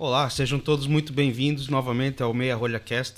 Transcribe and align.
Olá, 0.00 0.30
sejam 0.30 0.60
todos 0.60 0.86
muito 0.86 1.12
bem-vindos 1.12 1.66
novamente 1.66 2.22
ao 2.22 2.32
Meia 2.32 2.54
Rolha 2.54 2.78
Cast. 2.78 3.16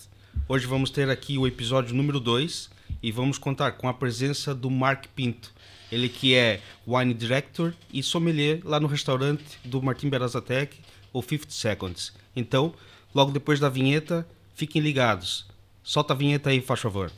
Hoje 0.48 0.66
vamos 0.66 0.88
ter 0.88 1.10
aqui 1.10 1.36
o 1.36 1.46
episódio 1.46 1.94
número 1.94 2.18
2 2.18 2.70
e 3.02 3.12
vamos 3.12 3.36
contar 3.36 3.72
com 3.72 3.86
a 3.86 3.92
presença 3.92 4.54
do 4.54 4.70
Mark 4.70 5.04
Pinto. 5.14 5.52
Ele 5.92 6.08
que 6.08 6.34
é 6.34 6.62
wine 6.86 7.12
director 7.12 7.74
e 7.92 8.02
sommelier 8.02 8.62
lá 8.64 8.80
no 8.80 8.86
restaurante 8.86 9.44
do 9.62 9.82
Martin 9.82 10.08
Berazatec, 10.08 10.78
o 11.12 11.20
50 11.20 11.50
Seconds. 11.50 12.14
Então, 12.34 12.72
logo 13.14 13.30
depois 13.30 13.60
da 13.60 13.68
vinheta, 13.68 14.26
fiquem 14.54 14.80
ligados. 14.80 15.44
Solta 15.82 16.14
a 16.14 16.16
vinheta 16.16 16.48
aí, 16.48 16.62
faz 16.62 16.80
favor. 16.80 17.12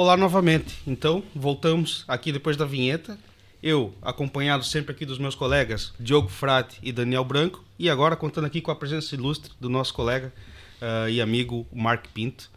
Olá 0.00 0.16
novamente. 0.16 0.78
Então, 0.86 1.22
voltamos 1.34 2.06
aqui 2.08 2.32
depois 2.32 2.56
da 2.56 2.64
vinheta. 2.64 3.18
Eu, 3.62 3.94
acompanhado 4.00 4.64
sempre 4.64 4.92
aqui 4.92 5.04
dos 5.04 5.18
meus 5.18 5.34
colegas 5.34 5.92
Diogo 6.00 6.30
Frati 6.30 6.78
e 6.82 6.90
Daniel 6.90 7.22
Branco, 7.22 7.62
e 7.78 7.90
agora 7.90 8.16
contando 8.16 8.46
aqui 8.46 8.62
com 8.62 8.70
a 8.70 8.74
presença 8.74 9.14
ilustre 9.14 9.52
do 9.60 9.68
nosso 9.68 9.92
colega 9.92 10.32
uh, 10.80 11.06
e 11.10 11.20
amigo 11.20 11.66
Mark 11.70 12.06
Pinto. 12.14 12.50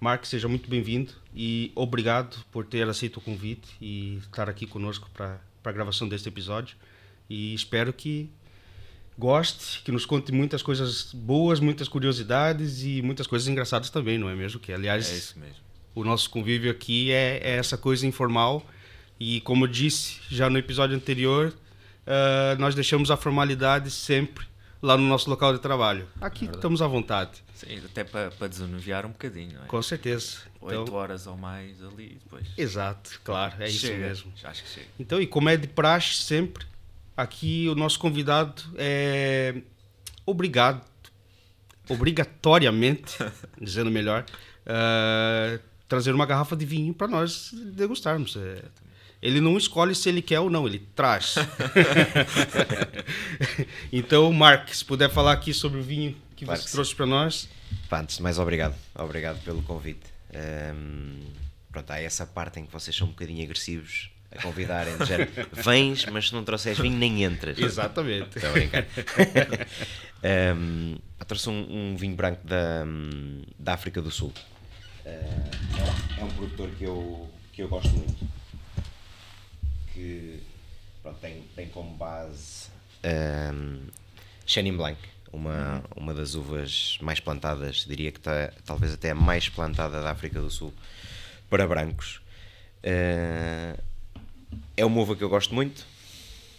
Mark, 0.00 0.24
seja 0.24 0.48
muito 0.48 0.68
bem-vindo 0.68 1.12
e 1.32 1.70
obrigado 1.76 2.44
por 2.50 2.66
ter 2.66 2.88
aceito 2.88 3.18
o 3.18 3.20
convite 3.20 3.68
e 3.80 4.16
estar 4.16 4.48
aqui 4.48 4.66
conosco 4.66 5.08
para 5.14 5.38
a 5.62 5.70
gravação 5.70 6.08
deste 6.08 6.28
episódio. 6.28 6.76
E 7.30 7.54
espero 7.54 7.92
que 7.92 8.28
goste, 9.16 9.82
que 9.84 9.92
nos 9.92 10.04
conte 10.04 10.32
muitas 10.32 10.64
coisas 10.64 11.12
boas, 11.14 11.60
muitas 11.60 11.86
curiosidades 11.86 12.82
e 12.82 13.00
muitas 13.02 13.28
coisas 13.28 13.46
engraçadas 13.46 13.88
também, 13.88 14.18
não 14.18 14.28
é 14.28 14.34
mesmo? 14.34 14.58
Que, 14.58 14.72
aliás, 14.72 15.08
é 15.08 15.16
isso 15.16 15.38
mesmo 15.38 15.67
o 15.94 16.04
nosso 16.04 16.30
convívio 16.30 16.70
aqui 16.70 17.12
é, 17.12 17.40
é, 17.42 17.56
essa 17.56 17.76
coisa 17.76 18.06
informal. 18.06 18.64
E 19.18 19.40
como 19.40 19.64
eu 19.64 19.68
disse 19.68 20.20
já 20.30 20.48
no 20.48 20.58
episódio 20.58 20.94
anterior, 20.96 21.52
uh, 22.06 22.58
nós 22.60 22.74
deixamos 22.74 23.10
a 23.10 23.16
formalidade 23.16 23.90
sempre 23.90 24.46
lá 24.80 24.96
no 24.96 25.02
nosso 25.04 25.28
local 25.28 25.52
de 25.52 25.58
trabalho. 25.58 26.06
Aqui 26.20 26.44
estamos 26.44 26.80
à 26.80 26.86
vontade. 26.86 27.42
Sim, 27.54 27.80
até 27.84 28.04
para, 28.04 28.30
para 28.30 28.46
desanuviar 28.46 29.04
um 29.04 29.10
bocadinho, 29.10 29.54
não 29.54 29.64
é? 29.64 29.66
Com 29.66 29.82
certeza. 29.82 30.38
Oito 30.60 30.82
então, 30.82 30.94
horas 30.94 31.26
ou 31.26 31.36
mais 31.36 31.82
ali 31.82 32.18
depois. 32.22 32.46
Exato, 32.56 33.20
claro, 33.24 33.54
é 33.60 33.68
chega, 33.68 33.94
isso 33.94 34.24
mesmo. 34.24 34.32
Acho 34.44 34.62
que 34.62 34.68
chega. 34.68 34.86
Então, 34.98 35.20
e 35.20 35.26
como 35.26 35.48
é 35.48 35.56
de 35.56 35.66
praxe 35.66 36.22
sempre, 36.22 36.64
aqui 37.16 37.68
o 37.68 37.74
nosso 37.74 37.98
convidado 37.98 38.62
é 38.76 39.56
obrigado, 40.24 40.84
obrigatoriamente, 41.88 43.16
dizendo 43.60 43.90
melhor, 43.90 44.24
uh, 44.66 45.60
trazer 45.88 46.14
uma 46.14 46.26
garrafa 46.26 46.54
de 46.54 46.66
vinho 46.66 46.92
para 46.92 47.08
nós 47.08 47.50
degustarmos. 47.52 48.36
É, 48.36 48.62
ele 49.20 49.40
não 49.40 49.56
escolhe 49.56 49.94
se 49.94 50.08
ele 50.08 50.22
quer 50.22 50.38
ou 50.38 50.48
não, 50.50 50.66
ele 50.66 50.86
traz. 50.94 51.34
então, 53.92 54.32
Mark, 54.32 54.68
se 54.72 54.84
puder 54.84 55.10
falar 55.10 55.32
aqui 55.32 55.52
sobre 55.52 55.80
o 55.80 55.82
vinho 55.82 56.14
que 56.36 56.44
claro 56.44 56.60
você 56.60 56.66
que 56.66 56.72
trouxe 56.72 56.94
para 56.94 57.06
nós. 57.06 57.48
antes 57.90 58.16
de 58.16 58.22
mais, 58.22 58.38
obrigado. 58.38 58.76
Obrigado 58.94 59.42
pelo 59.42 59.60
convite. 59.62 60.06
Um, 60.32 61.20
pronto, 61.72 61.90
há 61.90 62.00
essa 62.00 62.24
parte 62.26 62.60
em 62.60 62.66
que 62.66 62.72
vocês 62.72 62.94
são 62.94 63.08
um 63.08 63.10
bocadinho 63.10 63.42
agressivos 63.42 64.10
a 64.30 64.40
convidarem. 64.40 64.94
Vens, 65.50 66.06
mas 66.06 66.28
se 66.28 66.34
não 66.34 66.44
trouxeres 66.44 66.78
vinho, 66.78 66.96
nem 66.96 67.24
entras. 67.24 67.58
Exatamente. 67.58 68.36
Estou 68.36 68.50
a 68.50 68.52
brincar. 68.52 68.86
um, 70.56 70.96
trouxe 71.26 71.48
um, 71.48 71.92
um, 71.92 71.96
vinho 71.96 72.14
branco 72.14 72.46
da, 72.46 72.84
da 73.58 73.74
África 73.74 74.00
do 74.00 74.12
Sul. 74.12 74.32
É, 75.08 76.20
é 76.20 76.24
um 76.24 76.28
produtor 76.28 76.70
que 76.76 76.84
eu, 76.84 77.30
que 77.52 77.62
eu 77.62 77.68
gosto 77.68 77.90
muito. 77.90 78.28
Que 79.92 80.42
pronto, 81.02 81.18
tem, 81.20 81.42
tem 81.56 81.68
como 81.68 81.96
base 81.96 82.68
um, 83.04 83.86
Chenin 84.46 84.76
Blanc, 84.76 84.98
uma, 85.32 85.82
uma 85.96 86.14
das 86.14 86.34
uvas 86.34 86.98
mais 87.00 87.20
plantadas, 87.20 87.84
diria 87.86 88.10
que 88.10 88.18
está 88.18 88.52
talvez 88.64 88.92
até 88.92 89.10
a 89.10 89.14
mais 89.14 89.48
plantada 89.48 90.02
da 90.02 90.10
África 90.10 90.40
do 90.40 90.50
Sul 90.50 90.72
para 91.48 91.66
brancos. 91.66 92.20
Uh, 92.82 93.78
é 94.76 94.84
uma 94.84 95.00
uva 95.00 95.16
que 95.16 95.22
eu 95.22 95.28
gosto 95.28 95.54
muito, 95.54 95.86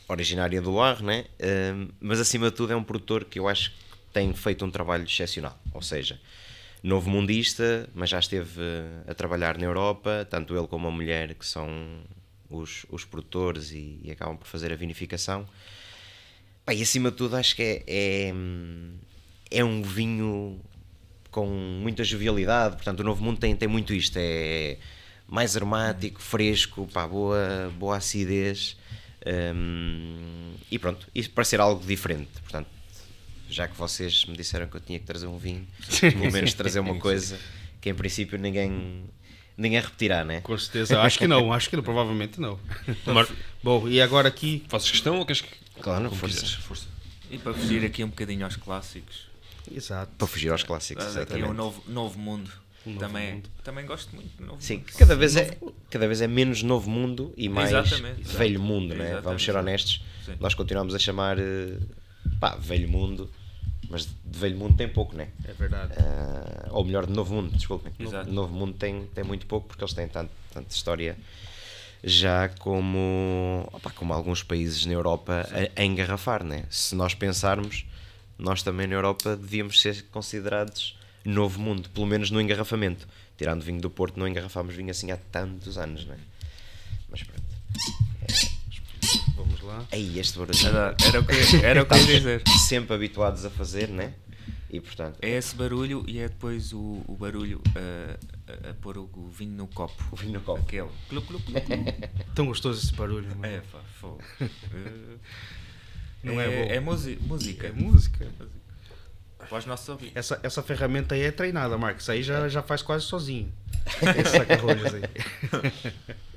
originária 0.08 0.62
do 0.62 0.72
Loire, 0.72 1.04
né? 1.04 1.26
Uh, 1.40 1.94
mas 2.00 2.20
acima 2.20 2.50
de 2.50 2.56
tudo 2.56 2.74
é 2.74 2.76
um 2.76 2.84
produtor 2.84 3.26
que 3.26 3.40
eu 3.40 3.48
acho 3.48 3.72
que 3.72 3.78
tem 4.14 4.34
feito 4.34 4.66
um 4.66 4.72
trabalho 4.72 5.04
excepcional. 5.04 5.58
Ou 5.74 5.82
seja, 5.82 6.20
novo 6.82 7.10
mundista, 7.10 7.90
mas 7.94 8.10
já 8.10 8.20
esteve 8.20 8.62
a 9.08 9.14
trabalhar 9.14 9.58
na 9.58 9.66
Europa, 9.66 10.28
tanto 10.30 10.56
ele 10.56 10.68
como 10.68 10.88
a 10.88 10.92
mulher, 10.92 11.34
que 11.34 11.46
são 11.46 11.68
os, 12.50 12.86
os 12.90 13.06
produtores 13.06 13.72
e, 13.72 14.00
e 14.04 14.12
acabam 14.12 14.38
por 14.38 14.48
fazer 14.48 14.72
a 14.72 14.76
vinificação. 14.76 15.46
Pá, 16.66 16.74
e 16.74 16.82
acima 16.82 17.12
de 17.12 17.18
tudo, 17.18 17.36
acho 17.36 17.56
que 17.56 17.62
é, 17.62 17.84
é, 17.88 18.34
é, 19.52 19.64
um 19.64 19.82
vinho 19.82 20.60
com 21.32 21.48
muita 21.48 22.04
jovialidade. 22.04 22.76
Portanto, 22.76 23.02
o 23.02 23.04
Novo 23.04 23.24
Mundo 23.24 23.40
tem, 23.40 23.56
tem 23.56 23.68
muito 23.68 23.94
isto: 23.94 24.18
é 24.18 24.78
mais 25.28 25.56
aromático, 25.56 26.22
fresco, 26.22 26.88
pá, 26.92 27.08
boa, 27.08 27.72
boa 27.78 27.98
acidez. 27.98 28.78
Um, 29.26 30.54
e 30.72 30.80
pronto, 30.80 31.08
isso 31.14 31.30
para 31.32 31.44
ser 31.44 31.60
algo 31.60 31.86
diferente. 31.86 32.32
Portanto, 32.42 32.70
já 33.50 33.68
que 33.68 33.76
vocês 33.76 34.26
me 34.26 34.36
disseram 34.36 34.68
que 34.68 34.76
eu 34.76 34.82
tinha 34.82 35.00
que 35.00 35.06
trazer 35.06 35.28
um 35.28 35.38
vinho, 35.38 35.68
pelo 36.00 36.32
menos 36.32 36.54
trazer 36.54 36.80
uma 36.80 36.98
coisa 37.00 37.38
que 37.82 37.90
em 37.90 37.94
princípio 37.94 38.38
ninguém 38.38 39.04
ninguém 39.58 39.82
repetirá, 39.82 40.24
né? 40.24 40.42
Com 40.42 40.58
certeza, 40.58 41.02
acho 41.02 41.20
que 41.20 41.28
não, 41.28 41.52
acho 41.52 41.70
que 41.70 41.76
não, 41.76 41.84
provavelmente 41.84 42.40
não. 42.40 42.58
Bom, 43.62 43.88
e 43.88 44.02
agora 44.02 44.30
aqui. 44.30 44.64
Fazes 44.70 44.90
questão 44.90 45.20
ou 45.20 45.26
queres 45.26 45.42
que. 45.42 45.50
Claro, 45.82 46.10
força. 46.12 46.46
força. 46.62 46.88
E 47.30 47.38
para 47.38 47.54
fugir 47.54 47.86
aqui 47.86 48.04
um 48.04 48.10
bocadinho 48.10 48.46
aos 48.46 48.56
clássicos. 48.56 49.28
Exato. 49.72 50.12
Para 50.18 50.28
fugir 50.28 50.52
aos 50.52 50.64
clássicos, 50.64 51.06
exatamente. 51.06 51.34
Aqui 51.34 51.44
é 51.44 51.48
um 51.48 51.54
novo, 51.54 51.84
novo 51.88 52.18
mundo. 52.18 52.52
Um 52.88 52.96
também, 52.96 53.34
mundo. 53.34 53.50
também 53.62 53.86
gosto 53.86 54.16
muito 54.16 54.36
do 54.38 54.46
novo 54.46 54.62
Sim, 54.62 54.78
mundo. 54.78 54.86
cada 54.98 55.16
vez, 55.16 55.36
é, 55.36 55.58
cada 55.90 56.08
vez 56.08 56.22
é 56.22 56.28
menos 56.28 56.64
novo 56.64 56.90
mundo 56.90 57.34
e 57.36 57.50
mais 57.50 57.72
Exatamente. 57.72 58.24
velho 58.24 58.60
mundo, 58.60 58.96
né? 58.96 59.20
Vamos 59.22 59.44
ser 59.44 59.56
honestos. 59.56 60.02
Sim. 60.26 60.36
Nós 60.40 60.54
continuamos 60.54 60.96
a 60.96 61.00
chamar 61.00 61.38
eh, 61.38 61.78
pá, 62.40 62.56
velho 62.56 62.90
mundo 62.90 63.30
mas 63.90 64.06
de 64.06 64.40
velho 64.40 64.58
mundo 64.58 64.78
tem 64.78 64.88
pouco, 64.88 65.16
né? 65.16 65.30
É 65.48 65.54
verdade. 65.54 65.94
Uh, 65.94 66.70
ou 66.76 66.86
melhor, 66.86 67.08
de 67.08 67.14
novo 67.14 67.34
mundo, 67.34 67.52
desculpem. 67.52 67.92
Exato. 68.00 68.32
Novo 68.32 68.54
mundo 68.54 68.74
tem, 68.74 69.06
tem 69.16 69.24
muito 69.24 69.46
pouco 69.48 69.68
porque 69.68 69.84
eles 69.84 69.94
têm 69.94 70.08
tanto, 70.08 70.32
tanta 70.54 70.74
história 70.74 71.18
já 72.04 72.48
como, 72.48 73.68
opa, 73.74 73.90
como 73.90 74.14
alguns 74.14 74.44
países 74.44 74.86
na 74.86 74.94
Europa 74.94 75.46
a, 75.52 75.82
a, 75.82 75.84
engarrafar, 75.84 76.44
né? 76.44 76.66
Se 76.70 76.96
nós 76.96 77.14
pensarmos, 77.14 77.86
nós 78.38 78.64
também 78.64 78.88
na 78.88 78.94
Europa 78.94 79.36
devíamos 79.36 79.82
ser 79.82 80.06
considerados 80.12 80.98
novo 81.26 81.60
mundo, 81.60 81.90
pelo 81.90 82.06
menos 82.06 82.32
no 82.32 82.40
engarrafamento. 82.40 83.08
Tirando 83.38 83.64
vinho 83.64 83.82
do 83.82 83.90
Porto, 83.90 84.20
não 84.20 84.28
engarrafámos 84.28 84.76
vinho 84.76 84.92
assim 84.92 85.12
há 85.12 85.18
tantos 85.18 85.78
anos, 85.78 86.06
né? 86.06 86.18
Mas 87.10 87.24
pronto. 87.24 87.44
É. 88.22 88.59
Vamos 89.40 89.62
lá. 89.62 89.86
Aí, 89.90 90.20
este 90.20 90.38
barulho. 90.38 90.68
Era, 90.68 90.96
era 91.02 91.20
o 91.22 91.26
que, 91.26 91.66
era 91.66 91.84
o 91.84 91.86
que 91.86 91.94
eu 91.94 91.98
ia 91.98 92.18
dizer. 92.18 92.44
Sempre 92.68 92.94
habituados 92.94 93.46
a 93.46 93.50
fazer, 93.50 93.88
né? 93.88 94.14
E 94.70 94.82
portanto. 94.82 95.18
É 95.22 95.30
esse 95.30 95.56
barulho 95.56 96.04
e 96.06 96.20
é 96.20 96.28
depois 96.28 96.74
o, 96.74 97.02
o 97.08 97.16
barulho 97.18 97.62
a, 97.74 98.68
a, 98.68 98.72
a 98.72 98.74
pôr 98.74 98.98
o, 98.98 99.10
o, 99.14 99.30
vinho 99.30 99.54
no 99.54 99.68
copo. 99.68 100.04
O 100.12 100.16
vinho 100.18 100.34
no 100.34 100.42
copo. 100.42 100.60
Aquele. 100.60 100.90
Clu, 101.08 101.22
clu, 101.22 101.40
clu, 101.40 101.56
Tão 102.36 102.48
gostoso 102.48 102.84
esse 102.84 102.94
barulho, 102.94 103.30
mano. 103.30 103.46
É, 103.46 103.62
pá, 103.62 103.80
fogo. 104.02 104.22
Não 106.22 106.40
é, 106.40 106.74
é, 106.74 106.76
é 106.76 106.80
música. 106.82 107.68
É 107.68 107.72
música. 107.72 108.28
Para 109.38 109.58
os 109.58 109.66
nossos 109.66 109.88
ouvidos. 109.88 110.18
Essa, 110.18 110.38
essa 110.44 110.62
ferramenta 110.62 111.16
aí 111.16 111.22
é 111.22 111.32
treinada, 111.32 111.78
Marcos. 111.78 112.04
Isso 112.04 112.12
aí 112.12 112.22
já, 112.22 112.50
já 112.50 112.62
faz 112.62 112.82
quase 112.82 113.06
sozinho. 113.06 113.50
Esse 114.20 114.38
saca-rolhos 114.38 114.94
aí. 114.94 115.04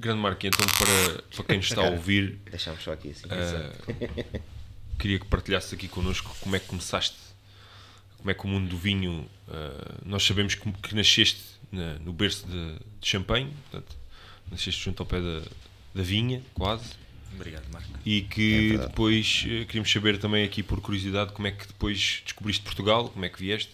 Grande 0.00 0.20
Marquinhos, 0.20 0.56
então 0.58 0.66
para, 0.78 1.22
para 1.22 1.44
quem 1.44 1.56
nos 1.58 1.66
está 1.66 1.82
a 1.86 1.90
ouvir, 1.90 2.38
deixamos 2.50 2.82
só 2.82 2.92
aqui 2.92 3.10
assim. 3.10 3.26
Uh, 3.26 4.40
queria 4.98 5.18
que 5.18 5.26
partilhasse 5.26 5.74
aqui 5.74 5.88
connosco 5.88 6.34
como 6.40 6.56
é 6.56 6.58
que 6.58 6.66
começaste, 6.66 7.16
como 8.16 8.30
é 8.30 8.34
que 8.34 8.44
o 8.44 8.48
mundo 8.48 8.68
do 8.68 8.78
vinho. 8.78 9.28
Uh, 9.46 10.00
nós 10.06 10.24
sabemos 10.24 10.54
que, 10.54 10.72
que 10.72 10.94
nasceste 10.94 11.42
na, 11.70 11.94
no 11.98 12.12
berço 12.14 12.46
de, 12.46 12.74
de 13.00 13.06
Champagne, 13.06 13.52
portanto, 13.70 13.94
nasceste 14.50 14.82
junto 14.82 15.02
ao 15.02 15.06
pé 15.06 15.20
da, 15.20 15.42
da 15.94 16.02
vinha, 16.02 16.42
quase. 16.54 16.98
Obrigado, 17.34 17.64
Marco. 17.70 17.90
E 18.04 18.22
que 18.22 18.74
é 18.74 18.78
depois 18.78 19.44
uh, 19.44 19.66
queríamos 19.66 19.92
saber 19.92 20.18
também 20.18 20.44
aqui 20.44 20.62
por 20.62 20.80
curiosidade 20.80 21.32
como 21.32 21.46
é 21.46 21.50
que 21.50 21.66
depois 21.66 22.22
descobriste 22.24 22.62
Portugal, 22.62 23.10
como 23.10 23.24
é 23.24 23.28
que 23.28 23.38
vieste 23.38 23.70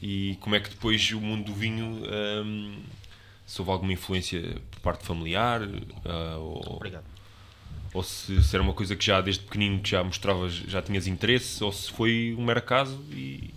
e 0.00 0.36
como 0.40 0.54
é 0.54 0.60
que 0.60 0.70
depois 0.70 1.10
o 1.12 1.20
mundo 1.20 1.44
do 1.44 1.54
vinho. 1.54 2.02
Um, 2.04 2.82
se 3.46 3.60
houve 3.60 3.70
alguma 3.72 3.92
influência 3.92 4.40
por 4.70 4.80
parte 4.80 5.04
familiar 5.04 5.62
uh, 5.62 6.38
ou, 6.38 6.76
Obrigado. 6.76 7.04
ou 7.92 8.02
se, 8.02 8.42
se, 8.42 8.54
era 8.56 8.62
uma 8.62 8.72
coisa 8.72 8.96
que 8.96 9.04
já 9.04 9.20
desde 9.20 9.42
pequenino 9.44 9.80
que 9.80 9.90
já 9.90 10.02
mostravas, 10.02 10.52
já 10.54 10.80
tinhas 10.80 11.06
interesse 11.06 11.62
ou 11.62 11.72
se 11.72 11.90
foi 11.92 12.34
um 12.38 12.44
mero 12.44 12.58
acaso 12.58 12.98
e 13.10 13.52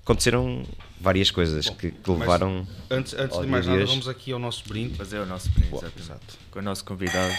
aconteceram 0.00 0.64
várias 1.00 1.30
coisas 1.30 1.68
que, 1.70 1.90
que 1.92 2.10
mas- 2.10 2.18
levaram. 2.20 2.66
Antes, 2.90 3.14
antes 3.14 3.38
de 3.40 3.46
mais 3.46 3.66
nada, 3.66 3.86
vamos 3.86 4.08
aqui 4.08 4.32
ao 4.32 4.38
nosso 4.38 4.64
brinde. 4.68 4.94
Fazer 4.96 5.18
o 5.18 5.26
nosso 5.26 5.50
brinde, 5.50 5.68
exatamente. 5.68 6.00
Exato. 6.00 6.38
Com 6.50 6.58
o 6.58 6.62
nosso 6.62 6.84
convidado. 6.84 7.34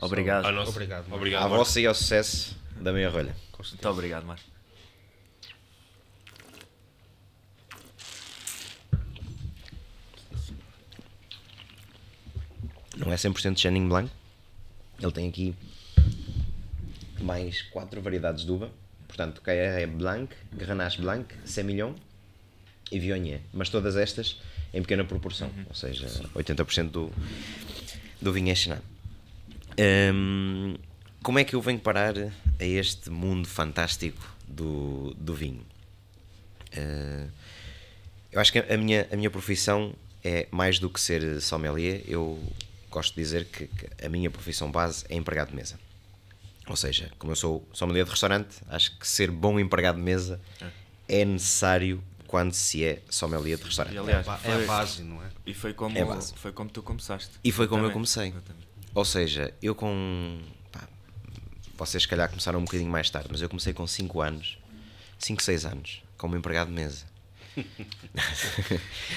Obrigado. 0.00 0.46
À 0.46 0.52
nossa- 0.52 0.70
Obrigado. 0.70 1.12
Obrigado, 1.12 1.42
Marco. 1.42 1.56
vossa 1.56 1.80
e 1.80 1.86
ao 1.86 1.94
sucesso 1.94 2.56
da 2.80 2.92
meia 2.92 3.10
rolha. 3.10 3.34
Muito 3.58 3.88
obrigado, 3.88 4.24
Marco. 4.24 4.57
Não 12.98 13.12
é 13.12 13.16
100% 13.16 13.56
Chenin 13.56 13.88
Blanc. 13.88 14.10
Ele 15.00 15.12
tem 15.12 15.28
aqui 15.28 15.54
mais 17.20 17.62
quatro 17.62 18.02
variedades 18.02 18.44
de 18.44 18.50
uva. 18.50 18.70
Portanto, 19.06 19.40
KR 19.40 19.50
é 19.50 19.86
Blanc, 19.86 20.34
Grenache 20.52 21.00
Blanc, 21.00 21.34
Semillon 21.44 21.94
e 22.90 22.98
Viognier. 22.98 23.40
Mas 23.52 23.68
todas 23.68 23.96
estas 23.96 24.40
em 24.74 24.82
pequena 24.82 25.04
proporção. 25.04 25.50
Ou 25.68 25.74
seja, 25.74 26.06
80% 26.34 26.90
do, 26.90 27.10
do 28.20 28.32
vinho 28.32 28.50
é 28.50 28.54
Chenin. 28.54 28.80
Hum, 30.12 30.74
como 31.22 31.38
é 31.38 31.44
que 31.44 31.54
eu 31.54 31.62
venho 31.62 31.78
parar 31.78 32.14
a 32.16 32.64
este 32.64 33.10
mundo 33.10 33.46
fantástico 33.46 34.36
do, 34.46 35.14
do 35.14 35.34
vinho? 35.34 35.64
Uh, 36.76 37.30
eu 38.30 38.40
acho 38.40 38.52
que 38.52 38.58
a 38.58 38.76
minha, 38.76 39.08
a 39.10 39.16
minha 39.16 39.30
profissão 39.30 39.94
é 40.22 40.46
mais 40.50 40.78
do 40.78 40.90
que 40.90 41.00
ser 41.00 41.40
sommelier. 41.40 42.02
Eu 42.06 42.42
gosto 42.98 43.14
de 43.14 43.20
dizer 43.22 43.44
que, 43.46 43.66
que 43.68 44.04
a 44.04 44.08
minha 44.08 44.30
profissão 44.30 44.70
base 44.70 45.04
é 45.08 45.14
empregado 45.14 45.50
de 45.50 45.56
mesa. 45.56 45.78
Ou 46.66 46.76
seja, 46.76 47.10
como 47.18 47.32
eu 47.32 47.36
sou 47.36 47.66
sommelier 47.72 48.04
de 48.04 48.10
restaurante, 48.10 48.56
acho 48.68 48.98
que 48.98 49.06
ser 49.08 49.30
bom 49.30 49.58
empregado 49.58 49.96
de 49.96 50.02
mesa 50.02 50.40
é 51.08 51.24
necessário 51.24 52.02
quando 52.26 52.52
se 52.52 52.84
é 52.84 53.00
sommelier 53.08 53.56
de 53.56 53.64
restaurante. 53.64 53.94
E 53.94 53.96
É, 53.96 54.00
aliás, 54.00 54.26
é 54.28 54.36
foi, 54.36 54.64
a 54.64 54.66
base, 54.66 55.02
não 55.02 55.22
é? 55.22 55.28
e 55.46 55.54
foi 55.54 55.72
como, 55.72 55.96
É 55.96 56.04
foi 56.36 56.52
como 56.52 56.68
tu 56.68 56.82
começaste. 56.82 57.30
E 57.42 57.50
foi 57.50 57.66
como 57.66 57.84
eu 57.84 57.90
Exatamente, 57.90 57.94
comecei. 57.94 58.28
exatamente. 58.28 58.68
Ou 58.94 59.04
seja, 59.04 59.54
eu 59.62 59.74
com. 59.74 60.40
pá, 60.72 60.86
vocês, 61.78 62.02
se 62.02 62.08
calhar, 62.08 62.28
começaram 62.28 62.58
um 62.60 62.64
bocadinho 62.64 62.90
mais 62.90 63.08
tarde, 63.08 63.28
mas 63.30 63.40
eu 63.40 63.48
comecei 63.48 63.72
com 63.72 63.86
5 63.86 64.20
anos, 64.20 64.58
5, 65.18 65.42
6 65.42 65.64
anos, 65.64 66.02
como 66.18 66.36
empregado 66.36 66.68
de 66.68 66.74
mesa. 66.74 67.06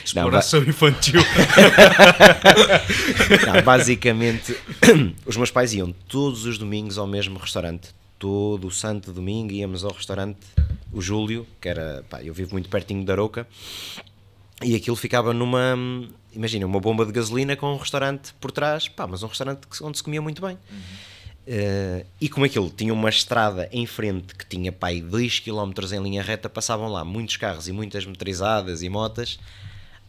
Exploração 0.03 0.63
infantil. 0.63 1.21
Não, 3.45 3.61
basicamente, 3.63 4.57
os 5.25 5.37
meus 5.37 5.51
pais 5.51 5.73
iam 5.73 5.93
todos 6.07 6.45
os 6.45 6.57
domingos 6.57 6.97
ao 6.97 7.07
mesmo 7.07 7.39
restaurante. 7.39 7.89
Todo 8.17 8.67
o 8.67 8.71
santo 8.71 9.11
domingo 9.11 9.51
íamos 9.51 9.83
ao 9.83 9.91
restaurante, 9.91 10.39
o 10.93 11.01
Júlio, 11.01 11.45
que 11.59 11.67
era, 11.67 12.05
pá, 12.09 12.21
eu 12.21 12.33
vivo 12.33 12.51
muito 12.51 12.69
pertinho 12.69 13.03
da 13.03 13.13
Aroca, 13.13 13.47
e 14.63 14.75
aquilo 14.75 14.95
ficava 14.95 15.33
numa, 15.33 15.75
imagina, 16.31 16.67
uma 16.67 16.79
bomba 16.79 17.05
de 17.05 17.11
gasolina 17.11 17.55
com 17.55 17.73
um 17.73 17.77
restaurante 17.77 18.31
por 18.39 18.51
trás, 18.51 18.87
pá, 18.87 19.07
mas 19.07 19.23
um 19.23 19.27
restaurante 19.27 19.61
onde 19.81 19.97
se 19.97 20.03
comia 20.03 20.21
muito 20.21 20.39
bem. 20.39 20.57
Eh, 21.47 22.05
e 22.19 22.29
como 22.29 22.45
aquilo 22.45 22.69
tinha 22.69 22.93
uma 22.93 23.09
estrada 23.09 23.67
em 23.71 23.85
frente 23.85 24.35
que 24.35 24.45
tinha 24.45 24.71
pai 24.71 25.01
2 25.01 25.39
km 25.39 25.71
em 25.93 26.01
linha 26.03 26.21
reta, 26.21 26.49
passavam 26.49 26.87
lá 26.87 27.03
muitos 27.03 27.37
carros 27.37 27.67
e 27.67 27.71
muitas 27.71 28.05
motorizadas 28.05 28.83
e 28.83 28.89
motas 28.89 29.39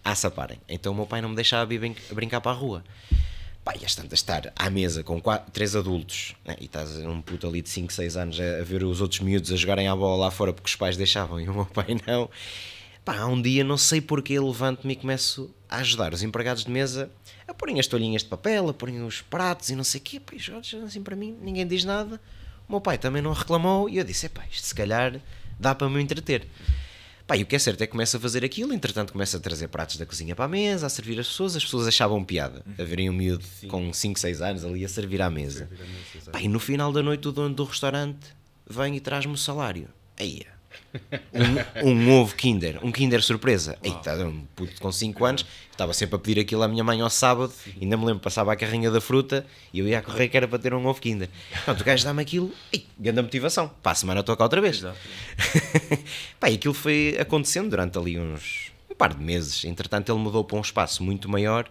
a 0.04 0.14
saparem. 0.14 0.58
Então 0.68 0.92
o 0.92 0.96
meu 0.96 1.06
pai 1.06 1.22
não 1.22 1.30
me 1.30 1.36
deixava 1.36 1.64
brin- 1.66 1.96
brincar 2.10 2.40
para 2.40 2.52
a 2.52 2.54
rua. 2.54 2.84
E 3.80 3.84
às 3.84 3.94
tantas 3.94 4.18
estar 4.18 4.52
à 4.56 4.68
mesa 4.68 5.04
com 5.04 5.20
quatro, 5.20 5.50
três 5.52 5.76
adultos 5.76 6.34
né, 6.44 6.56
e 6.60 6.64
estás 6.64 6.96
um 6.98 7.22
puto 7.22 7.46
ali 7.46 7.62
de 7.62 7.68
5, 7.68 7.92
6 7.92 8.16
anos 8.16 8.40
a, 8.40 8.58
a 8.60 8.64
ver 8.64 8.82
os 8.82 9.00
outros 9.00 9.20
miúdos 9.20 9.52
a 9.52 9.56
jogarem 9.56 9.86
à 9.86 9.94
bola 9.94 10.24
lá 10.24 10.30
fora 10.32 10.52
porque 10.52 10.68
os 10.68 10.74
pais 10.76 10.96
deixavam 10.96 11.40
e 11.40 11.48
o 11.48 11.54
meu 11.54 11.66
pai 11.66 11.96
não. 12.06 12.28
Pá, 13.04 13.24
um 13.26 13.40
dia 13.40 13.64
não 13.64 13.76
sei 13.76 14.00
porque 14.00 14.38
levanto-me 14.38 14.92
e 14.92 14.96
começo 14.96 15.52
a 15.68 15.78
ajudar 15.78 16.14
os 16.14 16.22
empregados 16.22 16.64
de 16.64 16.70
mesa 16.70 17.10
a 17.48 17.54
porem 17.54 17.80
as 17.80 17.86
toalhinhas 17.86 18.22
de 18.22 18.28
papel, 18.28 18.68
a 18.68 18.74
porem 18.74 19.02
os 19.02 19.20
pratos 19.20 19.70
e 19.70 19.76
não 19.76 19.82
sei 19.82 20.00
o 20.00 20.04
quê. 20.04 20.20
Pá, 20.20 20.34
assim 20.84 21.02
para 21.02 21.16
mim, 21.16 21.36
ninguém 21.40 21.66
diz 21.66 21.84
nada. 21.84 22.20
O 22.68 22.72
meu 22.72 22.80
pai 22.80 22.98
também 22.98 23.20
não 23.20 23.32
reclamou 23.32 23.88
e 23.88 23.98
eu 23.98 24.04
disse: 24.04 24.28
pá, 24.28 24.44
isto 24.50 24.66
se 24.66 24.74
calhar 24.74 25.20
dá 25.58 25.74
para 25.74 25.88
me 25.88 26.00
entreter. 26.00 26.46
Pá, 27.26 27.36
e 27.36 27.42
o 27.42 27.46
que 27.46 27.56
é 27.56 27.58
certo 27.58 27.80
é 27.82 27.86
que 27.86 27.92
começa 27.92 28.16
a 28.16 28.20
fazer 28.20 28.44
aquilo, 28.44 28.72
entretanto 28.72 29.12
começa 29.12 29.36
a 29.36 29.40
trazer 29.40 29.68
pratos 29.68 29.96
da 29.96 30.04
cozinha 30.04 30.34
para 30.34 30.44
a 30.44 30.48
mesa, 30.48 30.86
a 30.86 30.88
servir 30.88 31.18
as 31.18 31.28
pessoas, 31.28 31.56
as 31.56 31.64
pessoas 31.64 31.86
achavam 31.86 32.24
piada, 32.24 32.64
a 32.78 32.82
verem 32.82 33.08
um 33.08 33.12
miúdo 33.12 33.44
com 33.68 33.92
5, 33.92 34.18
6 34.18 34.42
anos 34.42 34.64
ali 34.64 34.84
a 34.84 34.88
servir 34.88 35.22
à 35.22 35.30
mesa. 35.30 35.68
Pá, 36.30 36.40
e 36.40 36.48
no 36.48 36.60
final 36.60 36.92
da 36.92 37.02
noite 37.02 37.28
o 37.28 37.32
dono 37.32 37.54
do 37.54 37.64
restaurante 37.64 38.34
vem 38.68 38.96
e 38.96 39.00
traz-me 39.00 39.32
o 39.32 39.36
salário. 39.36 39.88
Aí, 40.18 40.42
um, 41.82 41.88
um 41.88 42.20
ovo 42.20 42.34
Kinder, 42.34 42.78
um 42.82 42.92
Kinder 42.92 43.22
surpresa. 43.22 43.78
Eita, 43.82 44.14
um 44.26 44.44
puto 44.54 44.80
com 44.80 44.92
5 44.92 45.24
anos, 45.24 45.46
estava 45.70 45.92
sempre 45.92 46.16
a 46.16 46.18
pedir 46.18 46.40
aquilo 46.40 46.62
à 46.62 46.68
minha 46.68 46.84
mãe 46.84 47.00
ao 47.00 47.10
sábado, 47.10 47.52
ainda 47.80 47.96
me 47.96 48.04
lembro, 48.04 48.20
passava 48.20 48.52
a 48.52 48.56
carrinha 48.56 48.90
da 48.90 49.00
fruta 49.00 49.46
e 49.72 49.78
eu 49.78 49.88
ia 49.88 49.98
a 49.98 50.02
correr 50.02 50.28
que 50.28 50.36
era 50.36 50.46
para 50.46 50.58
ter 50.58 50.74
um 50.74 50.86
ovo 50.86 51.00
Kinder. 51.00 51.28
Pronto, 51.64 51.80
o 51.80 51.84
gajo 51.84 52.04
dá-me 52.04 52.22
aquilo, 52.22 52.52
ei, 52.72 52.86
grande 52.98 53.22
motivação, 53.22 53.70
para 53.82 53.92
a 53.92 53.94
semana 53.94 54.20
estou 54.20 54.36
cá 54.36 54.44
outra 54.44 54.60
vez. 54.60 54.82
Pá, 56.38 56.50
e 56.50 56.54
aquilo 56.54 56.74
foi 56.74 57.16
acontecendo 57.18 57.70
durante 57.70 57.98
ali 57.98 58.18
uns 58.18 58.72
um 58.90 58.94
par 58.94 59.14
de 59.14 59.22
meses. 59.22 59.64
Entretanto, 59.64 60.12
ele 60.12 60.18
mudou 60.18 60.44
para 60.44 60.58
um 60.58 60.60
espaço 60.60 61.02
muito 61.02 61.28
maior, 61.28 61.68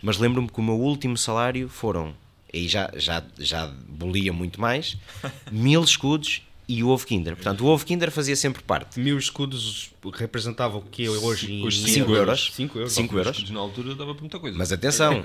mas 0.00 0.18
lembro-me 0.18 0.48
que 0.48 0.60
o 0.60 0.62
meu 0.62 0.78
último 0.78 1.16
salário 1.16 1.68
foram, 1.68 2.14
aí 2.54 2.68
já, 2.68 2.90
já, 2.94 3.22
já 3.38 3.66
bolia 3.66 4.32
muito 4.32 4.60
mais, 4.60 4.96
mil 5.50 5.82
escudos 5.82 6.42
e 6.70 6.84
o 6.84 6.88
ovo 6.88 7.04
Kinder. 7.04 7.34
Portanto, 7.34 7.62
o 7.62 7.66
ovo 7.66 7.84
Kinder 7.84 8.12
fazia 8.12 8.36
sempre 8.36 8.62
parte. 8.62 9.00
Mil 9.00 9.18
escudos 9.18 9.90
representavam 10.14 10.78
o 10.78 10.82
que 10.82 11.08
hoje 11.08 11.52
em 11.52 11.66
Hoje 11.66 11.82
em 11.82 11.86
cinco 11.88 12.14
euros. 12.14 12.52
5 12.54 12.78
euros. 12.78 12.92
Cinco 12.92 13.14
Os 13.14 13.18
euros. 13.18 13.36
escudos 13.36 13.50
na 13.50 13.58
altura 13.58 13.94
dava 13.96 14.12
para 14.12 14.20
muita 14.20 14.38
coisa. 14.38 14.56
Mas 14.56 14.70
atenção, 14.70 15.24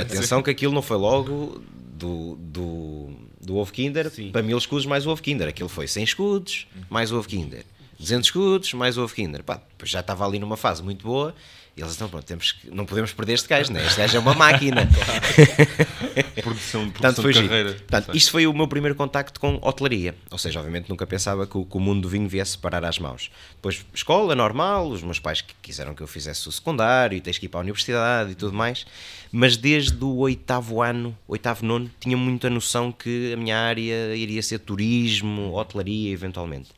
atenção 0.00 0.40
que 0.40 0.50
aquilo 0.50 0.72
não 0.72 0.82
foi 0.82 0.96
logo 0.96 1.60
do, 1.98 2.36
do, 2.36 3.10
do 3.40 3.56
ovo 3.56 3.72
Kinder 3.72 4.08
Sim. 4.08 4.30
para 4.30 4.40
mil 4.40 4.56
escudos 4.56 4.86
mais 4.86 5.04
o 5.04 5.10
ovo 5.10 5.20
Kinder. 5.20 5.48
Aquilo 5.48 5.68
foi 5.68 5.88
100 5.88 6.04
escudos 6.04 6.68
mais 6.88 7.10
o 7.10 7.18
ovo 7.18 7.28
Kinder. 7.28 7.64
200 7.98 8.28
escudos 8.28 8.72
mais 8.74 8.96
o 8.96 9.02
ovo 9.02 9.12
Kinder. 9.12 9.42
Pá, 9.42 9.60
já 9.82 9.98
estava 9.98 10.24
ali 10.24 10.38
numa 10.38 10.56
fase 10.56 10.80
muito 10.80 11.04
boa. 11.04 11.34
E 11.76 11.80
eles 11.80 11.94
então, 11.96 12.08
pronto, 12.08 12.24
temos 12.24 12.52
que, 12.52 12.70
não 12.70 12.86
podemos 12.86 13.12
perder 13.12 13.32
este 13.32 13.48
gajo, 13.48 13.72
né? 13.72 13.84
este 13.84 13.98
gajo 13.98 14.16
é 14.16 14.20
uma 14.20 14.34
máquina. 14.34 14.88
produção, 16.40 16.88
Portanto, 16.90 17.20
foi 17.22 17.32
de 17.32 17.38
giro. 17.38 17.48
carreira. 17.48 17.72
Portanto, 17.72 18.16
isto 18.16 18.30
foi 18.30 18.46
o 18.46 18.52
meu 18.52 18.68
primeiro 18.68 18.94
contacto 18.94 19.40
com 19.40 19.58
hotelaria. 19.60 20.14
Ou 20.30 20.38
seja, 20.38 20.60
obviamente 20.60 20.88
nunca 20.88 21.04
pensava 21.06 21.46
que 21.46 21.58
o, 21.58 21.64
que 21.64 21.76
o 21.76 21.80
mundo 21.80 22.02
do 22.02 22.08
vinho 22.08 22.28
viesse 22.28 22.56
parar 22.56 22.84
às 22.84 22.98
mãos. 22.98 23.30
Depois, 23.56 23.84
escola 23.92 24.36
normal, 24.36 24.88
os 24.88 25.02
meus 25.02 25.18
pais 25.18 25.44
quiseram 25.62 25.94
que 25.94 26.02
eu 26.02 26.06
fizesse 26.06 26.48
o 26.48 26.52
secundário, 26.52 27.16
e 27.16 27.20
tens 27.20 27.38
que 27.38 27.46
ir 27.46 27.48
para 27.48 27.60
a 27.60 27.62
universidade 27.62 28.32
e 28.32 28.34
tudo 28.34 28.52
mais. 28.52 28.86
Mas 29.32 29.56
desde 29.56 30.04
o 30.04 30.16
oitavo 30.18 30.80
ano, 30.80 31.16
oitavo 31.26 31.66
nono, 31.66 31.90
tinha 31.98 32.16
muita 32.16 32.48
noção 32.48 32.92
que 32.92 33.32
a 33.32 33.36
minha 33.36 33.58
área 33.58 34.14
iria 34.14 34.42
ser 34.42 34.60
turismo, 34.60 35.52
hotelaria, 35.54 36.12
eventualmente. 36.12 36.70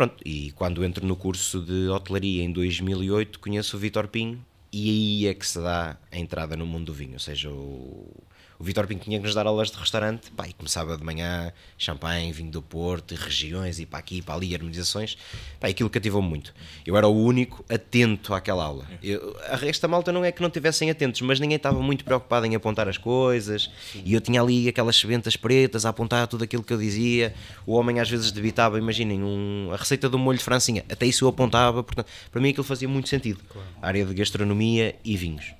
Pronto, 0.00 0.16
e 0.24 0.50
quando 0.52 0.82
entro 0.82 1.06
no 1.06 1.14
curso 1.14 1.60
de 1.60 1.90
hotelaria 1.90 2.42
em 2.42 2.50
2008, 2.50 3.38
conheço 3.38 3.76
o 3.76 3.78
Vitor 3.78 4.08
Pinho 4.08 4.42
e 4.72 4.88
aí 4.88 5.26
é 5.26 5.34
que 5.34 5.46
se 5.46 5.60
dá 5.60 5.98
a 6.10 6.18
entrada 6.18 6.56
no 6.56 6.64
mundo 6.64 6.86
do 6.86 6.94
vinho. 6.94 7.12
Ou 7.12 7.18
seja, 7.18 7.50
o, 7.50 8.10
o 8.60 8.62
Vitor 8.62 8.86
Pinho 8.86 9.00
tinha 9.00 9.18
que 9.18 9.24
nos 9.24 9.34
dar 9.34 9.46
aulas 9.46 9.70
de 9.70 9.78
restaurante, 9.78 10.30
pá, 10.32 10.46
e 10.46 10.52
começava 10.52 10.94
de 10.94 11.02
manhã 11.02 11.50
champanhe, 11.78 12.30
vinho 12.30 12.50
do 12.50 12.60
Porto, 12.60 13.14
e 13.14 13.16
regiões, 13.16 13.80
e 13.80 13.86
para 13.86 14.00
aqui, 14.00 14.18
e 14.18 14.22
para 14.22 14.34
ali, 14.34 14.54
harmonizações. 14.54 15.16
Pá, 15.58 15.68
aquilo 15.68 15.88
cativou-me 15.88 16.28
muito. 16.28 16.54
Eu 16.84 16.94
era 16.94 17.08
o 17.08 17.24
único 17.24 17.64
atento 17.70 18.34
àquela 18.34 18.62
aula. 18.62 18.86
Eu, 19.02 19.34
a 19.48 19.56
resta 19.56 19.88
malta 19.88 20.12
não 20.12 20.22
é 20.22 20.30
que 20.30 20.42
não 20.42 20.50
tivessem 20.50 20.90
atentos, 20.90 21.22
mas 21.22 21.40
ninguém 21.40 21.56
estava 21.56 21.80
muito 21.80 22.04
preocupado 22.04 22.44
em 22.44 22.54
apontar 22.54 22.86
as 22.86 22.98
coisas, 22.98 23.70
e 24.04 24.12
eu 24.12 24.20
tinha 24.20 24.42
ali 24.42 24.68
aquelas 24.68 24.96
sebentas 24.96 25.36
pretas 25.36 25.86
a 25.86 25.88
apontar 25.88 26.26
tudo 26.26 26.44
aquilo 26.44 26.62
que 26.62 26.74
eu 26.74 26.78
dizia. 26.78 27.34
O 27.66 27.72
homem 27.72 27.98
às 27.98 28.10
vezes 28.10 28.30
debitava, 28.30 28.76
imaginem, 28.76 29.22
um, 29.22 29.70
a 29.72 29.76
receita 29.78 30.06
do 30.06 30.18
molho 30.18 30.36
de 30.36 30.44
francinha, 30.44 30.84
até 30.90 31.06
isso 31.06 31.24
eu 31.24 31.30
apontava, 31.30 31.82
portanto, 31.82 32.08
para 32.30 32.42
mim 32.42 32.50
aquilo 32.50 32.64
fazia 32.64 32.86
muito 32.86 33.08
sentido. 33.08 33.40
A 33.80 33.86
área 33.86 34.04
de 34.04 34.12
gastronomia 34.12 34.96
e 35.02 35.16
vinhos. 35.16 35.59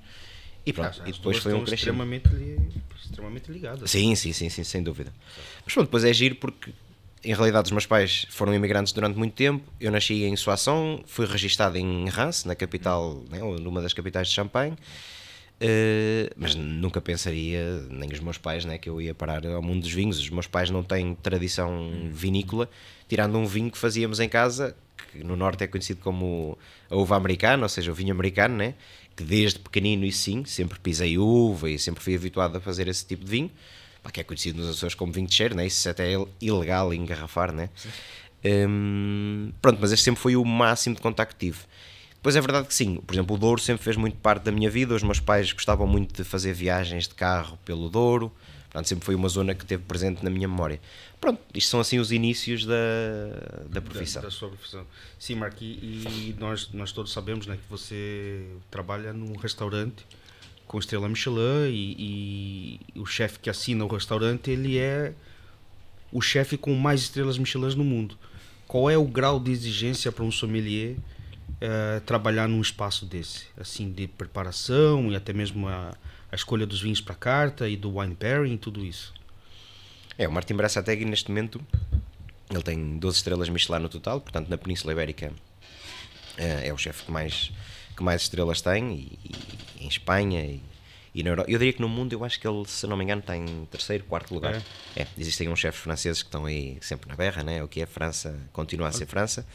E 0.65 0.71
pronto, 0.73 1.01
e 1.05 1.11
depois 1.11 1.37
foi 1.37 1.53
um 1.53 1.63
crescimento. 1.63 1.73
extremamente, 1.79 2.29
extremamente 3.03 3.51
ligadas. 3.51 3.89
Sim, 3.89 4.15
sim, 4.15 4.31
sim, 4.31 4.49
sim, 4.49 4.63
sem 4.63 4.83
dúvida. 4.83 5.11
Mas 5.65 5.73
pronto, 5.73 5.87
depois 5.87 6.03
é 6.03 6.13
giro 6.13 6.35
porque 6.35 6.71
em 7.23 7.33
realidade 7.33 7.65
os 7.65 7.71
meus 7.71 7.85
pais 7.85 8.25
foram 8.29 8.53
imigrantes 8.53 8.93
durante 8.93 9.17
muito 9.17 9.33
tempo. 9.33 9.63
Eu 9.79 9.91
nasci 9.91 10.23
em 10.23 10.35
Soissons, 10.35 11.01
fui 11.05 11.25
registado 11.25 11.77
em 11.77 12.09
Reims, 12.09 12.45
na 12.45 12.55
capital, 12.55 13.23
né, 13.29 13.39
numa 13.39 13.81
das 13.81 13.93
capitais 13.93 14.27
de 14.27 14.33
Champagne. 14.33 14.77
Eh, 15.63 16.31
mas 16.35 16.55
nunca 16.55 16.99
pensaria, 16.99 17.85
nem 17.91 18.11
os 18.11 18.19
meus 18.19 18.39
pais, 18.39 18.65
né, 18.65 18.79
que 18.79 18.89
eu 18.89 18.99
ia 18.99 19.13
parar 19.13 19.45
ao 19.45 19.61
mundo 19.61 19.81
dos 19.81 19.91
vinhos. 19.91 20.19
Os 20.19 20.29
meus 20.29 20.47
pais 20.47 20.71
não 20.71 20.83
têm 20.83 21.13
tradição 21.13 22.09
vinícola, 22.11 22.67
tirando 23.07 23.37
um 23.37 23.45
vinho 23.45 23.69
que 23.69 23.77
fazíamos 23.77 24.19
em 24.19 24.27
casa, 24.27 24.75
que 25.11 25.23
no 25.23 25.35
norte 25.35 25.63
é 25.63 25.67
conhecido 25.67 26.01
como 26.01 26.57
a 26.89 26.95
uva 26.95 27.15
americana, 27.15 27.61
ou 27.61 27.69
seja, 27.69 27.91
o 27.91 27.93
vinho 27.93 28.11
americano, 28.11 28.55
né? 28.55 28.73
Que 29.21 29.27
desde 29.27 29.59
pequenino 29.59 30.03
e 30.03 30.11
sim, 30.11 30.43
sempre 30.45 30.79
pisei 30.79 31.17
uva 31.17 31.69
e 31.69 31.77
sempre 31.77 32.03
fui 32.03 32.15
habituado 32.15 32.57
a 32.57 32.59
fazer 32.59 32.87
esse 32.87 33.05
tipo 33.05 33.23
de 33.23 33.29
vinho, 33.29 33.51
pá, 34.01 34.09
que 34.09 34.19
é 34.19 34.23
conhecido 34.23 34.59
nos 34.59 34.69
Açores 34.69 34.95
como 34.95 35.13
vinho 35.13 35.27
de 35.27 35.35
cheiro, 35.35 35.55
né? 35.55 35.65
isso 35.65 35.87
até 35.87 36.13
é 36.13 36.25
ilegal 36.41 36.93
engarrafar, 36.93 37.51
né? 37.51 37.69
Hum, 38.43 39.51
pronto, 39.61 39.77
mas 39.79 39.91
este 39.91 40.03
sempre 40.03 40.19
foi 40.19 40.35
o 40.35 40.43
máximo 40.43 40.95
de 40.95 41.01
contacto 41.01 41.35
que 41.35 41.45
tive. 41.45 41.59
Depois 42.15 42.35
é 42.35 42.41
verdade 42.41 42.67
que 42.67 42.73
sim, 42.73 42.97
por 42.97 43.13
exemplo, 43.13 43.35
o 43.35 43.39
Douro 43.39 43.61
sempre 43.61 43.83
fez 43.83 43.95
muito 43.95 44.17
parte 44.17 44.43
da 44.43 44.51
minha 44.51 44.69
vida. 44.69 44.93
Os 44.93 45.03
meus 45.03 45.19
pais 45.19 45.51
gostavam 45.51 45.87
muito 45.87 46.15
de 46.15 46.23
fazer 46.23 46.53
viagens 46.53 47.07
de 47.07 47.15
carro 47.15 47.57
pelo 47.65 47.89
Douro, 47.89 48.31
portanto, 48.71 48.87
sempre 48.87 49.05
foi 49.05 49.15
uma 49.15 49.27
zona 49.27 49.53
que 49.53 49.65
teve 49.65 49.83
presente 49.83 50.23
na 50.23 50.29
minha 50.29 50.47
memória. 50.47 50.79
Pronto, 51.19 51.41
isto 51.53 51.69
são 51.69 51.79
assim 51.81 51.99
os 51.99 52.11
inícios 52.11 52.65
da, 52.65 52.73
da 53.69 53.81
profissão. 53.81 54.21
Da, 54.21 54.29
da 54.29 54.31
sua 54.31 54.47
profissão. 54.49 54.87
Sim, 55.19 55.35
Mark, 55.35 55.61
e, 55.61 55.65
e 55.65 56.35
nós, 56.39 56.69
nós 56.71 56.91
todos 56.91 57.11
sabemos 57.11 57.45
né, 57.45 57.57
que 57.57 57.69
você 57.69 58.45
trabalha 58.69 59.11
num 59.11 59.35
restaurante 59.35 60.05
com 60.65 60.79
estrela 60.79 61.09
Michelin 61.09 61.67
e, 61.69 62.79
e 62.95 62.99
o 62.99 63.05
chefe 63.05 63.39
que 63.39 63.49
assina 63.49 63.83
o 63.83 63.87
restaurante, 63.89 64.49
ele 64.49 64.77
é 64.77 65.13
o 66.13 66.21
chefe 66.21 66.55
com 66.55 66.73
mais 66.73 67.01
estrelas 67.01 67.37
Michelin 67.37 67.75
no 67.75 67.83
mundo. 67.83 68.17
Qual 68.67 68.89
é 68.89 68.97
o 68.97 69.03
grau 69.03 69.37
de 69.37 69.51
exigência 69.51 70.13
para 70.13 70.23
um 70.23 70.31
sommelier 70.31 70.95
uh, 70.95 71.99
trabalhar 72.05 72.47
num 72.47 72.61
espaço 72.61 73.05
desse? 73.05 73.47
Assim, 73.59 73.91
de 73.91 74.07
preparação 74.07 75.11
e 75.11 75.15
até 75.15 75.33
mesmo 75.33 75.67
a, 75.67 75.93
a 76.31 76.35
escolha 76.35 76.65
dos 76.65 76.81
vinhos 76.81 77.01
para 77.01 77.15
carta 77.15 77.67
e 77.67 77.75
do 77.75 77.97
wine 77.97 78.15
pairing 78.15 78.53
e 78.53 78.57
tudo 78.57 78.85
isso. 78.85 79.13
É, 80.17 80.27
o 80.27 80.31
Martin 80.31 80.55
Brassategui 80.55 81.05
neste 81.05 81.29
momento 81.29 81.61
ele 82.49 82.63
tem 82.63 82.97
12 82.97 83.17
estrelas 83.17 83.49
Michelin 83.49 83.79
no 83.79 83.89
total, 83.89 84.19
portanto 84.19 84.49
na 84.49 84.57
Península 84.57 84.93
Ibérica 84.93 85.31
uh, 85.31 86.63
é 86.63 86.73
o 86.73 86.77
chefe 86.77 87.05
que 87.05 87.11
mais, 87.11 87.51
que 87.95 88.03
mais 88.03 88.23
estrelas 88.23 88.61
tem 88.61 88.93
e, 88.93 89.19
e 89.79 89.85
em 89.85 89.87
Espanha 89.87 90.43
e, 90.43 90.61
e 91.15 91.23
na 91.23 91.29
Europa. 91.29 91.49
Eu 91.49 91.57
diria 91.57 91.73
que 91.73 91.81
no 91.81 91.89
mundo 91.89 92.13
eu 92.13 92.23
acho 92.23 92.39
que 92.39 92.47
ele, 92.47 92.65
se 92.67 92.85
não 92.87 92.97
me 92.97 93.03
engano, 93.03 93.21
está 93.21 93.35
em 93.35 93.65
terceiro, 93.65 94.03
quarto 94.03 94.33
lugar. 94.33 94.61
É. 94.95 95.03
é 95.03 95.07
existem 95.17 95.49
uns 95.49 95.59
chefes 95.59 95.81
franceses 95.81 96.21
que 96.21 96.27
estão 96.27 96.45
aí 96.45 96.77
sempre 96.81 97.09
na 97.09 97.15
berra, 97.15 97.43
né? 97.43 97.63
o 97.63 97.67
que 97.67 97.81
é 97.81 97.85
França, 97.85 98.37
continua 98.51 98.89
a 98.89 98.91
ser 98.91 99.05
França. 99.05 99.45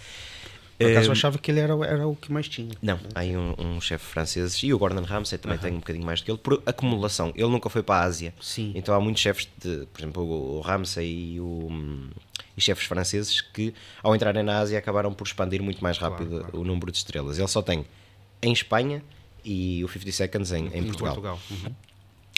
Por 0.79 0.91
acaso 0.91 1.09
eu 1.09 1.13
achava 1.13 1.39
que 1.39 1.51
ele 1.51 1.61
era, 1.61 1.73
era 1.87 2.07
o 2.07 2.15
que 2.15 2.31
mais 2.33 2.49
tinha. 2.49 2.75
Não, 2.83 2.99
há 3.15 3.21
aí 3.21 3.37
um, 3.37 3.55
um 3.59 3.81
chefe 3.81 4.05
francês 4.05 4.55
e 4.63 4.73
o 4.75 4.79
Gordon 4.79 5.03
Ramsay 5.03 5.39
também 5.39 5.57
tem 5.59 5.73
um 5.73 5.77
bocadinho 5.79 6.05
mais 6.05 6.21
do 6.21 6.25
que 6.25 6.31
ele, 6.31 6.39
por 6.39 6.63
acumulação. 6.67 7.33
Ele 7.35 7.49
nunca 7.49 7.69
foi 7.71 7.83
para 7.83 8.01
a 8.03 8.05
Ásia. 8.05 8.35
Sim. 8.41 8.73
Então 8.75 8.95
há 8.95 9.01
muitos 9.01 9.23
chefes, 9.23 9.49
de, 9.63 9.87
por 9.93 10.01
exemplo, 10.01 10.23
o, 10.23 10.61
Ramsay 10.61 11.35
e, 11.35 11.41
o, 11.41 11.69
e 12.57 12.61
chefes 12.61 12.85
franceses 12.87 13.41
que, 13.41 13.73
ao 14.03 14.15
entrarem 14.15 14.43
na 14.43 14.59
Ásia, 14.59 14.79
acabaram 14.79 15.13
por 15.15 15.27
expandir 15.27 15.63
muito 15.63 15.83
mais 15.83 15.97
rápido 15.99 16.29
Claro, 16.29 16.45
claro. 16.45 16.61
o 16.61 16.65
número 16.65 16.93
de 16.93 16.99
estrelas. 16.99 17.39
Ele 17.39 17.49
só 17.49 17.63
tem 17.63 17.85
em 18.43 18.53
Espanha 18.53 19.03
e 19.45 19.83
o 19.85 19.89
50 19.89 20.13
Seconds 20.13 20.53
em, 20.53 20.67
em 20.77 20.93
Portugal. 20.93 21.41
Uhum. 21.51 21.73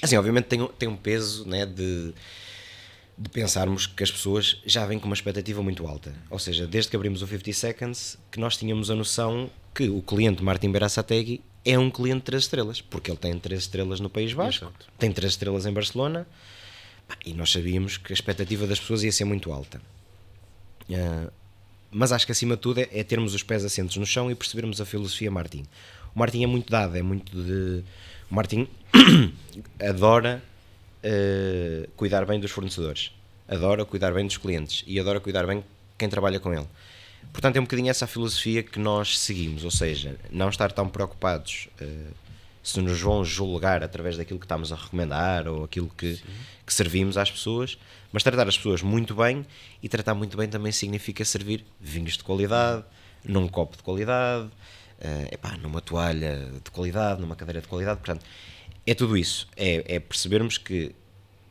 Assim, 0.00 0.16
obviamente 0.16 0.44
tem, 0.44 0.62
um- 0.62 0.68
tem 0.68 0.88
um 0.88 0.96
peso 0.96 1.44
né, 1.48 1.66
de, 1.66 2.14
de 3.18 3.28
pensarmos 3.30 3.86
que 3.86 4.02
as 4.02 4.10
pessoas 4.10 4.60
já 4.64 4.86
vêm 4.86 4.98
com 4.98 5.06
uma 5.06 5.14
expectativa 5.14 5.60
muito 5.62 5.86
alta. 5.86 6.14
Ou 6.30 6.38
seja, 6.38 6.66
desde 6.66 6.90
que 6.90 6.96
abrimos 6.96 7.20
o 7.20 7.26
50 7.26 7.52
Seconds, 7.52 8.18
que 8.30 8.38
nós 8.38 8.56
tínhamos 8.56 8.90
a 8.90 8.94
noção 8.94 9.50
que 9.74 9.88
o 9.88 10.00
cliente 10.00 10.42
Martin 10.42 10.70
Berasategui 10.70 11.40
é 11.64 11.76
um 11.78 11.90
cliente 11.90 12.20
de 12.20 12.24
3 12.26 12.42
estrelas, 12.44 12.80
porque 12.80 13.10
ele 13.10 13.18
tem 13.18 13.38
3 13.38 13.60
estrelas 13.60 13.98
no 13.98 14.08
País 14.08 14.32
Vasco, 14.32 14.66
Exato. 14.66 14.86
tem 14.98 15.10
3 15.10 15.32
estrelas 15.32 15.66
em 15.66 15.72
Barcelona, 15.72 16.26
e 17.26 17.34
nós 17.34 17.50
sabíamos 17.50 17.96
que 17.96 18.12
a 18.12 18.14
expectativa 18.14 18.66
das 18.66 18.78
pessoas 18.78 19.02
ia 19.02 19.12
ser 19.12 19.24
muito 19.24 19.50
alta. 19.52 19.80
Ah, 20.92 21.30
mas 21.90 22.12
acho 22.12 22.26
que 22.26 22.32
acima 22.32 22.54
de 22.54 22.62
tudo 22.62 22.80
é, 22.80 22.88
é 22.92 23.02
termos 23.02 23.34
os 23.34 23.42
pés 23.42 23.64
assentos 23.64 23.96
no 23.96 24.06
chão 24.06 24.30
e 24.30 24.34
percebermos 24.34 24.80
a 24.80 24.84
filosofia 24.84 25.30
Martin. 25.30 25.64
O 26.14 26.18
Martin 26.18 26.42
é 26.44 26.46
muito 26.46 26.70
dado, 26.70 26.96
é 26.96 27.02
muito 27.02 27.32
de. 27.32 27.82
O 28.30 28.34
Martin 28.34 28.68
adora 29.80 30.42
eh, 31.02 31.88
cuidar 31.96 32.24
bem 32.26 32.40
dos 32.40 32.50
fornecedores, 32.50 33.12
adora 33.46 33.84
cuidar 33.84 34.12
bem 34.12 34.26
dos 34.26 34.36
clientes 34.36 34.84
e 34.86 34.98
adora 34.98 35.20
cuidar 35.20 35.46
bem 35.46 35.64
quem 35.96 36.08
trabalha 36.08 36.40
com 36.40 36.52
ele. 36.52 36.66
Portanto, 37.32 37.56
é 37.56 37.60
um 37.60 37.64
bocadinho 37.64 37.90
essa 37.90 38.04
a 38.04 38.08
filosofia 38.08 38.62
que 38.62 38.78
nós 38.78 39.18
seguimos, 39.18 39.64
ou 39.64 39.70
seja, 39.70 40.16
não 40.30 40.48
estar 40.48 40.72
tão 40.72 40.88
preocupados 40.88 41.68
eh, 41.80 42.06
se 42.62 42.80
nos 42.80 43.00
vão 43.00 43.24
julgar 43.24 43.82
através 43.82 44.16
daquilo 44.16 44.38
que 44.38 44.44
estamos 44.44 44.72
a 44.72 44.76
recomendar 44.76 45.48
ou 45.48 45.64
aquilo 45.64 45.88
que, 45.96 46.20
que 46.66 46.74
servimos 46.74 47.16
às 47.16 47.30
pessoas, 47.30 47.78
mas 48.12 48.22
tratar 48.22 48.48
as 48.48 48.56
pessoas 48.56 48.82
muito 48.82 49.14
bem 49.14 49.46
e 49.82 49.88
tratar 49.88 50.14
muito 50.14 50.36
bem 50.36 50.48
também 50.48 50.72
significa 50.72 51.24
servir 51.24 51.64
vinhos 51.80 52.16
de 52.16 52.24
qualidade, 52.24 52.84
num 53.24 53.48
copo 53.48 53.76
de 53.76 53.82
qualidade, 53.82 54.48
eh, 55.00 55.28
epá, 55.32 55.56
numa 55.56 55.80
toalha 55.80 56.50
de 56.62 56.70
qualidade, 56.70 57.20
numa 57.20 57.36
cadeira 57.36 57.60
de 57.60 57.68
qualidade, 57.68 57.98
portanto, 58.00 58.24
é 58.90 58.94
tudo 58.94 59.16
isso. 59.16 59.46
É, 59.56 59.96
é 59.96 60.00
percebermos 60.00 60.58
que 60.58 60.94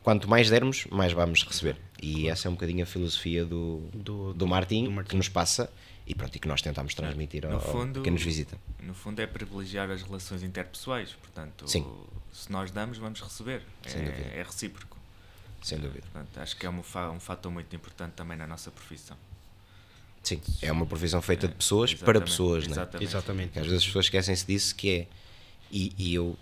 quanto 0.04 0.28
mais 0.30 0.50
dermos, 0.50 0.86
mais 0.92 1.12
vamos 1.14 1.44
receber. 1.44 1.78
E 2.02 2.30
essa 2.30 2.48
é 2.48 2.50
um 2.50 2.54
bocadinho 2.54 2.84
a 2.84 2.86
filosofia 2.86 3.44
do, 3.44 3.90
Do- 3.94 4.34
do, 4.34 4.48
Martim, 4.48 4.86
do 4.86 4.92
Martim. 4.92 5.10
que 5.10 5.16
nos 5.16 5.28
passa 5.30 5.72
e 6.06 6.14
pronto, 6.16 6.36
e 6.36 6.40
que 6.40 6.48
nós 6.48 6.62
tentamos 6.62 6.94
transmitir 6.94 7.46
ao, 7.46 7.54
ao 7.54 7.60
fundo- 7.60 8.02
quem 8.02 8.14
nos 8.14 8.22
visita. 8.24 8.58
No 8.82 8.94
fundo 8.94 9.20
é 9.20 9.28
privilegiar 9.28 9.90
as 9.92 10.02
relações 10.04 10.44
interpessoais, 10.44 11.12
portanto, 11.14 11.68
Sim. 11.68 11.86
se 12.32 12.50
nós 12.52 12.72
damos, 12.72 12.98
vamos 12.98 13.20
receber. 13.22 13.62
É, 13.86 14.40
é 14.40 14.44
recíproco. 14.44 14.96
Sem 15.62 15.80
dúvida. 15.80 16.04
Portanto, 16.14 16.38
acho 16.40 16.56
que 16.56 16.66
é 16.66 16.70
um, 16.70 16.80
um 16.80 17.20
fator 17.20 17.52
muito 17.52 17.76
importante 17.76 18.14
também 18.14 18.38
na 18.38 18.46
nossa 18.48 18.70
profissão. 18.72 19.18
Sim, 20.24 20.40
é 20.62 20.72
uma 20.72 20.86
profissão 20.86 21.22
feita 21.22 21.48
de 21.48 21.54
É, 21.54 21.58
pessoas 21.58 21.94
para 21.94 22.12
exatamente, 22.20 22.30
pessoas, 22.30 22.68
né? 22.68 22.74
Exatamente. 22.74 23.10
Exatamente. 23.10 23.52
Que 23.54 23.60
às 23.60 23.66
vezes 23.66 23.80
as 23.82 23.86
pessoas 23.86 24.06
esquecem-se 24.06 24.46
disso, 24.46 24.76
que 24.76 24.90
é. 24.92 25.08
E, 25.72 25.94
e 25.98 26.14
eu 26.14 26.38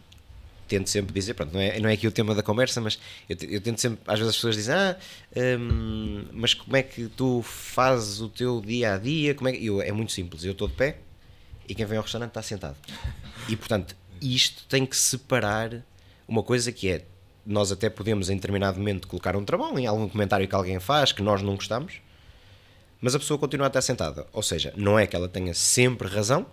tento 0.68 0.90
sempre 0.90 1.14
dizer, 1.14 1.34
pronto, 1.34 1.54
não 1.54 1.62
é, 1.62 1.80
não 1.80 1.90
é 1.90 1.94
aqui 1.94 2.08
o 2.08 2.12
tema 2.12 2.34
da 2.36 2.44
conversa, 2.44 2.82
mas 2.82 3.00
eu, 3.30 3.38
eu 3.50 3.62
tento 3.62 3.80
sempre, 3.80 4.00
às 4.08 4.20
vezes 4.20 4.30
as 4.30 4.36
pessoas 4.36 4.56
dizem, 4.56 4.76
ah, 4.76 4.98
hum, 5.60 6.26
mas 6.32 6.54
como 6.54 6.76
é 6.76 6.84
que 6.84 7.08
tu 7.08 7.42
fazes 7.42 8.20
o 8.22 8.30
teu 8.30 8.62
dia 8.62 8.96
a 8.96 8.98
dia? 8.98 9.36
Como 9.36 9.48
é, 9.48 9.54
que-" 9.54 9.66
eu, 9.66 9.82
é 9.82 9.92
muito 9.92 10.12
simples, 10.12 10.44
eu 10.44 10.52
estou 10.52 10.68
de 10.68 10.74
pé 10.74 10.98
e 11.68 11.74
quem 11.74 11.86
vem 11.86 11.98
ao 11.98 12.04
restaurante 12.04 12.30
está 12.30 12.42
sentado. 12.42 12.76
E 13.48 13.56
portanto, 13.56 13.96
isto 14.22 14.66
tem 14.68 14.86
que 14.86 14.96
separar 14.96 15.84
uma 16.28 16.44
coisa 16.44 16.72
que 16.72 16.90
é. 16.90 17.06
Nós 17.46 17.72
até 17.72 17.92
podemos 17.92 18.30
em 18.30 18.36
determinado 18.36 18.80
momento 18.80 19.08
colocar 19.08 19.36
um 19.36 19.46
trabalho 19.46 19.78
em 19.78 19.86
algum 19.86 20.10
comentário 20.10 20.48
que 20.48 20.56
alguém 20.56 20.80
faz 20.80 21.12
que 21.12 21.22
nós 21.22 21.44
não 21.44 21.54
gostamos, 21.56 22.02
mas 23.00 23.14
a 23.14 23.20
pessoa 23.20 23.38
continua 23.38 23.68
a 23.68 23.70
estar 23.70 23.82
sentada. 23.82 24.26
Ou 24.34 24.42
seja, 24.42 24.74
não 24.76 24.98
é 24.98 25.06
que 25.06 25.16
ela 25.16 25.30
tenha 25.30 25.54
sempre 25.54 26.08
razão, 26.08 26.48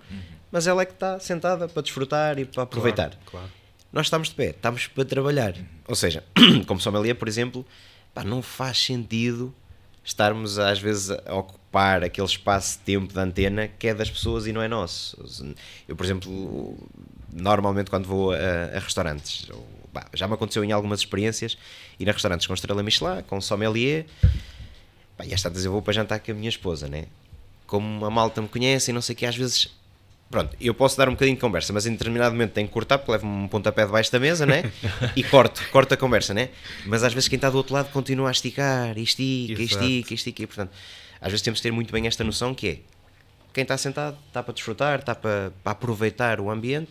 mas 0.51 0.67
ela 0.67 0.83
é 0.83 0.85
que 0.85 0.93
está 0.93 1.19
sentada 1.19 1.67
para 1.67 1.81
desfrutar 1.81 2.39
e 2.39 2.45
para 2.45 2.65
aproveitar. 2.65 3.11
Claro, 3.25 3.27
claro. 3.31 3.62
Nós 3.93 4.07
estamos 4.07 4.29
de 4.29 4.35
pé, 4.35 4.51
estamos 4.51 4.87
para 4.87 5.05
trabalhar. 5.05 5.55
Ou 5.87 5.95
seja, 5.95 6.25
como 6.67 6.81
sommelier, 6.81 7.15
por 7.15 7.29
exemplo, 7.29 7.65
pá, 8.15 8.25
não 8.25 8.41
faz 8.41 8.79
sentido 8.79 9.55
estarmos 10.03 10.59
às 10.59 10.81
vezes 10.81 11.11
a 11.11 11.35
ocupar 11.35 12.03
aquele 12.03 12.27
espaço 12.27 12.79
de 12.79 12.85
tempo 12.85 13.13
da 13.13 13.23
antena 13.23 13.69
que 13.69 13.89
é 13.89 13.95
das 13.95 14.11
pessoas 14.11 14.47
e 14.47 14.53
não 14.53 14.63
é 14.63 14.67
nosso. 14.67 15.23
Eu, 15.87 15.95
por 15.95 16.07
exemplo, 16.07 16.77
normalmente 17.31 17.91
quando 17.91 18.07
vou 18.07 18.33
a, 18.33 18.37
a 18.75 18.79
restaurantes, 18.79 19.49
ou, 19.51 19.65
já 20.15 20.27
me 20.27 20.35
aconteceu 20.35 20.65
em 20.65 20.73
algumas 20.73 21.01
experiências 21.01 21.59
ir 22.01 22.09
a 22.09 22.13
restaurantes 22.13 22.47
com 22.47 22.55
estrela 22.55 22.83
Michelin, 22.83 23.23
com 23.27 23.43
sommelier, 23.43 24.07
pá, 25.19 25.27
e 25.27 25.35
às 25.35 25.43
tantas 25.43 25.67
eu 25.67 25.71
vou 25.71 25.83
para 25.83 25.93
jantar 25.93 26.19
com 26.19 26.33
a 26.33 26.35
minha 26.35 26.49
esposa, 26.49 26.89
né? 26.89 27.05
Como 27.67 28.05
a 28.07 28.11
malta 28.11 28.41
me 28.41 28.49
conhece 28.49 28.91
e 28.91 28.95
não 28.95 29.03
sei 29.03 29.15
o 29.15 29.19
que, 29.19 29.27
às 29.27 29.37
vezes 29.37 29.71
Pronto, 30.33 30.57
eu 30.59 30.73
posso 30.73 30.97
dar 30.97 31.11
um 31.11 31.13
bocadinho 31.13 31.37
de 31.37 31.43
conversa, 31.43 31.75
mas 31.75 31.85
em 31.85 31.93
determinado 31.93 32.33
momento 32.33 32.53
tenho 32.53 32.67
que 32.67 32.73
cortar, 32.73 32.97
porque 32.97 33.13
levo 33.13 33.27
um 33.27 33.47
pontapé 33.47 33.85
debaixo 33.85 34.11
da 34.11 34.19
mesa, 34.19 34.47
né? 34.47 34.73
E 35.15 35.23
corto, 35.23 35.63
corto 35.71 35.93
a 35.93 35.97
conversa, 35.97 36.33
né? 36.33 36.49
Mas 36.87 37.05
às 37.05 37.13
vezes 37.13 37.29
quem 37.29 37.37
está 37.37 37.51
do 37.51 37.59
outro 37.59 37.75
lado 37.75 37.93
continua 37.93 38.29
a 38.29 38.31
esticar, 38.31 38.97
e 38.97 39.03
estica, 39.03 39.61
e 39.61 39.65
Exato. 39.65 39.85
estica, 39.85 40.13
e 40.13 40.17
estica. 40.17 40.43
E, 40.43 40.47
portanto, 40.47 40.71
às 41.21 41.31
vezes 41.31 41.43
temos 41.43 41.61
que 41.61 41.65
ter 41.65 41.71
muito 41.71 41.93
bem 41.93 42.07
esta 42.07 42.25
noção 42.25 42.55
que 42.55 42.67
é 42.67 42.79
quem 43.53 43.61
está 43.61 43.77
sentado 43.77 44.17
está 44.27 44.43
para 44.43 44.55
desfrutar, 44.55 45.01
está 45.01 45.15
para, 45.15 45.53
para 45.63 45.73
aproveitar 45.73 46.41
o 46.41 46.51
ambiente, 46.51 46.91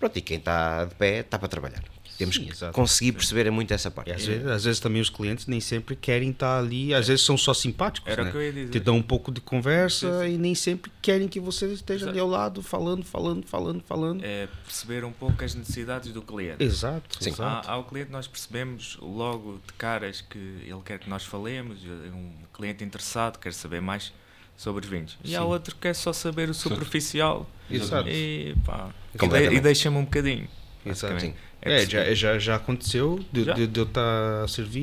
pronto, 0.00 0.18
e 0.18 0.22
quem 0.22 0.38
está 0.38 0.86
de 0.86 0.94
pé 0.94 1.18
está 1.18 1.38
para 1.38 1.48
trabalhar. 1.48 1.82
Temos 2.22 2.36
Sim, 2.36 2.44
que 2.44 2.50
exato. 2.52 2.72
conseguir 2.72 3.12
perceber 3.12 3.50
muito 3.50 3.72
essa 3.74 3.90
parte. 3.90 4.10
E 4.10 4.12
às 4.12 4.24
vezes, 4.24 4.46
às 4.46 4.64
vezes 4.64 4.80
também 4.80 5.02
os 5.02 5.10
clientes 5.10 5.46
nem 5.46 5.60
sempre 5.60 5.96
querem 5.96 6.30
estar 6.30 6.58
ali, 6.58 6.94
às 6.94 7.08
vezes 7.08 7.24
são 7.24 7.36
só 7.36 7.52
simpáticos, 7.52 8.10
Era 8.10 8.22
o 8.22 8.24
né? 8.26 8.30
que 8.30 8.36
eu 8.36 8.42
ia 8.42 8.52
dizer. 8.52 8.70
Te 8.70 8.78
dão 8.80 8.96
um 8.96 9.02
pouco 9.02 9.32
de 9.32 9.40
conversa 9.40 10.26
e 10.28 10.38
nem 10.38 10.54
sempre 10.54 10.90
querem 11.02 11.26
que 11.26 11.40
você 11.40 11.66
esteja 11.72 12.04
ali 12.06 12.18
Exato. 12.18 12.24
ao 12.24 12.28
lado, 12.30 12.62
falando, 12.62 13.04
falando, 13.04 13.44
falando, 13.46 13.82
falando. 13.82 14.24
É 14.24 14.46
perceber 14.64 15.04
um 15.04 15.12
pouco 15.12 15.44
as 15.44 15.54
necessidades 15.54 16.12
do 16.12 16.22
cliente. 16.22 16.62
Exato, 16.62 17.22
Sim. 17.22 17.30
exato. 17.30 17.68
Há, 17.68 17.72
ao 17.72 17.84
cliente 17.84 18.10
nós 18.12 18.26
percebemos 18.28 18.96
logo 19.00 19.60
de 19.66 19.72
caras 19.74 20.20
que 20.20 20.38
ele 20.38 20.80
quer 20.84 20.98
que 20.98 21.10
nós 21.10 21.24
falemos, 21.24 21.78
um 22.14 22.30
cliente 22.54 22.84
interessado 22.84 23.38
quer 23.38 23.52
saber 23.52 23.80
mais 23.80 24.12
sobre 24.56 24.84
os 24.84 24.90
vinhos. 24.90 25.18
E 25.24 25.34
há 25.34 25.42
outro 25.42 25.74
que 25.74 25.80
quer 25.80 25.94
só 25.94 26.12
saber 26.12 26.48
o 26.48 26.54
superficial 26.54 27.48
Exato. 27.70 28.08
e, 28.08 28.54
pá, 28.64 28.90
e, 29.14 29.18
de- 29.48 29.56
e 29.56 29.60
deixa-me 29.60 29.96
um 29.96 30.04
bocadinho. 30.04 30.46
Exato. 30.86 31.32
Basicamente. 31.64 31.96
É, 31.96 32.14
já, 32.14 32.14
já, 32.14 32.38
já 32.38 32.56
aconteceu 32.56 33.20
de, 33.32 33.44
Já. 33.44 33.52
de- 33.54 33.66
de 33.66 33.80
eu 33.80 33.84
estar 33.84 34.44
a 34.44 34.48
servir 34.48 34.80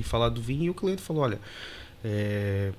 e 0.00 0.02
falar 0.02 0.28
do 0.28 0.40
vinho 0.40 0.64
e 0.64 0.70
o 0.70 0.74
cliente 0.74 1.02
falou, 1.02 1.22
olha, 1.24 1.38
é, 2.04 2.72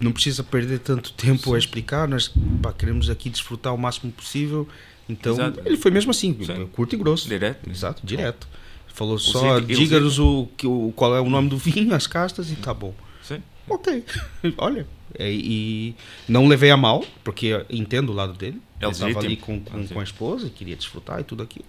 não 0.00 0.12
precisa 0.12 0.42
perder 0.42 0.78
tanto 0.80 1.12
tempo 1.12 1.54
a 1.54 1.58
explicar, 1.58 2.08
nós 2.08 2.32
pá, 2.62 2.72
queremos 2.72 3.10
aqui 3.10 3.28
desfrutar 3.30 3.74
o 3.74 3.78
máximo 3.78 4.10
possível. 4.12 4.66
Então, 5.08 5.32
Exato. 5.34 5.60
ele 5.64 5.76
foi 5.76 5.90
mesmo 5.90 6.10
assim, 6.12 6.36
Sim. 6.44 6.66
curto 6.72 6.94
e 6.94 6.98
grosso. 6.98 7.28
Direto. 7.28 7.68
Exato, 7.68 8.00
direto. 8.06 8.46
Falou 8.88 9.18
só, 9.18 9.58
diga-nos 9.60 10.18
o, 10.18 10.48
o, 10.64 10.92
qual 10.94 11.14
é 11.16 11.20
o 11.20 11.28
nome 11.28 11.48
do 11.48 11.56
vinho, 11.56 11.94
as 11.94 12.06
castas 12.06 12.50
e 12.50 12.56
tá 12.56 12.72
bom. 12.74 12.94
Sim. 13.22 13.42
Ok, 13.68 14.04
olha, 14.58 14.86
E, 15.18 15.24
e 15.24 16.32
não 16.32 16.46
levei 16.48 16.70
a 16.70 16.76
mal, 16.76 17.04
porque 17.24 17.64
entendo 17.70 18.10
o 18.10 18.14
lado 18.14 18.32
dele. 18.34 18.60
É 18.80 18.84
ele 18.84 18.92
estava 18.92 19.18
ali 19.20 19.36
com, 19.36 19.54
É 19.54 19.58
com, 19.58 19.76
legítimo. 19.76 19.94
com 19.94 20.00
a 20.00 20.04
esposa, 20.04 20.46
e 20.46 20.50
queria 20.50 20.76
desfrutar 20.76 21.20
e 21.20 21.24
tudo 21.24 21.42
aquilo. 21.42 21.64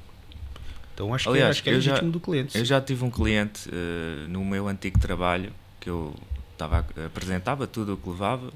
Então 0.94 1.14
acho 1.14 1.30
Aliás, 1.30 1.48
que, 1.48 1.52
acho 1.52 1.64
que 1.64 1.70
é 1.70 1.80
já- 1.82 1.92
legítimo 1.92 2.12
do 2.12 2.20
cliente. 2.20 2.56
Eu 2.58 2.62
sim. 2.64 2.66
já 2.70 2.82
tive 2.82 3.04
um 3.04 3.10
cliente 3.12 3.70
eh, 3.72 4.26
no 4.28 4.44
meu 4.46 4.68
antigo 4.68 5.00
trabalho 5.00 5.52
que 5.80 5.90
eu 5.90 6.16
tava, 6.58 6.80
a- 6.98 7.06
apresentava 7.06 7.66
tudo 7.68 7.94
o 7.94 7.98
que 7.98 8.10
levava, 8.10 8.52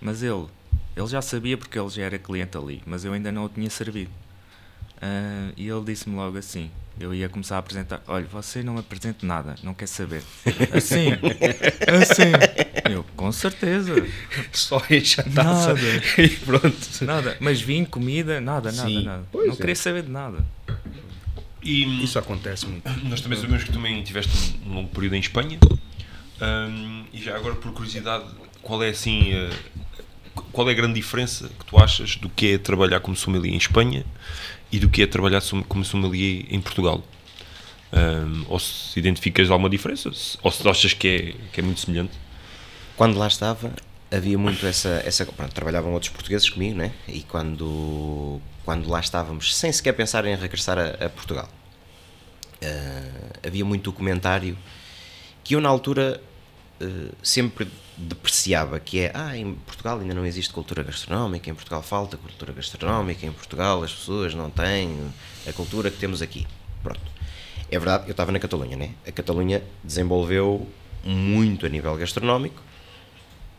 mas 0.00 0.22
ele, 0.22 0.46
ele 0.96 1.06
já 1.06 1.20
sabia 1.20 1.56
porque 1.58 1.78
ele 1.78 1.88
já 1.90 2.02
era 2.02 2.18
cliente 2.18 2.56
ali, 2.56 2.82
mas 2.86 3.04
eu 3.04 3.12
ainda 3.12 3.30
não 3.32 3.44
o 3.44 3.48
tinha 3.48 3.68
servido. 3.70 4.10
Ah, 5.00 5.50
e 5.56 5.68
ele 5.68 5.82
disse-me 5.84 6.14
logo 6.14 6.38
assim: 6.38 6.70
eu 7.00 7.12
ia 7.12 7.28
começar 7.28 7.56
a 7.56 7.58
apresentar, 7.58 8.00
olha, 8.06 8.24
você 8.26 8.62
não 8.62 8.78
apresente 8.78 9.26
nada, 9.26 9.56
não 9.62 9.74
quer 9.74 9.88
saber. 9.88 10.22
Assim, 10.72 11.08
assim. 11.88 12.92
Eu, 12.92 13.04
com 13.16 13.30
certeza. 13.32 13.94
Só 14.52 14.80
enche 14.90 15.20
a 15.20 15.24
taça 15.24 15.74
Nada. 15.74 16.02
e 16.22 16.28
pronto. 16.28 17.04
Nada, 17.04 17.36
mas 17.40 17.60
vinho, 17.60 17.86
comida, 17.86 18.40
nada, 18.40 18.70
nada, 18.72 18.88
Sim, 18.88 19.02
nada. 19.04 19.24
pois 19.32 19.46
não 19.48 19.54
é. 19.54 19.56
queria 19.56 19.74
saber 19.76 20.02
de 20.04 20.10
nada. 20.10 20.44
E 21.62 22.04
Isso 22.04 22.18
acontece 22.18 22.66
muito. 22.66 22.88
nós 23.08 23.20
também 23.20 23.38
sabemos 23.38 23.64
que 23.64 23.72
também 23.72 24.02
tiveste 24.02 24.56
um 24.66 24.74
longo 24.74 24.88
período 24.88 25.14
em 25.14 25.20
Espanha. 25.20 25.58
Hum, 26.40 27.04
e 27.12 27.22
já 27.22 27.36
agora, 27.36 27.54
por 27.54 27.72
curiosidade, 27.72 28.24
qual 28.60 28.82
é 28.82 28.88
assim. 28.88 29.32
eh, 29.32 29.50
qual 30.52 30.68
é 30.68 30.72
a 30.72 30.74
grande 30.74 30.94
diferença 30.94 31.48
que 31.48 31.64
tu 31.66 31.78
achas 31.78 32.16
do 32.16 32.28
que 32.28 32.52
é 32.54 32.58
trabalhar 32.58 33.00
como 33.00 33.14
sommelier 33.16 33.54
em 33.54 33.58
Espanha 33.58 34.04
e 34.70 34.78
do 34.78 34.88
que 34.88 35.02
é 35.02 35.06
trabalhar 35.06 35.42
como 35.68 35.84
sommelier 35.84 36.46
em 36.50 36.60
Portugal? 36.60 37.04
Hum, 37.92 38.44
ou 38.48 38.58
se 38.58 38.98
identificas 38.98 39.50
alguma 39.50 39.68
diferença? 39.68 40.10
Ou 40.42 40.50
se 40.50 40.66
achas 40.68 40.94
que 40.94 41.08
é, 41.08 41.34
que 41.52 41.60
é 41.60 41.62
muito 41.62 41.80
semelhante? 41.80 42.12
Quando 42.96 43.18
lá 43.18 43.26
estava, 43.26 43.72
havia 44.10 44.38
muito 44.38 44.64
essa. 44.66 45.02
essa 45.04 45.24
pronto, 45.26 45.52
trabalhavam 45.52 45.92
outros 45.92 46.10
portugueses 46.10 46.48
comigo, 46.48 46.76
né? 46.76 46.92
E 47.06 47.20
quando, 47.22 48.40
quando 48.64 48.88
lá 48.88 49.00
estávamos, 49.00 49.56
sem 49.56 49.72
sequer 49.72 49.92
pensar 49.92 50.24
em 50.24 50.36
regressar 50.36 50.78
a, 50.78 51.06
a 51.06 51.08
Portugal, 51.08 51.48
eh, 52.60 53.46
havia 53.46 53.64
muito 53.64 53.84
documentário 53.84 54.56
que 55.42 55.54
eu, 55.54 55.60
na 55.60 55.68
altura, 55.68 56.20
eh, 56.80 57.10
sempre 57.22 57.68
depreciava: 57.96 58.78
que 58.78 59.00
é, 59.00 59.12
ah, 59.14 59.36
em 59.36 59.54
Portugal 59.54 59.98
ainda 59.98 60.14
não 60.14 60.24
existe 60.24 60.52
cultura 60.52 60.82
gastronómica, 60.82 61.50
em 61.50 61.54
Portugal 61.54 61.82
falta 61.82 62.16
cultura 62.16 62.52
gastronómica, 62.52 63.26
em 63.26 63.32
Portugal 63.32 63.82
as 63.82 63.92
pessoas 63.92 64.34
não 64.34 64.50
têm 64.50 65.12
a 65.46 65.52
cultura 65.52 65.90
que 65.90 65.98
temos 65.98 66.22
aqui. 66.22 66.46
Pronto. 66.82 67.00
É 67.70 67.78
verdade, 67.78 68.04
eu 68.06 68.10
estava 68.10 68.30
na 68.30 68.38
Catalunha, 68.38 68.76
né? 68.76 68.90
A 69.06 69.12
Catalunha 69.12 69.62
desenvolveu 69.82 70.68
muito 71.04 71.64
a 71.64 71.68
nível 71.68 71.96
gastronómico 71.96 72.62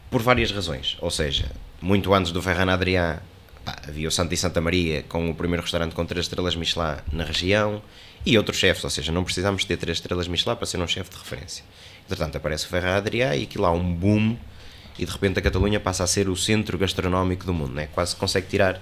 por 0.09 0.21
várias 0.21 0.51
razões. 0.51 0.97
Ou 1.01 1.09
seja, 1.09 1.51
muito 1.81 2.13
antes 2.13 2.31
do 2.31 2.41
Ferran 2.41 2.71
Adrià, 2.71 3.21
pá, 3.63 3.75
havia 3.87 4.07
o 4.07 4.11
Santa 4.11 4.33
e 4.33 4.37
Santa 4.37 4.61
Maria 4.61 5.03
com 5.03 5.29
o 5.29 5.35
primeiro 5.35 5.61
restaurante 5.61 5.93
com 5.93 6.05
três 6.05 6.25
estrelas 6.25 6.55
Michelin 6.55 6.97
na 7.11 7.23
região 7.23 7.81
e 8.25 8.37
outros 8.37 8.57
chefes, 8.57 8.83
ou 8.83 8.89
seja, 8.89 9.11
não 9.11 9.23
precisamos 9.23 9.65
ter 9.65 9.77
três 9.77 9.97
estrelas 9.97 10.27
Michelin 10.27 10.55
para 10.55 10.65
ser 10.65 10.79
um 10.79 10.87
chefe 10.87 11.09
de 11.09 11.17
referência. 11.17 11.63
Entretanto, 12.05 12.37
aparece 12.37 12.65
o 12.65 12.69
Ferran 12.69 12.97
Adrià 12.97 13.35
e 13.35 13.43
aquilo 13.43 13.65
há 13.65 13.71
um 13.71 13.93
boom 13.93 14.37
e 14.97 15.05
de 15.05 15.11
repente 15.11 15.39
a 15.39 15.41
Catalunha 15.41 15.79
passa 15.79 16.03
a 16.03 16.07
ser 16.07 16.29
o 16.29 16.35
centro 16.35 16.77
gastronómico 16.77 17.45
do 17.45 17.53
mundo, 17.53 17.73
né? 17.73 17.87
quase 17.87 18.15
consegue 18.15 18.47
tirar 18.47 18.81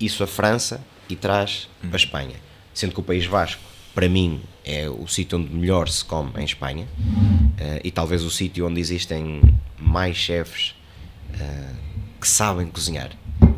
isso 0.00 0.22
a 0.24 0.26
França 0.26 0.84
e 1.08 1.14
traz 1.14 1.68
para 1.80 1.92
a 1.92 1.96
Espanha. 1.96 2.36
Sendo 2.72 2.92
que 2.92 3.00
o 3.00 3.02
País 3.02 3.24
Vasco, 3.26 3.62
para 3.94 4.08
mim, 4.08 4.42
é 4.64 4.88
o 4.88 5.06
sítio 5.06 5.38
onde 5.38 5.54
melhor 5.54 5.88
se 5.88 6.04
come 6.04 6.32
em 6.36 6.44
Espanha 6.44 6.88
eh, 7.58 7.82
e 7.84 7.90
talvez 7.92 8.24
o 8.24 8.30
sítio 8.30 8.66
onde 8.66 8.80
existem 8.80 9.40
mais 9.78 10.16
chefes 10.16 10.74
eh, 11.38 11.74
que 12.20 12.26
sabem 12.26 12.66
cozinhar. 12.66 13.10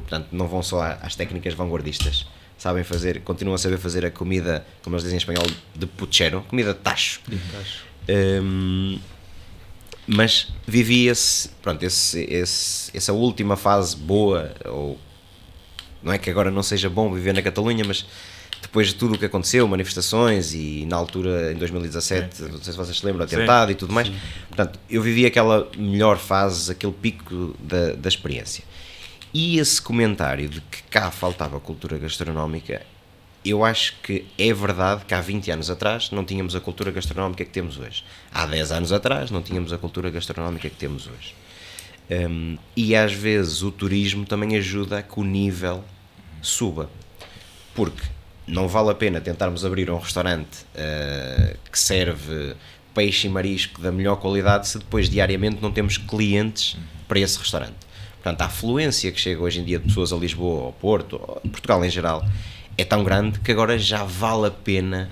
Portanto, 0.07 0.29
não 0.31 0.47
vão 0.47 0.63
só 0.63 0.83
às 1.03 1.17
técnicas 1.17 1.53
vanguardistas. 1.55 2.27
Sabem 2.57 2.85
fazer, 2.85 3.21
continuam 3.23 3.57
a 3.57 3.59
saber 3.59 3.77
fazer 3.77 4.07
a 4.07 4.11
comida, 4.11 4.65
como 4.83 4.95
eles 4.95 5.03
dizem 5.03 5.17
em 5.17 5.19
espanhol, 5.19 5.45
de 5.75 5.87
puchero, 5.87 6.43
comida 6.49 6.73
de 6.73 6.79
tacho. 6.79 7.21
Hum, 8.09 8.99
mas 10.07 10.53
vivia-se, 10.67 11.51
pronto, 11.61 11.83
esse, 11.83 12.21
esse, 12.31 12.97
essa 12.97 13.13
última 13.13 13.57
fase 13.57 13.97
boa, 13.97 14.55
ou 14.65 14.99
não 16.03 16.13
é 16.13 16.19
que 16.19 16.31
agora 16.31 16.51
não 16.51 16.63
seja 16.63 16.89
bom 16.89 17.13
viver 17.13 17.35
na 17.35 17.43
Catalunha, 17.43 17.85
mas 17.85 18.07
depois 18.63 18.89
de 18.89 18.95
tudo 18.95 19.17
o 19.17 19.19
que 19.19 19.25
aconteceu, 19.25 19.67
manifestações 19.67 20.55
e 20.55 20.87
na 20.87 20.97
altura, 20.97 21.53
em 21.53 21.57
2017, 21.57 22.43
não 22.43 22.63
sei 22.63 22.73
se 22.73 22.79
vocês 22.79 22.99
se 22.99 23.05
lembram, 23.05 23.25
atentado 23.25 23.73
e 23.73 23.75
tudo 23.75 23.93
mais, 23.93 24.11
portanto, 24.49 24.79
eu 24.89 25.03
vivi 25.03 25.27
aquela 25.27 25.69
melhor 25.77 26.17
fase, 26.17 26.71
aquele 26.71 26.93
pico 26.93 27.57
da, 27.59 27.93
da 27.93 28.09
experiência. 28.09 28.65
E 29.39 29.59
esse 29.59 29.83
comentário 29.83 30.49
de 30.49 30.63
que 30.63 30.83
cá 30.85 31.11
faltava 31.11 31.61
cultura 31.61 31.99
gastronómica, 31.99 32.81
eu 33.45 33.67
acho 33.67 33.95
que 34.03 34.25
é 34.39 34.51
verdade 34.51 35.05
que 35.05 35.13
há 35.13 35.21
20 35.21 35.51
anos 35.51 35.69
atrás 35.69 36.11
não 36.11 36.25
tínhamos 36.25 36.57
a 36.57 36.61
cultura 36.61 36.91
gastronómica 36.91 37.45
que 37.45 37.51
temos 37.51 37.79
hoje. 37.79 38.03
Há 38.33 38.47
10 38.47 38.73
anos 38.73 38.93
atrás 38.93 39.31
não 39.31 39.43
tínhamos 39.43 39.75
a 39.75 39.77
cultura 39.77 40.09
gastronómica 40.09 40.71
que 40.71 40.77
temos 40.77 41.07
hoje. 41.07 41.35
Hum, 42.11 42.57
e 42.75 42.97
às 42.97 43.13
vezes 43.13 43.61
o 43.61 43.71
turismo 43.71 44.25
também 44.25 44.57
ajuda 44.57 45.01
a 45.01 45.03
que 45.03 45.21
o 45.21 45.23
nível 45.23 45.85
suba. 46.41 46.89
Porque 47.75 48.05
não 48.47 48.67
vale 48.67 48.89
a 48.89 48.95
pena 48.95 49.21
tentarmos 49.21 49.67
abrir 49.67 49.91
um 49.91 49.99
restaurante 49.99 50.65
eh, 50.75 51.59
que 51.71 51.79
serve 51.79 52.57
peixe 52.95 53.27
e 53.27 53.31
marisco 53.31 53.83
da 53.83 53.93
melhor 53.93 54.17
qualidade 54.17 54.67
se 54.67 54.79
depois 54.79 55.11
diariamente 55.11 55.59
não 55.61 55.71
temos 55.71 55.99
clientes 55.99 56.79
para 57.07 57.21
esse 57.21 57.39
restaurante. 57.39 57.86
Portanto, 58.27 58.43
a 58.43 58.47
afluência 58.47 59.13
que 59.13 59.21
chega 59.21 59.41
hoje 59.41 59.61
em 59.61 59.65
dia 59.65 59.79
de 59.79 59.87
pessoas 59.87 60.13
a 60.13 60.17
Lisboa, 60.17 60.65
ao 60.65 60.73
Porto, 60.73 61.15
a 61.15 61.49
Portugal 61.49 61.85
em 61.85 61.89
geral, 61.89 62.27
é 62.77 62.85
tão 62.85 63.05
grande 63.05 63.39
que 63.39 63.53
agora 63.53 63.79
já 63.79 64.03
vale 64.03 64.49
a 64.49 64.51
pena 64.51 65.09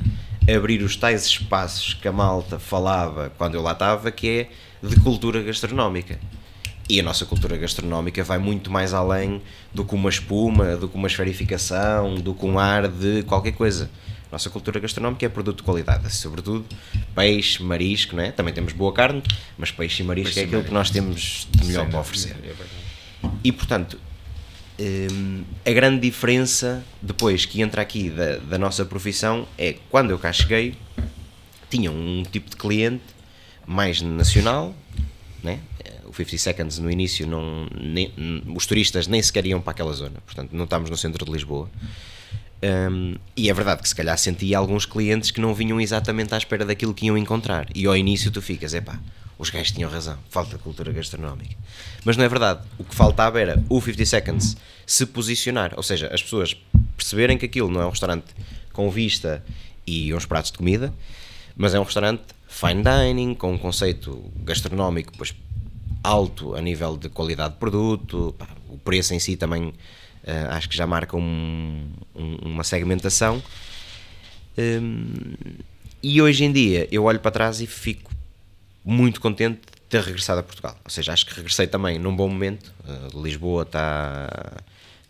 abrir 0.53 0.83
os 0.83 0.97
tais 0.97 1.25
espaços 1.25 1.95
que 1.95 2.09
a 2.09 2.13
malta 2.13 2.59
falava 2.59 3.31
quando 3.39 3.55
eu 3.55 3.63
lá 3.63 3.71
estava, 3.71 4.11
que 4.11 4.29
é 4.29 4.49
de 4.85 4.97
cultura 4.97 5.41
gastronómica. 5.45 6.19
E 6.89 6.99
a 6.99 7.05
nossa 7.05 7.25
cultura 7.25 7.57
gastronómica 7.57 8.25
vai 8.25 8.39
muito 8.39 8.69
mais 8.69 8.93
além 8.93 9.41
do 9.73 9.85
que 9.85 9.95
uma 9.95 10.11
espuma, 10.11 10.77
do 10.77 10.89
que 10.89 10.97
uma 10.97 11.07
esferificação, 11.07 12.17
do 12.17 12.35
que 12.35 12.45
um 12.45 12.59
ar 12.59 12.89
de 12.89 13.23
qualquer 13.23 13.53
coisa. 13.53 13.89
A 14.29 14.33
nossa 14.33 14.51
cultura 14.51 14.81
gastronómica 14.81 15.25
é 15.25 15.29
produto 15.29 15.59
de 15.59 15.63
qualidade, 15.63 16.13
sobretudo 16.13 16.65
peixe, 17.15 17.63
marisco, 17.63 18.17
não 18.17 18.25
é? 18.25 18.33
Também 18.33 18.53
temos 18.53 18.73
boa 18.73 18.93
carne, 18.93 19.23
mas 19.57 19.71
peixe 19.71 20.03
e 20.03 20.05
marisco 20.05 20.35
Peixe 20.35 20.41
é 20.41 20.45
aquilo 20.47 20.65
que 20.65 20.75
nós 20.75 20.91
temos 20.91 21.47
de 21.53 21.65
melhor 21.65 21.89
para 21.89 22.01
oferecer. 22.01 22.35
E 23.43 23.53
portanto, 23.53 23.99
hum, 24.79 25.45
a 25.65 25.71
grande 25.73 26.01
diferença 26.01 26.85
depois 27.01 27.45
que 27.45 27.61
entra 27.63 27.83
aqui 27.83 28.11
da, 28.11 28.37
da 28.37 28.59
nossa 28.59 28.85
profissão 28.85 29.47
é 29.59 29.77
quando 29.91 30.11
eu 30.11 30.19
cá 30.19 30.33
cheguei, 30.33 30.75
tinha 31.71 31.91
um 31.91 32.23
tipo 32.31 32.51
de 32.51 32.57
cliente 32.57 33.03
mais 33.67 34.01
nacional, 34.03 34.75
né? 35.43 35.61
o 36.05 36.13
50 36.15 36.39
Seconds 36.39 36.79
no 36.79 36.91
início, 36.91 37.27
não, 37.27 37.67
nem- 37.79 38.13
os 38.55 38.67
turistas 38.67 39.07
nem 39.09 39.21
sequer 39.21 39.45
iam 39.47 39.61
para 39.61 39.73
aquela 39.73 39.93
zona, 39.93 40.21
portanto 40.25 40.53
não 40.53 40.65
estamos 40.65 40.89
no 40.91 40.97
centro 40.97 41.25
de 41.25 41.33
Lisboa. 41.33 41.69
Hum, 42.91 43.17
e 43.37 43.51
é 43.51 43.55
verdade 43.55 43.83
que 43.83 43.89
se 43.89 43.95
calhar 43.95 44.17
senti 44.17 44.55
alguns 44.55 44.87
clientes 44.87 45.31
que 45.31 45.41
não 45.41 45.53
vinham 45.53 45.81
exatamente 45.81 46.33
à 46.35 46.39
espera 46.39 46.65
daquilo 46.65 46.95
que 46.95 47.07
iam 47.07 47.19
encontrar. 47.19 47.67
E 47.75 47.85
ao 47.87 47.97
início 47.97 48.31
tu 48.31 48.41
ficas, 48.41 48.73
epá, 48.75 48.99
os 49.39 49.51
gajos 49.51 49.73
tinham 49.73 49.91
razão, 49.91 50.19
falta 50.31 50.57
cultura 50.59 50.93
gastronómica. 50.93 51.57
Mas 52.05 52.17
não 52.17 52.25
é 52.25 52.29
verdade. 52.29 52.61
O 52.79 52.85
que 52.85 52.95
faltava 52.95 53.41
era 53.41 53.63
o 53.69 53.81
50 53.81 54.05
Seconds 54.07 54.57
se 54.87 55.07
posicionar, 55.07 55.73
ou 55.77 55.83
seja, 55.83 56.09
as 56.13 56.23
pessoas 56.23 56.57
perceberem 56.97 57.37
que 57.39 57.47
aquilo 57.47 57.71
não 57.71 57.81
é 57.81 57.87
um 57.87 57.91
restaurante 57.91 58.27
com 58.73 58.91
vista 58.91 59.45
e 59.87 60.13
uns 60.15 60.25
pratos 60.27 60.51
de 60.53 60.59
comida, 60.59 60.93
mas 61.57 61.75
é 61.75 61.81
um 61.81 61.85
restaurante 61.85 62.23
fine 62.49 62.83
dining, 62.83 63.35
com 63.35 63.53
um 63.53 63.59
conceito 63.59 64.23
gastronómico 64.45 65.13
pois, 65.17 65.35
alto 66.03 66.55
a 66.55 66.61
nível 66.61 66.97
de 66.97 67.09
qualidade 67.09 67.55
de 67.55 67.61
produto, 67.61 68.35
pá, 68.39 68.47
o 68.69 68.79
preço 68.79 69.15
em 69.15 69.19
si 69.19 69.37
também 69.37 69.73
eh, 70.27 70.47
acho 70.51 70.69
que 70.71 70.77
já 70.77 70.87
marca 70.87 71.17
um- 71.17 71.87
um- 72.15 72.37
uma 72.47 72.65
segmentação. 72.65 73.43
Hum, 74.57 75.05
e 76.03 76.23
hoje 76.23 76.45
em 76.45 76.53
dia 76.53 76.89
eu 76.91 77.05
olho 77.05 77.19
para 77.21 77.31
trás 77.31 77.61
e 77.61 77.67
fico 77.67 78.14
muito 78.85 79.21
contente 79.21 79.61
de 79.61 79.81
ter 79.89 80.03
regressado 80.03 80.41
a 80.41 80.43
Portugal. 80.43 80.79
Ou 80.85 80.91
seja, 80.91 81.13
acho 81.13 81.27
que 81.27 81.35
regressei 81.35 81.67
também 81.67 81.99
num 81.99 82.15
bom 82.15 82.29
momento. 82.29 82.73
Uh, 82.85 83.23
Lisboa 83.23 83.63
está 83.63 84.29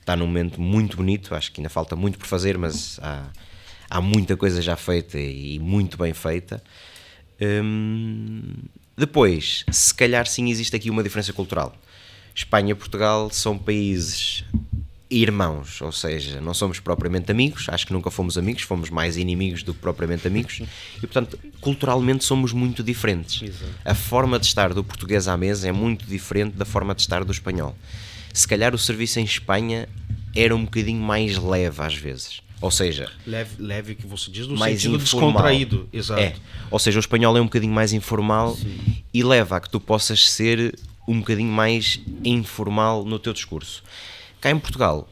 está 0.04 0.14
num 0.14 0.26
momento 0.26 0.60
muito 0.60 0.96
bonito. 0.96 1.34
Acho 1.34 1.50
que 1.50 1.60
ainda 1.60 1.70
falta 1.70 1.96
muito 1.96 2.18
por 2.18 2.26
fazer, 2.26 2.56
mas 2.58 3.00
há, 3.02 3.24
há 3.88 4.00
muita 4.00 4.37
coisa 4.37 4.60
já 4.60 4.76
feita 4.76 5.18
e 5.18 5.58
muito 5.58 5.96
bem 5.96 6.12
feita. 6.12 6.62
Hum, 7.40 8.54
depois, 8.96 9.64
se 9.70 9.94
calhar 9.94 10.26
sim 10.26 10.50
existe 10.50 10.76
aqui 10.76 10.90
uma 10.90 11.02
diferença 11.02 11.32
cultural. 11.32 11.74
Espanha 12.34 12.72
e 12.72 12.74
Portugal 12.74 13.30
são 13.30 13.58
países 13.58 14.44
irmãos, 15.22 15.81
ou 15.81 15.92
seja, 15.92 16.40
não 16.40 16.55
somos 16.55 16.81
propriamente 16.81 17.31
amigos, 17.31 17.66
acho 17.68 17.87
que 17.87 17.92
nunca 17.92 18.11
fomos 18.11 18.37
amigos, 18.37 18.62
fomos 18.62 18.90
mais 18.90 19.16
inimigos 19.16 19.62
do 19.62 19.72
que 19.72 19.81
propriamente 19.81 20.27
amigos, 20.27 20.61
e 20.98 21.00
portanto, 21.00 21.38
culturalmente 21.61 22.24
somos 22.24 22.53
muito 22.53 22.83
diferentes. 22.83 23.42
Exato. 23.42 23.72
A 23.85 23.94
forma 23.94 24.38
de 24.38 24.46
estar 24.46 24.74
do 24.74 24.83
português 24.83 25.29
à 25.29 25.37
mesa 25.37 25.68
é 25.68 25.72
muito 25.72 26.05
diferente 26.07 26.57
da 26.57 26.64
forma 26.64 26.94
de 26.94 27.03
estar 27.03 27.24
do 27.24 27.33
espanhol. 27.33 27.77
Se 28.33 28.48
calhar 28.48 28.74
o 28.74 28.79
serviço 28.79 29.20
em 29.20 29.24
Espanha 29.24 29.88
era 30.35 30.55
um 30.55 30.64
bocadinho 30.64 31.00
mais 31.00 31.38
leve 31.38 31.81
às 31.81 31.94
vezes. 31.94 32.42
Ou 32.61 32.70
seja, 32.70 33.11
Leve, 33.27 33.62
leve 33.62 33.94
que 33.94 34.07
você 34.07 34.31
diz, 34.31 34.46
no 34.46 34.57
mais 34.57 34.81
sentido 34.81 34.96
informal. 34.96 35.33
descontraído. 35.33 35.88
Exato. 35.92 36.20
É. 36.20 36.35
Ou 36.70 36.79
seja, 36.79 36.98
o 36.98 37.00
espanhol 37.00 37.37
é 37.37 37.40
um 37.40 37.44
bocadinho 37.44 37.72
mais 37.74 37.92
informal 37.92 38.57
e 39.12 39.22
leva 39.22 39.57
a 39.57 39.61
que 39.61 39.68
tu 39.68 39.79
possas 39.79 40.31
ser 40.31 40.74
um 41.07 41.18
bocadinho 41.18 41.53
mais 41.53 42.00
informal 42.24 43.05
no 43.05 43.18
teu 43.18 43.35
discurso. 43.35 43.83
Cá 44.44 44.50
em 44.50 44.59
Portugal, 44.59 45.09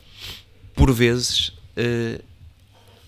por 0.74 0.92
vezes, 0.92 1.54
eh, 1.74 2.20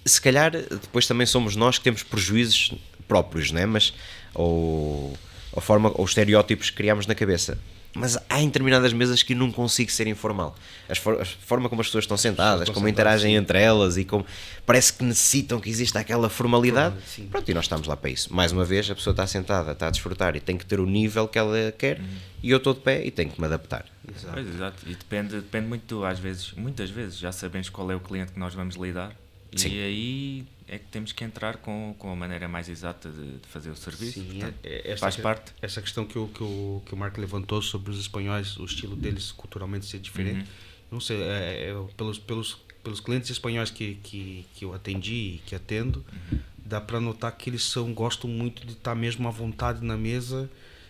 se 0.07 0.19
calhar 0.19 0.53
depois 0.53 1.07
também 1.07 1.27
somos 1.27 1.55
nós 1.55 1.77
que 1.77 1.85
temos 1.85 2.03
prejuízos 2.03 2.73
próprios, 3.07 3.53
né? 3.53 3.67
Mas 3.67 3.93
ou 4.33 5.15
a 5.55 5.61
forma 5.61 5.91
ou 5.95 6.03
os 6.03 6.13
estereótipos 6.13 6.71
que 6.71 6.77
criamos 6.77 7.07
na 7.07 7.15
cabeça. 7.15 7.59
Mas 7.95 8.19
há 8.29 8.41
em 8.41 8.47
determinadas 8.47 8.93
mesas 8.93 9.23
que 9.23 9.35
eu 9.35 9.37
não 9.37 9.53
consigo 9.53 9.91
ser 9.91 10.07
informal. 10.09 10.57
As 10.89 10.99
for- 10.99 11.21
a 11.21 11.25
forma 11.25 11.69
como 11.69 11.81
as 11.81 11.87
pessoas 11.87 12.05
estão 12.05 12.17
sentadas, 12.17 12.63
estão 12.63 12.75
como 12.75 12.87
sentadas, 12.89 13.21
interagem 13.23 13.37
entre 13.37 13.61
elas 13.61 13.97
e 13.97 14.05
como 14.05 14.27
parece 14.67 14.93
que 14.95 15.05
necessitam 15.05 15.61
que 15.61 15.71
exista 15.71 16.01
aquela 16.01 16.29
formalidade. 16.29 16.95
Formal, 16.95 17.09
sim. 17.09 17.27
Pronto, 17.29 17.49
e 17.51 17.55
nós 17.55 17.65
estamos 17.67 17.87
lá 17.87 17.97
para 17.97 18.11
isso. 18.11 18.35
Mais 18.35 18.51
uma 18.51 18.65
vez, 18.65 18.91
a 18.91 18.95
pessoa 18.97 19.13
está 19.13 19.27
sentada, 19.29 19.73
está 19.73 19.87
a 19.87 19.91
desfrutar 19.91 20.35
e 20.35 20.41
tem 20.41 20.57
que 20.59 20.67
ter 20.67 20.81
o 20.81 20.87
nível 20.87 21.29
que 21.29 21.39
ela 21.39 21.73
quer 21.79 22.01
e 22.43 22.51
eu 22.51 22.57
estou 22.59 22.75
de 22.75 22.81
pé 22.81 23.05
e 23.07 23.11
tenho 23.13 23.31
que 23.31 23.41
me 23.41 23.47
adaptar. 23.47 23.85
Exato. 24.09 24.35
Pois, 24.35 24.49
exato. 24.49 24.77
E 24.87 24.95
depende, 24.95 25.37
depende 25.37 25.67
muito, 25.69 26.05
às 26.05 26.19
vezes, 26.19 26.53
muitas 26.57 26.91
vezes, 26.91 27.17
já 27.17 27.31
sabemos 27.31 27.69
qual 27.69 27.91
é 27.93 27.95
o 27.95 28.01
cliente 28.01 28.33
que 28.33 28.39
nós 28.41 28.53
vamos 28.55 28.75
lidar. 28.75 29.13
Sim. 29.55 29.69
E 29.69 29.81
aí 29.85 30.45
é 30.67 30.79
que 30.79 30.87
temos 30.87 31.13
que 31.13 31.23
entrar 31.25 31.57
com, 31.59 31.95
com 31.99 32.11
a 32.11 32.17
maneira 32.17 32.49
mais 32.49 32.69
exata 32.69 33.09
de, 33.11 33.39
de 33.39 33.49
fazer 33.49 33.71
o 33.71 33.77
serviço. 33.77 34.15
Sim, 34.21 34.25
Portanto, 34.39 34.55
é- 34.63 34.69
é- 34.89 34.91
essa 34.93 35.01
faz 35.01 35.17
parte. 35.17 35.53
Essa 35.61 35.83
questão 35.83 36.05
que 36.07 36.19
o, 36.19 36.29
que, 36.29 36.43
o, 36.43 36.83
que 36.87 36.95
o 36.95 36.97
Marco 36.97 37.21
levantou 37.21 37.61
sobre 37.61 37.91
os 37.91 37.99
espanhóis, 38.01 38.57
o 38.57 38.65
estilo 38.65 38.97
deles 38.97 39.31
culturalmente 39.33 39.85
ser 39.87 39.99
diferente. 39.99 40.41
Uhum. 40.41 40.47
Não 40.93 41.01
sei, 41.01 41.21
é, 41.23 41.71
é, 41.71 41.75
pelos, 41.97 42.19
pelos, 42.19 42.59
pelos 42.83 43.01
clientes 43.01 43.29
espanhóis 43.31 43.71
que, 43.71 43.97
que, 44.03 44.47
que 44.55 44.65
eu 44.65 44.73
atendi 44.73 45.15
e 45.37 45.43
que 45.45 45.55
atendo, 45.55 46.05
Uhum. 46.33 46.39
dá 46.65 46.81
para 46.81 46.99
notar 47.01 47.33
que 47.37 47.51
eles 47.51 47.65
são 47.65 47.93
gostam 47.93 48.31
muito 48.31 48.67
de 48.67 48.73
estar 48.73 48.95
mesmo 48.95 49.27
à 49.29 49.31
vontade 49.31 49.85
na 49.85 49.97
mesa 49.97 50.49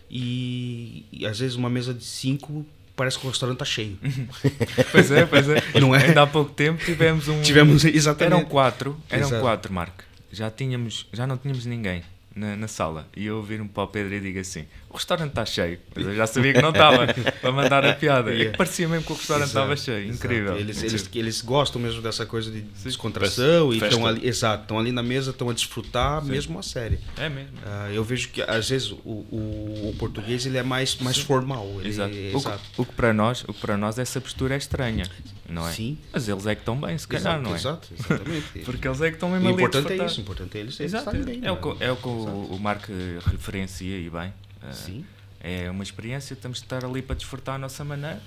e, 0.09 1.05
e 1.11 1.25
às 1.25 1.39
vezes 1.39 1.55
uma 1.55 1.69
mesa 1.69 1.93
de 1.93 2.03
cinco 2.03 2.65
parece 2.95 3.19
que 3.19 3.25
o 3.25 3.29
restaurante 3.29 3.57
está 3.57 3.65
cheio. 3.65 3.97
Pois 4.91 5.11
é, 5.11 5.25
pois 5.25 5.49
é. 5.49 5.79
Não 5.79 5.93
é? 5.93 6.05
Ainda 6.05 6.21
há 6.21 6.27
pouco 6.27 6.51
tempo 6.51 6.83
tivemos 6.83 7.27
um. 7.27 7.41
Tivemos 7.41 7.83
exatamente. 7.83 8.35
Eram 8.35 8.45
quatro, 8.45 8.97
eram 9.09 9.27
Exato. 9.27 9.41
quatro, 9.41 9.73
Marco. 9.73 10.03
Já 10.31 10.49
tínhamos, 10.49 11.07
já 11.11 11.27
não 11.27 11.37
tínhamos 11.37 11.65
ninguém 11.65 12.03
na, 12.35 12.55
na 12.55 12.67
sala. 12.67 13.07
E 13.15 13.25
eu 13.25 13.41
viro-me 13.41 13.69
para 13.69 13.83
o 13.83 13.87
Pedro 13.87 14.13
e 14.13 14.19
digo 14.19 14.39
assim: 14.39 14.65
o 14.95 14.97
restaurante 14.97 15.29
está 15.29 15.45
cheio. 15.45 15.77
Mas 15.93 16.05
eu 16.05 16.15
já 16.15 16.25
sabia 16.25 16.53
que 16.53 16.61
não 16.61 16.69
estava, 16.69 17.05
para 17.41 17.51
mandar 17.51 17.85
a 17.85 17.93
piada. 17.93 18.33
É 18.33 18.51
que 18.51 18.57
parecia 18.57 18.87
mesmo 18.87 19.05
que 19.05 19.11
o 19.11 19.15
restaurante 19.15 19.49
Exato, 19.49 19.73
estava 19.73 19.77
cheio. 19.77 20.13
Incrível. 20.13 20.57
Eles, 20.57 20.81
eles, 20.81 21.09
eles 21.13 21.41
gostam 21.41 21.81
mesmo 21.81 22.01
dessa 22.01 22.25
coisa 22.25 22.49
de 22.49 22.61
descontração 22.61 23.73
e 23.73 23.77
estão 23.77 24.07
ali, 24.07 24.25
exato, 24.25 24.63
estão 24.63 24.79
ali 24.79 24.91
na 24.91 25.03
mesa, 25.03 25.31
estão 25.31 25.49
a 25.49 25.53
desfrutar 25.53 26.23
mesmo 26.23 26.57
a 26.57 26.63
série. 26.63 26.99
É 27.17 27.27
mesmo. 27.27 27.57
Ah, 27.65 27.89
eu 27.91 28.03
vejo 28.03 28.29
que 28.29 28.41
às 28.41 28.69
vezes 28.69 28.91
o, 28.91 28.97
o, 29.03 29.89
o 29.89 29.95
português 29.99 30.45
ele 30.45 30.57
é 30.57 30.63
mais, 30.63 30.95
mais 30.97 31.17
formal. 31.17 31.67
Ele, 31.79 31.89
Exato. 31.89 32.13
O, 32.13 32.37
exato. 32.37 32.59
que, 32.73 32.81
o 32.81 32.85
que 32.85 32.93
para 32.93 33.13
nós, 33.13 33.43
o 33.43 33.53
que 33.53 33.59
para 33.59 33.77
nós 33.77 33.99
essa 33.99 34.21
postura 34.21 34.55
é 34.55 34.57
estranha, 34.57 35.05
não 35.49 35.67
é? 35.67 35.71
Sim. 35.73 35.97
Mas 36.13 36.27
eles 36.29 36.45
é 36.47 36.55
que 36.55 36.61
estão 36.61 36.79
bem, 36.79 36.97
se 36.97 37.07
calhar, 37.07 37.33
Exato, 37.33 37.43
não 37.43 37.51
é? 37.51 37.55
exato, 37.55 37.89
exatamente. 37.99 38.59
Porque 38.63 38.87
eles 38.87 39.01
é 39.01 39.09
que 39.09 39.15
estão 39.15 39.29
o 39.29 39.31
mesmo 39.33 39.47
ali 39.47 39.57
a 39.57 39.67
importante 39.67 39.93
é 39.93 40.05
isso, 40.05 40.19
o 40.19 40.21
importante 40.21 40.57
é 40.57 40.61
eles, 40.61 40.79
eles 40.79 40.93
Exato. 40.93 41.15
estarem 41.15 41.39
bem. 41.41 41.47
é, 41.47 41.51
o 41.51 41.55
não 41.55 41.75
que, 41.75 41.83
é 41.83 41.91
o 41.91 41.95
que 41.97 42.07
o, 42.07 42.47
o 42.51 42.59
Marco 42.59 42.91
referencia 43.29 43.97
e 43.97 44.09
bem. 44.09 44.33
Ah, 44.69 44.73
Sim. 44.73 45.05
É 45.39 45.69
uma 45.69 45.83
experiência, 45.83 46.35
temos 46.35 46.57
de 46.59 46.65
estar 46.65 46.83
ali 46.83 47.01
para 47.01 47.15
desfrutar 47.15 47.55
à 47.55 47.57
nossa 47.57 47.83
maneira. 47.83 48.21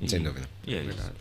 E- 0.00 0.08
Sem 0.08 0.22
dúvida. 0.22 0.46
E 0.66 0.74
é 0.74 0.82
isso. 0.84 1.12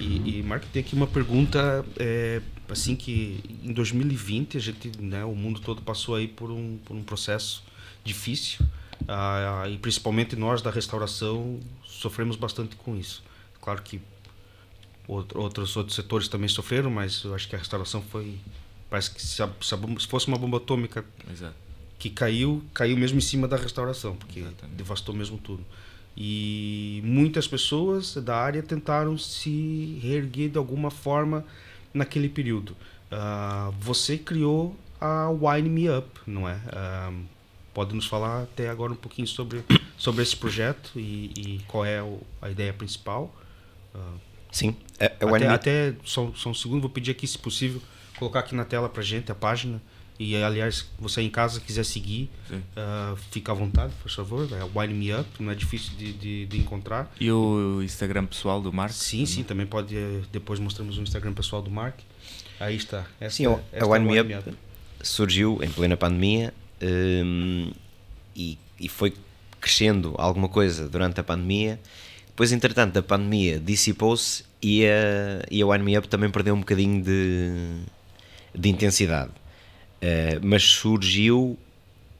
E, 0.00 0.38
e 0.38 0.42
Marco, 0.42 0.66
tem 0.72 0.80
aqui 0.80 0.94
uma 0.94 1.06
pergunta, 1.06 1.84
é, 1.98 2.40
assim 2.70 2.96
que 2.96 3.60
em 3.62 3.72
2020 3.72 4.56
a 4.56 4.60
gente, 4.60 4.90
né, 4.98 5.24
o 5.24 5.34
mundo 5.34 5.60
todo 5.60 5.82
passou 5.82 6.14
aí 6.14 6.26
por 6.26 6.50
um, 6.50 6.78
por 6.84 6.96
um 6.96 7.02
processo 7.02 7.62
difícil 8.02 8.64
ah, 9.06 9.64
e 9.68 9.76
principalmente 9.76 10.34
nós 10.36 10.62
da 10.62 10.70
restauração 10.70 11.60
sofremos 11.84 12.36
bastante 12.36 12.74
com 12.76 12.96
isso. 12.96 13.22
Claro 13.60 13.82
que 13.82 14.00
outro- 15.06 15.40
outros 15.40 15.76
outros 15.76 15.94
setores 15.96 16.28
também 16.28 16.48
sofreram, 16.48 16.90
mas 16.90 17.22
eu 17.24 17.34
acho 17.34 17.46
que 17.48 17.54
a 17.54 17.58
restauração 17.58 18.00
foi 18.02 18.38
parece 18.88 19.10
que 19.10 19.20
se, 19.22 19.42
a- 19.42 19.50
se 19.60 19.74
a 19.74 19.76
bomba- 19.76 20.00
se 20.00 20.06
fosse 20.06 20.28
uma 20.28 20.38
bomba 20.38 20.56
atômica 20.58 21.04
Exato. 21.30 21.54
Que 22.02 22.10
caiu, 22.10 22.60
caiu 22.74 22.96
mesmo 22.96 23.18
em 23.18 23.20
cima 23.20 23.46
da 23.46 23.56
restauração, 23.56 24.16
porque 24.16 24.40
Exatamente. 24.40 24.74
devastou 24.76 25.14
mesmo 25.14 25.38
tudo. 25.38 25.64
E 26.16 27.00
muitas 27.04 27.46
pessoas 27.46 28.16
da 28.16 28.36
área 28.36 28.60
tentaram 28.60 29.16
se 29.16 30.00
reerguer 30.02 30.50
de 30.50 30.58
alguma 30.58 30.90
forma 30.90 31.44
naquele 31.94 32.28
período. 32.28 32.76
Ah, 33.08 33.70
você 33.78 34.18
criou 34.18 34.76
a 35.00 35.30
Wine 35.30 35.68
Me 35.68 35.88
Up, 35.96 36.08
não 36.26 36.48
é? 36.48 36.60
Ah, 36.72 37.12
pode 37.72 37.94
nos 37.94 38.06
falar 38.06 38.42
até 38.42 38.68
agora 38.68 38.92
um 38.92 38.96
pouquinho 38.96 39.28
sobre, 39.28 39.62
sobre 39.96 40.24
esse 40.24 40.36
projeto 40.36 40.90
e, 40.98 41.30
e 41.38 41.60
qual 41.68 41.84
é 41.84 42.02
o- 42.02 42.20
a 42.40 42.50
ideia 42.50 42.72
principal? 42.72 43.32
Ah, 43.94 44.14
Sim, 44.50 44.74
a 45.20 45.24
Wine 45.24 45.36
até, 45.36 45.48
Me- 45.48 45.54
até 45.54 45.94
só, 46.04 46.32
só 46.34 46.50
um 46.50 46.54
segundo, 46.54 46.80
vou 46.80 46.90
pedir 46.90 47.12
aqui, 47.12 47.28
se 47.28 47.38
possível, 47.38 47.80
colocar 48.18 48.40
aqui 48.40 48.56
na 48.56 48.64
tela 48.64 48.88
pra 48.88 49.04
gente 49.04 49.30
a 49.30 49.36
página. 49.36 49.80
E 50.22 50.36
aliás, 50.42 50.86
você 50.98 51.20
em 51.22 51.28
casa 51.28 51.60
quiser 51.60 51.84
seguir, 51.84 52.30
ah, 52.76 53.14
fica 53.32 53.50
à 53.50 53.54
vontade, 53.54 53.92
por 54.00 54.10
favor. 54.10 54.48
É 54.52 54.78
Wine 54.78 54.94
Me 54.94 55.12
Up, 55.14 55.28
não 55.40 55.50
é 55.50 55.54
difícil 55.54 55.96
de, 55.96 56.12
de, 56.12 56.46
de 56.46 56.58
encontrar. 56.58 57.12
E 57.20 57.30
o 57.30 57.82
Instagram 57.82 58.26
pessoal 58.26 58.60
do 58.62 58.72
Marco? 58.72 58.94
Sim, 58.94 59.26
sim, 59.26 59.42
também 59.42 59.66
pode. 59.66 59.96
eh, 59.96 60.20
Depois 60.30 60.60
mostramos 60.60 60.96
o 60.96 61.02
Instagram 61.02 61.32
pessoal 61.32 61.60
do 61.60 61.70
Mark. 61.70 61.98
Aí 62.60 62.76
está. 62.76 63.04
Esta, 63.20 63.36
Sim, 63.36 63.46
a 63.46 63.58
é 63.72 63.84
Wine 63.84 64.06
Me 64.06 64.20
Up 64.20 64.54
surgiu 65.02 65.58
em 65.62 65.68
plena 65.68 65.96
pandemia 65.96 66.54
hum, 66.80 67.72
e, 68.36 68.56
e 68.78 68.88
foi 68.88 69.12
crescendo 69.60 70.14
alguma 70.16 70.48
coisa 70.48 70.88
durante 70.88 71.18
a 71.18 71.24
pandemia. 71.24 71.80
Depois, 72.28 72.52
entretanto, 72.52 72.96
a 72.98 73.02
pandemia 73.02 73.58
dissipou-se 73.58 74.44
e 74.62 74.86
a, 74.86 75.44
e 75.50 75.60
a 75.60 75.66
Wine 75.66 75.84
Me 75.84 75.98
Up 75.98 76.06
também 76.08 76.30
perdeu 76.30 76.54
um 76.54 76.60
bocadinho 76.60 77.02
de, 77.02 77.80
de 78.54 78.68
intensidade. 78.68 79.30
Uh, 80.02 80.40
mas 80.42 80.64
surgiu 80.64 81.56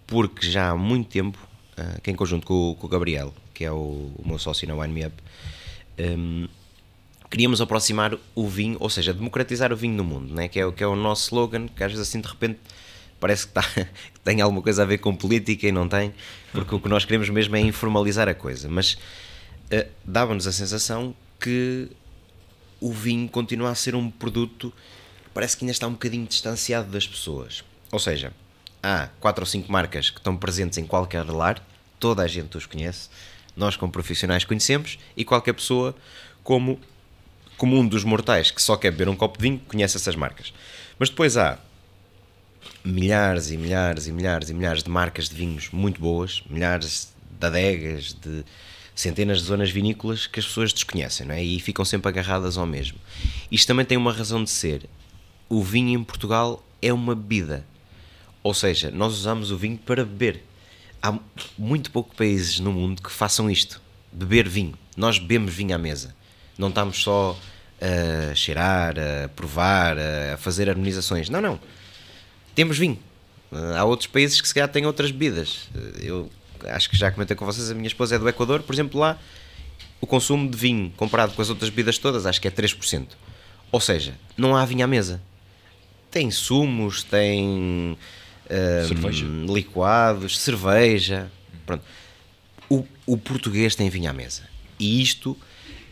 porque 0.07 0.49
já 0.49 0.71
há 0.71 0.77
muito 0.77 1.09
tempo, 1.09 1.39
uh, 1.77 2.01
que 2.01 2.11
em 2.11 2.15
conjunto 2.15 2.47
com, 2.47 2.77
com 2.79 2.87
o 2.87 2.89
Gabriel, 2.89 3.35
que 3.53 3.65
é 3.65 3.73
o, 3.73 4.13
o 4.17 4.23
meu 4.25 4.39
sócio 4.39 4.69
na 4.69 4.75
Wine 4.75 4.95
Me 4.95 5.07
Up, 5.07 5.17
hum, 5.99 6.49
queríamos 7.31 7.61
aproximar 7.61 8.17
o 8.35 8.47
vinho, 8.47 8.77
ou 8.79 8.91
seja, 8.91 9.13
democratizar 9.13 9.73
o 9.73 9.77
vinho 9.77 9.95
no 9.95 10.05
mundo, 10.05 10.35
né? 10.35 10.49
que, 10.49 10.61
é, 10.61 10.71
que 10.71 10.85
é 10.85 10.87
o 10.87 10.95
nosso 10.95 11.25
slogan, 11.25 11.67
que 11.67 11.83
às 11.83 11.91
vezes 11.91 12.07
assim 12.07 12.21
de 12.21 12.29
repente 12.29 12.61
parece 13.19 13.47
que, 13.47 13.53
tá, 13.53 13.63
que 13.73 14.21
tem 14.23 14.41
alguma 14.41 14.63
coisa 14.63 14.83
a 14.83 14.85
ver 14.85 14.99
com 14.99 15.17
política 15.17 15.67
e 15.67 15.73
não 15.73 15.89
tem, 15.89 16.13
porque 16.53 16.75
o 16.75 16.79
que 16.79 16.89
nós 16.89 17.05
queremos 17.05 17.29
mesmo 17.31 17.57
é 17.57 17.61
informalizar 17.61 18.29
a 18.29 18.35
coisa, 18.35 18.69
mas 18.69 18.99
eh, 19.71 19.89
dava-nos 20.05 20.47
a 20.47 20.53
sensação 20.53 21.15
que 21.41 21.89
o 22.81 22.93
vinho 22.93 23.29
continua 23.29 23.71
a 23.71 23.75
ser 23.75 23.95
um 23.95 24.11
produto 24.11 24.73
que 25.25 25.31
parece 25.33 25.57
que 25.57 25.65
ainda 25.65 25.73
está 25.73 25.87
um 25.87 25.93
bocadinho 25.93 26.27
distanciado 26.27 26.91
das 26.91 27.07
pessoas. 27.07 27.65
Ou 27.93 27.99
seja, 27.99 28.33
há 28.83 29.09
quatro 29.21 29.43
ou 29.43 29.47
cinco 29.47 29.71
marcas 29.71 30.09
que 30.09 30.19
estão 30.19 30.35
presentes 30.35 30.79
em 30.79 30.87
qualquer 30.87 31.25
lar, 31.25 31.63
toda 32.01 32.23
a 32.23 32.27
gente 32.27 32.57
os 32.57 32.65
conhece, 32.65 33.11
nós 33.55 33.77
como 33.77 33.93
profissionais 33.93 34.45
conhecemos 34.45 34.99
e 35.15 35.27
qualquer 35.27 35.53
pessoa 35.53 35.95
como 36.43 36.81
comum 37.59 37.87
dos 37.87 38.03
mortais 38.03 38.51
que 38.51 38.63
só 38.63 38.77
quer 38.77 38.91
beber 38.91 39.11
um 39.11 39.15
copo 39.15 39.37
de 39.37 39.43
vinho 39.43 39.61
conhece 39.69 39.99
essas 39.99 40.17
marcas. 40.17 40.55
Mas 40.99 41.11
depois 41.11 41.37
há 41.37 41.59
milhares 42.83 43.51
e 43.51 43.59
milhares 43.59 44.07
e 44.07 44.13
milhares 44.13 44.49
e 44.49 44.55
milhares 44.55 44.83
de 44.83 44.91
marcas 44.91 45.29
de 45.29 45.35
vinhos 45.35 45.69
muito 45.71 46.01
boas, 46.01 46.43
milhares 46.49 47.13
de 47.39 47.47
adegas, 47.47 48.15
de 48.15 48.43
centenas 48.95 49.41
de 49.41 49.45
zonas 49.45 49.71
vinícolas 49.71 50.27
que 50.27 50.41
as 50.41 50.47
pessoas 50.47 50.73
desconhecem, 50.73 51.27
não 51.27 51.35
é? 51.35 51.43
E 51.43 51.61
ficam 51.61 51.85
sempre 51.85 52.09
agarradas 52.09 52.57
ao 52.57 52.67
mesmo. 52.67 52.99
Isto 53.51 53.67
também 53.67 53.85
tem 53.85 53.99
uma 53.99 54.13
razão 54.13 54.43
de 54.43 54.51
ser. 54.51 54.89
O 55.49 55.63
vinho 55.63 55.99
em 56.01 56.03
Portugal 56.03 56.65
é 56.81 56.93
uma 56.93 57.15
bebida. 57.15 57.65
Ou 58.43 58.53
seja, 58.55 58.91
nós 58.91 59.13
usamos 59.15 59.51
o 59.51 59.57
vinho 59.57 59.79
para 59.79 60.05
beber. 60.05 60.43
Há 61.01 61.19
muito 61.59 61.91
poucos 61.91 62.17
países 62.17 62.61
no 62.61 62.73
mundo 62.73 63.03
que 63.03 63.11
façam 63.11 63.51
isto, 63.51 63.81
beber 64.13 64.49
vinho. 64.49 64.75
Nós 64.97 65.19
bebemos 65.19 65.55
vinho 65.55 65.75
à 65.75 65.79
mesa. 65.79 66.15
Não 66.59 66.69
estamos 66.69 67.03
só 67.03 67.39
a 67.81 68.35
cheirar, 68.35 68.95
a 68.99 69.29
provar, 69.29 69.97
a 69.99 70.37
fazer 70.37 70.69
harmonizações. 70.69 71.29
Não, 71.29 71.41
não. 71.41 71.59
Temos 72.55 72.79
vinho. 72.79 72.99
Uh, 73.51 73.77
Há 73.77 73.85
outros 73.85 74.07
países 74.07 74.41
que 74.41 74.47
se 74.47 74.55
calhar 74.55 74.69
têm 74.69 74.87
outras 74.87 75.11
bebidas. 75.11 75.69
Uh, 75.75 75.99
Eu 76.01 76.31
acho 76.69 76.89
que 76.89 76.97
já 76.97 77.11
comentei 77.11 77.37
com 77.37 77.45
vocês, 77.45 77.71
a 77.71 77.75
minha 77.75 77.87
esposa 77.87 78.15
é 78.17 78.19
do 78.19 78.29
Equador, 78.29 78.63
por 78.63 78.73
exemplo, 78.73 79.01
lá 79.01 79.19
o 80.01 80.07
consumo 80.07 80.49
de 80.49 80.57
vinho 80.57 80.93
comparado 80.97 81.33
com 81.33 81.43
as 81.43 81.49
outras 81.49 81.71
bebidas 81.71 81.99
todas, 81.99 82.27
acho 82.27 82.41
que 82.41 82.49
é 82.49 82.51
3%. 82.51 83.07
Ou 83.71 83.81
seja, 83.81 84.15
não 84.37 84.57
há 84.57 84.65
vinho 84.65 84.85
à 84.85 84.87
mesa. 84.87 85.21
Tem 86.11 86.31
sumos, 86.31 87.03
tem 87.03 87.97
Cerveja. 88.87 89.27
liquados, 89.49 90.39
cerveja. 90.39 91.31
Pronto. 91.65 91.85
O, 92.69 92.85
o 93.07 93.17
português 93.17 93.75
tem 93.75 93.89
vinho 93.89 94.11
à 94.11 94.13
mesa. 94.13 94.43
E 94.79 95.03
isto 95.03 95.37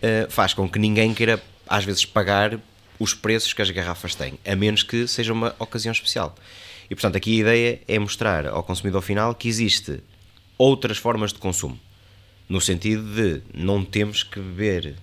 eh, 0.02 0.26
faz 0.30 0.54
com 0.54 0.68
que 0.68 0.78
ninguém 0.78 1.12
queira, 1.14 1.42
às 1.68 1.84
vezes, 1.84 2.04
pagar 2.04 2.58
os 2.98 3.14
preços 3.14 3.52
que 3.52 3.62
as 3.62 3.70
garrafas 3.70 4.14
têm, 4.14 4.38
a 4.46 4.54
menos 4.56 4.82
que 4.82 5.06
seja 5.06 5.32
uma 5.32 5.54
ocasião 5.58 5.92
especial. 5.92 6.34
E, 6.90 6.94
portanto, 6.94 7.16
aqui 7.16 7.36
a 7.36 7.40
ideia 7.40 7.82
é 7.86 7.98
mostrar 7.98 8.46
ao 8.46 8.62
consumidor 8.62 9.02
final 9.02 9.34
que 9.34 9.48
existe 9.48 10.00
outras 10.58 10.98
formas 10.98 11.32
de 11.32 11.38
consumo. 11.38 11.78
No 12.48 12.60
sentido 12.60 13.02
de 13.14 13.42
não 13.54 13.84
temos 13.84 14.22
que 14.22 14.40
beber 14.40 14.96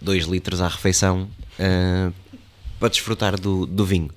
2 0.00 0.24
litros 0.24 0.60
à 0.60 0.68
refeição 0.68 1.28
eh, 1.58 2.10
para 2.78 2.88
desfrutar 2.88 3.40
do, 3.40 3.64
do 3.64 3.84
vinho. 3.84 4.10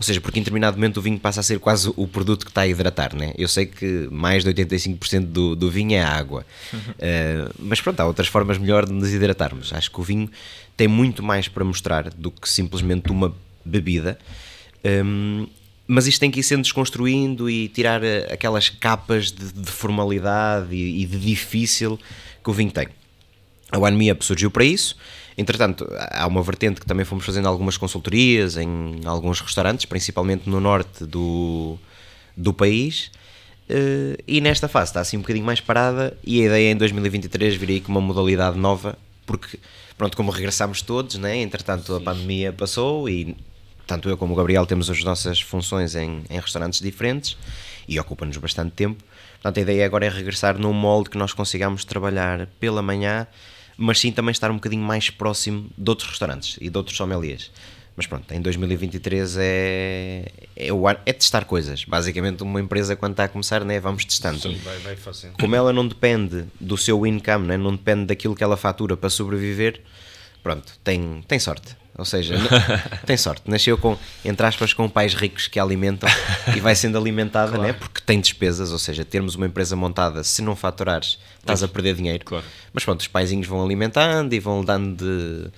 Ou 0.00 0.04
seja, 0.04 0.18
porque 0.18 0.38
em 0.38 0.42
determinado 0.42 0.78
momento 0.78 0.96
o 0.96 1.02
vinho 1.02 1.20
passa 1.20 1.40
a 1.40 1.42
ser 1.42 1.58
quase 1.58 1.92
o 1.94 2.08
produto 2.08 2.46
que 2.46 2.50
está 2.50 2.62
a 2.62 2.66
hidratar, 2.66 3.14
né? 3.14 3.34
Eu 3.36 3.46
sei 3.46 3.66
que 3.66 4.08
mais 4.10 4.42
de 4.42 4.50
85% 4.50 5.26
do, 5.26 5.54
do 5.54 5.70
vinho 5.70 5.92
é 5.92 6.02
água. 6.02 6.46
Eh, 6.98 7.48
mas 7.58 7.80
pronto, 7.80 8.00
há 8.00 8.06
outras 8.06 8.26
formas 8.26 8.56
melhor 8.56 8.86
de 8.86 8.92
nos 8.92 9.12
hidratarmos. 9.12 9.72
Acho 9.72 9.90
que 9.90 10.00
o 10.00 10.02
vinho 10.02 10.30
tem 10.76 10.88
muito 10.88 11.22
mais 11.22 11.48
para 11.48 11.62
mostrar 11.64 12.08
do 12.10 12.30
que 12.30 12.48
simplesmente 12.48 13.10
uma 13.10 13.34
bebida. 13.62 14.18
Hum, 14.82 15.46
mas 15.86 16.06
isto 16.06 16.20
tem 16.20 16.30
que 16.30 16.40
ir 16.40 16.44
sendo 16.44 16.62
desconstruindo 16.62 17.50
e 17.50 17.68
tirar 17.68 18.02
eh, 18.02 18.26
aquelas 18.32 18.70
capas 18.70 19.30
de, 19.30 19.52
de 19.52 19.70
formalidade 19.70 20.74
e, 20.74 21.02
e 21.02 21.06
de 21.06 21.18
difícil 21.18 21.98
que 22.42 22.48
o 22.48 22.52
vinho 22.54 22.70
tem. 22.70 22.88
A 23.70 23.78
One 23.78 23.96
Me 23.96 24.10
Up 24.12 24.24
surgiu 24.24 24.50
para 24.50 24.64
isso. 24.64 24.96
Entretanto, 25.36 25.86
há 26.10 26.26
uma 26.26 26.42
vertente 26.42 26.80
que 26.80 26.86
também 26.86 27.04
fomos 27.04 27.24
fazendo 27.24 27.48
algumas 27.48 27.76
consultorias 27.76 28.56
em 28.56 29.00
alguns 29.04 29.40
restaurantes, 29.40 29.86
principalmente 29.86 30.48
no 30.48 30.60
norte 30.60 31.04
do, 31.04 31.78
do 32.36 32.52
país. 32.52 33.10
Eh, 33.68 34.18
E 34.26 34.40
nesta 34.40 34.68
fase 34.68 34.90
está 34.90 35.00
assim 35.00 35.16
um 35.16 35.20
bocadinho 35.20 35.46
mais 35.46 35.60
parada. 35.60 36.16
E 36.24 36.42
a 36.42 36.46
ideia 36.46 36.68
é 36.68 36.72
em 36.72 36.76
2023 36.76 37.54
vir 37.54 37.68
aí 37.70 37.80
com 37.80 37.92
uma 37.92 38.00
modalidade 38.00 38.58
nova, 38.58 38.98
porque, 39.24 39.58
pronto, 39.96 40.16
como 40.16 40.30
regressámos 40.30 40.82
todos, 40.82 41.16
né? 41.16 41.36
entretanto 41.36 41.94
a 41.94 42.00
pandemia 42.00 42.52
passou 42.52 43.08
e 43.08 43.36
tanto 43.86 44.08
eu 44.08 44.16
como 44.16 44.34
o 44.34 44.36
Gabriel 44.36 44.66
temos 44.66 44.88
as 44.90 45.02
nossas 45.02 45.40
funções 45.40 45.94
em, 45.94 46.22
em 46.28 46.38
restaurantes 46.38 46.80
diferentes 46.80 47.36
e 47.88 47.98
ocupa-nos 47.98 48.36
bastante 48.36 48.72
tempo. 48.72 49.02
Portanto, 49.34 49.58
a 49.58 49.60
ideia 49.62 49.86
agora 49.86 50.06
é 50.06 50.08
regressar 50.08 50.58
num 50.58 50.72
molde 50.72 51.10
que 51.10 51.18
nós 51.18 51.32
consigamos 51.32 51.84
trabalhar 51.84 52.46
pela 52.60 52.82
manhã, 52.82 53.26
mas 53.80 53.98
sim 53.98 54.12
também 54.12 54.30
estar 54.32 54.50
um 54.50 54.54
bocadinho 54.54 54.82
mais 54.82 55.08
próximo 55.10 55.68
de 55.76 55.90
outros 55.90 56.08
restaurantes 56.10 56.58
e 56.60 56.68
de 56.68 56.76
outros 56.76 56.96
sommeliers. 56.96 57.50
Mas 57.96 58.06
pronto, 58.06 58.32
em 58.32 58.40
2023 58.40 59.36
é, 59.38 60.24
é, 60.56 60.72
o 60.72 60.86
ano- 60.88 61.00
é 61.04 61.12
testar 61.12 61.44
coisas. 61.44 61.84
Basicamente, 61.84 62.42
uma 62.42 62.60
empresa 62.60 62.94
quando 62.96 63.12
está 63.12 63.24
a 63.24 63.28
começar, 63.28 63.64
né, 63.64 63.78
vamos 63.80 64.04
testando 64.04 64.38
Vai, 64.62 64.78
vai 64.78 64.96
fazendo. 64.96 65.32
como 65.40 65.54
ela 65.54 65.72
não 65.72 65.86
depende 65.86 66.44
do 66.60 66.76
seu 66.78 67.04
income, 67.06 67.46
né? 67.46 67.56
não 67.56 67.72
depende 67.72 68.06
daquilo 68.06 68.34
que 68.36 68.44
ela 68.44 68.56
fatura 68.56 68.96
para 68.96 69.10
sobreviver, 69.10 69.82
pronto, 70.42 70.72
tem, 70.82 71.22
tem 71.26 71.38
sorte. 71.38 71.76
Ou 71.98 72.04
seja, 72.04 72.34
tem 73.04 73.16
sorte. 73.16 73.42
Nasceu 73.44 73.76
com, 73.76 73.98
entre 74.24 74.46
aspas, 74.46 74.72
com 74.72 74.88
pais 74.88 75.12
ricos 75.12 75.48
que 75.48 75.58
a 75.58 75.62
alimentam 75.62 76.08
e 76.56 76.60
vai 76.60 76.74
sendo 76.74 76.96
alimentada, 76.96 77.58
né? 77.58 77.72
porque 77.74 78.00
tem 78.00 78.18
despesas. 78.20 78.72
Ou 78.72 78.78
seja, 78.78 79.04
termos 79.04 79.34
uma 79.34 79.46
empresa 79.46 79.76
montada, 79.76 80.24
se 80.24 80.40
não 80.40 80.56
faturares, 80.56 81.18
estás 81.40 81.62
a 81.62 81.68
perder 81.68 81.94
dinheiro. 81.94 82.24
Claro. 82.24 82.44
Mas 82.72 82.84
pronto, 82.84 83.00
os 83.00 83.08
paizinhos 83.08 83.46
vão 83.46 83.62
alimentando 83.62 84.32
e 84.32 84.40
vão 84.40 84.64
dando 84.64 84.96
de. 84.96 85.50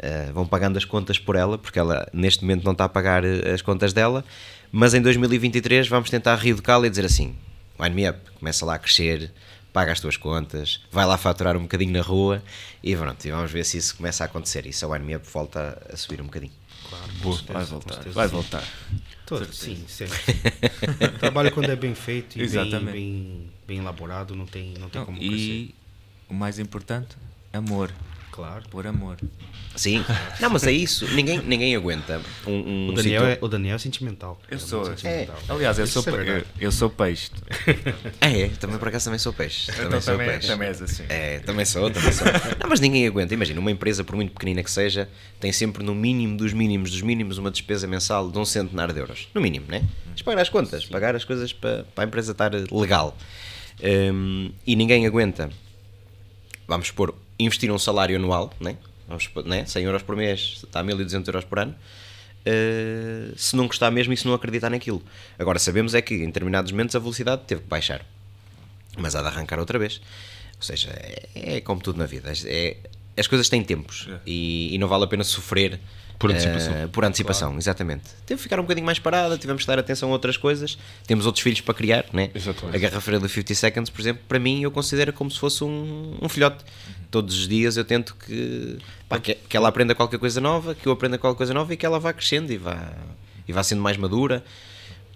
eh, 0.00 0.30
vão 0.34 0.46
pagando 0.46 0.76
as 0.76 0.84
contas 0.84 1.18
por 1.18 1.34
ela, 1.34 1.56
porque 1.56 1.78
ela 1.78 2.06
neste 2.12 2.42
momento 2.42 2.64
não 2.64 2.72
está 2.72 2.84
a 2.84 2.88
pagar 2.90 3.24
eh, 3.24 3.52
as 3.54 3.62
contas 3.62 3.94
dela. 3.94 4.22
Mas 4.70 4.92
em 4.92 5.00
2023 5.00 5.88
vamos 5.88 6.10
tentar 6.10 6.34
reeducá-la 6.34 6.86
e 6.86 6.90
dizer 6.90 7.06
assim: 7.06 7.34
Wine 7.80 7.94
me 7.94 8.10
up, 8.10 8.18
começa 8.38 8.66
lá 8.66 8.74
a 8.74 8.78
crescer, 8.78 9.30
paga 9.76 9.92
as 9.92 10.00
tuas 10.00 10.16
contas, 10.16 10.80
vai 10.90 11.04
lá 11.04 11.18
faturar 11.18 11.54
um 11.54 11.60
bocadinho 11.60 11.92
na 11.92 12.00
rua 12.00 12.42
e 12.82 12.96
pronto, 12.96 13.22
e 13.22 13.30
vamos 13.30 13.52
ver 13.52 13.62
se 13.62 13.76
isso 13.76 13.94
começa 13.94 14.24
a 14.24 14.26
acontecer. 14.26 14.64
E 14.64 14.72
se 14.72 14.82
a 14.86 14.88
Wine 14.88 15.04
me 15.04 15.14
up 15.14 15.26
volta 15.30 15.86
a 15.92 15.94
subir 15.98 16.18
um 16.18 16.24
bocadinho. 16.24 16.52
Claro, 16.88 17.12
Boa. 17.20 17.36
certeza, 17.36 17.52
Vai 17.58 17.64
voltar, 17.66 17.92
certeza, 17.94 18.14
vai 18.14 18.26
sim. 18.28 18.32
voltar. 18.34 18.64
Todo, 19.26 19.52
sim, 19.52 19.84
sempre. 19.86 20.16
Trabalho 21.20 21.52
quando 21.52 21.68
é 21.68 21.76
bem 21.76 21.94
feito 21.94 22.36
e 22.36 22.38
bem, 22.38 22.46
Exatamente. 22.46 22.92
bem, 22.92 23.52
bem 23.68 23.78
elaborado, 23.80 24.34
não 24.34 24.46
tem, 24.46 24.72
não 24.78 24.88
tem 24.88 25.00
Não, 25.00 25.04
como 25.04 25.18
crescer. 25.18 25.34
e 25.34 25.74
o 26.26 26.32
mais 26.32 26.58
importante, 26.58 27.14
amor. 27.52 27.92
Claro. 28.32 28.66
Por 28.70 28.86
amor. 28.86 29.18
Sim, 29.76 30.02
não, 30.40 30.48
mas 30.50 30.66
é 30.66 30.72
isso, 30.72 31.06
ninguém, 31.14 31.38
ninguém 31.40 31.76
aguenta 31.76 32.20
um, 32.46 32.50
um 32.52 32.88
O 32.88 32.92
Daniel, 32.94 33.22
situ- 33.22 33.32
é, 33.32 33.38
o 33.44 33.48
Daniel 33.48 33.76
é 33.76 33.78
sentimental. 33.78 34.40
Eu 34.50 34.56
É 34.56 34.58
sou. 34.58 34.84
muito 34.86 35.00
sentimental. 35.00 35.36
Aliás, 35.48 35.78
eu 35.78 35.86
sou, 35.86 36.02
é 36.18 36.38
eu, 36.38 36.44
eu 36.60 36.72
sou 36.72 36.88
peixe. 36.88 37.30
Ah, 38.20 38.30
é, 38.30 38.48
também 38.48 38.78
por 38.78 38.88
acaso 38.88 39.04
também 39.04 39.18
sou 39.18 39.32
peixe. 39.34 39.66
Também 39.70 39.86
Então 39.86 40.00
sou 40.00 40.14
também, 40.14 40.28
peixe. 40.30 40.46
também 40.48 40.68
és 40.68 40.80
assim. 40.82 41.04
É, 41.10 41.40
também 41.40 41.64
sou, 41.66 41.90
também 41.90 42.10
sou. 42.12 42.26
Não, 42.58 42.68
mas 42.68 42.80
ninguém 42.80 43.06
aguenta. 43.06 43.34
Imagina, 43.34 43.60
uma 43.60 43.70
empresa, 43.70 44.02
por 44.02 44.16
muito 44.16 44.32
pequenina 44.32 44.62
que 44.62 44.70
seja, 44.70 45.08
tem 45.38 45.52
sempre 45.52 45.82
no 45.84 45.94
mínimo 45.94 46.36
dos 46.38 46.52
mínimos 46.54 46.90
dos 46.90 47.02
mínimos 47.02 47.36
uma 47.36 47.50
despesa 47.50 47.86
mensal 47.86 48.30
de 48.30 48.38
um 48.38 48.44
centenar 48.46 48.92
de 48.92 48.98
euros. 49.00 49.28
No 49.34 49.40
mínimo, 49.42 49.66
né? 49.68 49.84
Mas 50.10 50.22
pagar 50.22 50.40
as 50.42 50.48
contas, 50.48 50.86
pagar 50.86 51.14
as 51.14 51.24
coisas 51.24 51.52
para, 51.52 51.84
para 51.94 52.04
a 52.04 52.06
empresa 52.06 52.32
estar 52.32 52.50
legal. 52.72 53.16
Hum, 53.82 54.50
e 54.66 54.74
ninguém 54.74 55.06
aguenta. 55.06 55.50
Vamos 56.66 56.88
supor, 56.88 57.14
investir 57.38 57.70
um 57.70 57.78
salário 57.78 58.16
anual, 58.16 58.52
né? 58.58 58.76
Supor, 59.18 59.44
né? 59.44 59.64
100 59.64 59.84
euros 59.84 60.02
por 60.02 60.16
mês, 60.16 60.60
está 60.64 60.80
a 60.80 60.82
1200 60.82 61.28
euros 61.28 61.44
por 61.44 61.58
ano. 61.58 61.74
Uh, 62.46 63.32
se 63.36 63.56
não 63.56 63.66
gostar 63.66 63.90
mesmo 63.90 64.12
e 64.12 64.16
se 64.16 64.26
não 64.26 64.34
acreditar 64.34 64.70
naquilo. 64.70 65.02
Agora, 65.38 65.58
sabemos 65.58 65.94
é 65.94 66.02
que 66.02 66.14
em 66.14 66.26
determinados 66.26 66.70
momentos 66.70 66.94
a 66.94 66.98
velocidade 66.98 67.42
teve 67.46 67.62
que 67.62 67.68
baixar 67.68 68.04
mas 68.98 69.14
há 69.14 69.20
de 69.20 69.28
arrancar 69.28 69.58
outra 69.58 69.78
vez. 69.78 70.00
Ou 70.56 70.62
seja, 70.62 70.88
é, 70.90 71.56
é 71.56 71.60
como 71.60 71.80
tudo 71.80 71.98
na 71.98 72.06
vida. 72.06 72.32
É, 72.46 72.76
as 73.16 73.26
coisas 73.26 73.48
têm 73.48 73.62
tempos 73.62 74.08
É. 74.10 74.18
e, 74.26 74.74
e 74.74 74.78
não 74.78 74.88
vale 74.88 75.04
a 75.04 75.06
pena 75.06 75.22
sofrer 75.22 75.78
Por 76.18 76.30
eh, 76.30 76.34
antecipação. 76.34 76.88
por 76.88 77.04
antecipação, 77.04 77.58
exatamente. 77.58 78.04
Teve 78.24 78.38
que 78.38 78.42
ficar 78.44 78.58
um 78.58 78.62
bocadinho 78.62 78.86
mais 78.86 78.98
parada, 78.98 79.36
tivemos 79.36 79.62
que 79.62 79.68
dar 79.68 79.78
atenção 79.78 80.08
a 80.08 80.12
outras 80.12 80.38
coisas. 80.38 80.78
Temos 81.06 81.26
outros 81.26 81.42
filhos 81.42 81.60
para 81.60 81.74
criar, 81.74 82.06
né? 82.12 82.30
Exatamente. 82.34 82.74
A 82.74 82.78
garrafeira 82.78 83.20
do 83.20 83.28
50 83.28 83.54
Seconds, 83.54 83.90
por 83.90 84.00
exemplo, 84.00 84.22
para 84.26 84.38
mim 84.38 84.62
eu 84.62 84.70
considero 84.70 85.12
como 85.12 85.30
se 85.30 85.38
fosse 85.38 85.62
um, 85.62 86.16
um 86.22 86.28
filhote. 86.30 86.64
Todos 87.10 87.38
os 87.38 87.48
dias 87.48 87.76
eu 87.76 87.84
tento 87.84 88.14
que, 88.16 88.78
pá, 89.08 89.18
que, 89.18 89.34
que 89.34 89.56
ela 89.56 89.68
aprenda 89.68 89.94
qualquer 89.94 90.18
coisa 90.18 90.40
nova, 90.40 90.74
que 90.74 90.86
eu 90.86 90.92
aprenda 90.92 91.16
qualquer 91.18 91.36
coisa 91.38 91.54
nova 91.54 91.72
e 91.72 91.76
que 91.76 91.86
ela 91.86 91.98
vá 92.00 92.12
crescendo 92.12 92.52
e 92.52 92.56
vá, 92.58 92.92
e 93.46 93.52
vá 93.52 93.62
sendo 93.62 93.80
mais 93.82 93.96
madura. 93.96 94.44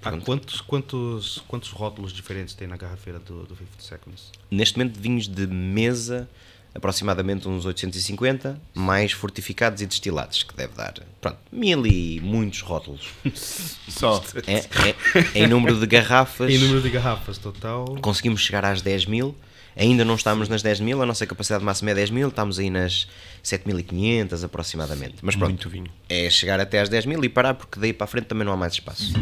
Há 0.03 0.12
quantos, 0.12 0.61
quantos, 0.62 1.42
quantos 1.46 1.68
rótulos 1.70 2.12
diferentes 2.12 2.55
tem 2.55 2.66
na 2.66 2.76
garrafeira 2.76 3.18
do, 3.18 3.42
do 3.44 3.55
50 3.55 3.66
Seconds? 3.83 4.33
neste 4.50 4.79
momento 4.79 4.98
vinhos 4.98 5.29
de 5.29 5.46
mesa 5.46 6.26
aproximadamente 6.74 7.46
uns 7.48 7.66
850 7.66 8.59
mais 8.72 9.12
fortificados 9.12 9.83
e 9.83 9.87
destilados 9.87 10.42
que 10.44 10.55
deve 10.57 10.72
dar 10.74 10.94
pronto 11.20 11.37
mil 11.53 11.85
e 11.87 12.18
muitos 12.20 12.61
rótulos 12.62 13.09
Só. 13.88 14.22
é, 14.46 14.55
é- 14.55 14.94
em 15.42 15.46
número 15.48 15.79
de 15.79 15.85
garrafas 15.87 16.50
Em 16.50 16.59
número 16.59 16.81
de 16.81 16.88
garrafas 16.90 17.37
total. 17.38 17.85
conseguimos 18.00 18.40
chegar 18.40 18.64
às 18.64 18.81
10 18.81 19.05
mil 19.07 19.37
ainda 19.76 20.04
não 20.04 20.14
estamos 20.14 20.48
nas 20.48 20.62
10 20.62 20.80
mil 20.80 21.00
a 21.02 21.06
nossa 21.06 21.26
capacidade 21.26 21.64
máxima 21.64 21.90
é 21.90 21.94
10 21.94 22.11
mil 22.11 22.28
estamos 22.28 22.59
aí 22.59 22.70
nas 22.70 23.09
7.500 23.44 24.44
aproximadamente 24.44 25.16
mas 25.22 25.37
pronto 25.37 25.50
Muito 25.50 25.68
vinho. 25.70 25.90
é 26.09 26.28
chegar 26.30 26.59
até 26.61 26.80
às 26.80 26.88
10 26.88 27.06
mil 27.06 27.22
e 27.24 27.28
parar 27.28 27.54
porque 27.54 27.78
daí 27.80 27.92
para 27.92 28.04
a 28.04 28.09
frente 28.09 28.26
também 28.26 28.44
não 28.44 28.52
há 28.52 28.56
mais 28.56 28.72
espaço 28.74 29.12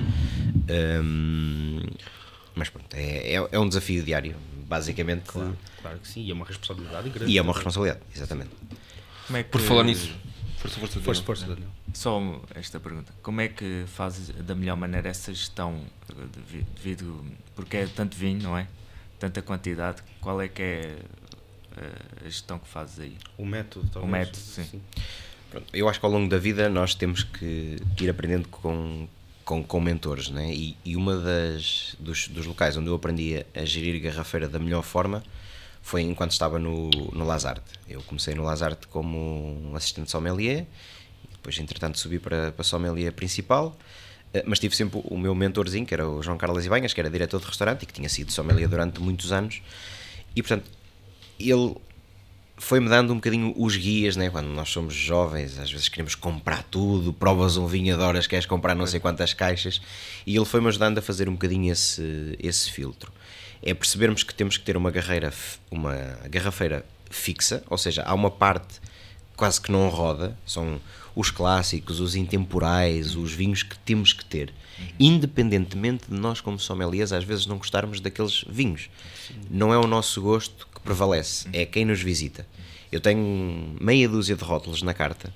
Hum, 0.71 1.81
mas 2.55 2.69
pronto 2.69 2.95
é, 2.95 3.35
é, 3.35 3.49
é 3.53 3.59
um 3.59 3.69
desafio 3.69 4.03
diário 4.03 4.37
basicamente 4.67 5.23
Claro, 5.27 5.57
claro 5.81 5.99
que 5.99 6.09
sim, 6.09 6.23
e 6.25 6.31
é 6.31 6.35
uma 6.35 6.45
responsabilidade 6.45 7.09
grande. 7.11 7.33
e 7.33 7.39
é 7.39 7.43
uma 7.43 7.53
responsabilidade 7.55 8.01
exatamente 8.15 8.51
Como 9.27 9.37
é 9.39 9.43
que, 9.43 9.51
Por 9.51 9.61
falar 9.61 9.85
nisso. 9.85 10.13
Força, 10.59 10.81
força, 10.81 11.01
Força, 11.01 11.21
Daniel. 11.23 11.25
força, 11.25 11.47
Daniel. 11.47 11.69
Só 11.95 12.43
esta 12.55 12.81
pergunta. 12.81 13.13
Como 13.23 13.41
é 13.41 13.47
que 13.47 13.85
fazes 13.87 14.31
da 14.45 14.57
melhor 14.57 14.77
maneira 14.77 15.09
essa 15.09 15.33
gestão 15.33 15.81
eh, 16.11 16.15
devi- 16.35 16.67
devido. 16.75 17.25
Porque 17.55 17.77
é 17.77 17.87
tanto 17.87 18.17
vinho, 18.17 18.43
não 18.43 18.59
é? 18.59 18.67
Tanta 19.19 19.43
quantidade. 19.43 20.03
Qual 20.21 20.41
é 20.41 20.49
que 20.49 20.63
é 20.63 20.97
eh, 21.77 21.93
a 22.21 22.25
gestão 22.25 22.59
que 22.59 22.69
fazes 22.69 23.01
aí? 23.01 23.17
O 23.37 23.45
método, 23.45 23.89
talvez. 23.91 24.13
método, 24.13 24.39
sim. 24.39 24.81
Pronto, 25.51 25.67
eu 25.73 25.89
acho 25.89 25.99
que 25.99 26.07
ao 26.07 26.13
longo 26.13 26.29
da 26.29 26.39
vida 26.39 26.69
nós 26.69 26.95
temos 26.95 27.23
que 27.23 27.77
ir 28.01 28.11
aprendendo 28.11 28.49
com, 28.49 29.09
com, 29.45 29.65
com 29.65 29.81
mentores, 29.81 30.29
né? 30.29 30.53
e, 30.53 30.77
e 30.85 30.95
uma 30.95 31.17
das 31.17 31.97
dos, 31.99 32.29
dos 32.29 32.45
locais 32.45 32.77
onde 32.77 32.89
eu 32.89 32.95
aprendi 32.95 33.39
a, 33.39 33.61
a 33.63 33.65
gerir 33.65 34.01
garrafeira 34.01 34.47
da 34.49 34.59
melhor 34.59 34.83
forma 34.83 35.23
foi 35.81 36.03
enquanto 36.03 36.33
estava 36.33 36.59
no, 36.59 36.91
no 36.91 37.25
Lazarte. 37.25 37.63
Eu 37.89 38.03
comecei 38.03 38.35
no 38.35 38.43
Lazarte 38.43 38.87
como 38.89 39.19
um 39.71 39.75
assistente 39.75 40.11
sommelier, 40.11 40.67
depois 41.33 41.59
entretanto 41.59 41.99
subi 41.99 42.19
para, 42.19 42.53
para 42.53 42.63
sommelier 42.63 43.13
principal, 43.13 43.75
mas 44.45 44.59
tive 44.59 44.77
sempre 44.77 45.01
o 45.05 45.19
meu 45.19 45.35
mentorzinho, 45.35 45.87
que 45.87 45.95
era 45.95 46.09
o 46.09 46.23
João 46.23 46.37
Carlos 46.37 46.65
Ibanhas, 46.67 46.93
que 46.93 47.01
era 47.01 47.11
diretor 47.11 47.41
de 47.41 47.47
restaurante 47.47 47.83
e 47.83 47.87
que 47.87 47.93
tinha 47.93 48.09
sido 48.09 48.33
sommelier 48.33 48.69
durante 48.69 49.01
muitos 49.01 49.33
anos, 49.33 49.63
e 50.35 50.43
portanto 50.43 50.71
ele 51.39 51.77
foi-me 52.59 52.89
dando 52.89 53.13
um 53.13 53.17
bocadinho 53.17 53.55
os 53.57 53.77
guias, 53.77 54.17
né? 54.17 54.29
quando 54.29 54.49
nós 54.49 54.69
somos 54.69 54.93
jovens, 54.93 55.59
às 55.59 55.71
vezes 55.71 55.89
queremos 55.89 56.15
comprar 56.17 56.65
tudo, 56.65 57.13
provas 57.13 57.57
um 57.57 57.67
vinho, 57.67 57.95
adoras, 57.95 58.27
queres 58.27 58.47
comprar 58.47 58.75
não 58.75 58.87
sei 58.87 58.99
quantas 58.99 59.33
caixas, 59.33 59.81
e 60.27 60.37
ele 60.37 60.45
foi-me 60.45 60.67
ajudando 60.69 60.99
a 60.99 61.03
fazer 61.03 61.29
um 61.29 61.33
bocadinho 61.33 61.73
esse, 61.73 62.37
esse 62.41 62.71
filtro. 62.71 63.13
É 63.63 63.73
percebermos 63.73 64.23
que 64.23 64.35
temos 64.35 64.57
que 64.57 64.65
ter 64.65 64.77
uma, 64.77 64.91
garreira, 64.91 65.33
uma 65.71 65.95
garrafeira 66.29 66.85
fixa, 67.09 67.63
ou 67.71 67.79
seja, 67.79 68.03
há 68.03 68.13
uma 68.13 68.31
parte 68.31 68.81
quase 69.37 69.61
que 69.61 69.71
não 69.71 69.89
roda, 69.89 70.37
são 70.45 70.81
os 71.19 71.33
clássicos, 71.33 71.99
os 71.99 72.15
intemporais, 72.15 73.17
os 73.17 73.33
vinhos 73.33 73.65
que 73.65 73.77
temos 73.81 74.13
que 74.13 74.25
ter, 74.25 74.55
independentemente 75.01 76.05
de 76.09 76.17
nós, 76.17 76.41
como 76.41 76.61
sommeliers, 76.61 77.11
às 77.11 77.25
vezes 77.25 77.45
não 77.45 77.59
gostarmos 77.59 78.01
daqueles 78.01 78.45
vinhos. 78.49 78.89
Não 79.51 79.75
é 79.75 79.77
o 79.77 79.89
nosso 79.89 80.23
gosto 80.23 80.69
que 80.73 80.81
prevalece, 80.81 81.49
é 81.53 81.67
quem 81.67 81.85
nos 81.85 82.01
visita. 82.01 82.47
Eu 82.93 83.01
tenho 83.01 83.77
meia 83.81 84.09
dúzia 84.09 84.37
de 84.37 84.45
rótulos 84.45 84.81
na 84.83 84.95
carta 84.95 85.35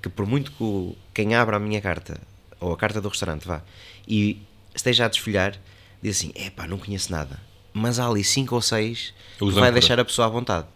que, 0.00 0.08
por 0.08 0.24
muito 0.24 0.52
que 0.52 0.96
quem 1.12 1.34
abra 1.34 1.56
a 1.56 1.60
minha 1.60 1.80
carta 1.80 2.20
ou 2.60 2.72
a 2.72 2.76
carta 2.76 3.00
do 3.00 3.08
restaurante 3.08 3.44
vá 3.44 3.60
e 4.06 4.40
esteja 4.72 5.06
a 5.06 5.08
desfolhar, 5.08 5.58
diz 6.00 6.16
assim: 6.16 6.30
é 6.36 6.48
pá, 6.48 6.68
não 6.68 6.78
conheço 6.78 7.10
nada. 7.10 7.40
Mas 7.72 7.98
há 7.98 8.06
ali 8.06 8.22
cinco 8.22 8.54
ou 8.54 8.62
seis 8.62 9.12
que 9.36 9.50
vai 9.50 9.72
deixar 9.72 9.98
a 9.98 10.04
pessoa 10.04 10.28
à 10.28 10.30
vontade. 10.30 10.68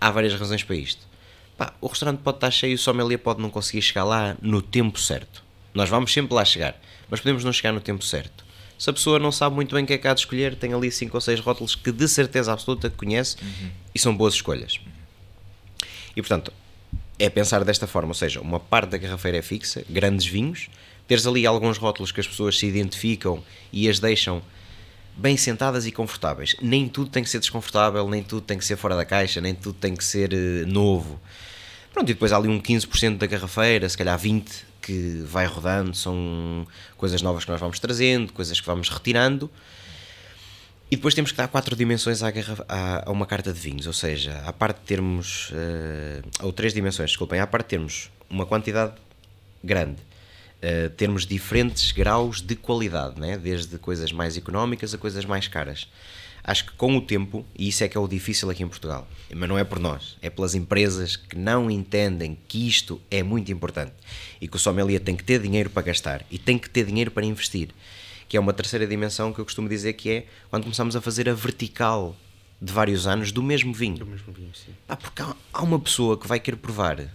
Há 0.00 0.08
várias 0.12 0.38
razões 0.38 0.62
para 0.62 0.76
isto. 0.76 1.07
Pá, 1.58 1.74
o 1.80 1.88
restaurante 1.88 2.20
pode 2.20 2.36
estar 2.36 2.50
cheio, 2.52 2.76
o 2.76 2.78
sommelier 2.78 3.18
pode 3.18 3.42
não 3.42 3.50
conseguir 3.50 3.82
chegar 3.82 4.04
lá 4.04 4.36
no 4.40 4.62
tempo 4.62 4.98
certo. 4.98 5.42
Nós 5.74 5.90
vamos 5.90 6.12
sempre 6.12 6.32
lá 6.32 6.44
chegar, 6.44 6.80
mas 7.10 7.20
podemos 7.20 7.44
não 7.44 7.52
chegar 7.52 7.72
no 7.72 7.80
tempo 7.80 8.04
certo. 8.04 8.46
Se 8.78 8.88
a 8.88 8.92
pessoa 8.92 9.18
não 9.18 9.32
sabe 9.32 9.56
muito 9.56 9.74
bem 9.74 9.82
o 9.82 9.86
que 9.86 9.92
é 9.92 9.98
que 9.98 10.06
há 10.06 10.14
de 10.14 10.20
escolher, 10.20 10.54
tem 10.54 10.72
ali 10.72 10.90
cinco 10.92 11.16
ou 11.16 11.20
seis 11.20 11.40
rótulos 11.40 11.74
que 11.74 11.90
de 11.90 12.06
certeza 12.06 12.52
absoluta 12.52 12.88
conhece 12.88 13.36
uhum. 13.42 13.70
e 13.92 13.98
são 13.98 14.16
boas 14.16 14.34
escolhas. 14.34 14.78
E 16.14 16.22
portanto, 16.22 16.52
é 17.18 17.28
pensar 17.28 17.64
desta 17.64 17.88
forma, 17.88 18.10
ou 18.10 18.14
seja, 18.14 18.40
uma 18.40 18.60
parte 18.60 18.90
da 18.90 18.98
garrafeira 18.98 19.38
é 19.38 19.42
fixa, 19.42 19.84
grandes 19.90 20.26
vinhos, 20.26 20.68
teres 21.08 21.26
ali 21.26 21.44
alguns 21.44 21.76
rótulos 21.76 22.12
que 22.12 22.20
as 22.20 22.26
pessoas 22.28 22.56
se 22.56 22.66
identificam 22.66 23.42
e 23.72 23.88
as 23.88 23.98
deixam 23.98 24.40
bem 25.16 25.36
sentadas 25.36 25.84
e 25.86 25.90
confortáveis. 25.90 26.54
Nem 26.62 26.88
tudo 26.88 27.10
tem 27.10 27.24
que 27.24 27.28
ser 27.28 27.40
desconfortável, 27.40 28.08
nem 28.08 28.22
tudo 28.22 28.42
tem 28.42 28.56
que 28.56 28.64
ser 28.64 28.76
fora 28.76 28.94
da 28.94 29.04
caixa, 29.04 29.40
nem 29.40 29.52
tudo 29.52 29.76
tem 29.76 29.96
que 29.96 30.04
ser 30.04 30.32
uh, 30.32 30.66
novo. 30.66 31.20
Pronto, 31.92 32.10
e 32.10 32.14
depois 32.14 32.32
há 32.32 32.36
ali 32.36 32.48
um 32.48 32.60
15% 32.60 33.18
da 33.18 33.26
garrafeira, 33.26 33.88
se 33.88 33.96
calhar 33.96 34.18
20% 34.18 34.68
que 34.88 35.22
vai 35.26 35.44
rodando, 35.44 35.94
são 35.94 36.66
coisas 36.96 37.20
novas 37.20 37.44
que 37.44 37.50
nós 37.50 37.60
vamos 37.60 37.78
trazendo, 37.78 38.32
coisas 38.32 38.58
que 38.58 38.66
vamos 38.66 38.88
retirando. 38.88 39.50
E 40.90 40.96
depois 40.96 41.14
temos 41.14 41.30
que 41.30 41.36
dar 41.36 41.48
quatro 41.48 41.76
dimensões 41.76 42.22
à, 42.22 42.30
garrafa, 42.30 42.64
à, 42.66 43.06
a 43.06 43.12
uma 43.12 43.26
carta 43.26 43.52
de 43.52 43.60
vinhos, 43.60 43.86
ou 43.86 43.92
seja, 43.92 44.42
a 44.46 44.52
parte 44.52 44.78
de 44.78 44.86
termos, 44.86 45.50
uh, 45.50 46.46
ou 46.46 46.50
três 46.50 46.72
dimensões, 46.72 47.10
desculpem, 47.10 47.38
a 47.38 47.46
parte 47.46 47.64
de 47.64 47.70
termos 47.70 48.10
uma 48.30 48.46
quantidade 48.46 48.94
grande, 49.62 50.00
uh, 50.62 50.88
termos 50.96 51.26
diferentes 51.26 51.92
graus 51.92 52.40
de 52.40 52.56
qualidade, 52.56 53.20
né? 53.20 53.36
desde 53.36 53.76
coisas 53.76 54.10
mais 54.10 54.38
económicas 54.38 54.94
a 54.94 54.98
coisas 54.98 55.26
mais 55.26 55.46
caras. 55.46 55.86
Acho 56.48 56.64
que 56.64 56.72
com 56.72 56.96
o 56.96 57.02
tempo, 57.02 57.44
e 57.54 57.68
isso 57.68 57.84
é 57.84 57.88
que 57.88 57.94
é 57.98 58.00
o 58.00 58.08
difícil 58.08 58.48
aqui 58.48 58.62
em 58.62 58.68
Portugal, 58.68 59.06
mas 59.34 59.46
não 59.46 59.58
é 59.58 59.64
por 59.64 59.78
nós, 59.78 60.16
é 60.22 60.30
pelas 60.30 60.54
empresas 60.54 61.14
que 61.14 61.36
não 61.36 61.70
entendem 61.70 62.38
que 62.48 62.66
isto 62.66 62.98
é 63.10 63.22
muito 63.22 63.52
importante 63.52 63.92
e 64.40 64.48
que 64.48 64.56
o 64.56 64.58
sommelier 64.58 64.98
tem 64.98 65.14
que 65.14 65.22
ter 65.22 65.42
dinheiro 65.42 65.68
para 65.68 65.82
gastar 65.82 66.24
e 66.30 66.38
tem 66.38 66.56
que 66.56 66.70
ter 66.70 66.86
dinheiro 66.86 67.10
para 67.10 67.26
investir, 67.26 67.68
que 68.26 68.34
é 68.34 68.40
uma 68.40 68.54
terceira 68.54 68.86
dimensão 68.86 69.30
que 69.30 69.38
eu 69.38 69.44
costumo 69.44 69.68
dizer 69.68 69.92
que 69.92 70.08
é 70.08 70.26
quando 70.48 70.62
começamos 70.62 70.96
a 70.96 71.02
fazer 71.02 71.28
a 71.28 71.34
vertical 71.34 72.16
de 72.62 72.72
vários 72.72 73.06
anos 73.06 73.30
do 73.30 73.42
mesmo 73.42 73.74
vinho. 73.74 73.98
Do 73.98 74.06
mesmo 74.06 74.32
vinho, 74.32 74.54
sim. 74.54 74.72
Ah, 74.88 74.96
porque 74.96 75.22
há 75.52 75.62
uma 75.62 75.78
pessoa 75.78 76.16
que 76.16 76.26
vai 76.26 76.40
querer 76.40 76.56
provar 76.56 77.12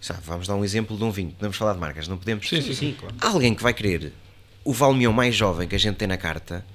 Sabe, 0.00 0.20
vamos 0.24 0.48
dar 0.48 0.56
um 0.56 0.64
exemplo 0.64 0.96
de 0.96 1.04
um 1.04 1.12
vinho. 1.12 1.30
Podemos 1.30 1.56
falar 1.56 1.74
de 1.74 1.78
marcas, 1.78 2.08
não 2.08 2.18
podemos? 2.18 2.48
Sim, 2.48 2.60
sim, 2.60 2.74
sim. 2.74 2.96
Claro. 2.98 3.14
Há 3.20 3.28
alguém 3.28 3.54
que 3.54 3.62
vai 3.62 3.72
querer 3.72 4.12
o 4.64 4.72
Valmião 4.72 5.12
mais 5.12 5.36
jovem 5.36 5.68
que 5.68 5.76
a 5.76 5.78
gente 5.78 5.96
tem 5.96 6.08
na 6.08 6.16
carta 6.16 6.66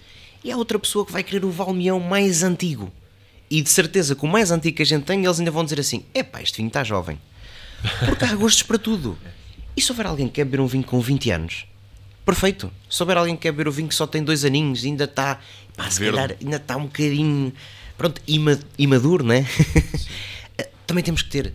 e 0.43 0.52
há 0.52 0.58
outra 0.58 0.80
pessoa 0.80 1.06
que 1.06 1.12
vai 1.12 1.23
querer 1.23 1.45
o 1.45 1.52
Valmião 1.52 1.99
mais 1.99 2.43
antigo. 2.43 2.91
E 3.49 3.62
de 3.62 3.69
certeza 3.69 4.15
que 4.15 4.23
o 4.23 4.28
mais 4.28 4.52
antigo 4.52 4.78
que 4.78 4.84
a 4.84 4.86
gente 4.86 5.04
tem, 5.04 5.23
eles 5.23 5.39
ainda 5.39 5.52
vão 5.52 5.63
dizer 5.63 5.80
assim: 5.80 6.04
epá, 6.13 6.41
este 6.41 6.58
vinho 6.58 6.67
está 6.67 6.84
jovem. 6.84 7.19
Porque 8.06 8.25
há 8.25 8.36
gostos 8.36 8.63
para 8.63 8.78
tudo. 8.78 9.17
E 9.75 9.82
se 9.82 9.91
houver 9.91 10.06
alguém 10.06 10.28
que 10.28 10.34
quer 10.34 10.45
beber 10.45 10.60
um 10.60 10.67
vinho 10.67 10.84
com 10.84 10.99
20 10.99 11.32
anos, 11.32 11.65
perfeito. 12.25 12.71
Se 12.89 13.02
houver 13.02 13.17
alguém 13.17 13.36
que 13.36 13.43
quer 13.43 13.52
beber 13.52 13.67
o 13.67 13.71
vinho 13.71 13.88
que 13.88 13.95
só 13.95 14.06
tem 14.06 14.23
dois 14.23 14.45
aninhos, 14.45 14.84
ainda 14.84 15.06
está, 15.06 15.39
pá, 15.75 15.89
se 15.89 15.99
Verde. 15.99 16.15
calhar 16.15 16.38
ainda 16.39 16.58
está 16.58 16.78
um 16.78 16.84
bocadinho, 16.84 17.54
pronto, 17.97 18.21
imaduro, 18.78 19.23
né? 19.23 19.45
Também 20.86 21.04
temos 21.04 21.21
que 21.21 21.30
ter 21.30 21.54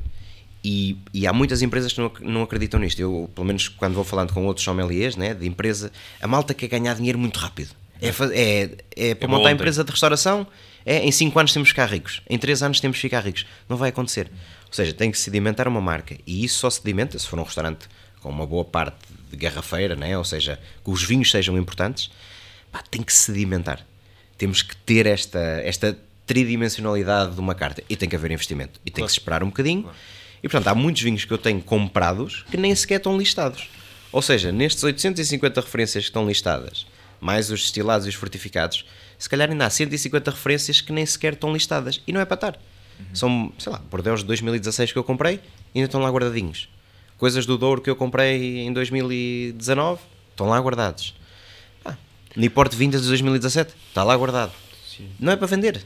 e, 0.64 0.97
e, 1.12 1.27
há 1.27 1.33
muitas 1.33 1.61
empresas 1.61 1.92
que 1.92 2.01
não, 2.01 2.11
não 2.23 2.42
acreditam 2.42 2.81
nisto. 2.81 2.99
Eu, 2.99 3.31
pelo 3.35 3.47
menos, 3.47 3.68
quando 3.68 3.92
vou 3.94 4.03
falando 4.03 4.33
com 4.33 4.47
outros 4.47 4.64
sommeliers 4.64 5.14
né, 5.14 5.35
de 5.35 5.47
empresa, 5.47 5.92
a 6.23 6.27
malta 6.27 6.55
quer 6.55 6.68
ganhar 6.68 6.94
dinheiro 6.94 7.18
muito 7.18 7.38
rápido. 7.38 7.75
É, 8.06 8.10
é, 8.32 9.10
é 9.10 9.14
para 9.14 9.28
é 9.28 9.30
montar 9.30 9.48
a 9.48 9.52
empresa 9.52 9.84
de 9.84 9.90
restauração, 9.90 10.46
é, 10.84 10.98
em 11.04 11.10
5 11.10 11.38
anos 11.38 11.52
temos 11.52 11.68
que 11.68 11.72
ficar 11.72 11.86
ricos, 11.86 12.22
em 12.28 12.38
3 12.38 12.62
anos 12.62 12.80
temos 12.80 12.96
que 12.96 13.02
ficar 13.02 13.20
ricos. 13.20 13.46
Não 13.68 13.76
vai 13.76 13.90
acontecer. 13.90 14.30
Ou 14.66 14.72
seja, 14.72 14.92
tem 14.92 15.10
que 15.10 15.18
sedimentar 15.18 15.68
uma 15.68 15.80
marca. 15.80 16.16
E 16.26 16.44
isso 16.44 16.58
só 16.58 16.70
sedimenta 16.70 17.18
se 17.18 17.26
for 17.26 17.38
um 17.38 17.42
restaurante 17.42 17.88
com 18.20 18.28
uma 18.28 18.46
boa 18.46 18.64
parte 18.64 18.96
de 19.30 19.36
garrafeira, 19.36 19.94
né? 19.94 20.16
ou 20.16 20.24
seja, 20.24 20.58
que 20.82 20.90
os 20.90 21.02
vinhos 21.02 21.30
sejam 21.30 21.56
importantes, 21.56 22.10
pá, 22.72 22.82
tem 22.90 23.02
que 23.02 23.12
sedimentar. 23.12 23.84
Temos 24.36 24.62
que 24.62 24.76
ter 24.76 25.06
esta, 25.06 25.38
esta 25.64 25.96
tridimensionalidade 26.26 27.34
de 27.34 27.40
uma 27.40 27.54
carta. 27.54 27.82
E 27.88 27.96
tem 27.96 28.08
que 28.08 28.16
haver 28.16 28.30
investimento. 28.30 28.80
E 28.84 28.90
tem 28.90 28.94
claro. 28.94 29.06
que 29.06 29.12
se 29.12 29.18
esperar 29.20 29.42
um 29.42 29.48
bocadinho. 29.48 29.82
Claro 29.84 29.96
e 30.44 30.48
portanto, 30.48 30.68
há 30.68 30.74
muitos 30.74 31.00
vinhos 31.00 31.24
que 31.24 31.32
eu 31.32 31.38
tenho 31.38 31.58
comprados 31.62 32.44
que 32.50 32.58
nem 32.58 32.74
sequer 32.74 32.96
estão 32.96 33.16
listados. 33.16 33.66
Ou 34.12 34.20
seja, 34.20 34.52
nestes 34.52 34.84
850 34.84 35.58
referências 35.62 36.04
que 36.04 36.10
estão 36.10 36.28
listadas, 36.28 36.86
mais 37.24 37.50
os 37.50 37.62
destilados 37.62 38.06
e 38.06 38.10
os 38.10 38.14
fortificados, 38.14 38.84
se 39.18 39.28
calhar 39.28 39.50
ainda 39.50 39.64
há 39.64 39.70
150 39.70 40.30
referências 40.30 40.80
que 40.82 40.92
nem 40.92 41.06
sequer 41.06 41.32
estão 41.32 41.52
listadas. 41.52 42.02
E 42.06 42.12
não 42.12 42.20
é 42.20 42.24
para 42.26 42.34
estar. 42.34 42.56
Uhum. 42.98 43.06
São, 43.14 43.52
sei 43.58 43.72
lá, 43.72 43.78
bordeus 43.78 44.20
de 44.20 44.26
2016 44.26 44.92
que 44.92 44.98
eu 44.98 45.04
comprei, 45.04 45.40
ainda 45.74 45.87
estão 45.87 46.02
lá 46.02 46.10
guardadinhos. 46.10 46.68
Coisas 47.16 47.46
do 47.46 47.56
Douro 47.56 47.80
que 47.80 47.88
eu 47.88 47.96
comprei 47.96 48.58
em 48.58 48.72
2019, 48.72 50.02
estão 50.30 50.48
lá 50.48 50.58
guardados. 50.60 51.14
Ah, 51.82 51.96
Niporte 52.37 52.76
Vindas 52.76 53.02
de 53.02 53.08
2017, 53.08 53.72
está 53.88 54.04
lá 54.04 54.14
guardado. 54.16 54.52
Sim. 54.87 55.08
Não 55.18 55.32
é 55.32 55.37
para 55.37 55.46
vender. 55.46 55.82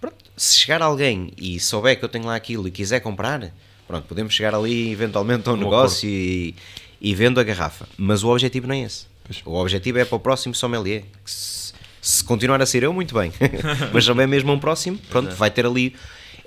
Pronto. 0.00 0.16
Se 0.36 0.58
chegar 0.58 0.82
alguém 0.82 1.32
e 1.36 1.60
souber 1.60 1.96
que 1.96 2.04
eu 2.04 2.08
tenho 2.08 2.26
lá 2.26 2.34
aquilo 2.34 2.66
e 2.66 2.70
quiser 2.72 2.98
comprar, 3.00 3.52
Pronto, 3.86 4.06
podemos 4.06 4.32
chegar 4.32 4.54
ali 4.54 4.90
eventualmente 4.90 5.48
a 5.48 5.52
um, 5.52 5.54
um 5.54 5.58
negócio 5.58 6.08
e, 6.08 6.54
e, 6.98 7.14
vendo 7.14 7.38
a 7.38 7.44
garrafa. 7.44 7.86
Mas 7.98 8.22
o 8.22 8.28
objetivo 8.28 8.66
não 8.66 8.74
é 8.74 8.80
esse. 8.80 9.11
Pois. 9.24 9.42
O 9.44 9.54
objetivo 9.54 9.98
é 9.98 10.04
para 10.04 10.16
o 10.16 10.20
próximo 10.20 10.54
sommelier. 10.54 11.04
Se, 11.24 11.72
se, 12.00 12.24
continuar 12.24 12.60
a 12.60 12.66
ser 12.66 12.82
eu, 12.82 12.92
muito 12.92 13.14
bem. 13.14 13.32
Mas 13.92 14.06
também 14.06 14.26
mesmo 14.26 14.52
um 14.52 14.58
próximo, 14.58 14.98
pronto, 15.10 15.34
vai 15.34 15.50
ter 15.50 15.66
ali. 15.66 15.94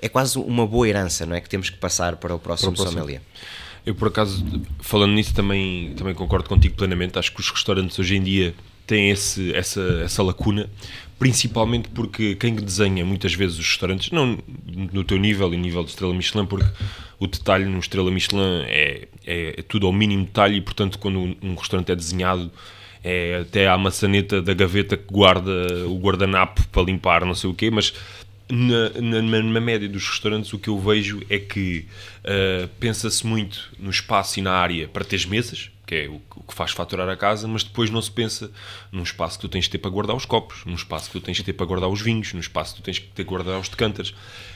É 0.00 0.08
quase 0.08 0.38
uma 0.38 0.66
boa 0.66 0.86
herança, 0.86 1.24
não 1.24 1.34
é? 1.34 1.40
Que 1.40 1.48
temos 1.48 1.70
que 1.70 1.78
passar 1.78 2.16
para 2.16 2.34
o 2.34 2.38
próximo, 2.38 2.72
para 2.72 2.74
o 2.74 2.76
próximo. 2.76 3.00
sommelier. 3.00 3.22
Eu, 3.86 3.94
por 3.94 4.08
acaso, 4.08 4.44
falando 4.80 5.12
nisso, 5.12 5.32
também, 5.32 5.94
também 5.96 6.12
concordo 6.12 6.48
contigo 6.48 6.74
plenamente. 6.74 7.18
Acho 7.18 7.32
que 7.32 7.40
os 7.40 7.48
restaurantes 7.48 7.98
hoje 7.98 8.16
em 8.16 8.22
dia 8.22 8.54
têm 8.86 9.10
esse, 9.10 9.54
essa, 9.54 9.80
essa 10.04 10.22
lacuna, 10.22 10.68
principalmente 11.18 11.88
porque 11.88 12.34
quem 12.36 12.54
desenha 12.54 13.04
muitas 13.04 13.34
vezes 13.34 13.58
os 13.58 13.66
restaurantes, 13.66 14.10
não 14.10 14.38
no 14.92 15.04
teu 15.04 15.18
nível 15.18 15.52
e 15.52 15.56
nível 15.56 15.82
de 15.82 15.90
estrela 15.90 16.14
Michelin, 16.14 16.46
porque 16.46 16.66
o 17.18 17.26
detalhe 17.26 17.64
no 17.64 17.78
Estrela 17.78 18.10
Michelin 18.10 18.62
é, 18.66 19.08
é, 19.26 19.54
é 19.58 19.62
tudo 19.62 19.86
ao 19.86 19.92
mínimo 19.92 20.24
detalhe 20.24 20.56
e, 20.56 20.60
portanto, 20.60 20.98
quando 20.98 21.36
um, 21.42 21.54
restaurante 21.54 21.90
é 21.90 21.96
desenhado, 21.96 22.50
é 23.02 23.40
até 23.42 23.68
a 23.68 23.78
maçaneta 23.78 24.42
da 24.42 24.52
gaveta 24.52 24.96
que 24.96 25.12
guarda 25.12 25.86
o 25.86 25.98
guardanapo 25.98 26.66
para 26.68 26.82
limpar, 26.82 27.24
não 27.24 27.34
sei 27.34 27.48
o 27.48 27.54
quê, 27.54 27.70
mas 27.70 27.94
na, 28.48 28.90
na, 29.00 29.42
na, 29.42 29.60
média 29.60 29.88
dos 29.88 30.08
restaurantes 30.08 30.52
o 30.52 30.58
que 30.58 30.68
eu 30.68 30.78
vejo 30.78 31.20
é 31.28 31.38
que 31.38 31.86
uh, 32.20 32.68
pensa-se 32.78 33.26
muito 33.26 33.70
no 33.78 33.90
espaço 33.90 34.38
e 34.38 34.42
na 34.42 34.52
área 34.52 34.86
para 34.86 35.04
ter 35.04 35.26
mesas, 35.26 35.70
que 35.86 35.94
é 35.94 36.08
o, 36.08 36.18
que 36.18 36.52
faz 36.52 36.72
faturar 36.72 37.08
a 37.08 37.16
casa, 37.16 37.46
mas 37.46 37.62
depois 37.62 37.88
não 37.90 38.02
se 38.02 38.10
pensa 38.10 38.50
num 38.90 39.04
espaço 39.04 39.38
que 39.38 39.42
tu 39.42 39.48
tens 39.48 39.64
de 39.64 39.70
ter 39.70 39.78
para 39.78 39.90
guardar 39.90 40.16
os 40.16 40.24
copos, 40.24 40.64
num 40.66 40.74
espaço 40.74 41.06
que 41.06 41.20
tu 41.20 41.24
tens 41.24 41.36
de 41.36 41.44
ter 41.44 41.52
para 41.52 41.64
guardar 41.64 41.88
os 41.88 42.00
vinhos, 42.00 42.32
num 42.32 42.40
espaço 42.40 42.74
que 42.74 42.82
tu 42.82 42.84
tens 42.84 42.96
de 42.96 43.02
ter 43.02 43.24
para 43.24 43.24
guardar 43.24 43.60
os 43.60 43.68
decanters. 43.68 44.12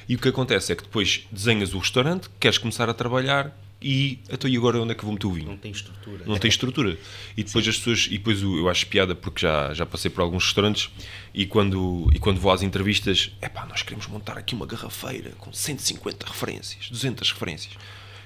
E 0.08 0.16
o 0.16 0.18
que 0.18 0.28
acontece 0.28 0.72
é 0.72 0.76
que 0.76 0.82
depois 0.82 1.26
desenhas 1.30 1.72
o 1.72 1.78
restaurante, 1.78 2.28
queres 2.40 2.58
começar 2.58 2.90
a 2.90 2.94
trabalhar 2.94 3.56
e 3.82 4.18
então 4.28 4.50
e 4.50 4.56
agora 4.56 4.78
onde 4.78 4.92
é 4.92 4.94
que 4.94 5.04
vou 5.04 5.12
meter 5.12 5.26
o 5.26 5.32
vinho? 5.32 5.48
Não 5.48 5.56
tem 5.56 5.70
estrutura. 5.70 6.24
Não 6.26 6.36
tem 6.36 6.48
estrutura. 6.48 6.98
E 7.36 7.42
depois 7.42 7.64
Sim. 7.64 7.70
as 7.70 7.78
pessoas, 7.78 8.06
e 8.10 8.18
depois 8.18 8.42
eu 8.42 8.68
acho 8.68 8.86
piada 8.88 9.14
porque 9.14 9.40
já, 9.40 9.72
já 9.72 9.86
passei 9.86 10.10
por 10.10 10.20
alguns 10.20 10.44
restaurantes 10.44 10.90
e 11.32 11.46
quando, 11.46 12.10
e 12.12 12.18
quando 12.18 12.40
vou 12.40 12.52
às 12.52 12.62
entrevistas, 12.62 13.32
é 13.40 13.48
pá, 13.48 13.64
nós 13.66 13.82
queremos 13.82 14.06
montar 14.06 14.36
aqui 14.36 14.54
uma 14.54 14.66
garrafeira 14.66 15.30
com 15.38 15.52
150 15.52 16.26
referências, 16.26 16.90
200 16.90 17.32
referências. 17.32 17.74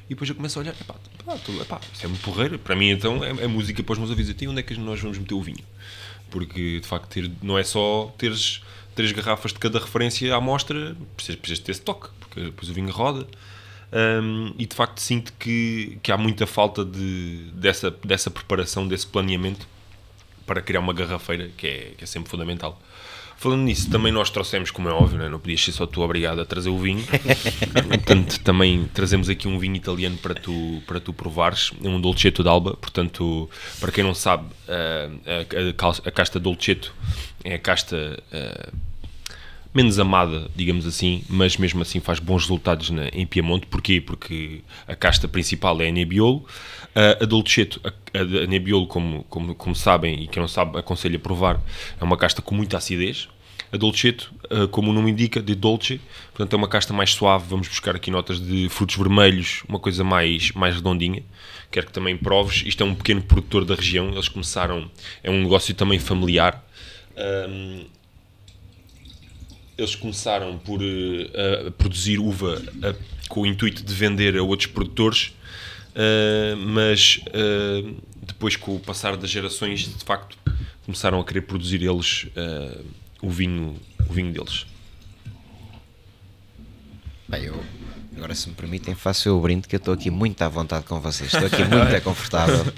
E 0.06 0.10
depois 0.10 0.28
eu 0.28 0.36
começo 0.36 0.58
a 0.58 0.62
olhar, 0.62 0.74
epá, 0.78 0.94
epá, 1.60 1.80
isso 1.92 2.04
é 2.04 2.08
muito 2.08 2.22
porreiro. 2.22 2.58
Para 2.58 2.76
mim, 2.76 2.90
então, 2.90 3.24
é, 3.24 3.30
é 3.30 3.46
música 3.46 3.82
para 3.82 3.92
os 3.94 3.98
meus 3.98 4.10
ouvidos. 4.10 4.34
E 4.40 4.48
onde 4.48 4.60
é 4.60 4.62
que 4.62 4.76
nós 4.76 5.00
vamos 5.00 5.18
meter 5.18 5.34
o 5.34 5.42
vinho? 5.42 5.64
Porque, 6.30 6.80
de 6.80 6.86
facto, 6.86 7.08
ter, 7.08 7.30
não 7.42 7.58
é 7.58 7.64
só 7.64 8.14
teres 8.18 8.62
três 8.94 9.12
garrafas 9.12 9.52
de 9.52 9.58
cada 9.58 9.78
referência 9.78 10.34
à 10.34 10.38
amostra, 10.38 10.96
precisas, 11.16 11.40
precisas 11.40 11.64
ter 11.64 11.72
esse 11.72 11.80
toque, 11.80 12.08
porque 12.20 12.40
depois 12.42 12.68
o 12.68 12.74
vinho 12.74 12.90
roda. 12.90 13.26
Um, 13.92 14.52
e 14.58 14.66
de 14.66 14.74
facto 14.74 14.98
sinto 14.98 15.32
que, 15.38 15.98
que 16.02 16.10
há 16.10 16.16
muita 16.16 16.48
falta 16.48 16.84
de, 16.84 17.50
dessa, 17.52 17.92
dessa 18.04 18.28
preparação, 18.28 18.88
desse 18.88 19.06
planeamento 19.06 19.68
para 20.44 20.60
criar 20.60 20.80
uma 20.80 20.92
garrafeira 20.92 21.48
que 21.56 21.66
é, 21.66 21.92
que 21.96 22.02
é 22.02 22.06
sempre 22.06 22.28
fundamental. 22.28 22.80
Falando 23.44 23.64
nisso, 23.64 23.90
também 23.90 24.10
nós 24.10 24.30
trouxemos, 24.30 24.70
como 24.70 24.88
é 24.88 24.90
óbvio, 24.90 25.18
né? 25.18 25.28
não 25.28 25.38
podias 25.38 25.62
ser 25.62 25.72
só 25.72 25.86
tu 25.86 26.00
obrigado 26.00 26.40
a 26.40 26.46
trazer 26.46 26.70
o 26.70 26.78
vinho. 26.78 27.04
portanto, 27.90 28.40
também 28.40 28.88
trazemos 28.94 29.28
aqui 29.28 29.46
um 29.46 29.58
vinho 29.58 29.76
italiano 29.76 30.16
para 30.16 30.34
tu, 30.34 30.82
para 30.86 30.98
tu 30.98 31.12
provares. 31.12 31.70
É 31.84 31.86
um 31.86 32.00
Dolcetto 32.00 32.42
d'Alba. 32.42 32.74
Portanto, 32.74 33.50
para 33.78 33.92
quem 33.92 34.02
não 34.02 34.14
sabe, 34.14 34.46
a, 34.66 35.10
a, 35.76 36.08
a 36.08 36.10
casta 36.10 36.40
Dolcetto 36.40 36.94
é 37.44 37.56
a 37.56 37.58
casta 37.58 38.18
uh, 38.32 38.76
menos 39.74 39.98
amada, 39.98 40.50
digamos 40.56 40.86
assim, 40.86 41.22
mas 41.28 41.58
mesmo 41.58 41.82
assim 41.82 42.00
faz 42.00 42.18
bons 42.18 42.44
resultados 42.44 42.88
na, 42.88 43.08
em 43.08 43.26
Piemonte. 43.26 43.66
Porquê? 43.66 44.00
Porque 44.00 44.62
a 44.88 44.96
casta 44.96 45.28
principal 45.28 45.82
é 45.82 45.88
a 45.88 45.92
Nebbiolo. 45.92 46.46
Uh, 46.96 47.22
a 47.22 47.26
Dolcetto, 47.26 47.78
a, 47.84 48.18
a 48.18 48.46
Nebbiolo, 48.46 48.86
como, 48.86 49.22
como, 49.24 49.54
como 49.54 49.74
sabem, 49.74 50.22
e 50.22 50.28
quem 50.28 50.40
não 50.40 50.48
sabe, 50.48 50.78
aconselho 50.78 51.16
a 51.16 51.18
provar, 51.18 51.60
é 52.00 52.02
uma 52.02 52.16
casta 52.16 52.40
com 52.40 52.54
muita 52.54 52.78
acidez. 52.78 53.28
A 53.74 53.76
Dolcetto, 53.76 54.32
uh, 54.52 54.68
como 54.68 54.92
o 54.92 54.94
nome 54.94 55.10
indica, 55.10 55.42
de 55.42 55.52
Dolce, 55.52 56.00
portanto 56.28 56.52
é 56.52 56.56
uma 56.56 56.68
casta 56.68 56.92
mais 56.94 57.10
suave. 57.12 57.46
Vamos 57.48 57.66
buscar 57.66 57.96
aqui 57.96 58.08
notas 58.08 58.40
de 58.40 58.68
frutos 58.68 58.94
vermelhos, 58.94 59.64
uma 59.68 59.80
coisa 59.80 60.04
mais, 60.04 60.52
mais 60.52 60.76
redondinha. 60.76 61.24
Quero 61.72 61.86
que 61.86 61.92
também 61.92 62.16
proves. 62.16 62.62
Isto 62.64 62.84
é 62.84 62.86
um 62.86 62.94
pequeno 62.94 63.20
produtor 63.20 63.64
da 63.64 63.74
região. 63.74 64.10
Eles 64.10 64.28
começaram, 64.28 64.88
é 65.24 65.28
um 65.28 65.42
negócio 65.42 65.74
também 65.74 65.98
familiar. 65.98 66.64
Um, 67.16 67.84
eles 69.76 69.96
começaram 69.96 70.56
por 70.56 70.80
uh, 70.80 71.72
produzir 71.72 72.20
uva 72.20 72.62
uh, 72.62 72.96
com 73.28 73.40
o 73.40 73.46
intuito 73.46 73.82
de 73.82 73.92
vender 73.92 74.36
a 74.36 74.42
outros 74.44 74.70
produtores, 74.70 75.34
uh, 75.96 76.56
mas 76.58 77.18
depois, 78.22 78.54
com 78.54 78.76
o 78.76 78.78
passar 78.78 79.16
das 79.16 79.30
gerações, 79.30 79.80
de 79.80 80.04
facto, 80.04 80.38
começaram 80.84 81.18
a 81.18 81.24
querer 81.24 81.40
produzir 81.40 81.82
eles 81.82 82.28
o, 83.24 83.30
vinho, 83.30 83.80
o 84.08 84.12
vinho 84.12 84.32
deles. 84.32 84.66
Bem, 87.26 87.44
eu, 87.44 87.64
agora 88.16 88.34
se 88.34 88.48
me 88.48 88.54
permitem, 88.54 88.94
faço 88.94 89.28
eu 89.28 89.38
o 89.38 89.40
brinde 89.40 89.66
que 89.66 89.74
eu 89.74 89.78
estou 89.78 89.94
aqui 89.94 90.10
muito 90.10 90.42
à 90.42 90.48
vontade 90.48 90.84
com 90.84 91.00
vocês, 91.00 91.32
estou 91.32 91.46
aqui 91.46 91.64
muito 91.64 92.00
confortável. 92.04 92.72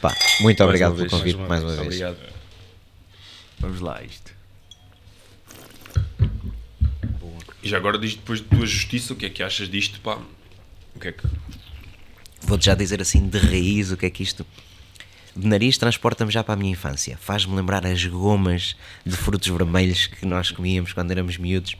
Pá, 0.00 0.14
muito 0.40 0.64
obrigado 0.64 0.96
pelo 0.96 1.10
convite 1.10 1.36
mais 1.36 1.62
uma, 1.62 1.68
mais 1.68 1.78
uma 1.78 1.88
vez. 1.88 2.02
Obrigado. 2.02 2.18
Vamos 3.58 3.80
lá, 3.80 4.02
isto. 4.02 4.32
E 7.62 7.68
já 7.68 7.76
agora 7.76 7.98
diz 7.98 8.14
depois 8.14 8.40
de 8.40 8.46
tua 8.46 8.64
justiça, 8.64 9.12
o 9.12 9.16
que 9.16 9.26
é 9.26 9.30
que 9.30 9.42
achas 9.42 9.68
disto, 9.68 10.00
pá? 10.00 10.18
O 10.96 10.98
que 10.98 11.08
é 11.08 11.12
que... 11.12 11.26
Vou-te 12.40 12.64
já 12.64 12.74
dizer 12.74 13.02
assim 13.02 13.28
de 13.28 13.36
raiz 13.36 13.90
o 13.90 13.98
que 13.98 14.06
é 14.06 14.10
que 14.10 14.22
isto... 14.22 14.46
De 15.36 15.46
nariz 15.46 15.78
transporta-me 15.78 16.30
já 16.30 16.42
para 16.42 16.54
a 16.54 16.56
minha 16.56 16.72
infância. 16.72 17.16
Faz-me 17.20 17.54
lembrar 17.54 17.86
as 17.86 18.04
gomas 18.04 18.76
de 19.04 19.16
frutos 19.16 19.48
vermelhos 19.48 20.06
que 20.06 20.26
nós 20.26 20.50
comíamos 20.50 20.92
quando 20.92 21.10
éramos 21.10 21.36
miúdos. 21.36 21.76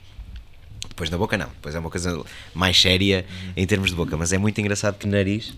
Depois 0.88 1.10
na 1.10 1.18
boca 1.18 1.36
não, 1.36 1.48
depois 1.48 1.74
é 1.74 1.78
uma 1.78 1.90
coisa 1.90 2.22
mais 2.54 2.80
séria 2.80 3.24
em 3.56 3.66
termos 3.66 3.90
de 3.90 3.96
boca, 3.96 4.16
mas 4.16 4.32
é 4.32 4.38
muito 4.38 4.60
engraçado 4.60 4.98
que 4.98 5.06
nariz 5.06 5.54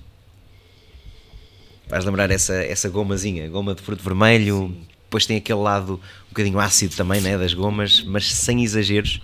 faz 1.92 2.06
lembrar 2.06 2.30
essa, 2.30 2.54
essa 2.54 2.88
gomazinha, 2.88 3.48
goma 3.50 3.74
de 3.74 3.82
fruto 3.82 4.02
vermelho, 4.02 4.68
Sim. 4.68 4.86
depois 5.04 5.26
tem 5.26 5.36
aquele 5.36 5.58
lado 5.58 6.00
um 6.26 6.28
bocadinho 6.30 6.58
ácido 6.58 6.96
também 6.96 7.20
né, 7.20 7.36
das 7.36 7.52
gomas, 7.52 8.02
mas 8.02 8.32
sem 8.32 8.64
exageros. 8.64 9.20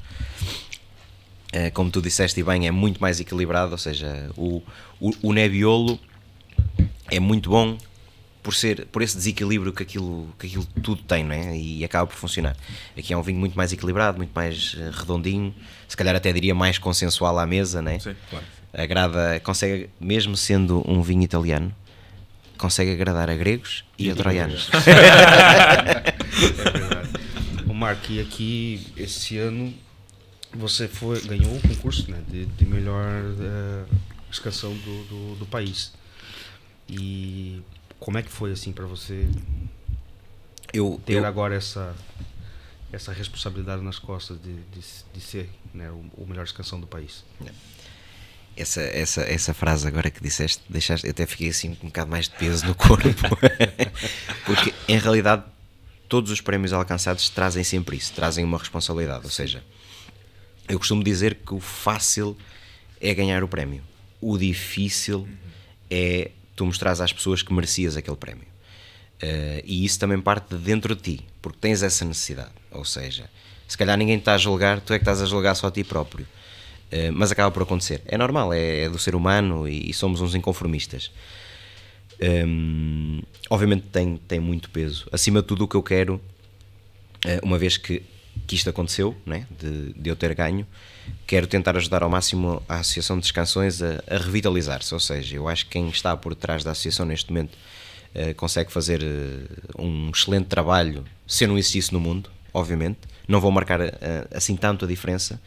Eh, 1.51 1.71
como 1.71 1.91
tu 1.91 2.03
disseste 2.03 2.39
e 2.41 2.43
bem, 2.43 2.67
é 2.67 2.71
muito 2.71 3.01
mais 3.01 3.21
equilibrado, 3.21 3.73
ou 3.73 3.79
seja, 3.79 4.31
o, 4.37 4.63
o, 5.01 5.13
o 5.23 5.33
Nebbiolo 5.33 5.99
é 7.11 7.19
muito 7.19 7.49
bom 7.49 7.79
por 8.49 8.55
ser 8.55 8.87
por 8.87 9.03
esse 9.03 9.15
desequilíbrio 9.15 9.75
que 9.75 9.83
aquilo, 9.83 10.35
que 10.39 10.47
aquilo 10.47 10.65
tudo 10.83 11.03
tem, 11.03 11.23
não 11.23 11.35
é? 11.35 11.55
E 11.55 11.85
acaba 11.85 12.07
por 12.07 12.17
funcionar. 12.17 12.57
Aqui 12.97 13.13
é 13.13 13.17
um 13.17 13.21
vinho 13.21 13.39
muito 13.39 13.55
mais 13.55 13.75
equilibrado, 13.75 14.17
muito 14.17 14.31
mais 14.35 14.75
eh, 14.79 14.91
redondinho, 14.91 15.55
se 15.87 15.95
calhar 15.95 16.17
até 16.17 16.33
diria 16.33 16.55
mais 16.55 16.79
consensual 16.79 17.39
à 17.39 17.45
mesa, 17.45 17.83
não 17.83 17.93
é? 17.93 17.99
Sim, 17.99 18.17
claro. 18.31 18.47
Agrada, 18.73 19.39
consegue, 19.41 19.91
mesmo 20.01 20.35
sendo 20.35 20.83
um 20.91 21.03
vinho 21.03 21.23
italiano, 21.23 21.77
consegue 22.57 22.91
agradar 22.91 23.29
a 23.29 23.35
gregos 23.35 23.85
e, 23.99 24.07
e 24.07 24.11
a 24.11 24.17
troianos. 24.17 24.71
é 24.73 24.95
verdade. 24.95 26.19
O 27.69 27.75
Marco, 27.75 28.11
e 28.11 28.19
aqui 28.19 28.87
esse 28.97 29.37
ano 29.37 29.75
você 30.55 30.89
foi, 30.89 31.21
ganhou 31.21 31.55
o 31.55 31.61
concurso 31.61 32.11
né, 32.11 32.23
de, 32.27 32.47
de 32.47 32.65
melhor 32.65 33.13
uh, 33.13 33.95
escansão 34.33 34.73
do, 34.73 35.05
do, 35.05 35.35
do, 35.41 35.47
país. 35.47 35.93
E 36.89 37.61
como 37.99 38.19
é 38.19 38.23
que 38.23 38.31
foi 38.31 38.53
assim 38.53 38.73
para 38.73 38.87
você 38.87 39.29
eu, 40.73 41.01
ter 41.05 41.15
eu... 41.15 41.27
agora 41.27 41.55
essa 41.55 41.95
essa 42.93 43.13
responsabilidade 43.13 43.83
nas 43.83 43.99
costas 43.99 44.41
de, 44.41 44.55
de, 44.55 44.81
de 45.13 45.21
ser 45.21 45.51
né, 45.75 45.91
o, 45.91 46.23
o, 46.23 46.27
melhor 46.27 46.45
escansão 46.45 46.81
do 46.81 46.87
país? 46.87 47.23
Essa, 48.57 48.81
essa, 48.81 49.21
essa 49.23 49.53
frase 49.53 49.87
agora 49.87 50.11
que 50.11 50.23
disseste, 50.23 50.63
deixaste, 50.69 51.07
eu 51.07 51.11
até 51.11 51.27
fiquei 51.27 51.51
assim 51.51 51.75
com 51.75 51.87
um 51.87 51.91
bocado 51.91 52.11
mais 52.11 52.29
de 52.29 52.35
peso 52.37 52.67
no 52.67 52.75
corpo. 52.75 53.07
Porque 54.47 54.73
em 54.89 54.99
realidade 54.99 55.45
todos 56.09 56.31
os 56.31 56.41
prémios 56.41 56.73
alcançados 56.73 57.29
trazem 57.29 57.63
sempre 57.63 57.97
isso, 57.97 58.13
trazem 58.15 58.43
uma 58.43 58.57
responsabilidade, 58.57 59.25
ou 59.25 59.31
seja, 59.31 59.63
eu 60.67 60.79
costumo 60.79 61.05
dizer 61.05 61.35
que 61.35 61.55
o 61.55 61.61
fácil 61.61 62.37
é 63.01 63.15
ganhar 63.15 63.45
o 63.45 63.49
prémio. 63.49 63.83
O 64.21 64.37
difícil 64.37 65.29
é 65.91 66.31
tu 66.59 66.67
mostrares 66.67 67.01
às 67.01 67.13
pessoas 67.13 67.41
que 67.41 67.53
merecias 67.53 67.97
aquele 67.97 68.17
prémio. 68.17 68.47
Uh, 69.23 69.63
e 69.65 69.85
isso 69.85 69.99
também 69.99 70.21
parte 70.21 70.55
de 70.55 70.63
dentro 70.63 70.95
de 70.95 71.03
ti, 71.03 71.25
porque 71.41 71.59
tens 71.61 71.83
essa 71.83 72.05
necessidade. 72.05 72.51
Ou 72.71 72.85
seja, 72.85 73.31
se 73.67 73.79
calhar 73.79 73.97
ninguém 73.97 74.19
está 74.19 74.35
a 74.35 74.39
julgar, 74.39 74.81
tu 74.81 74.93
é 74.93 74.99
que 74.99 75.03
estás 75.03 75.23
a 75.23 75.27
julgar 75.27 75.55
só 75.55 75.69
a 75.69 75.71
ti 75.71 75.85
próprio. 75.85 76.27
Uh, 76.93 77.13
mas 77.13 77.31
acaba 77.31 77.51
por 77.51 77.63
acontecer. 77.63 78.03
É 78.07 78.19
normal, 78.19 78.53
é, 78.53 78.83
é 78.83 78.89
do 78.89 78.99
ser 78.99 79.15
humano 79.15 79.69
e, 79.69 79.91
e, 79.91 79.95
somos 79.95 80.21
uns 80.21 80.35
inconformistas. 80.35 81.13
Um, 82.21 83.23
obviamente 83.49 83.87
tem, 83.93 84.17
tem 84.17 84.41
muito 84.41 84.71
peso. 84.71 85.07
Acima 85.13 85.41
de 85.41 85.47
tudo, 85.47 85.65
o 85.65 85.69
que 85.69 85.77
eu 85.77 85.83
quero, 85.83 86.15
uh, 87.25 87.45
uma 87.45 87.59
vez 87.59 87.77
que 87.77 88.03
que 88.47 88.55
isto 88.55 88.71
aconteceu, 88.71 89.17
né, 89.27 89.47
de, 89.59 89.93
de 89.93 90.11
eu 90.11 90.17
ter 90.17 90.35
ganho, 90.35 90.67
quero 91.27 91.47
tentar 91.47 91.77
ajudar 91.77 92.03
ao 92.03 92.11
máximo 92.11 92.63
a 92.69 92.77
Associação 92.77 93.19
de 93.19 93.33
Canções 93.33 93.83
a, 93.83 94.03
a 94.09 94.19
revitalizar-se. 94.19 94.93
Ou 94.95 95.01
seja, 95.01 95.37
eu 95.37 95.49
acho 95.49 95.65
que 95.65 95.73
quem 95.73 95.89
está 95.89 96.17
por 96.17 96.35
trás 96.35 96.65
da 96.65 96.71
associação 96.71 97.07
neste 97.07 97.31
momento 97.31 97.55
uh, 98.15 98.35
consegue 98.35 98.73
fazer 98.73 99.03
uh, 99.03 99.83
um 99.83 100.11
excelente 100.11 100.47
trabalho 100.47 101.05
se 101.27 101.47
não 101.47 101.59
existisse 101.59 101.93
no 101.93 102.01
mundo, 102.01 102.31
obviamente. 102.53 103.01
Não 103.27 103.41
vou 103.41 103.51
marcar 103.51 103.81
uh, 103.81 103.93
assim 104.33 104.57
tanto 104.57 104.85
a 104.85 104.89
diferença, 104.89 105.41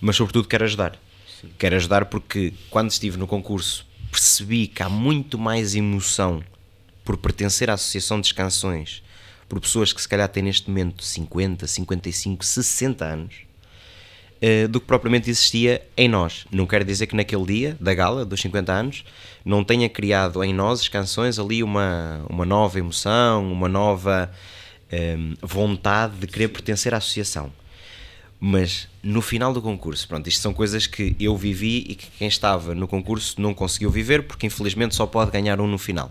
mas 0.00 0.16
sobretudo 0.16 0.48
quero 0.48 0.64
ajudar. 0.64 0.98
Sim. 1.40 1.50
Quero 1.58 1.76
ajudar 1.76 2.06
porque 2.06 2.52
quando 2.70 2.90
estive 2.90 3.16
no 3.16 3.26
concurso 3.26 3.86
percebi 4.10 4.66
que 4.66 4.82
há 4.82 4.90
muito 4.90 5.38
mais 5.38 5.74
emoção 5.74 6.44
por 7.02 7.16
pertencer 7.16 7.70
à 7.70 7.74
Associação 7.74 8.20
de 8.20 8.32
Canções 8.34 9.02
por 9.52 9.60
pessoas 9.60 9.92
que 9.92 10.00
se 10.00 10.08
calhar 10.08 10.26
têm 10.30 10.44
neste 10.44 10.70
momento 10.70 11.04
50, 11.04 11.66
55, 11.66 12.42
60 12.42 13.04
anos, 13.04 13.34
uh, 14.40 14.66
do 14.66 14.80
que 14.80 14.86
propriamente 14.86 15.28
existia 15.28 15.86
em 15.94 16.08
nós. 16.08 16.46
Não 16.50 16.66
quer 16.66 16.82
dizer 16.82 17.06
que 17.06 17.14
naquele 17.14 17.44
dia 17.44 17.76
da 17.78 17.92
gala 17.92 18.24
dos 18.24 18.40
50 18.40 18.72
anos 18.72 19.04
não 19.44 19.62
tenha 19.62 19.90
criado 19.90 20.42
em 20.42 20.54
nós 20.54 20.80
as 20.80 20.88
canções 20.88 21.38
ali 21.38 21.62
uma, 21.62 22.24
uma 22.30 22.46
nova 22.46 22.78
emoção, 22.78 23.52
uma 23.52 23.68
nova 23.68 24.32
um, 24.90 24.96
ehm, 24.96 25.34
vontade 25.42 26.16
de 26.16 26.26
querer 26.26 26.48
pertencer 26.48 26.94
à 26.94 26.96
associação. 26.96 27.52
Mas 28.40 28.88
no 29.02 29.20
final 29.20 29.52
do 29.52 29.60
concurso, 29.60 30.08
pronto, 30.08 30.30
isto 30.30 30.40
são 30.40 30.54
coisas 30.54 30.86
que 30.86 31.14
eu 31.20 31.36
vivi 31.36 31.84
e 31.90 31.94
que 31.94 32.06
quem 32.18 32.26
estava 32.26 32.74
no 32.74 32.88
concurso 32.88 33.38
não 33.38 33.52
conseguiu 33.52 33.90
viver 33.90 34.22
porque 34.22 34.46
infelizmente 34.46 34.94
só 34.94 35.04
pode 35.04 35.30
ganhar 35.30 35.60
um 35.60 35.66
no 35.66 35.76
final 35.76 36.10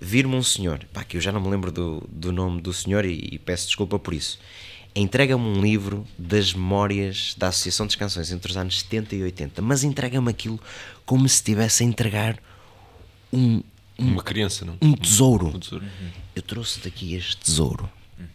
vir-me 0.00 0.34
um 0.34 0.42
senhor, 0.42 0.84
pá, 0.92 1.04
que 1.04 1.16
eu 1.16 1.20
já 1.20 1.32
não 1.32 1.40
me 1.40 1.48
lembro 1.48 1.72
do, 1.72 2.06
do 2.10 2.32
nome 2.32 2.60
do 2.60 2.72
senhor 2.72 3.04
e, 3.04 3.28
e 3.32 3.38
peço 3.38 3.66
desculpa 3.66 3.98
por 3.98 4.14
isso, 4.14 4.38
entrega-me 4.94 5.44
um 5.44 5.60
livro 5.60 6.06
das 6.18 6.52
memórias 6.52 7.34
da 7.36 7.48
Associação 7.48 7.86
de 7.86 7.96
Canções 7.96 8.30
entre 8.30 8.50
os 8.50 8.56
anos 8.56 8.80
70 8.80 9.14
e 9.14 9.22
80, 9.22 9.62
mas 9.62 9.84
entrega-me 9.84 10.30
aquilo 10.30 10.60
como 11.04 11.28
se 11.28 11.36
estivesse 11.36 11.82
a 11.82 11.86
entregar 11.86 12.38
um, 13.32 13.62
um, 13.98 14.12
uma 14.12 14.22
criança, 14.22 14.64
não? 14.64 14.78
Um 14.80 14.94
tesouro. 14.94 15.48
Um 15.48 15.58
tesouro. 15.58 15.84
Uhum. 15.84 16.10
Eu 16.34 16.42
trouxe 16.42 16.80
daqui 16.80 17.14
este 17.14 17.36
tesouro. 17.36 17.88
Uhum. 18.18 18.26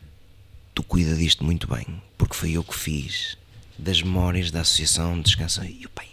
Tu 0.74 0.84
cuida 0.84 1.16
disto 1.16 1.44
muito 1.44 1.68
bem, 1.68 1.86
porque 2.18 2.36
foi 2.36 2.52
eu 2.52 2.64
que 2.64 2.76
fiz 2.76 3.38
das 3.78 4.02
memórias 4.02 4.52
da 4.52 4.62
Associação 4.62 5.20
de 5.20 5.36
Canções. 5.36 5.76
E 5.80 5.86
o 5.86 5.90
pai, 5.90 6.08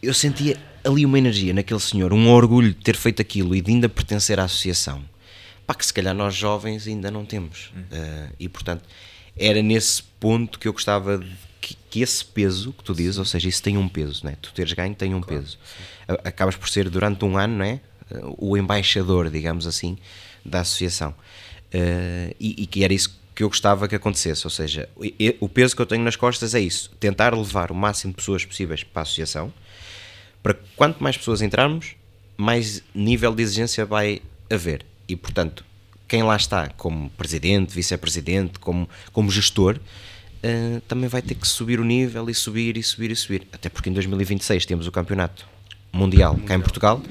eu 0.00 0.14
sentia 0.14 0.56
ali 0.84 1.04
uma 1.04 1.18
energia 1.18 1.52
naquele 1.52 1.80
senhor, 1.80 2.12
um 2.12 2.28
orgulho 2.30 2.68
de 2.70 2.76
ter 2.80 2.96
feito 2.96 3.20
aquilo 3.20 3.54
e 3.54 3.60
de 3.60 3.70
ainda 3.70 3.88
pertencer 3.88 4.38
à 4.40 4.44
associação, 4.44 5.02
pá, 5.66 5.74
que 5.74 5.84
se 5.84 5.92
calhar 5.92 6.14
nós 6.14 6.34
jovens 6.34 6.86
ainda 6.86 7.10
não 7.10 7.24
temos. 7.24 7.66
Uh, 7.76 8.34
e 8.38 8.48
portanto, 8.48 8.84
era 9.36 9.62
nesse 9.62 10.02
ponto 10.02 10.58
que 10.58 10.66
eu 10.68 10.72
gostava 10.72 11.18
de 11.18 11.30
que, 11.60 11.76
que 11.90 12.00
esse 12.02 12.24
peso 12.24 12.72
que 12.72 12.82
tu 12.82 12.94
dizes, 12.94 13.18
ou 13.18 13.24
seja, 13.24 13.48
isso 13.48 13.62
tem 13.62 13.76
um 13.76 13.88
peso, 13.88 14.24
né? 14.24 14.36
tu 14.40 14.52
teres 14.52 14.72
ganho 14.72 14.94
tem 14.94 15.14
um 15.14 15.20
peso. 15.22 15.58
A- 16.08 16.28
Acabas 16.28 16.56
por 16.56 16.68
ser 16.68 16.88
durante 16.88 17.24
um 17.24 17.36
ano, 17.36 17.58
não 17.58 17.64
é? 17.64 17.80
O 18.38 18.56
embaixador, 18.56 19.30
digamos 19.30 19.66
assim, 19.66 19.96
da 20.44 20.60
associação. 20.60 21.14
Eh, 21.72 22.34
e, 22.40 22.62
e 22.62 22.66
que 22.66 22.82
era 22.82 22.92
isso 22.92 23.16
que 23.34 23.44
eu 23.44 23.48
gostava 23.48 23.86
que 23.86 23.94
acontecesse, 23.94 24.44
ou 24.46 24.50
seja, 24.50 24.88
o 25.38 25.48
peso 25.48 25.76
que 25.76 25.80
eu 25.80 25.86
tenho 25.86 26.02
nas 26.02 26.16
costas 26.16 26.54
é 26.54 26.60
isso, 26.60 26.90
tentar 26.98 27.32
levar 27.34 27.70
o 27.70 27.74
máximo 27.74 28.12
de 28.12 28.16
pessoas 28.16 28.44
possíveis 28.44 28.82
para 28.82 29.00
a 29.00 29.04
associação, 29.04 29.52
para 30.42 30.54
quanto 30.76 31.02
mais 31.02 31.16
pessoas 31.16 31.42
entrarmos, 31.42 31.94
mais 32.36 32.82
nível 32.94 33.34
de 33.34 33.42
exigência 33.42 33.84
vai 33.84 34.22
haver. 34.50 34.84
E, 35.08 35.14
portanto, 35.16 35.64
quem 36.08 36.22
lá 36.22 36.36
está 36.36 36.68
como 36.76 37.10
presidente, 37.10 37.74
vice-presidente, 37.74 38.58
como, 38.58 38.88
como 39.12 39.30
gestor, 39.30 39.78
eh, 40.42 40.80
também 40.88 41.08
vai 41.08 41.20
ter 41.22 41.34
que 41.34 41.46
subir 41.46 41.78
o 41.80 41.84
nível 41.84 42.28
e 42.30 42.34
subir 42.34 42.76
e 42.76 42.82
subir 42.82 43.10
e 43.10 43.16
subir. 43.16 43.46
Até 43.52 43.68
porque 43.68 43.90
em 43.90 43.92
2026 43.92 44.64
temos 44.66 44.86
o 44.86 44.92
campeonato 44.92 45.46
mundial, 45.92 46.36
cá 46.46 46.54
em 46.54 46.60
Portugal 46.60 47.02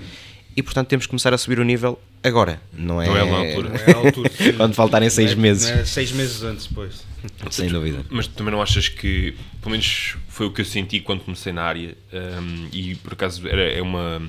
e, 0.56 0.64
portanto, 0.64 0.88
temos 0.88 1.06
que 1.06 1.10
começar 1.12 1.34
a 1.34 1.38
subir 1.38 1.60
o 1.60 1.64
nível 1.64 2.00
agora. 2.24 2.60
Não 2.74 3.02
é, 3.02 3.06
Não 3.08 3.18
é 3.18 3.26
na 3.26 3.38
altura. 3.38 3.70
Não 3.70 3.76
é 3.76 3.92
a 3.92 3.98
altura. 3.98 4.30
Quando 4.58 4.74
faltarem 4.74 5.10
seis 5.10 5.32
Não 5.32 5.40
é- 5.40 5.42
meses. 5.42 5.70
não 5.70 5.78
é 5.80 5.86
seis 5.86 6.12
meses 6.12 6.42
antes, 6.44 6.66
depois. 6.68 7.04
Sem 7.52 7.70
dúvida. 7.70 8.06
Mas 8.10 8.28
também 8.28 8.52
não 8.52 8.62
achas 8.62 8.88
que, 8.88 9.36
pelo 9.62 9.72
menos 9.72 10.16
foi 10.28 10.48
o 10.48 10.52
que 10.52 10.62
eu 10.62 10.66
senti 10.66 11.00
quando 11.00 11.22
comecei 11.22 11.52
na 11.54 11.64
área, 11.64 11.96
hum, 12.14 12.70
e 12.72 12.96
por 12.96 13.14
acaso 13.14 13.48
era, 13.48 13.62
é 13.62 13.82
uma, 13.82 14.22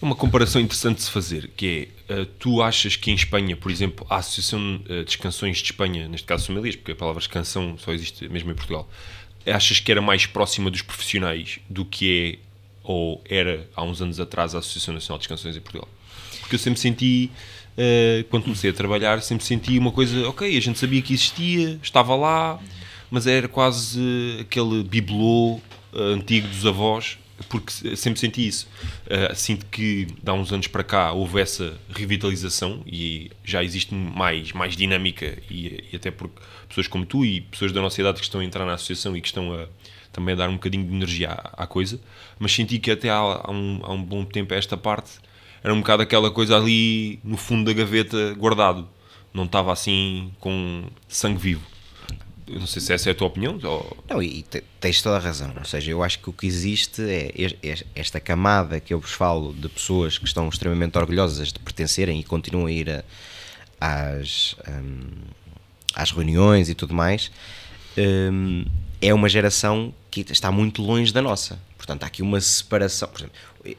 uma 0.00 0.14
comparação 0.14 0.60
interessante 0.60 0.96
de 0.96 1.02
se 1.02 1.10
fazer, 1.10 1.50
que 1.56 1.88
é, 2.08 2.20
uh, 2.20 2.26
tu 2.38 2.62
achas 2.62 2.96
que 2.96 3.10
em 3.10 3.14
Espanha, 3.14 3.56
por 3.56 3.70
exemplo, 3.70 4.06
a 4.08 4.16
Associação 4.16 4.80
uh, 4.84 5.04
das 5.04 5.16
Canções 5.16 5.58
de 5.58 5.64
Espanha, 5.64 6.08
neste 6.08 6.26
caso 6.26 6.46
famílias, 6.46 6.76
porque 6.76 6.92
a 6.92 6.96
palavra 6.96 7.22
canção 7.28 7.76
só 7.78 7.92
existe 7.92 8.28
mesmo 8.28 8.50
em 8.50 8.54
Portugal, 8.54 8.88
achas 9.46 9.80
que 9.80 9.90
era 9.90 10.02
mais 10.02 10.26
próxima 10.26 10.70
dos 10.70 10.82
profissionais 10.82 11.58
do 11.68 11.84
que 11.84 12.40
é 12.42 12.46
ou 12.82 13.22
era 13.28 13.68
há 13.74 13.82
uns 13.82 14.00
anos 14.00 14.20
atrás 14.20 14.54
a 14.54 14.58
Associação 14.58 14.94
Nacional 14.94 15.18
das 15.18 15.26
Canções 15.26 15.56
em 15.56 15.60
Portugal? 15.60 15.88
Porque 16.40 16.54
eu 16.54 16.58
sempre 16.58 16.78
senti, 16.78 17.30
uh, 17.76 18.24
quando 18.30 18.44
comecei 18.44 18.70
a 18.70 18.72
trabalhar, 18.72 19.22
sempre 19.22 19.44
senti 19.44 19.78
uma 19.78 19.92
coisa, 19.92 20.28
ok, 20.28 20.56
a 20.56 20.60
gente 20.60 20.78
sabia 20.78 21.00
que 21.02 21.14
existia, 21.14 21.78
estava 21.82 22.14
lá, 22.14 22.60
mas 23.10 23.26
era 23.26 23.48
quase 23.48 23.98
uh, 24.00 24.40
aquele 24.40 24.82
bibelô 24.82 25.54
uh, 25.54 25.62
antigo 26.14 26.48
dos 26.48 26.66
avós, 26.66 27.18
porque 27.48 27.70
sempre 27.96 28.18
senti 28.18 28.46
isso. 28.46 28.66
Uh, 29.06 29.34
sinto 29.34 29.66
que, 29.66 30.06
há 30.24 30.32
uns 30.32 30.52
anos 30.52 30.66
para 30.66 30.82
cá, 30.82 31.12
houve 31.12 31.40
essa 31.40 31.78
revitalização 31.94 32.82
e 32.86 33.30
já 33.44 33.62
existe 33.62 33.94
mais, 33.94 34.52
mais 34.52 34.76
dinâmica 34.76 35.36
e, 35.50 35.84
e 35.92 35.96
até 35.96 36.10
porque 36.10 36.40
pessoas 36.68 36.88
como 36.88 37.04
tu 37.04 37.24
e 37.24 37.42
pessoas 37.42 37.72
da 37.72 37.80
nossa 37.80 38.00
idade 38.00 38.18
que 38.18 38.24
estão 38.24 38.40
a 38.40 38.44
entrar 38.44 38.64
na 38.64 38.74
associação 38.74 39.16
e 39.16 39.20
que 39.20 39.28
estão 39.28 39.52
a 39.52 39.66
também 40.12 40.32
a 40.32 40.36
dar 40.38 40.48
um 40.48 40.54
bocadinho 40.54 40.82
de 40.86 40.94
energia 40.94 41.30
à, 41.30 41.64
à 41.64 41.66
coisa, 41.66 42.00
mas 42.38 42.50
senti 42.50 42.78
que 42.78 42.90
até 42.90 43.10
há, 43.10 43.16
há, 43.16 43.50
um, 43.50 43.80
há 43.82 43.92
um 43.92 44.02
bom 44.02 44.24
tempo 44.24 44.54
a 44.54 44.56
esta 44.56 44.74
parte 44.74 45.10
era 45.66 45.74
um 45.74 45.80
bocado 45.80 46.00
aquela 46.04 46.30
coisa 46.30 46.56
ali 46.56 47.18
no 47.24 47.36
fundo 47.36 47.64
da 47.64 47.72
gaveta 47.72 48.32
guardado, 48.34 48.88
não 49.34 49.46
estava 49.46 49.72
assim 49.72 50.30
com 50.38 50.84
sangue 51.08 51.40
vivo. 51.40 51.62
Eu 52.46 52.60
não 52.60 52.66
sei 52.68 52.80
se 52.80 52.92
essa 52.92 53.10
é 53.10 53.12
a 53.12 53.14
tua 53.16 53.26
opinião. 53.26 53.58
Ou... 53.64 53.96
Não, 54.08 54.22
e 54.22 54.42
te- 54.42 54.62
tens 54.80 55.02
toda 55.02 55.16
a 55.16 55.18
razão. 55.18 55.52
Ou 55.58 55.64
seja, 55.64 55.90
eu 55.90 56.04
acho 56.04 56.20
que 56.20 56.30
o 56.30 56.32
que 56.32 56.46
existe 56.46 57.02
é 57.02 57.32
es- 57.34 57.56
es- 57.60 57.84
esta 57.96 58.20
camada 58.20 58.78
que 58.78 58.94
eu 58.94 59.00
vos 59.00 59.10
falo 59.10 59.52
de 59.52 59.68
pessoas 59.68 60.16
que 60.18 60.24
estão 60.24 60.48
extremamente 60.48 60.96
orgulhosas 60.96 61.52
de 61.52 61.58
pertencerem 61.58 62.20
e 62.20 62.22
continuam 62.22 62.66
a 62.66 62.70
ir 62.70 62.88
a- 62.88 63.02
às, 63.80 64.54
hum, 64.68 65.08
às 65.96 66.12
reuniões 66.12 66.68
e 66.68 66.74
tudo 66.76 66.94
mais. 66.94 67.32
hum, 67.98 68.64
é 69.02 69.12
uma 69.12 69.28
geração 69.28 69.92
que 70.12 70.20
está 70.30 70.52
muito 70.52 70.80
longe 70.82 71.12
da 71.12 71.20
nossa. 71.20 71.58
Portanto, 71.86 72.02
há 72.02 72.06
aqui 72.06 72.20
uma 72.20 72.40
separação. 72.40 73.08
Por 73.08 73.20
exemplo, 73.20 73.36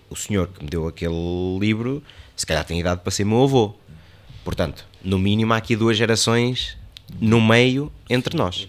o 0.09 0.15
senhor 0.15 0.47
que 0.47 0.63
me 0.63 0.69
deu 0.69 0.87
aquele 0.87 1.59
livro, 1.59 2.01
se 2.37 2.45
calhar 2.45 2.63
tem 2.63 2.79
idade 2.79 3.01
para 3.01 3.11
ser 3.11 3.25
meu 3.25 3.43
avô. 3.43 3.75
Portanto, 4.45 4.85
no 5.03 5.19
mínimo 5.19 5.53
há 5.53 5.57
aqui 5.57 5.75
duas 5.75 5.97
gerações 5.97 6.77
no 7.19 7.41
meio 7.41 7.91
entre 8.09 8.37
nós. 8.37 8.63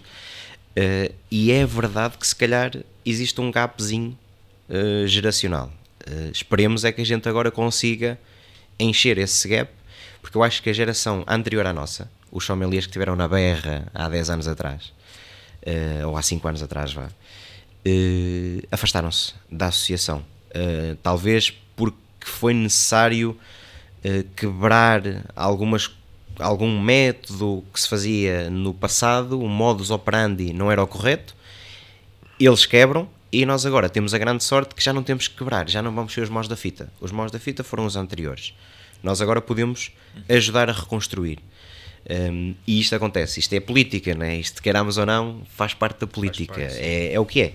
Uh, 0.75 1.13
e 1.31 1.53
é 1.53 1.65
verdade 1.65 2.17
que 2.17 2.27
se 2.27 2.35
calhar 2.35 2.71
existe 3.05 3.39
um 3.39 3.49
gapzinho 3.49 4.17
uh, 4.69 5.07
geracional. 5.07 5.71
Uh, 6.05 6.31
esperemos 6.33 6.83
é 6.83 6.91
que 6.91 7.01
a 7.01 7.05
gente 7.05 7.27
agora 7.29 7.49
consiga 7.49 8.19
encher 8.77 9.17
esse 9.17 9.47
gap, 9.47 9.71
porque 10.21 10.37
eu 10.37 10.43
acho 10.43 10.61
que 10.61 10.69
a 10.69 10.73
geração 10.73 11.23
anterior 11.25 11.65
à 11.65 11.71
nossa, 11.71 12.11
os 12.29 12.43
sommeliers 12.43 12.85
que 12.85 12.91
tiveram 12.91 13.15
na 13.15 13.27
berra 13.27 13.87
há 13.93 14.09
10 14.09 14.29
anos 14.31 14.47
atrás, 14.47 14.93
ou 16.05 16.15
há 16.15 16.21
5 16.21 16.47
anos 16.47 16.63
atrás, 16.63 16.93
vá, 16.93 17.09
uh, 17.85 18.67
afastaram-se 18.71 19.33
da 19.49 19.67
associação. 19.67 20.25
Uh, 20.49 20.95
talvez 21.03 21.51
porque 21.75 21.97
foi 22.21 22.53
necessário 22.53 23.37
uh, 24.03 24.23
quebrar 24.35 25.01
algumas 25.35 25.91
algum 26.39 26.79
método 26.81 27.65
que 27.73 27.81
se 27.81 27.89
fazia 27.89 28.49
no 28.49 28.73
passado, 28.73 29.41
o 29.41 29.47
modus 29.49 29.91
operandi 29.91 30.53
não 30.53 30.71
era 30.71 30.81
o 30.81 30.87
correto, 30.87 31.35
eles 32.39 32.65
quebram 32.65 33.09
e 33.31 33.45
nós 33.45 33.65
agora 33.65 33.89
temos 33.89 34.13
a 34.13 34.17
grande 34.17 34.43
sorte 34.43 34.73
que 34.73 34.83
já 34.83 34.93
não 34.93 35.03
temos 35.03 35.27
que 35.27 35.35
quebrar, 35.35 35.69
já 35.69 35.81
não 35.81 35.93
vamos 35.93 36.13
ser 36.13 36.21
os 36.21 36.29
maus 36.29 36.47
da 36.47 36.55
fita. 36.55 36.91
Os 36.99 37.11
maus 37.11 37.31
da 37.31 37.37
fita 37.37 37.63
foram 37.63 37.85
os 37.85 37.95
anteriores. 37.95 38.53
Nós 39.03 39.21
agora 39.21 39.41
podemos 39.41 39.91
ajudar 40.27 40.69
a 40.69 40.73
reconstruir. 40.73 41.39
Um, 42.09 42.55
e 42.65 42.79
isto 42.79 42.95
acontece, 42.95 43.39
isto 43.39 43.53
é 43.53 43.59
política, 43.59 44.15
né? 44.15 44.37
isto 44.37 44.61
queiramos 44.61 44.97
ou 44.97 45.05
não, 45.05 45.41
faz 45.55 45.73
parte 45.73 45.99
da 45.99 46.07
política, 46.07 46.53
parte, 46.53 46.77
é, 46.79 47.13
é 47.13 47.19
o 47.19 47.25
que 47.25 47.41
é. 47.41 47.53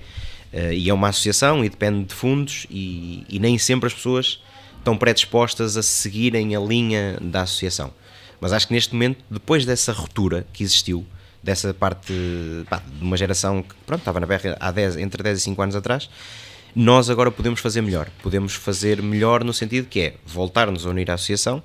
Uh, 0.53 0.73
e 0.73 0.89
é 0.89 0.95
uma 0.95 1.09
associação 1.09 1.65
e 1.65 1.69
depende 1.69 2.05
de 2.05 2.15
fundos, 2.15 2.67
e, 2.71 3.25
e 3.29 3.39
nem 3.39 3.59
sempre 3.59 3.87
as 3.87 3.95
pessoas 3.95 4.41
estão 4.79 4.97
predispostas 4.97 5.77
a 5.77 5.83
seguirem 5.83 6.55
a 6.55 6.61
linha 6.61 7.19
da 7.21 7.43
associação. 7.43 7.93
Mas 8.41 8.53
acho 8.53 8.69
que 8.69 8.75
neste 8.75 8.93
momento, 8.93 9.25
depois 9.31 9.65
dessa 9.65 9.93
ruptura 9.93 10.47
que 10.53 10.63
existiu, 10.63 11.05
dessa 11.43 11.73
parte 11.75 12.13
pá, 12.69 12.83
de 12.87 13.03
uma 13.03 13.17
geração 13.17 13.63
que 13.63 13.75
pronto, 13.87 14.01
estava 14.01 14.21
na 14.21 14.27
berra 14.27 14.57
há 14.61 14.71
10, 14.71 14.99
entre 14.99 15.23
10 15.23 15.39
e 15.39 15.41
5 15.41 15.63
anos 15.63 15.77
atrás, 15.77 16.09
nós 16.75 17.09
agora 17.09 17.31
podemos 17.31 17.61
fazer 17.61 17.81
melhor. 17.81 18.09
Podemos 18.23 18.55
fazer 18.55 19.01
melhor 19.01 19.45
no 19.45 19.53
sentido 19.53 19.87
que 19.87 20.01
é 20.01 20.15
voltar-nos 20.27 20.87
a 20.87 20.91
unir 20.91 21.11
à 21.11 21.15
associação 21.15 21.63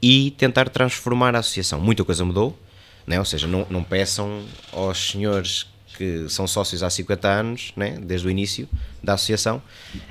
e 0.00 0.32
tentar 0.32 0.68
transformar 0.68 1.34
a 1.34 1.38
associação. 1.38 1.80
Muita 1.80 2.04
coisa 2.04 2.24
mudou, 2.24 2.58
né? 3.06 3.18
ou 3.18 3.24
seja, 3.24 3.46
não, 3.46 3.66
não 3.70 3.82
peçam 3.82 4.42
aos 4.72 5.10
senhores 5.10 5.66
que 5.96 6.28
são 6.28 6.46
sócios 6.46 6.82
há 6.82 6.90
50 6.90 7.28
anos, 7.28 7.72
né? 7.76 7.96
desde 8.00 8.26
o 8.26 8.30
início 8.30 8.68
da 9.02 9.14
associação, 9.14 9.62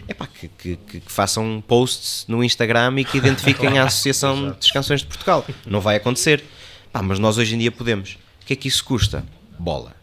epá, 0.08 0.28
que, 0.28 0.48
que, 0.48 0.76
que, 0.78 1.00
que 1.02 1.12
façam 1.12 1.62
posts 1.68 2.26
no 2.28 2.44
Instagram 2.44 3.00
e 3.00 3.06
que 3.06 3.18
identifiquem 3.18 3.78
a 3.78 3.84
Associação 3.86 4.52
das 4.52 4.72
Canções 4.72 5.02
de 5.02 5.08
Portugal. 5.08 5.46
Não 5.66 5.82
vai 5.82 5.98
acontecer. 5.98 6.44
Pá, 6.92 7.02
mas 7.02 7.20
nós 7.20 7.38
hoje 7.38 7.56
em 7.56 7.58
dia 7.58 7.72
podemos. 7.72 8.18
O 8.42 8.46
que 8.46 8.54
é 8.54 8.56
que 8.56 8.68
isso 8.68 8.84
custa? 8.84 9.26
Bola. 9.60 9.94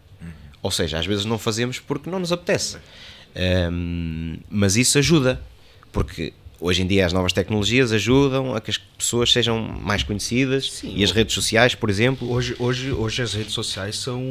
Ou 0.61 0.69
seja, 0.69 0.99
às 0.99 1.05
vezes 1.05 1.25
não 1.25 1.37
fazemos 1.37 1.79
porque 1.79 2.09
não 2.09 2.19
nos 2.19 2.31
apetece. 2.31 2.77
Um, 3.35 4.37
mas 4.49 4.75
isso 4.75 4.97
ajuda, 4.97 5.41
porque 5.91 6.33
hoje 6.61 6.83
em 6.83 6.87
dia 6.87 7.05
as 7.05 7.11
novas 7.11 7.33
tecnologias 7.33 7.91
ajudam 7.91 8.55
a 8.55 8.61
que 8.61 8.69
as 8.71 8.77
pessoas 8.77 9.33
sejam 9.33 9.59
mais 9.61 10.03
conhecidas 10.03 10.71
Sim. 10.71 10.93
e 10.95 11.03
as 11.03 11.11
redes 11.11 11.33
sociais, 11.33 11.75
por 11.75 11.89
exemplo. 11.89 12.31
Hoje, 12.31 12.55
hoje, 12.59 12.91
hoje 12.93 13.21
as 13.23 13.33
redes 13.33 13.53
sociais 13.53 13.97
são, 13.97 14.21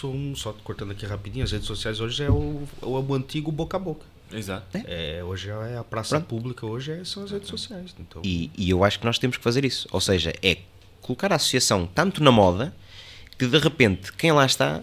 são. 0.00 0.34
Só 0.36 0.52
cortando 0.62 0.92
aqui 0.92 1.04
rapidinho, 1.06 1.42
as 1.44 1.50
redes 1.50 1.66
sociais 1.66 1.98
hoje 2.00 2.22
é 2.22 2.30
o, 2.30 2.62
o, 2.82 2.88
o 3.08 3.14
antigo 3.14 3.50
boca 3.50 3.76
a 3.76 3.80
boca. 3.80 4.04
Exato. 4.32 4.66
É, 4.86 5.22
hoje 5.24 5.48
é 5.50 5.76
a 5.78 5.82
praça 5.82 6.16
Pronto. 6.16 6.28
pública, 6.28 6.64
hoje 6.64 6.92
é- 6.92 7.04
são 7.04 7.24
as 7.24 7.32
redes 7.32 7.48
sociais. 7.48 7.92
Então, 7.98 8.22
E, 8.24 8.48
e 8.56 8.70
eu 8.70 8.84
acho 8.84 9.00
que 9.00 9.04
nós 9.04 9.18
temos 9.18 9.36
que 9.36 9.42
fazer 9.42 9.64
isso. 9.64 9.88
Ou 9.90 10.00
seja, 10.00 10.32
é 10.40 10.58
colocar 11.00 11.32
a 11.32 11.36
associação 11.36 11.88
tanto 11.92 12.22
na 12.22 12.30
moda 12.30 12.72
que 13.36 13.46
de 13.46 13.58
repente 13.58 14.12
quem 14.12 14.30
lá 14.30 14.46
está 14.46 14.82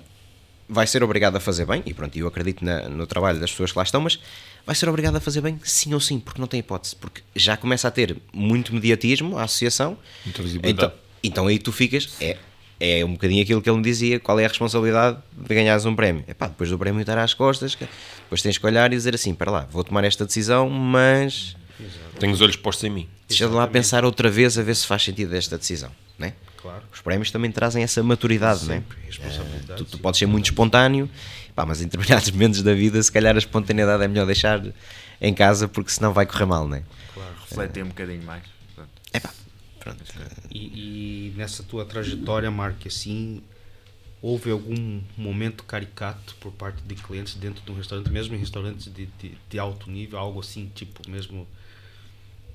vai 0.68 0.86
ser 0.86 1.02
obrigado 1.02 1.38
a 1.38 1.40
fazer 1.40 1.66
bem, 1.66 1.82
e 1.86 1.94
pronto, 1.94 2.18
eu 2.18 2.28
acredito 2.28 2.66
na- 2.66 2.90
no 2.90 3.08
trabalho 3.08 3.40
das 3.40 3.50
pessoas 3.52 3.72
que 3.72 3.78
lá 3.78 3.84
estão, 3.84 4.02
mas 4.02 4.20
vai 4.68 4.76
ser 4.76 4.88
obrigado 4.90 5.16
a 5.16 5.20
fazer 5.22 5.40
bem 5.42 5.58
sim 5.64 5.94
ou 5.94 6.00
sim, 6.00 6.20
porque 6.20 6.40
não 6.42 6.48
tem 6.48 6.60
hipótese, 6.60 6.96
porque 6.98 7.22
já 7.34 7.56
começa 7.56 7.88
a 7.88 7.92
ter 7.92 8.18
muito 8.34 8.74
mediatismo 8.76 9.38
a 9.38 9.44
associação. 9.44 9.98
Então, 10.64 10.92
então 11.24 11.48
aí 11.48 11.58
tu 11.58 11.72
ficas, 11.72 12.10
é, 12.20 12.38
é 12.80 13.06
um 13.06 13.14
bocadinho 13.14 13.42
aquilo 13.42 13.62
que 13.62 13.70
ele 13.70 13.78
me 13.78 13.84
dizia, 13.84 14.20
qual 14.20 14.38
é 14.40 14.46
a 14.46 14.48
responsabilidade 14.50 15.18
de 15.36 15.56
ganhares 15.56 15.86
um 15.86 15.96
prémio. 15.96 16.24
É 16.28 16.34
pá, 16.34 16.48
depois 16.48 16.70
do 16.70 16.78
prémio 16.78 17.00
estar 17.00 17.18
às 17.18 17.34
costas, 17.34 17.76
depois 18.24 18.42
tens 18.42 18.58
que 18.58 18.66
olhar 18.66 18.92
e 18.92 18.96
dizer 18.96 19.16
assim, 19.16 19.34
para 19.34 19.50
lá, 19.50 19.68
vou 19.72 19.84
tomar 19.86 20.04
esta 20.04 20.26
decisão, 20.26 20.70
mas 20.70 21.56
Tenho 22.20 22.34
os 22.34 22.42
olhos 22.42 22.58
postos 22.58 22.84
em 22.84 22.90
mim. 22.90 23.08
deixa 23.28 23.48
de 23.48 23.54
lá 23.54 23.66
pensar 23.68 24.04
outra 24.04 24.30
vez 24.30 24.58
a 24.60 24.64
ver 24.64 24.76
se 24.76 24.86
faz 24.86 25.02
sentido 25.02 25.34
esta 25.34 25.58
decisão, 25.58 25.92
né? 26.20 26.34
claro. 26.58 26.84
Os 26.94 27.00
prémios 27.02 27.32
também 27.32 27.52
trazem 27.52 27.84
essa 27.84 28.04
maturidade, 28.04 28.66
né? 28.66 28.76
Sempre, 28.76 28.98
responsabilidade, 29.06 29.78
Tu, 29.78 29.86
tu 29.86 30.00
podes 30.00 30.18
ser 30.20 30.26
muito 30.26 30.46
espontâneo, 30.46 31.10
pá, 31.58 31.66
mas 31.66 31.82
em 31.82 31.86
determinados 31.86 32.30
momentos 32.30 32.62
da 32.62 32.76
vida, 32.76 33.02
se 33.02 33.12
calhar 33.12 33.36
a 33.36 33.40
espontaneidade 33.40 34.04
é 34.04 34.08
melhor 34.08 34.28
deixar 34.28 34.64
em 35.20 35.34
casa 35.34 35.68
porque 35.68 35.90
senão 35.90 36.14
vai 36.14 36.28
correr 36.28 36.46
mal, 36.46 36.68
né? 36.68 36.84
Refletir 37.50 37.84
um 37.84 37.88
bocadinho 37.88 38.22
mais. 38.22 38.44
É 39.12 39.20
pá, 39.20 39.34
pronto. 39.80 40.04
E, 40.52 41.30
e 41.30 41.34
nessa 41.36 41.64
tua 41.64 41.84
trajetória, 41.84 42.52
Mark, 42.52 42.86
assim, 42.86 43.42
houve 44.22 44.52
algum 44.52 45.02
momento 45.18 45.64
caricato 45.64 46.36
por 46.40 46.52
parte 46.52 46.84
de 46.84 46.94
clientes 46.94 47.34
dentro 47.34 47.64
de 47.66 47.72
um 47.72 47.76
restaurante, 47.76 48.12
mesmo 48.12 48.36
em 48.36 48.38
restaurantes 48.38 48.94
de, 48.94 49.08
de, 49.20 49.36
de 49.50 49.60
alto 49.60 49.90
nível, 49.90 50.20
algo 50.20 50.40
assim, 50.40 50.72
tipo, 50.76 51.10
mesmo 51.10 51.48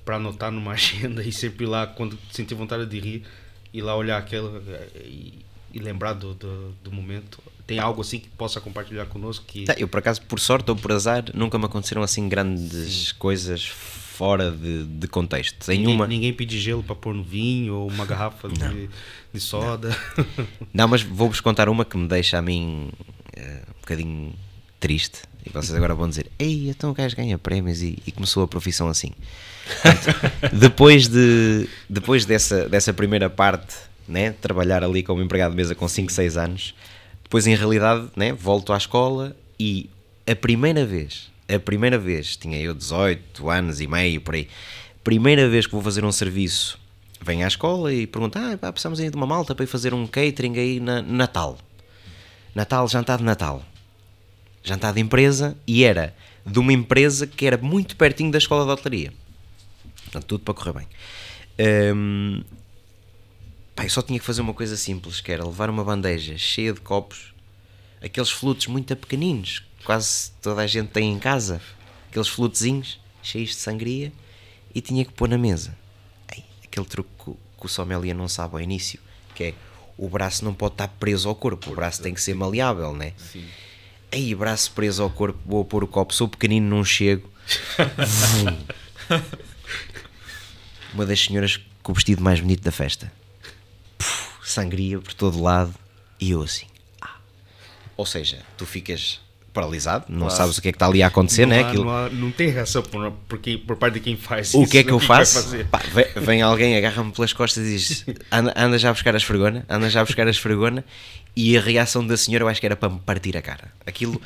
para 0.05 0.15
anotar 0.15 0.49
numa 0.49 0.71
agenda 0.79 1.21
e 1.21 1.31
sempre 1.33 1.65
ir 1.65 1.67
lá 1.67 1.85
quando 1.85 2.17
sentir 2.31 2.55
vontade 2.55 2.85
de 2.85 2.99
rir, 3.01 3.25
ir 3.73 3.81
lá 3.81 3.97
olhar 3.97 4.17
aquela 4.17 4.61
e, 4.95 5.43
e 5.73 5.79
lembrar 5.79 6.13
do, 6.13 6.33
do, 6.35 6.71
do, 6.83 6.91
momento. 6.91 7.41
Tem 7.65 7.79
algo 7.79 8.01
assim 8.01 8.19
que 8.19 8.29
possa 8.29 8.61
compartilhar 8.61 9.05
conosco? 9.07 9.43
Que... 9.45 9.65
Tá, 9.65 9.73
eu, 9.77 9.87
por 9.87 9.97
acaso, 9.97 10.21
por 10.21 10.39
sorte 10.39 10.69
ou 10.69 10.77
por 10.77 10.91
azar, 10.91 11.25
nunca 11.33 11.57
me 11.57 11.65
aconteceram 11.65 12.03
assim 12.03 12.29
grandes 12.29 13.09
Sim. 13.09 13.15
coisas 13.17 13.65
fora 13.65 14.51
de, 14.51 14.83
de 14.83 15.07
contexto. 15.07 15.67
Ninguém, 15.69 15.95
uma... 15.95 16.05
ninguém 16.05 16.31
pede 16.31 16.59
gelo 16.59 16.83
para 16.83 16.95
pôr 16.95 17.15
no 17.15 17.23
vinho 17.23 17.73
ou 17.73 17.89
uma 17.89 18.05
garrafa 18.05 18.47
de, 18.47 18.89
de, 19.33 19.39
soda. 19.39 19.89
Não, 20.17 20.25
Não 20.73 20.87
mas 20.87 21.01
vou-vos 21.01 21.41
contar 21.41 21.67
uma 21.67 21.83
que 21.83 21.97
me 21.97 22.07
deixa 22.07 22.37
a 22.37 22.41
mim 22.41 22.91
uh, 23.35 23.41
um 23.41 23.81
bocadinho 23.81 24.33
triste. 24.79 25.21
E 25.45 25.49
vocês 25.49 25.73
agora 25.73 25.95
vão 25.95 26.07
dizer: 26.07 26.29
Ei, 26.37 26.69
então 26.69 26.91
o 26.91 26.93
gajo 26.93 27.15
ganha 27.15 27.37
prémios 27.37 27.81
e, 27.81 27.97
e 28.05 28.11
começou 28.11 28.43
a 28.43 28.47
profissão 28.47 28.87
assim. 28.87 29.11
Portanto, 29.81 30.53
depois 30.53 31.07
de, 31.07 31.67
depois 31.89 32.25
dessa, 32.25 32.69
dessa 32.69 32.93
primeira 32.93 33.29
parte, 33.29 33.75
né, 34.07 34.31
trabalhar 34.31 34.83
ali 34.83 35.03
como 35.03 35.21
empregado 35.21 35.51
de 35.51 35.57
mesa 35.57 35.75
com 35.75 35.87
5, 35.87 36.11
6 36.11 36.37
anos, 36.37 36.75
depois 37.23 37.47
em 37.47 37.55
realidade 37.55 38.09
né, 38.15 38.33
volto 38.33 38.73
à 38.73 38.77
escola 38.77 39.35
e 39.59 39.89
a 40.27 40.35
primeira 40.35 40.85
vez 40.85 41.33
a 41.47 41.59
primeira 41.59 41.97
vez, 41.97 42.35
tinha 42.35 42.57
eu 42.57 42.73
18 42.73 43.49
anos 43.49 43.81
e 43.81 43.87
meio 43.87 44.21
por 44.21 44.35
aí, 44.35 44.47
primeira 45.03 45.47
vez 45.49 45.65
que 45.65 45.73
vou 45.73 45.81
fazer 45.81 46.03
um 46.05 46.11
serviço, 46.11 46.79
venho 47.21 47.43
à 47.45 47.47
escola 47.47 47.93
e 47.93 48.07
pergunto: 48.07 48.37
ah, 48.37 48.57
pá, 48.57 48.71
precisamos 48.71 48.99
aí 48.99 49.09
de 49.09 49.15
uma 49.15 49.27
malta 49.27 49.53
para 49.53 49.63
ir 49.63 49.67
fazer 49.67 49.93
um 49.93 50.07
catering 50.07 50.57
aí 50.57 50.79
na 50.79 51.01
Natal. 51.01 51.57
Natal, 52.55 52.87
jantar 52.87 53.17
de 53.17 53.23
Natal. 53.23 53.63
Jantar 54.63 54.93
de 54.93 55.01
empresa 55.01 55.57
e 55.67 55.83
era 55.83 56.15
de 56.45 56.59
uma 56.59 56.71
empresa 56.71 57.27
que 57.27 57.45
era 57.45 57.57
muito 57.57 57.97
pertinho 57.97 58.31
da 58.31 58.37
escola 58.37 58.63
de 58.63 58.71
hotelaria. 58.71 59.13
Portanto, 60.03 60.25
tudo 60.25 60.43
para 60.43 60.53
correr 60.53 60.73
bem. 60.73 60.87
Um, 61.93 62.41
pá, 63.75 63.83
eu 63.83 63.89
só 63.89 64.01
tinha 64.01 64.19
que 64.19 64.25
fazer 64.25 64.41
uma 64.41 64.53
coisa 64.53 64.77
simples, 64.77 65.21
que 65.21 65.31
era 65.31 65.45
levar 65.45 65.69
uma 65.69 65.83
bandeja 65.83 66.37
cheia 66.37 66.73
de 66.73 66.81
copos, 66.81 67.33
aqueles 68.01 68.29
flutos 68.29 68.67
muito 68.67 68.95
pequeninos, 68.95 69.63
quase 69.83 70.31
toda 70.41 70.61
a 70.61 70.67
gente 70.67 70.89
tem 70.89 71.11
em 71.11 71.19
casa, 71.19 71.61
aqueles 72.09 72.27
flutezinhos 72.27 72.99
cheios 73.21 73.51
de 73.51 73.55
sangria, 73.55 74.11
e 74.75 74.81
tinha 74.81 75.05
que 75.05 75.13
pôr 75.13 75.29
na 75.29 75.37
mesa. 75.37 75.77
Ei, 76.35 76.43
aquele 76.63 76.85
truque 76.85 77.09
que 77.25 77.65
o 77.65 77.69
sommelier 77.69 78.15
não 78.15 78.27
sabe 78.27 78.55
ao 78.55 78.61
início, 78.61 78.99
que 79.33 79.43
é 79.45 79.53
o 79.97 80.09
braço 80.09 80.43
não 80.43 80.53
pode 80.53 80.73
estar 80.73 80.87
preso 80.87 81.29
ao 81.29 81.35
corpo, 81.35 81.71
o 81.71 81.75
braço 81.75 82.01
tem 82.01 82.13
que 82.13 82.21
ser 82.21 82.33
maleável, 82.33 82.93
né? 82.93 83.13
Sim. 83.17 83.45
Aí, 84.11 84.35
braço 84.35 84.71
preso 84.71 85.01
ao 85.01 85.09
corpo, 85.09 85.39
vou 85.45 85.65
pôr 85.65 85.83
o 85.83 85.87
copo, 85.87 86.13
sou 86.13 86.27
pequenino, 86.27 86.69
não 86.69 86.83
chego. 86.83 87.29
Uma 90.93 91.05
das 91.05 91.19
senhoras 91.19 91.59
com 91.81 91.91
o 91.91 91.95
vestido 91.95 92.21
mais 92.21 92.39
bonito 92.39 92.61
da 92.61 92.71
festa. 92.71 93.11
Sangria 94.43 94.99
por 94.99 95.13
todo 95.13 95.41
lado. 95.41 95.73
E 96.19 96.31
eu 96.31 96.41
assim. 96.41 96.67
Ah. 97.01 97.15
Ou 97.97 98.05
seja, 98.05 98.39
tu 98.57 98.65
ficas 98.65 99.21
paralisado, 99.53 100.05
não 100.09 100.21
claro. 100.21 100.35
sabes 100.35 100.57
o 100.57 100.61
que 100.61 100.69
é 100.69 100.71
que 100.71 100.75
está 100.75 100.87
ali 100.87 101.03
a 101.03 101.07
acontecer, 101.07 101.45
não 101.45 101.55
né? 101.55 101.63
Há, 101.63 101.67
Aquilo... 101.67 101.85
não, 101.85 101.91
há, 101.91 102.09
não 102.09 102.31
tem 102.31 102.49
reação 102.49 102.81
por, 102.81 103.11
porque, 103.29 103.57
por 103.57 103.75
parte 103.77 103.93
de 103.95 103.99
quem 103.99 104.17
faz 104.17 104.53
o 104.53 104.57
isso. 104.57 104.67
O 104.67 104.67
que 104.67 104.79
é 104.79 104.83
que 104.83 104.91
eu 104.91 104.99
que 104.99 105.05
faço? 105.05 105.55
Pá, 105.65 105.79
vem, 105.93 106.05
vem, 106.15 106.41
alguém, 106.41 106.75
agarra-me 106.75 107.11
pelas 107.11 107.31
costas 107.31 107.63
e 107.65 107.69
diz: 107.69 108.05
anda, 108.31 108.53
anda 108.57 108.79
já 108.79 108.89
a 108.89 108.93
buscar 108.93 109.13
a 109.13 109.17
esfregona, 109.17 109.63
anda 109.69 109.89
já 109.89 110.01
a 110.01 110.05
buscar 110.05 110.27
a 110.27 110.31
esfregona. 110.31 110.83
E 111.35 111.57
a 111.57 111.61
reação 111.61 112.05
da 112.05 112.15
senhora 112.15 112.43
eu 112.43 112.47
acho 112.47 112.59
que 112.59 112.65
era 112.65 112.75
para 112.75 112.89
me 112.89 112.99
partir 112.99 113.35
a 113.35 113.41
cara. 113.41 113.71
Aquilo, 113.85 114.21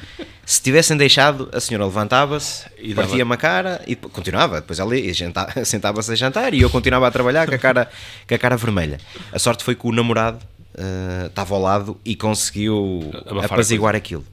se 0.46 0.62
tivessem 0.62 0.98
deixado, 0.98 1.50
a 1.54 1.60
senhora 1.60 1.86
levantava-se, 1.86 2.66
partia-me 2.94 3.34
a 3.34 3.38
cara 3.38 3.82
e 3.88 3.96
continuava. 3.96 4.60
Depois 4.60 4.80
ela 4.80 4.92
sentava-se 5.64 6.12
a 6.12 6.16
jantar 6.16 6.54
e 6.54 6.62
eu 6.62 6.70
continuava 6.70 7.08
a 7.08 7.12
trabalhar 7.12 7.48
com 7.48 7.56
a 7.56 7.58
cara, 7.58 7.90
com 8.28 8.36
a 8.36 8.38
cara 8.38 8.58
vermelha. 8.58 9.00
A 9.32 9.40
sorte 9.40 9.64
foi 9.64 9.76
que 9.76 9.88
o 9.88 9.92
namorado 9.92 10.40
uh, 10.76 11.28
estava 11.28 11.56
ao 11.56 11.62
lado 11.62 12.00
e 12.04 12.16
conseguiu 12.16 13.10
apaziguar 13.42 13.96
aquilo 13.96 14.26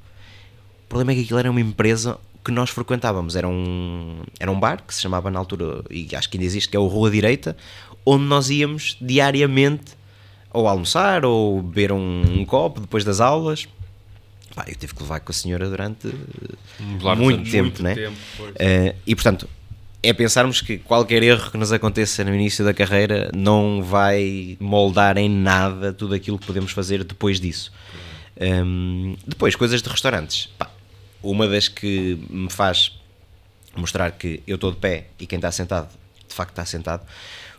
problema 0.95 1.11
é 1.11 1.14
que 1.16 1.22
aquilo 1.22 1.41
era 1.41 1.51
uma 1.51 1.61
empresa 1.61 2.16
que 2.45 2.53
nós 2.53 2.70
frequentávamos. 2.70 3.35
Era 3.35 3.49
um, 3.49 4.22
era 4.39 4.51
um 4.51 4.59
bar 4.59 4.81
que 4.87 4.95
se 4.95 5.03
chamava 5.03 5.29
na 5.29 5.41
altura, 5.41 5.83
e 5.91 6.09
acho 6.14 6.31
que 6.31 6.37
ainda 6.37 6.47
existe, 6.47 6.68
que 6.68 6.77
é 6.77 6.81
o 6.81 6.87
Rua 6.87 7.11
Direita, 7.11 7.57
onde 8.07 8.25
nós 8.25 8.49
íamos 8.49 8.97
diariamente 9.01 9.97
ou 10.55 10.69
almoçar 10.69 11.25
ou 11.25 11.61
beber 11.61 11.93
um, 11.93 12.23
um 12.41 12.45
copo 12.47 12.81
depois 12.81 13.05
das 13.05 13.21
aulas. 13.21 13.69
Pá, 14.55 14.65
eu 14.69 14.77
tive 14.77 14.95
que 14.95 15.03
levar 15.03 15.19
com 15.19 15.33
a 15.33 15.35
senhora 15.35 15.69
durante 15.69 16.09
muito 16.79 17.51
tempo, 17.51 17.65
muito 17.65 17.83
né? 17.83 17.95
Tempo, 17.97 18.17
uh, 18.41 18.97
e 19.05 19.15
portanto, 19.17 19.49
é 20.01 20.13
pensarmos 20.13 20.61
que 20.61 20.79
qualquer 20.79 21.25
erro 21.25 21.51
que 21.51 21.59
nos 21.59 21.73
aconteça 21.73 22.23
no 22.23 22.33
início 22.33 22.65
da 22.65 22.73
carreira 22.73 23.31
não 23.35 23.83
vai 23.83 24.57
moldar 24.61 25.17
em 25.19 25.29
nada 25.29 25.93
tudo 25.93 26.15
aquilo 26.15 26.39
que 26.39 26.47
podemos 26.47 26.71
fazer 26.71 27.03
depois 27.03 27.41
disso. 27.41 27.73
Um, 28.41 29.17
depois, 29.27 29.57
coisas 29.57 29.83
de 29.83 29.89
restaurantes. 29.89 30.49
Pá, 30.57 30.71
uma 31.21 31.49
das 31.49 31.67
que 31.67 32.19
me 32.31 32.51
faz 32.51 32.93
mostrar 33.75 34.13
que 34.13 34.41
eu 34.47 34.55
estou 34.55 34.71
de 34.71 34.77
pé 34.77 35.09
e 35.19 35.27
quem 35.27 35.39
está 35.39 35.51
sentado, 35.51 35.89
de 36.29 36.35
facto 36.35 36.51
está 36.51 36.65
sentado, 36.65 37.05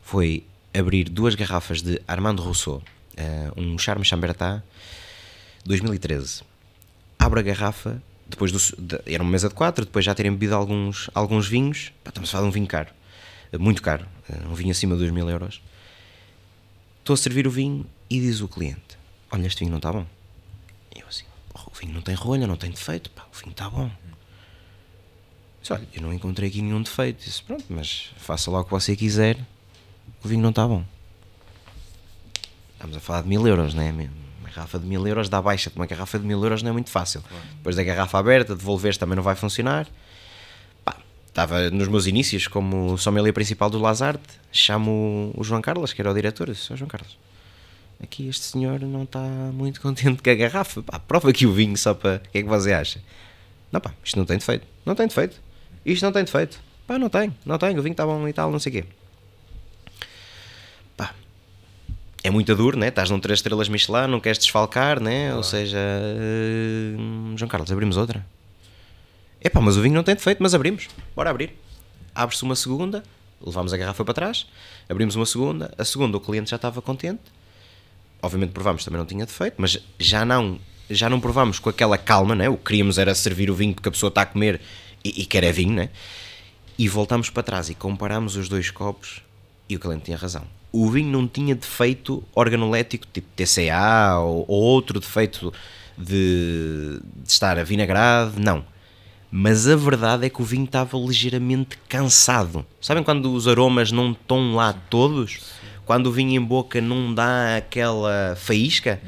foi 0.01 0.45
abrir 0.77 1.09
duas 1.09 1.35
garrafas 1.35 1.81
de 1.81 2.01
Armando 2.07 2.41
Rousseau, 2.41 2.81
uh, 3.17 3.61
um 3.61 3.77
Charme 3.77 4.03
Chambertin 4.03 4.61
2013. 5.65 6.43
Abro 7.17 7.39
a 7.39 7.43
garrafa, 7.43 8.01
depois 8.27 8.51
do, 8.51 8.59
de, 8.81 8.99
era 9.05 9.23
uma 9.23 9.31
mesa 9.31 9.49
de 9.49 9.55
quatro, 9.55 9.85
depois 9.85 10.03
já 10.03 10.13
terem 10.13 10.31
bebido 10.31 10.55
alguns, 10.55 11.09
alguns 11.13 11.47
vinhos, 11.47 11.91
pá, 12.03 12.09
estamos 12.09 12.29
a 12.29 12.31
falar 12.31 12.43
de 12.43 12.49
um 12.49 12.51
vinho 12.51 12.67
caro, 12.67 12.89
uh, 13.53 13.59
muito 13.59 13.81
caro, 13.81 14.05
uh, 14.29 14.49
um 14.51 14.53
vinho 14.53 14.71
acima 14.71 14.95
de 14.95 15.01
2 15.01 15.11
mil 15.11 15.29
euros. 15.29 15.61
Estou 16.99 17.13
a 17.13 17.17
servir 17.17 17.47
o 17.47 17.51
vinho 17.51 17.85
e 18.09 18.19
diz 18.19 18.41
o 18.41 18.47
cliente: 18.47 18.97
Olha, 19.31 19.45
este 19.45 19.59
vinho 19.59 19.71
não 19.71 19.77
está 19.77 19.93
bom 19.93 20.05
o 21.75 21.79
vinho 21.79 21.93
não 21.93 22.01
tem 22.01 22.15
rolha, 22.15 22.47
não 22.47 22.55
tem 22.55 22.71
defeito, 22.71 23.09
pá, 23.11 23.27
o 23.31 23.37
vinho 23.37 23.51
está 23.51 23.69
bom. 23.69 23.91
Disse, 25.59 25.73
olha, 25.73 25.87
eu 25.93 26.01
não 26.01 26.13
encontrei 26.13 26.49
aqui 26.49 26.61
nenhum 26.61 26.81
defeito. 26.81 27.23
Disse, 27.23 27.43
pronto, 27.43 27.65
mas 27.69 28.11
faça 28.17 28.49
lá 28.49 28.61
o 28.61 28.63
que 28.63 28.71
você 28.71 28.95
quiser, 28.95 29.37
o 30.25 30.27
vinho 30.27 30.41
não 30.41 30.49
está 30.49 30.67
bom. 30.67 30.83
Estamos 32.73 32.97
a 32.97 32.99
falar 32.99 33.21
de 33.21 33.29
mil 33.29 33.47
euros, 33.47 33.73
não 33.73 33.83
é? 33.83 33.91
Uma 33.91 34.49
garrafa 34.49 34.79
de 34.79 34.85
mil 34.85 35.07
euros 35.07 35.29
dá 35.29 35.41
baixa 35.41 35.71
uma 35.75 35.85
garrafa 35.85 36.19
de 36.19 36.25
mil 36.25 36.41
euros 36.43 36.61
não 36.61 36.69
é 36.69 36.73
muito 36.73 36.89
fácil. 36.89 37.21
Claro. 37.21 37.43
Depois 37.57 37.75
da 37.75 37.83
garrafa 37.83 38.17
aberta, 38.17 38.55
devolveres 38.55 38.97
também 38.97 39.15
não 39.15 39.23
vai 39.23 39.35
funcionar. 39.35 39.87
Pá, 40.83 40.97
estava 41.27 41.69
nos 41.69 41.87
meus 41.87 42.07
inícios 42.07 42.47
como 42.47 42.97
sommelier 42.97 43.33
principal 43.33 43.69
do 43.69 43.79
Lazarte, 43.79 44.23
chamo 44.51 45.31
o 45.35 45.43
João 45.43 45.61
Carlos, 45.61 45.93
que 45.93 46.01
era 46.01 46.11
o 46.11 46.13
diretor, 46.13 46.49
disse, 46.49 46.73
oh, 46.73 46.75
João 46.75 46.87
Carlos, 46.87 47.17
aqui 48.01 48.27
este 48.27 48.45
senhor 48.45 48.79
não 48.81 49.03
está 49.03 49.19
muito 49.19 49.79
contente 49.81 50.21
com 50.21 50.29
a 50.29 50.35
garrafa. 50.35 50.81
Pá, 50.83 50.99
prova 50.99 51.29
aqui 51.29 51.45
o 51.45 51.53
vinho 51.53 51.77
só 51.77 51.93
para. 51.93 52.21
O 52.25 52.29
que 52.29 52.39
é 52.39 52.41
que 52.41 52.49
você 52.49 52.73
acha? 52.73 53.01
Não, 53.71 53.79
pá, 53.79 53.93
isto 54.03 54.17
não 54.17 54.25
tem 54.25 54.37
defeito. 54.37 54.65
Não 54.85 54.95
tem 54.95 55.07
defeito. 55.07 55.41
Isto 55.85 56.03
não 56.03 56.11
tem 56.11 56.23
defeito. 56.23 56.59
Pá, 56.87 56.97
não 56.99 57.09
tem, 57.09 57.35
não 57.45 57.57
tem. 57.57 57.77
O 57.77 57.81
vinho 57.81 57.93
está 57.93 58.05
bom 58.05 58.27
e 58.27 58.33
tal, 58.33 58.51
não 58.51 58.59
sei 58.59 58.69
o 58.71 58.73
quê. 58.75 58.85
Pá, 60.95 61.13
é 62.25 62.29
muito 62.29 62.55
duro, 62.55 62.77
né? 62.77 62.87
Estás 62.87 63.09
num 63.09 63.19
3 63.19 63.39
estrelas 63.39 63.69
Michelin, 63.69 64.07
não 64.07 64.19
queres 64.19 64.37
desfalcar, 64.37 64.99
né? 64.99 65.35
Ou 65.35 65.43
seja, 65.43 65.77
uh, 65.77 67.37
João 67.37 67.49
Carlos, 67.49 67.71
abrimos 67.71 67.97
outra. 67.97 68.25
É 69.41 69.49
pá, 69.49 69.61
mas 69.61 69.77
o 69.77 69.81
vinho 69.81 69.95
não 69.95 70.03
tem 70.03 70.15
defeito, 70.15 70.41
mas 70.41 70.53
abrimos. 70.53 70.87
Bora 71.15 71.29
abrir. 71.29 71.55
Abre-se 72.13 72.43
uma 72.43 72.55
segunda, 72.55 73.03
levámos 73.45 73.73
a 73.73 73.77
garrafa 73.77 74.03
para 74.03 74.13
trás, 74.13 74.47
abrimos 74.89 75.15
uma 75.15 75.25
segunda. 75.25 75.73
A 75.77 75.85
segunda, 75.85 76.17
o 76.17 76.19
cliente 76.19 76.49
já 76.49 76.55
estava 76.55 76.81
contente 76.81 77.21
obviamente 78.25 78.51
provámos 78.51 78.83
também 78.83 78.97
não 78.97 79.05
tinha 79.05 79.25
defeito, 79.25 79.55
mas 79.57 79.77
já 79.99 80.25
não 80.25 80.59
já 80.87 81.09
não 81.09 81.19
provámos 81.19 81.57
com 81.57 81.67
aquela 81.67 81.97
calma, 81.97 82.35
né? 82.35 82.47
o 82.47 82.57
que 82.57 82.65
queríamos 82.65 82.99
era 82.99 83.15
servir 83.15 83.49
o 83.49 83.55
vinho 83.55 83.73
porque 83.73 83.89
a 83.89 83.91
pessoa 83.91 84.09
está 84.09 84.21
a 84.21 84.25
comer 84.25 84.61
e, 85.03 85.21
e 85.23 85.25
quer 85.25 85.43
é 85.43 85.51
vinho, 85.51 85.73
né? 85.73 85.89
e 86.77 86.87
voltámos 86.87 87.31
para 87.31 87.41
trás 87.41 87.69
e 87.69 87.75
comparámos 87.75 88.35
os 88.35 88.47
dois 88.47 88.69
copos 88.69 89.23
e 89.67 89.75
o 89.75 89.79
cliente 89.79 90.05
tinha 90.05 90.17
razão. 90.17 90.43
O 90.71 90.89
vinho 90.89 91.09
não 91.09 91.27
tinha 91.27 91.55
defeito 91.55 92.23
organolético 92.33 93.07
tipo 93.11 93.27
TCA 93.35 94.19
ou, 94.19 94.45
ou 94.47 94.61
outro 94.61 94.99
defeito 94.99 95.53
de, 95.97 96.99
de 97.23 97.31
estar 97.31 97.57
avinagrado, 97.57 98.39
não. 98.39 98.63
Mas 99.31 99.67
a 99.67 99.75
verdade 99.75 100.25
é 100.25 100.29
que 100.29 100.41
o 100.41 100.45
vinho 100.45 100.65
estava 100.65 100.97
ligeiramente 100.97 101.77
cansado. 101.89 102.65
Sabem 102.79 103.03
quando 103.03 103.33
os 103.33 103.47
aromas 103.47 103.91
não 103.91 104.11
estão 104.11 104.55
lá 104.55 104.73
todos? 104.89 105.39
quando 105.85 106.07
o 106.07 106.11
vinho 106.11 106.41
em 106.41 106.43
boca 106.43 106.81
não 106.81 107.13
dá 107.13 107.57
aquela 107.57 108.35
faísca. 108.35 108.99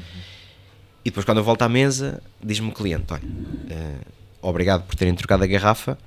E 1.04 1.10
depois, 1.10 1.26
quando 1.26 1.38
eu 1.38 1.44
volto 1.44 1.62
à 1.62 1.68
mesa, 1.68 2.22
diz-me 2.42 2.68
o 2.70 2.72
cliente: 2.72 3.12
Olha, 3.12 3.22
uh, 3.22 4.06
obrigado 4.40 4.84
por 4.84 4.94
terem 4.94 5.14
trocado 5.14 5.44
a 5.44 5.46
garrafa, 5.46 5.98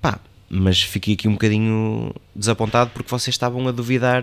pá, 0.00 0.18
mas 0.50 0.82
fiquei 0.82 1.14
aqui 1.14 1.28
um 1.28 1.32
bocadinho 1.32 2.12
desapontado 2.34 2.90
porque 2.90 3.08
vocês 3.08 3.32
estavam 3.34 3.66
a 3.68 3.70
duvidar 3.70 4.22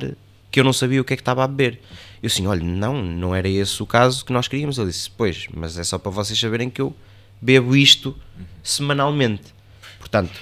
que 0.51 0.59
eu 0.59 0.63
não 0.63 0.73
sabia 0.73 0.99
o 1.01 1.05
que 1.05 1.13
é 1.13 1.15
que 1.15 1.21
estava 1.21 1.43
a 1.43 1.47
beber. 1.47 1.79
Eu 2.21 2.27
assim, 2.27 2.45
olha, 2.47 2.63
não, 2.63 3.01
não 3.01 3.33
era 3.33 3.47
esse 3.47 3.81
o 3.81 3.85
caso 3.85 4.25
que 4.25 4.33
nós 4.33 4.47
queríamos. 4.47 4.77
Ele 4.77 4.87
disse, 4.87 5.09
pois, 5.09 5.47
mas 5.55 5.77
é 5.77 5.83
só 5.83 5.97
para 5.97 6.11
vocês 6.11 6.37
saberem 6.37 6.69
que 6.69 6.81
eu 6.81 6.93
bebo 7.41 7.75
isto 7.75 8.17
semanalmente. 8.61 9.53
Portanto, 9.99 10.37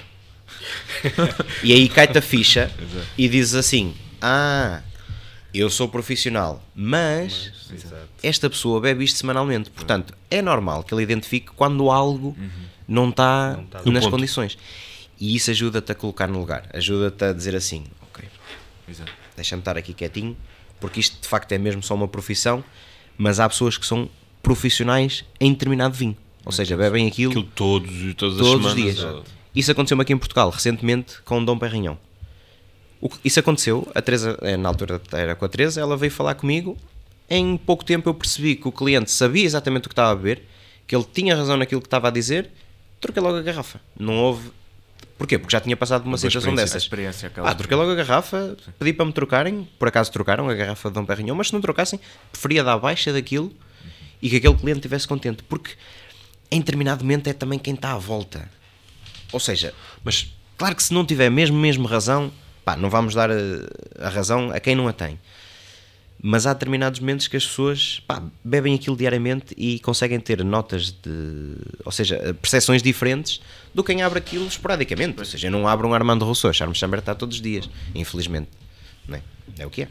e 1.62 1.72
aí 1.72 1.88
cai-te 1.88 2.18
a 2.18 2.22
ficha 2.22 2.70
e 3.16 3.28
dizes 3.28 3.54
assim: 3.54 3.94
Ah, 4.20 4.80
eu 5.54 5.70
sou 5.70 5.88
profissional, 5.88 6.62
mas 6.74 7.52
esta 8.22 8.48
pessoa 8.50 8.80
bebe 8.80 9.04
isto 9.04 9.18
semanalmente. 9.18 9.70
Portanto, 9.70 10.14
é 10.30 10.40
normal 10.42 10.82
que 10.82 10.92
ele 10.94 11.02
identifique 11.02 11.50
quando 11.54 11.90
algo 11.90 12.36
não 12.88 13.10
está 13.10 13.54
Não 13.56 13.64
está 13.64 13.78
nas 13.78 13.86
no 13.86 14.00
ponto. 14.00 14.10
condições. 14.10 14.58
E 15.18 15.34
isso 15.34 15.50
ajuda-te 15.50 15.92
a 15.92 15.94
colocar 15.94 16.26
no 16.26 16.38
lugar, 16.38 16.68
ajuda-te 16.74 17.24
a 17.24 17.32
dizer 17.32 17.54
assim: 17.56 17.84
Ok, 18.02 18.24
deixa-me 19.34 19.60
estar 19.60 19.76
aqui 19.76 19.92
quietinho, 19.94 20.36
porque 20.80 21.00
isto 21.00 21.20
de 21.20 21.28
facto 21.28 21.50
é 21.52 21.58
mesmo 21.58 21.82
só 21.82 21.94
uma 21.94 22.08
profissão, 22.08 22.62
mas 23.16 23.40
há 23.40 23.48
pessoas 23.48 23.78
que 23.78 23.86
são 23.86 24.08
profissionais 24.42 25.24
em 25.40 25.52
determinado 25.52 25.94
vinho. 25.94 26.16
Ou 26.44 26.52
seja, 26.52 26.76
bebem 26.76 27.06
aquilo 27.08 27.32
Aquilo 27.32 27.48
todos, 27.54 28.14
todas 28.14 28.36
as 28.40 28.46
todos 28.46 28.66
os 28.66 28.72
semanas. 28.72 28.94
dias. 28.96 29.02
ou- 29.04 29.24
Isso 29.54 29.70
aconteceu-me 29.72 30.02
aqui 30.02 30.12
em 30.12 30.18
Portugal, 30.18 30.50
recentemente, 30.50 31.20
com 31.22 31.44
Dom 31.44 31.58
Perrinhão. 31.58 31.98
O 33.00 33.10
Isso 33.24 33.40
aconteceu, 33.40 33.90
a 33.94 34.00
Teresa, 34.02 34.38
eh, 34.42 34.56
na 34.56 34.68
altura 34.68 35.00
era 35.12 35.34
com 35.34 35.44
a 35.44 35.48
Teresa, 35.48 35.80
ela 35.80 35.96
veio 35.96 36.12
falar 36.12 36.34
comigo. 36.34 36.76
Em 37.28 37.56
pouco 37.56 37.84
tempo 37.84 38.08
eu 38.08 38.14
percebi 38.14 38.54
que 38.54 38.68
o 38.68 38.72
cliente 38.72 39.10
sabia 39.10 39.44
exatamente 39.44 39.86
o 39.86 39.88
que 39.88 39.92
estava 39.92 40.12
a 40.12 40.14
beber, 40.16 40.44
que 40.86 40.94
ele 40.94 41.04
tinha 41.12 41.34
razão 41.34 41.56
naquilo 41.56 41.80
que 41.80 41.86
estava 41.88 42.08
a 42.08 42.10
dizer, 42.10 42.50
troquei 43.00 43.20
logo 43.22 43.36
a 43.36 43.42
garrafa. 43.42 43.80
Não 43.98 44.14
houve. 44.16 44.50
Porquê? 45.18 45.38
Porque 45.38 45.52
já 45.52 45.60
tinha 45.60 45.76
passado 45.76 46.02
uma 46.02 46.10
boa 46.10 46.18
situação 46.18 46.54
dessas. 46.54 46.88
Ah, 47.50 47.54
troquei 47.54 47.76
logo 47.76 47.90
a 47.90 47.94
garrafa, 47.94 48.56
pedi 48.78 48.92
para 48.92 49.06
me 49.06 49.12
trocarem, 49.12 49.66
por 49.78 49.88
acaso 49.88 50.12
trocaram 50.12 50.48
a 50.48 50.54
garrafa 50.54 50.88
de 50.90 50.94
Dom 50.94 51.04
Perrinhão, 51.06 51.34
mas 51.34 51.48
se 51.48 51.52
não 51.54 51.60
trocassem, 51.60 51.98
preferia 52.30 52.62
dar 52.62 52.78
baixa 52.78 53.12
daquilo 53.12 53.50
e 54.20 54.28
que 54.28 54.36
aquele 54.36 54.54
cliente 54.54 54.78
estivesse 54.80 55.08
contente, 55.08 55.42
porque 55.42 55.72
em 56.50 56.60
determinado 56.60 57.02
momento 57.02 57.28
é 57.28 57.32
também 57.32 57.58
quem 57.58 57.74
está 57.74 57.92
à 57.92 57.98
volta. 57.98 58.48
Ou 59.32 59.40
seja, 59.40 59.74
Mas 60.04 60.32
claro 60.56 60.76
que 60.76 60.82
se 60.82 60.92
não 60.92 61.04
tiver 61.04 61.30
mesmo, 61.30 61.56
mesmo 61.58 61.86
razão, 61.86 62.30
pá, 62.64 62.76
não 62.76 62.90
vamos 62.90 63.14
dar 63.14 63.30
a, 63.30 63.34
a 64.00 64.08
razão 64.08 64.50
a 64.50 64.60
quem 64.60 64.74
não 64.74 64.86
a 64.86 64.92
tem. 64.92 65.18
Mas 66.22 66.46
há 66.46 66.52
determinados 66.54 66.98
momentos 66.98 67.28
que 67.28 67.36
as 67.36 67.46
pessoas 67.46 68.02
pá, 68.06 68.22
bebem 68.42 68.74
aquilo 68.74 68.96
diariamente 68.96 69.54
e 69.56 69.78
conseguem 69.80 70.18
ter 70.18 70.42
notas 70.42 70.90
de. 70.90 71.56
Ou 71.84 71.92
seja, 71.92 72.34
percepções 72.40 72.82
diferentes 72.82 73.40
do 73.74 73.84
que 73.84 73.92
quem 73.92 74.02
abre 74.02 74.18
aquilo 74.18 74.46
esporadicamente. 74.46 75.18
Ou 75.18 75.24
seja, 75.24 75.48
eu 75.48 75.50
não 75.50 75.68
abro 75.68 75.86
um 75.86 75.94
Armando 75.94 76.24
Rousseau, 76.24 76.52
Charles 76.52 76.78
Chamber 76.78 77.00
está 77.00 77.14
todos 77.14 77.36
os 77.36 77.42
dias, 77.42 77.68
infelizmente. 77.94 78.48
Não 79.06 79.16
é? 79.16 79.22
é 79.58 79.66
o 79.66 79.70
que 79.70 79.82
é. 79.82 79.88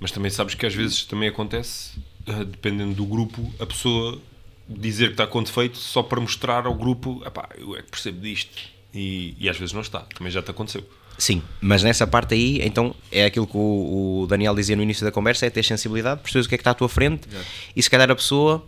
Mas 0.00 0.10
também 0.10 0.30
sabes 0.30 0.54
que 0.54 0.64
às 0.66 0.74
vezes 0.74 1.04
também 1.04 1.28
acontece, 1.28 1.98
eh, 2.26 2.44
dependendo 2.44 2.94
do 2.94 3.04
grupo, 3.04 3.52
a 3.60 3.66
pessoa 3.66 4.20
dizer 4.68 5.08
que 5.08 5.12
está 5.12 5.26
com 5.26 5.42
defeito 5.42 5.78
só 5.78 6.02
para 6.02 6.20
mostrar 6.20 6.66
ao 6.66 6.74
grupo, 6.74 7.22
"Epá, 7.24 7.48
eu 7.56 7.76
é 7.76 7.82
que 7.82 7.90
percebo 7.90 8.20
disto. 8.20 8.76
E, 8.94 9.36
e 9.38 9.48
às 9.48 9.58
vezes 9.58 9.74
não 9.74 9.82
está, 9.82 10.00
também 10.00 10.32
já 10.32 10.42
te 10.42 10.50
aconteceu. 10.50 10.88
Sim, 11.18 11.42
mas 11.60 11.82
nessa 11.82 12.06
parte 12.06 12.34
aí, 12.34 12.60
então 12.62 12.94
é 13.10 13.24
aquilo 13.24 13.46
que 13.46 13.56
o, 13.56 14.22
o 14.22 14.26
Daniel 14.26 14.54
dizia 14.54 14.76
no 14.76 14.82
início 14.82 15.04
da 15.04 15.10
conversa: 15.10 15.46
é 15.46 15.50
ter 15.50 15.64
sensibilidade, 15.64 16.20
percebes 16.20 16.46
o 16.46 16.48
que 16.48 16.54
é 16.54 16.58
que 16.58 16.62
está 16.62 16.72
à 16.72 16.74
tua 16.74 16.88
frente 16.88 17.26
e 17.74 17.82
se 17.82 17.88
calhar 17.88 18.10
a 18.10 18.14
pessoa. 18.14 18.64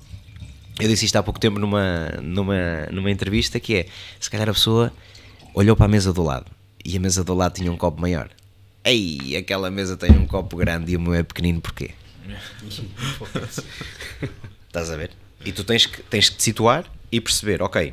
Eu 0.80 0.88
disse 0.88 1.04
isto 1.04 1.16
há 1.16 1.22
pouco 1.22 1.40
tempo 1.40 1.58
numa, 1.58 2.08
numa, 2.22 2.86
numa 2.90 3.10
entrevista: 3.10 3.60
que 3.60 3.74
é 3.74 3.86
se 4.18 4.30
calhar 4.30 4.48
a 4.48 4.52
pessoa 4.52 4.92
olhou 5.52 5.76
para 5.76 5.86
a 5.86 5.88
mesa 5.88 6.12
do 6.12 6.22
lado 6.22 6.50
e 6.84 6.96
a 6.96 7.00
mesa 7.00 7.22
do 7.22 7.34
lado 7.34 7.54
tinha 7.54 7.70
um 7.70 7.76
copo 7.76 8.00
maior. 8.00 8.30
Ei, 8.84 9.36
aquela 9.36 9.70
mesa 9.70 9.96
tem 9.96 10.12
um 10.12 10.26
copo 10.26 10.56
grande 10.56 10.92
e 10.92 10.96
o 10.96 11.00
meu 11.00 11.12
é 11.12 11.22
pequenino, 11.22 11.60
porquê? 11.60 11.90
Estás 14.68 14.90
a 14.90 14.96
ver? 14.96 15.10
E 15.44 15.52
tu 15.52 15.64
tens 15.64 15.84
que, 15.84 16.02
tens 16.04 16.30
que 16.30 16.36
te 16.36 16.42
situar 16.42 16.84
e 17.10 17.20
perceber, 17.20 17.60
ok, 17.62 17.92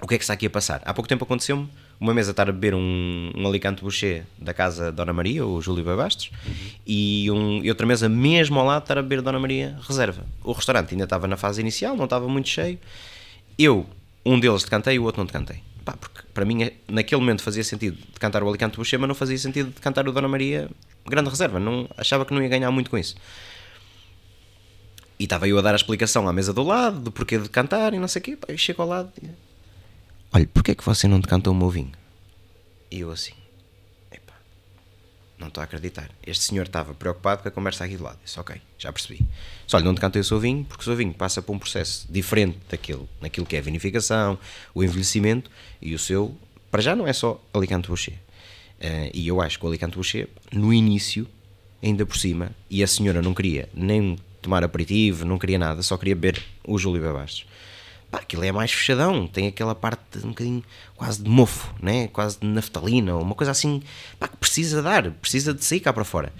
o 0.00 0.06
que 0.06 0.14
é 0.14 0.18
que 0.18 0.24
está 0.24 0.34
aqui 0.34 0.46
a 0.46 0.50
passar? 0.50 0.82
Há 0.84 0.92
pouco 0.92 1.08
tempo 1.08 1.24
aconteceu-me 1.24 1.68
uma 2.00 2.12
mesa 2.12 2.32
estar 2.32 2.48
a 2.48 2.52
beber 2.52 2.74
um, 2.74 3.30
um 3.34 3.46
Alicante 3.46 3.82
Boucher 3.82 4.24
da 4.38 4.52
casa 4.52 4.90
Dona 4.92 5.12
Maria, 5.12 5.46
o 5.46 5.60
Júlio 5.60 5.84
Babastos, 5.84 6.30
e, 6.86 7.30
um, 7.30 7.62
e 7.62 7.68
outra 7.68 7.86
mesa 7.86 8.08
mesmo 8.08 8.58
ao 8.58 8.66
lado 8.66 8.82
estar 8.82 8.98
a 8.98 9.02
beber 9.02 9.22
Dona 9.22 9.38
Maria 9.38 9.78
Reserva. 9.86 10.24
O 10.42 10.52
restaurante 10.52 10.92
ainda 10.92 11.04
estava 11.04 11.26
na 11.26 11.36
fase 11.36 11.60
inicial, 11.60 11.96
não 11.96 12.04
estava 12.04 12.28
muito 12.28 12.48
cheio. 12.48 12.78
Eu, 13.58 13.86
um 14.24 14.38
deles 14.38 14.64
decantei 14.64 14.98
o 14.98 15.04
outro 15.04 15.20
não 15.20 15.26
decantei. 15.26 15.60
Pá, 15.84 15.92
porque 15.92 16.22
para 16.32 16.44
mim, 16.44 16.70
naquele 16.88 17.20
momento 17.20 17.42
fazia 17.42 17.62
sentido 17.62 17.96
de 17.96 18.18
cantar 18.18 18.42
o 18.42 18.48
Alicante 18.48 18.76
Boucher, 18.76 18.98
mas 18.98 19.08
não 19.08 19.14
fazia 19.14 19.36
sentido 19.36 19.70
de 19.70 19.80
cantar 19.80 20.08
o 20.08 20.12
Dona 20.12 20.28
Maria 20.28 20.68
Grande 21.06 21.28
Reserva. 21.28 21.60
Não, 21.60 21.88
achava 21.96 22.24
que 22.24 22.32
não 22.32 22.42
ia 22.42 22.48
ganhar 22.48 22.70
muito 22.70 22.90
com 22.90 22.96
isso. 22.96 23.14
E 25.18 25.24
estava 25.24 25.46
eu 25.46 25.58
a 25.58 25.62
dar 25.62 25.72
a 25.72 25.76
explicação 25.76 26.26
à 26.26 26.32
mesa 26.32 26.52
do 26.52 26.62
lado, 26.62 26.98
do 27.00 27.12
porquê 27.12 27.38
de 27.38 27.48
cantar 27.48 27.94
e 27.94 27.98
não 27.98 28.08
sei 28.08 28.20
o 28.20 28.22
quê. 28.22 28.36
Pá, 28.36 28.46
eu 28.48 28.58
chego 28.58 28.82
ao 28.82 28.88
lado 28.88 29.12
e... 29.22 29.28
Olha, 30.34 30.48
porquê 30.48 30.72
é 30.72 30.74
que 30.74 30.84
você 30.84 31.06
não 31.06 31.20
decantou 31.20 31.52
o 31.52 31.56
meu 31.56 31.70
vinho? 31.70 31.92
E 32.90 32.98
eu 32.98 33.12
assim... 33.12 33.34
Epá, 34.10 34.34
não 35.38 35.46
estou 35.46 35.60
a 35.60 35.64
acreditar. 35.64 36.10
Este 36.26 36.42
senhor 36.42 36.66
estava 36.66 36.92
preocupado 36.92 37.40
com 37.40 37.48
a 37.48 37.52
conversa 37.52 37.84
aqui 37.84 37.96
do 37.96 38.02
lado. 38.02 38.18
Disse, 38.24 38.40
ok, 38.40 38.60
já 38.76 38.92
percebi. 38.92 39.24
Só 39.64 39.76
olha, 39.76 39.86
não 39.86 39.94
decantei 39.94 40.20
o 40.20 40.24
seu 40.24 40.40
vinho 40.40 40.64
porque 40.64 40.82
o 40.82 40.84
seu 40.84 40.96
vinho 40.96 41.14
passa 41.14 41.40
por 41.40 41.52
um 41.52 41.58
processo 41.60 42.04
diferente 42.10 42.58
daquilo, 42.68 43.08
naquilo 43.20 43.46
que 43.46 43.54
é 43.54 43.60
a 43.60 43.62
vinificação, 43.62 44.36
o 44.74 44.82
envelhecimento, 44.82 45.48
e 45.80 45.94
o 45.94 46.00
seu, 46.00 46.36
para 46.68 46.82
já 46.82 46.96
não 46.96 47.06
é 47.06 47.12
só 47.12 47.40
Alicante 47.52 47.86
Boucher. 47.86 48.14
Eh, 48.80 49.12
e 49.14 49.28
eu 49.28 49.40
acho 49.40 49.56
que 49.56 49.64
o 49.64 49.68
Alicante 49.68 49.94
Boucher, 49.94 50.28
no 50.52 50.74
início, 50.74 51.28
ainda 51.80 52.04
por 52.04 52.16
cima, 52.16 52.50
e 52.68 52.82
a 52.82 52.88
senhora 52.88 53.22
não 53.22 53.34
queria 53.34 53.68
nem 53.72 54.18
tomar 54.42 54.64
aperitivo, 54.64 55.24
não 55.24 55.38
queria 55.38 55.60
nada, 55.60 55.80
só 55.80 55.96
queria 55.96 56.16
beber 56.16 56.42
o 56.66 56.76
Júlio 56.76 57.00
Babastos. 57.00 57.46
Pá, 58.14 58.20
aquilo 58.20 58.44
é 58.44 58.52
mais 58.52 58.70
fechadão, 58.70 59.26
tem 59.26 59.48
aquela 59.48 59.74
parte 59.74 60.18
um 60.18 60.28
bocadinho 60.28 60.62
quase 60.94 61.20
de 61.20 61.28
mofo, 61.28 61.74
né? 61.82 62.06
quase 62.06 62.38
de 62.38 62.46
naftalina, 62.46 63.16
uma 63.16 63.34
coisa 63.34 63.50
assim, 63.50 63.82
pá, 64.20 64.28
que 64.28 64.36
precisa 64.36 64.80
dar, 64.80 65.10
precisa 65.10 65.52
de 65.52 65.64
sair 65.64 65.80
cá 65.80 65.92
para 65.92 66.04
fora. 66.04 66.32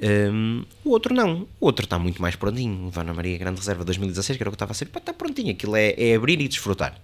Hum, 0.00 0.64
o 0.84 0.90
outro 0.90 1.12
não, 1.12 1.48
o 1.58 1.66
outro 1.66 1.86
está 1.86 1.98
muito 1.98 2.22
mais 2.22 2.36
prontinho. 2.36 2.86
O 2.86 2.90
Dona 2.92 3.12
Maria 3.12 3.36
Grande 3.36 3.58
Reserva 3.58 3.84
2016, 3.84 4.36
que 4.36 4.42
era 4.44 4.48
o 4.48 4.52
que 4.52 4.54
estava 4.54 4.70
a 4.70 4.74
ser, 4.76 4.86
pá, 4.86 5.00
está 5.00 5.12
prontinho, 5.12 5.50
aquilo 5.50 5.74
é, 5.74 5.92
é 5.98 6.14
abrir 6.14 6.40
e 6.40 6.46
desfrutar. 6.46 6.94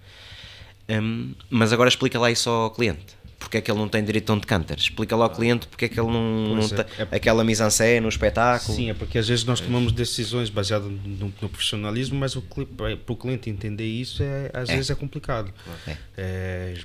Hum, 0.87 1.33
mas 1.49 1.73
agora 1.73 1.89
explica 1.89 2.17
lá 2.17 2.31
isso 2.31 2.49
ao 2.49 2.71
cliente. 2.71 3.17
Porque 3.45 3.57
é 3.57 3.61
que 3.61 3.69
ele 3.69 3.77
não 3.77 3.87
tem 3.87 4.03
direito 4.03 4.31
a 4.31 4.33
um 4.33 4.39
decanter? 4.39 4.75
Explica 4.75 5.15
lá 5.15 5.25
ao 5.25 5.29
cliente 5.29 5.67
porque 5.67 5.85
é 5.85 5.87
que 5.87 5.99
ele 5.99 6.11
não, 6.11 6.55
não 6.55 6.63
é, 6.63 6.67
tem 6.67 6.85
é- 6.97 7.15
aquela 7.15 7.43
mise-en-scène 7.43 7.99
no 7.99 8.09
espetáculo. 8.09 8.75
Sim, 8.75 8.89
é 8.89 8.93
porque 8.95 9.19
às 9.19 9.27
vezes 9.27 9.45
nós 9.45 9.59
tomamos 9.59 9.91
decisões 9.91 10.49
baseadas 10.49 10.89
no, 10.89 11.31
no 11.39 11.49
profissionalismo, 11.49 12.17
mas 12.17 12.33
para 12.33 13.13
o 13.13 13.15
cliente 13.15 13.47
entender 13.47 13.85
isso 13.85 14.23
é, 14.23 14.49
às 14.51 14.67
vezes 14.67 14.89
é 14.89 14.95
complicado. 14.95 15.53
É. 15.87 15.97
É, 16.17 16.77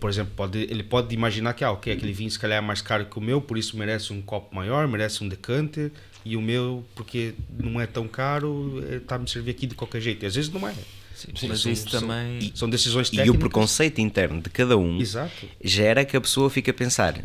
por 0.00 0.10
exemplo, 0.10 0.32
pode, 0.34 0.58
ele 0.58 0.82
pode 0.82 1.14
imaginar 1.14 1.54
que 1.54 1.62
ah, 1.62 1.70
ok, 1.70 1.92
aquele 1.92 2.12
vinho 2.12 2.28
se 2.28 2.40
calhar 2.40 2.58
é 2.58 2.60
mais 2.60 2.82
caro 2.82 3.06
que 3.06 3.16
o 3.16 3.20
meu, 3.20 3.40
por 3.40 3.56
isso 3.56 3.76
merece 3.76 4.12
um 4.12 4.20
copo 4.20 4.52
maior, 4.52 4.88
merece 4.88 5.22
um 5.22 5.28
decanter, 5.28 5.92
e 6.24 6.36
o 6.36 6.42
meu, 6.42 6.84
porque 6.96 7.34
não 7.56 7.80
é 7.80 7.86
tão 7.86 8.08
caro, 8.08 8.82
está 8.96 9.14
a 9.14 9.18
me 9.18 9.30
servir 9.30 9.52
aqui 9.52 9.64
de 9.64 9.76
qualquer 9.76 10.00
jeito. 10.00 10.24
E 10.24 10.26
às 10.26 10.34
vezes 10.34 10.50
não 10.50 10.66
é. 10.66 10.74
Mas 11.48 11.60
são- 11.60 11.72
isso 11.72 11.88
são- 11.90 12.00
também. 12.00 12.52
São 12.54 12.68
decisões 12.70 13.08
E 13.08 13.10
técnicas. 13.12 13.34
o 13.36 13.38
preconceito 13.38 14.00
interno 14.00 14.40
de 14.40 14.50
cada 14.50 14.76
um 14.76 15.00
Exato. 15.00 15.48
gera 15.62 16.04
que 16.04 16.16
a 16.16 16.20
pessoa 16.20 16.48
fica 16.50 16.70
a 16.70 16.74
pensar 16.74 17.22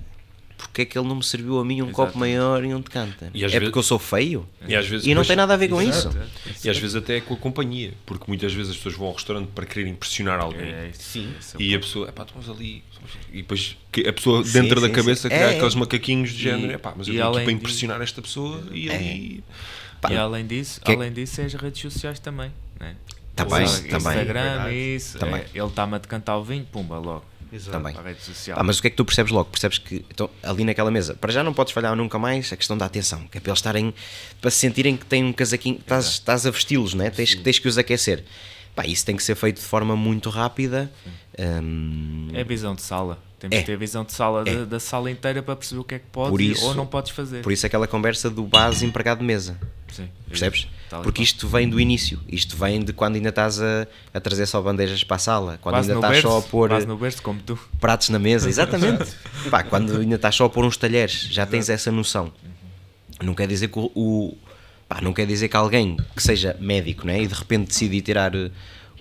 porque 0.57 0.81
é 0.81 0.85
que 0.85 0.97
ele 0.97 1.07
não 1.07 1.15
me 1.17 1.23
serviu 1.23 1.59
a 1.59 1.63
mim 1.65 1.83
um 1.83 1.91
copo 1.91 2.01
Exatamente. 2.13 2.17
maior 2.19 2.63
e 2.65 2.73
um 2.73 2.81
decanter? 2.81 3.29
E 3.31 3.43
É 3.43 3.47
vezes- 3.47 3.63
porque 3.67 3.77
eu 3.77 3.83
sou 3.83 3.99
feio? 3.99 4.47
E 4.67 4.75
às 4.75 4.87
vezes 4.87 5.05
E 5.05 5.13
não 5.13 5.23
tem 5.23 5.35
nada 5.35 5.53
a 5.53 5.57
ver 5.57 5.67
com 5.67 5.79
Exato. 5.79 6.17
isso. 6.49 6.65
E 6.65 6.69
às 6.69 6.77
vezes 6.79 6.95
até 6.95 7.17
é 7.17 7.21
com 7.21 7.35
a 7.35 7.37
companhia, 7.37 7.93
porque 8.07 8.23
muitas 8.27 8.51
vezes 8.53 8.71
as 8.71 8.77
pessoas 8.77 8.95
vão 8.95 9.07
ao 9.07 9.13
restaurante 9.13 9.49
para 9.53 9.67
querer 9.67 9.87
impressionar 9.87 10.39
alguém. 10.39 10.67
É, 10.67 10.89
Sim. 10.93 11.31
é 11.59 11.61
E 11.61 11.75
a 11.75 11.79
pessoa, 11.79 12.09
epá, 12.09 12.23
estamos 12.23 12.49
ali. 12.49 12.83
E 13.31 13.37
depois 13.43 13.77
a 14.07 14.13
pessoa 14.13 14.43
Sim, 14.43 14.51
dentro 14.61 14.81
da 14.81 14.87
sim, 14.87 14.93
cabeça 14.93 15.27
sim. 15.29 15.33
É, 15.35 15.37
é. 15.41 15.55
aqueles 15.55 15.75
macaquinhos 15.75 16.31
de 16.31 16.41
género, 16.41 16.71
E- 16.71 16.75
epá, 16.75 16.93
mas 16.97 17.07
eu 17.07 17.13
e 17.13 17.21
além 17.21 17.33
para 17.33 17.43
disso- 17.43 17.51
impressionar 17.55 18.01
esta 18.01 18.21
pessoa 18.21 18.63
e 18.73 18.89
É. 18.89 18.95
ali. 18.95 19.43
Pá, 20.01 20.11
E 20.11 20.17
além 20.17 20.45
disso, 20.45 20.81
que- 20.81 20.91
além 20.91 21.11
disso, 21.13 21.39
é 21.39 21.45
as 21.45 21.53
redes 21.53 21.81
sociais 21.81 22.19
também. 22.19 22.51
Né? 22.79 22.95
Também, 23.45 23.63
Instagram, 23.63 23.97
também. 23.99 24.13
Instagram, 24.21 24.67
É 24.67 24.73
isso. 24.73 25.17
Também. 25.19 25.41
é, 25.41 25.45
ele 25.53 25.65
está-me 25.67 25.95
a 25.95 25.97
decantar 25.97 26.37
o 26.37 26.43
vinho, 26.43 26.65
pumba, 26.71 26.97
logo. 26.97 27.23
Exato. 27.51 27.71
Também. 27.77 27.95
Rede 28.03 28.21
social. 28.21 28.57
Ah, 28.59 28.63
mas 28.63 28.77
o 28.77 28.81
que 28.81 28.87
é 28.87 28.91
que 28.91 28.97
tu 28.97 29.05
percebes 29.05 29.31
logo? 29.31 29.49
Percebes 29.49 29.77
que 29.77 30.03
então, 30.11 30.29
ali 30.43 30.65
naquela 30.65 30.91
mesa, 30.91 31.13
para 31.15 31.31
já 31.31 31.41
não 31.43 31.53
podes 31.53 31.71
falhar 31.71 31.95
nunca 31.95 32.19
mais 32.19 32.51
a 32.51 32.57
questão 32.57 32.77
da 32.77 32.85
atenção, 32.85 33.25
que 33.31 33.37
é 33.37 33.41
para 33.41 33.51
eles 33.51 33.59
estarem, 33.59 33.93
para 34.41 34.51
se 34.51 34.57
sentirem 34.57 34.97
que 34.97 35.05
têm 35.05 35.23
um 35.23 35.31
casaquinho, 35.31 35.77
estás, 35.79 36.05
estás 36.07 36.45
a 36.45 36.51
vesti-los, 36.51 36.93
né? 36.93 37.09
tens, 37.09 37.33
que- 37.35 37.41
tens 37.41 37.57
que 37.57 37.67
os 37.69 37.77
aquecer. 37.77 38.25
Pá, 38.75 38.85
isso 38.85 39.05
tem 39.05 39.15
que 39.15 39.23
ser 39.23 39.35
feito 39.35 39.61
de 39.61 39.65
forma 39.65 39.95
muito 39.95 40.29
rápida. 40.29 40.91
hum, 41.39 42.29
É 42.33 42.43
visão 42.43 42.75
de 42.75 42.81
sala. 42.81 43.17
Temos 43.39 43.55
É. 43.55 43.59
que 43.61 43.65
ter 43.67 43.77
visão 43.77 44.03
de 44.03 44.11
sala 44.11 44.43
É. 44.45 44.53
da, 44.55 44.65
da 44.65 44.79
sala 44.79 45.09
inteira 45.11 45.41
para 45.43 45.55
perceber 45.55 45.79
o 45.81 45.83
que 45.83 45.95
é 45.95 45.99
que 45.99 46.05
podes 46.11 46.57
isso- 46.57 46.65
ou 46.65 46.75
não 46.75 46.85
podes 46.85 47.11
fazer. 47.11 47.43
por 47.43 47.51
isso 47.51 47.65
aquela 47.65 47.87
conversa 47.87 48.29
do 48.29 48.43
base 48.43 48.85
empregado 48.85 49.19
de 49.19 49.25
mesa. 49.25 49.57
Sim, 49.91 50.09
Percebes? 50.27 50.67
Tal 50.89 51.01
Porque 51.01 51.21
isto 51.21 51.47
vem 51.47 51.69
do 51.69 51.79
início. 51.79 52.19
Isto 52.29 52.55
vem 52.55 52.81
de 52.83 52.93
quando 52.93 53.15
ainda 53.15 53.29
estás 53.29 53.61
a, 53.61 53.87
a 54.13 54.19
trazer 54.21 54.45
só 54.45 54.61
bandejas 54.61 55.03
para 55.03 55.15
a 55.15 55.19
sala. 55.19 55.59
Quando 55.61 55.75
Quase 55.75 55.91
ainda 55.91 55.99
estás 55.99 56.13
berço, 56.13 56.27
só 56.29 56.37
a 56.39 56.41
pôr 56.41 56.69
no 56.85 56.97
berço 56.97 57.21
pratos 57.79 58.09
na 58.09 58.19
mesa. 58.19 58.47
Exatamente. 58.47 59.05
Pá, 59.51 59.63
quando 59.63 59.97
ainda 59.99 60.15
estás 60.15 60.35
só 60.35 60.45
a 60.45 60.49
pôr 60.49 60.63
uns 60.63 60.77
talheres, 60.77 61.27
já 61.29 61.45
tens 61.45 61.69
essa 61.69 61.91
noção. 61.91 62.31
Não 63.21 63.33
quer 63.33 63.47
dizer 63.47 63.67
que 63.67 63.79
o, 63.79 63.91
o- 63.95 64.37
pá, 64.87 65.01
não 65.01 65.11
quer 65.11 65.25
dizer 65.25 65.49
que 65.49 65.57
alguém 65.57 65.97
que 66.15 66.21
seja 66.23 66.55
médico, 66.59 67.05
né, 67.05 67.21
e 67.21 67.27
de 67.27 67.33
repente 67.33 67.67
decide 67.69 67.99
tirar 67.99 68.33
eh, 68.35 68.51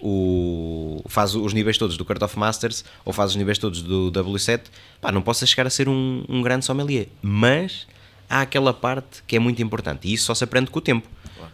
o 0.01 1.03
faz 1.09 1.35
os 1.35 1.53
níveis 1.53 1.77
todos 1.79 1.97
do 1.97 2.05
Court 2.05 2.23
of 2.23 2.39
Masters 2.39 2.85
ou 3.05 3.13
faz 3.13 3.31
os 3.31 3.37
níveis 3.37 3.59
todos 3.59 3.83
do 3.83 4.11
W7, 4.13 4.63
pá, 5.01 5.13
não 5.13 5.23
possa 5.23 5.45
chegar 5.47 5.67
a 5.67 5.71
ser 5.71 5.89
um, 5.89 6.25
um 6.29 6.43
grande 6.43 6.65
sommelier, 6.65 7.09
mas 7.23 7.87
há 8.29 8.41
aquela 8.43 8.73
parte 8.75 9.23
que 9.27 9.37
é 9.37 9.39
muito 9.39 9.63
importante 9.63 10.09
e 10.09 10.13
isso 10.15 10.25
só 10.27 10.35
se 10.35 10.45
aprende 10.45 10.71
com 10.71 10.79
o 10.79 10.83
tempo. 10.83 11.09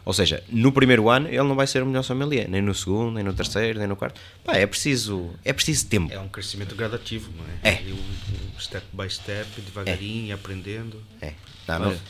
Ou 0.04 0.12
seja, 0.12 0.42
no 0.48 0.72
primeiro 0.72 1.08
ano 1.08 1.28
ele 1.28 1.42
não 1.44 1.54
vai 1.54 1.66
ser 1.66 1.80
o 1.82 1.86
melhor 1.86 2.02
sommelier, 2.02 2.48
nem 2.48 2.60
no 2.60 2.74
segundo, 2.74 3.12
nem 3.14 3.22
no 3.22 3.32
terceiro, 3.32 3.78
nem 3.78 3.86
no 3.86 3.94
quarto. 3.94 4.20
Pá, 4.44 4.56
é 4.56 4.66
preciso, 4.66 5.30
é 5.44 5.52
preciso 5.52 5.86
tempo. 5.86 6.12
É 6.12 6.18
um 6.18 6.28
crescimento 6.28 6.74
gradativo, 6.74 7.30
não 7.36 7.44
é? 7.62 7.74
É. 7.74 7.82
Um- 7.92 8.56
um 8.56 8.58
step 8.60 8.84
by 8.92 9.08
step, 9.08 9.48
devagarinho, 9.60 10.34
aprendendo. 10.34 11.00
É. 11.20 11.34
Não- 11.68 11.88
Olha, 11.88 12.00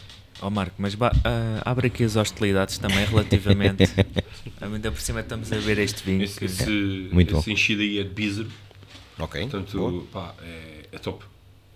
ó 0.41 0.49
Marco, 0.49 0.75
mas 0.79 0.95
ba- 0.95 1.13
ah, 1.23 1.61
abre 1.71 1.89
aqui 1.89 2.03
as 2.05 2.17
hostilidades 2.17 2.79
também 2.79 3.05
relativamente. 3.05 3.85
Ainda 4.61 4.91
por 4.91 5.01
cima 5.01 5.21
estamos 5.21 5.53
a 5.53 5.59
ver 5.59 5.77
este 5.79 6.03
vinho. 6.03 6.23
Esse, 6.23 6.39
que- 6.39 6.45
esse, 6.47 7.09
Muito 7.13 7.37
esse 7.37 7.53
enchido 7.53 7.83
aí 7.83 7.99
é 7.99 8.05
de 8.05 8.09
Bizer, 8.11 8.47
Ok. 9.19 9.41
portanto, 9.43 10.09
pá, 10.11 10.35
é, 10.43 10.87
é 10.93 10.99
top. 10.99 11.25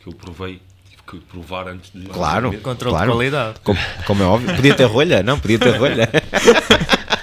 Que 0.00 0.08
eu 0.08 0.14
provei, 0.14 0.62
que 1.06 1.18
provar 1.18 1.68
antes 1.68 1.90
de. 1.92 2.06
Claro. 2.06 2.52
Controle 2.60 2.94
claro. 2.96 3.10
de 3.10 3.16
qualidade. 3.16 3.60
Como, 3.62 3.78
como 4.06 4.22
é 4.22 4.26
óbvio. 4.26 4.56
Podia 4.56 4.74
ter 4.74 4.84
rolha? 4.84 5.22
Não, 5.22 5.38
podia 5.38 5.58
ter 5.58 5.76
rolha. 5.76 6.08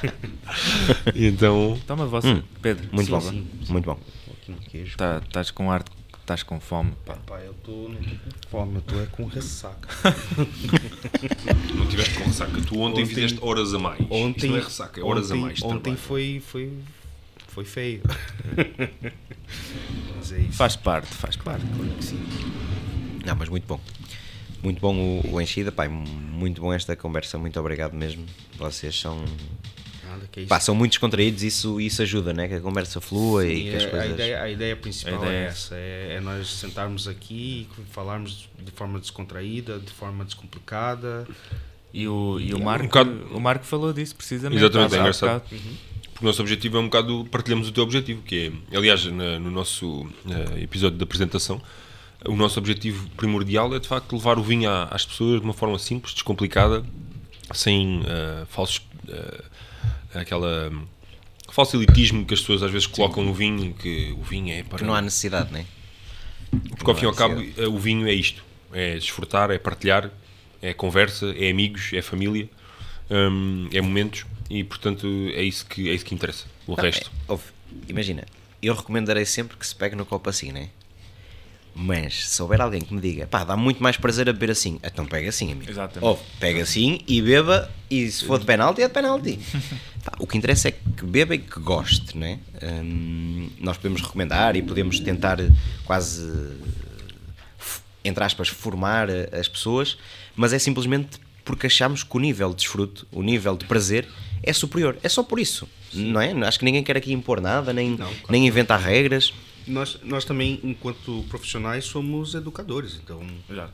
Então, 1.16 1.80
Toma 1.88 2.06
você, 2.06 2.42
Pedro. 2.62 2.88
Muito 2.92 3.10
bom. 3.10 3.22
sim, 3.22 3.48
Muito 3.70 3.86
bom. 3.86 3.94
Um 3.94 4.34
pouquinho 4.34 4.60
de 4.60 4.66
queijo. 4.70 4.98
Tá- 4.98 5.22
Estás 5.26 5.52
com 5.52 5.72
ar, 5.72 5.84
estás 6.20 6.44
com 6.44 6.60
fome. 6.60 6.94
Pá. 7.06 7.16
Pá, 7.26 7.40
eu 7.40 7.54
tô, 7.64 7.90
não 7.90 7.96
tô 7.96 8.04
com 8.04 8.50
fome, 8.50 8.76
eu 8.76 8.82
tô 8.82 9.00
é 9.02 9.06
com 9.08 9.26
ressaca. 9.26 9.88
não 11.76 11.86
tiveste 11.88 12.20
com 12.20 12.26
ressaca. 12.26 12.62
Tu 12.62 12.80
ontem, 12.80 13.04
Ontem- 13.04 13.06
fizeste 13.06 13.40
horas 13.42 13.74
a 13.74 13.80
mais. 13.80 14.00
Ontem, 14.10 14.38
Isso 14.38 14.48
não 14.48 14.58
é 14.58 14.62
ressaca, 14.62 15.02
é 15.02 15.04
horas 15.04 15.32
ontem, 15.32 15.40
a 15.40 15.46
mais. 15.46 15.58
de 15.58 15.66
Ontem 15.66 15.80
trabalho. 15.80 15.98
foi, 16.02 16.44
foi, 16.46 16.74
foi 17.48 17.66
feio. 17.66 18.02
Mas 20.16 20.32
é 20.32 20.40
isso. 20.40 20.54
Faz 20.54 20.76
parte, 20.76 21.08
faz 21.14 21.36
parte. 21.36 21.66
Claro 21.66 21.94
que 21.96 22.06
sim. 22.06 22.20
Não, 23.26 23.36
mas 23.36 23.50
muito 23.50 23.66
bom. 23.66 23.80
Muito 24.62 24.80
bom 24.80 24.96
o, 24.96 25.34
o 25.36 25.42
enchida, 25.42 25.72
pai. 25.72 25.88
Muito 25.90 26.62
bom 26.62 26.74
esta 26.74 26.96
conversa. 26.96 27.38
Muito 27.38 27.60
obrigado 27.60 27.94
mesmo. 27.94 28.26
Vocês 28.58 28.98
são, 28.98 29.24
Nada 30.10 30.28
que 30.32 30.42
é 30.42 30.46
pá, 30.46 30.60
são 30.60 30.74
muito 30.74 30.92
descontraídos. 30.92 31.44
Isso, 31.44 31.82
isso 31.82 32.02
ajuda, 32.02 32.34
né? 32.34 32.48
Que 32.48 32.54
a 32.56 32.62
conversa 32.62 33.02
flua 33.02 33.46
e 33.46 33.56
Sim, 33.58 33.64
que 33.72 33.76
as 33.76 33.84
é- 33.84 33.88
a, 33.88 33.90
coisas. 33.90 34.12
ideia, 34.12 34.42
a 34.44 34.50
ideia 34.50 34.76
principal 34.76 35.16
A 35.16 35.26
ideia 35.26 35.32
é 35.38 35.44
é 35.44 35.48
essa: 35.48 35.76
é, 35.76 36.16
é 36.18 36.22
nós 36.22 36.48
sentarmos 36.48 37.08
aqui 37.08 37.68
e 37.78 37.84
falarmos 37.92 38.50
de 38.64 38.72
forma 38.72 39.00
descontraída, 39.00 39.80
de 39.80 39.92
forma 39.92 40.24
descomplicada. 40.24 41.28
E 41.94 42.08
o, 42.08 42.40
e 42.40 42.54
o, 42.54 42.60
Marco, 42.60 42.86
Um 42.86 42.88
bocado- 42.88 43.28
o 43.36 43.40
Marco 43.40 43.66
falou 43.66 43.92
disso 43.94 44.16
precisamente. 44.16 44.60
Exatamente, 44.60 44.96
é 44.96 45.00
engraçado. 45.00 45.44
bocado. 45.44 45.62
Porque 46.14 46.26
o 46.26 46.28
nosso 46.28 46.42
objetivo 46.42 46.78
é 46.78 46.80
um 46.80 46.86
bocado 46.86 47.26
partilhamos 47.30 47.68
o 47.68 47.72
teu 47.72 47.84
objetivo, 47.84 48.22
que 48.22 48.52
é, 48.72 48.78
aliás, 48.78 49.04
na- 49.06 49.40
no 49.40 49.52
nosso 49.52 50.08
eh, 50.30 50.62
episódio 50.62 50.98
da 50.98 51.04
apresentação, 51.04 51.62
o 52.26 52.36
nosso 52.36 52.60
objetivo 52.60 53.10
primordial 53.12 53.74
é 53.76 53.80
de 53.80 53.88
facto 53.88 54.14
levar 54.16 54.38
o 54.38 54.44
vinho 54.44 54.70
às 54.70 55.06
pessoas 55.06 55.40
de 55.40 55.46
uma 55.46 55.54
forma 55.54 55.78
simples, 55.80 56.14
descomplicada, 56.14 56.84
sem 57.54 58.02
eh, 58.06 58.46
falsos. 58.50 58.82
eh, 59.08 59.44
aquela. 60.14 60.72
falso 61.52 61.76
elitismo 61.78 62.26
que 62.26 62.34
as 62.34 62.40
pessoas 62.40 62.64
às 62.64 62.72
vezes 62.72 62.88
colocam 62.88 63.24
no 63.24 63.34
vinho, 63.34 63.74
que 63.74 64.16
o 64.18 64.24
vinho 64.24 64.54
é 64.54 64.64
para. 64.64 64.80
Que 64.80 64.84
não 64.84 64.96
há 64.96 65.02
necessidade, 65.02 65.52
né? 65.52 65.66
Porque 66.78 66.90
ao 66.90 66.96
fim 66.96 67.04
e 67.04 67.06
ao 67.06 67.12
não 67.12 67.18
cabo 67.18 67.42
eh, 67.42 67.68
o 67.68 67.78
vinho 67.78 68.08
é 68.08 68.14
isto: 68.14 68.44
é 68.72 68.96
desfrutar, 68.96 69.52
é 69.52 69.58
partilhar, 69.58 70.10
é 70.62 70.74
conversa, 70.74 71.34
é 71.38 71.50
amigos, 71.50 71.92
é 71.94 72.02
família, 72.02 72.50
hum, 73.10 73.68
é 73.72 73.82
momentos 73.82 74.26
e 74.50 74.64
portanto 74.64 75.08
é 75.34 75.42
isso 75.42 75.66
que, 75.66 75.90
é 75.90 75.94
isso 75.94 76.06
que 76.06 76.14
interessa. 76.16 76.46
O 76.68 76.76
Não, 76.76 76.84
resto. 76.84 77.12
é, 77.30 77.38
imagina, 77.90 78.24
eu 78.62 78.74
recomendarei 78.74 79.26
sempre 79.26 79.58
que 79.58 79.66
se 79.66 79.76
pegue 79.76 79.96
no 79.96 80.06
copo 80.06 80.30
assim, 80.30 80.52
né? 80.52 80.70
Mas 81.76 82.30
se 82.30 82.42
houver 82.42 82.62
alguém 82.62 82.82
que 82.82 82.94
me 82.94 83.02
diga, 83.02 83.26
pá, 83.26 83.44
dá 83.44 83.58
muito 83.58 83.82
mais 83.82 83.98
prazer 83.98 84.30
a 84.30 84.34
beber 84.34 84.52
assim, 84.52 84.80
então 84.84 85.06
pega 85.06 85.30
assim, 85.30 85.52
amigo. 85.52 85.70
Exatamente. 85.70 86.06
Ouve, 86.06 86.22
pega 86.40 86.62
assim 86.62 87.00
e 87.08 87.22
beba, 87.22 87.72
e 87.90 88.10
se 88.12 88.26
for 88.26 88.40
de 88.40 88.46
penalti, 88.46 88.82
é 88.82 88.88
de 88.88 88.94
penalti. 88.94 89.40
Pá, 90.04 90.12
o 90.20 90.28
que 90.28 90.38
interessa 90.38 90.68
é 90.68 90.72
que 90.72 91.06
beba 91.06 91.34
e 91.34 91.40
que 91.40 91.60
goste, 91.62 92.18
né? 92.18 92.40
Hum, 92.62 93.50
nós 93.60 93.78
podemos 93.78 94.02
recomendar 94.02 94.56
e 94.56 94.62
podemos 94.62 95.00
tentar 95.00 95.40
quase, 95.86 96.30
entre 98.04 98.24
aspas, 98.24 98.50
formar 98.50 99.08
as 99.32 99.48
pessoas, 99.48 99.98
mas 100.36 100.52
é 100.52 100.60
simplesmente 100.60 101.22
porque 101.46 101.68
achamos 101.68 102.04
que 102.04 102.16
o 102.16 102.20
nível 102.20 102.50
de 102.50 102.58
desfruto, 102.58 103.08
o 103.12 103.22
nível 103.22 103.56
de 103.56 103.66
prazer 103.66 104.08
é 104.42 104.52
superior. 104.52 104.98
É 105.02 105.10
só 105.10 105.24
por 105.24 105.40
isso, 105.40 105.68
não 105.94 106.20
é? 106.20 106.32
Acho 106.46 106.60
que 106.60 106.66
ninguém 106.66 106.84
quer 106.84 106.98
aqui 106.98 107.14
impor 107.14 107.42
nada, 107.42 107.74
nem, 107.74 107.96
claro. 107.96 108.14
nem 108.30 108.46
inventar 108.46 108.80
regras. 108.80 109.34
Nós, 109.68 110.00
nós 110.04 110.26
também, 110.26 110.60
enquanto 110.64 111.24
profissionais, 111.30 111.86
somos 111.86 112.34
educadores. 112.36 112.96
Então, 112.96 113.26
Exato. 113.50 113.74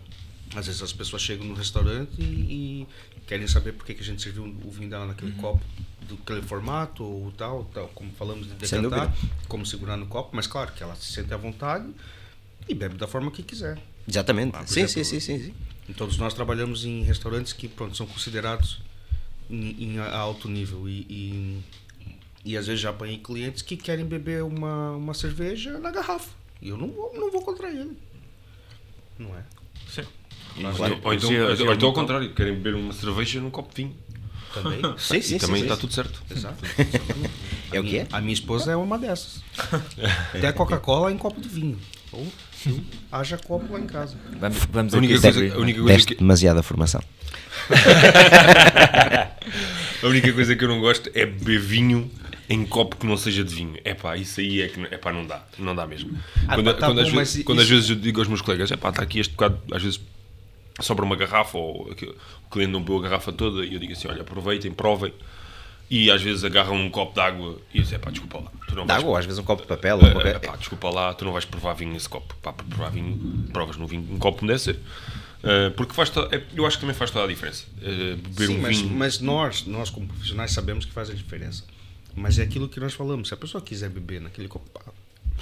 às 0.56 0.66
vezes 0.68 0.82
as 0.82 0.94
pessoas 0.94 1.22
chegam 1.22 1.46
no 1.46 1.54
restaurante 1.54 2.12
e, 2.20 2.24
e 2.24 2.88
querem 3.28 3.48
saber 3.48 3.74
por 3.74 3.86
que, 3.86 3.94
que 3.94 4.02
a 4.02 4.06
gente 4.06 4.22
serviu 4.22 4.44
o 4.44 4.72
vinho 4.72 4.90
dela 4.90 5.06
naquele 5.06 5.32
copo, 5.34 5.64
daquele 6.02 6.42
formato 6.42 7.04
ou 7.04 7.32
tal, 7.32 7.64
tal, 7.66 7.88
como 7.90 8.12
falamos 8.14 8.48
de 8.48 8.54
decantar, 8.54 9.16
como 9.48 9.66
segurar 9.66 9.98
no 9.98 10.08
copo. 10.08 10.30
Mas 10.34 10.48
claro 10.48 10.72
que 10.72 10.82
ela 10.82 10.96
se 10.96 11.12
sente 11.12 11.34
à 11.34 11.38
vontade 11.38 11.88
e 12.68 12.74
bebe 12.74 12.96
da 12.96 13.08
forma 13.08 13.32
que 13.32 13.44
quiser. 13.44 13.80
Exatamente. 14.08 14.56
Ah, 14.56 14.66
sim, 14.66 14.82
exemplo, 14.82 15.06
sim, 15.06 15.20
sim, 15.20 15.38
sim, 15.40 15.54
sim. 15.88 15.94
Todos 15.94 16.18
nós 16.18 16.34
trabalhamos 16.34 16.86
em 16.86 17.04
restaurantes 17.04 17.54
que 17.54 17.68
pronto, 17.68 17.98
são 17.98 18.06
considerados 18.06 18.82
em, 19.50 19.84
em 19.84 20.00
alto 20.00 20.48
nível 20.48 20.88
e, 20.88 21.06
e, 21.10 21.64
e 22.50 22.58
às 22.58 22.66
vezes 22.66 22.82
já 22.82 22.90
apanhei 22.90 23.20
clientes 23.20 23.62
que 23.62 23.78
querem 23.78 24.04
beber 24.04 24.42
uma, 24.44 24.94
uma 24.94 25.14
cerveja 25.14 25.78
na 25.78 25.92
garrafa. 25.92 26.32
E 26.60 26.70
eu 26.70 26.78
não 26.78 26.88
vou, 26.88 27.14
não 27.14 27.30
vou 27.30 27.44
contra 27.44 27.70
ele. 27.70 27.96
Não 29.20 29.30
é? 29.36 29.44
Sim. 29.88 30.02
Ou 30.58 30.72
então, 30.72 31.00
ou 31.04 31.14
então, 31.14 31.30
ou 31.30 31.56
gelo 31.56 31.74
então 31.74 31.90
ao 31.90 31.94
contrário, 31.94 32.34
querem 32.34 32.56
beber 32.56 32.74
uma 32.74 32.92
cerveja 32.92 33.40
num 33.40 33.52
copo 33.52 33.70
de 33.70 33.84
vinho. 33.84 33.96
Também. 34.52 34.82
Sim, 34.98 35.22
sim, 35.22 35.36
e 35.36 35.40
também 35.40 35.58
sim, 35.58 35.62
está 35.62 35.76
sim. 35.76 35.82
tudo 35.82 35.94
certo. 35.94 36.24
Exato. 36.32 36.58
É 37.72 37.80
o 37.80 37.84
que 37.84 38.00
é? 38.00 38.08
A 38.12 38.20
minha 38.20 38.34
esposa 38.34 38.72
é 38.72 38.76
uma 38.76 38.98
dessas. 38.98 39.44
Até 40.34 40.48
a 40.48 40.54
Coca-Cola 40.54 41.12
em 41.12 41.18
copo 41.20 41.40
de 41.40 41.48
vinho. 41.48 41.80
Ou 42.12 42.26
haja 43.12 43.38
copo 43.38 43.72
lá 43.72 43.80
em 43.80 43.86
casa. 43.86 44.18
Vamos, 44.40 44.58
vamos 44.72 44.96
A 44.96 44.98
única 44.98 45.14
coisa, 45.14 45.32
sobre- 45.32 45.52
a 45.52 45.58
única 45.60 45.80
coisa 45.82 45.94
Deste 45.94 46.14
que, 46.14 46.20
demasiada 46.20 46.64
formação. 46.64 47.00
a 50.02 50.08
única 50.08 50.34
coisa 50.34 50.56
que 50.56 50.64
eu 50.64 50.68
não 50.68 50.80
gosto 50.80 51.12
é 51.14 51.28
beber 51.28 51.60
vinho 51.60 52.10
em 52.50 52.66
copo 52.66 52.96
que 52.98 53.06
não 53.06 53.16
seja 53.16 53.44
de 53.44 53.54
vinho. 53.54 53.78
É 53.86 53.94
pá, 53.94 54.18
isso 54.18 54.40
aí 54.40 54.62
é 54.62 54.68
que 54.68 54.82
é 54.92 54.98
pá, 54.98 55.14
não 55.14 55.26
dá, 55.26 55.44
não 55.60 55.76
dá 55.76 55.86
mesmo. 55.86 56.18
Ah, 56.48 56.56
quando 56.56 56.74
tá 56.74 56.88
quando, 56.88 57.00
às, 57.00 57.10
bom, 57.10 57.18
vezes, 57.18 57.36
mas 57.38 57.44
quando 57.46 57.60
às 57.60 57.66
isso- 57.66 57.74
vezes 57.76 57.90
eu 57.92 57.96
digo 57.96 58.20
aos 58.20 58.28
meus 58.28 58.42
colegas, 58.42 58.72
é 58.72 58.76
pá, 58.76 58.90
está 58.90 59.04
aqui 59.04 59.20
este 59.20 59.32
bocado, 59.32 59.60
às 59.72 59.82
vezes 59.84 60.00
sobra 60.82 61.06
uma 61.06 61.16
garrafa 61.16 61.58
ou 61.58 61.92
o 61.92 62.50
cliente 62.50 62.72
não 62.72 62.80
bebeu 62.82 62.98
a 62.98 63.02
garrafa 63.04 63.32
toda 63.32 63.64
e 63.66 63.74
eu 63.74 63.80
digo 63.80 63.94
assim, 63.94 64.08
olha, 64.08 64.22
aproveitem, 64.22 64.72
provem. 64.72 65.14
E 65.92 66.12
às 66.12 66.22
vezes 66.22 66.44
agarram 66.44 66.76
um 66.76 66.90
copo 66.90 67.14
de 67.16 67.20
água 67.20 67.60
e 67.74 67.82
dizem, 67.82 67.96
é 67.96 68.00
pá, 68.00 68.12
desculpa 68.12 68.38
lá. 68.40 68.52
Tu 68.68 68.76
não 68.76 68.86
vais- 68.86 69.00
água, 69.00 69.10
ou 69.12 69.18
às 69.18 69.26
vezes 69.26 69.40
um 69.40 69.44
copo 69.44 69.62
de 69.64 69.68
papel. 69.68 69.98
ou 69.98 70.06
Eh, 70.08 70.12
qualquer- 70.12 70.36
eh, 70.36 70.40
pá, 70.40 70.56
desculpa 70.56 70.90
lá, 70.90 71.14
tu 71.16 71.26
não 71.26 71.32
vais 71.32 71.46
provar 71.46 71.74
vinho 71.74 71.92
nesse 71.94 72.08
copo. 72.08 72.36
Pá, 72.42 72.54
para 72.54 72.64
provar 72.66 72.90
vinho, 72.92 73.48
provas 73.52 73.76
no 73.76 73.88
vinho, 73.88 74.08
um 74.12 74.20
copo 74.20 74.42
não 74.44 74.48
deve 74.50 74.60
ser. 74.60 74.80
Eh, 75.44 75.70
porque 75.72 75.94
faz 75.94 76.10
to- 76.12 76.28
é- 76.32 76.44
eu 76.56 76.66
acho 76.66 76.78
que 76.78 76.82
também 76.82 76.96
faz 76.96 77.10
toda 77.10 77.26
a 77.26 77.28
diferença. 77.28 77.66
Beber 77.82 78.48
Sim, 78.48 78.58
um 78.58 78.62
mas, 78.62 78.78
vinho. 78.78 78.96
mas 78.96 79.20
nós, 79.20 79.66
nós 79.66 79.90
como 79.90 80.08
profissionais 80.08 80.52
sabemos 80.52 80.86
que 80.86 80.92
faz 80.92 81.10
a 81.10 81.14
diferença. 81.14 81.64
Mas 82.20 82.38
é 82.38 82.44
aquilo 82.44 82.68
que 82.68 82.80
nós 82.80 82.94
falamos. 82.94 83.28
Se 83.30 83.34
a 83.34 83.38
pessoa 83.38 83.62
quiser 83.64 83.90
beber 83.90 84.22
naquele 84.22 84.48
copo... 84.48 84.68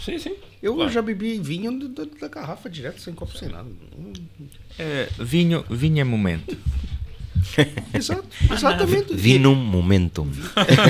Sim, 0.03 0.19
sim. 0.19 0.35
Eu 0.61 0.75
Claro. 0.75 0.91
já 0.91 1.01
bebi 1.01 1.39
vinho 1.39 1.77
da, 1.89 2.03
da- 2.03 2.09
da 2.21 2.27
garrafa 2.27 2.69
direto, 2.69 3.01
sem 3.01 3.13
copo, 3.15 3.35
sem 3.35 3.49
nada. 3.49 3.67
É, 4.77 5.09
vinho, 5.19 5.65
vinho 5.69 5.99
é 5.99 6.03
momento. 6.03 6.55
Exato, 7.93 8.27
exatamente. 8.51 9.13
Vi 9.15 9.39
num 9.39 9.55
momentum. 9.55 10.29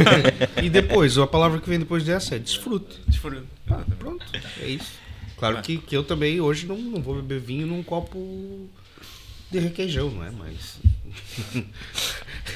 E 0.64 0.70
depois, 0.70 1.18
a 1.18 1.28
palavra 1.28 1.60
que 1.62 1.70
vem 1.70 1.80
depois 1.80 2.04
dessa 2.04 2.36
é 2.36 2.40
desfrute. 2.40 2.98
Ah, 3.70 3.84
pronto, 4.00 4.26
é 4.62 4.68
isso. 4.68 4.92
Claro 5.38 5.62
que, 5.62 5.78
que 5.78 5.96
eu 5.96 6.04
também 6.04 6.42
hoje 6.42 6.66
não, 6.66 6.78
não 6.78 7.02
vou 7.02 7.16
beber 7.16 7.40
vinho 7.40 7.68
num 7.68 7.84
copo 7.84 8.68
de 9.52 9.60
requeijão, 9.60 10.10
não 10.10 10.24
é? 10.26 10.32
Mas. 10.32 10.80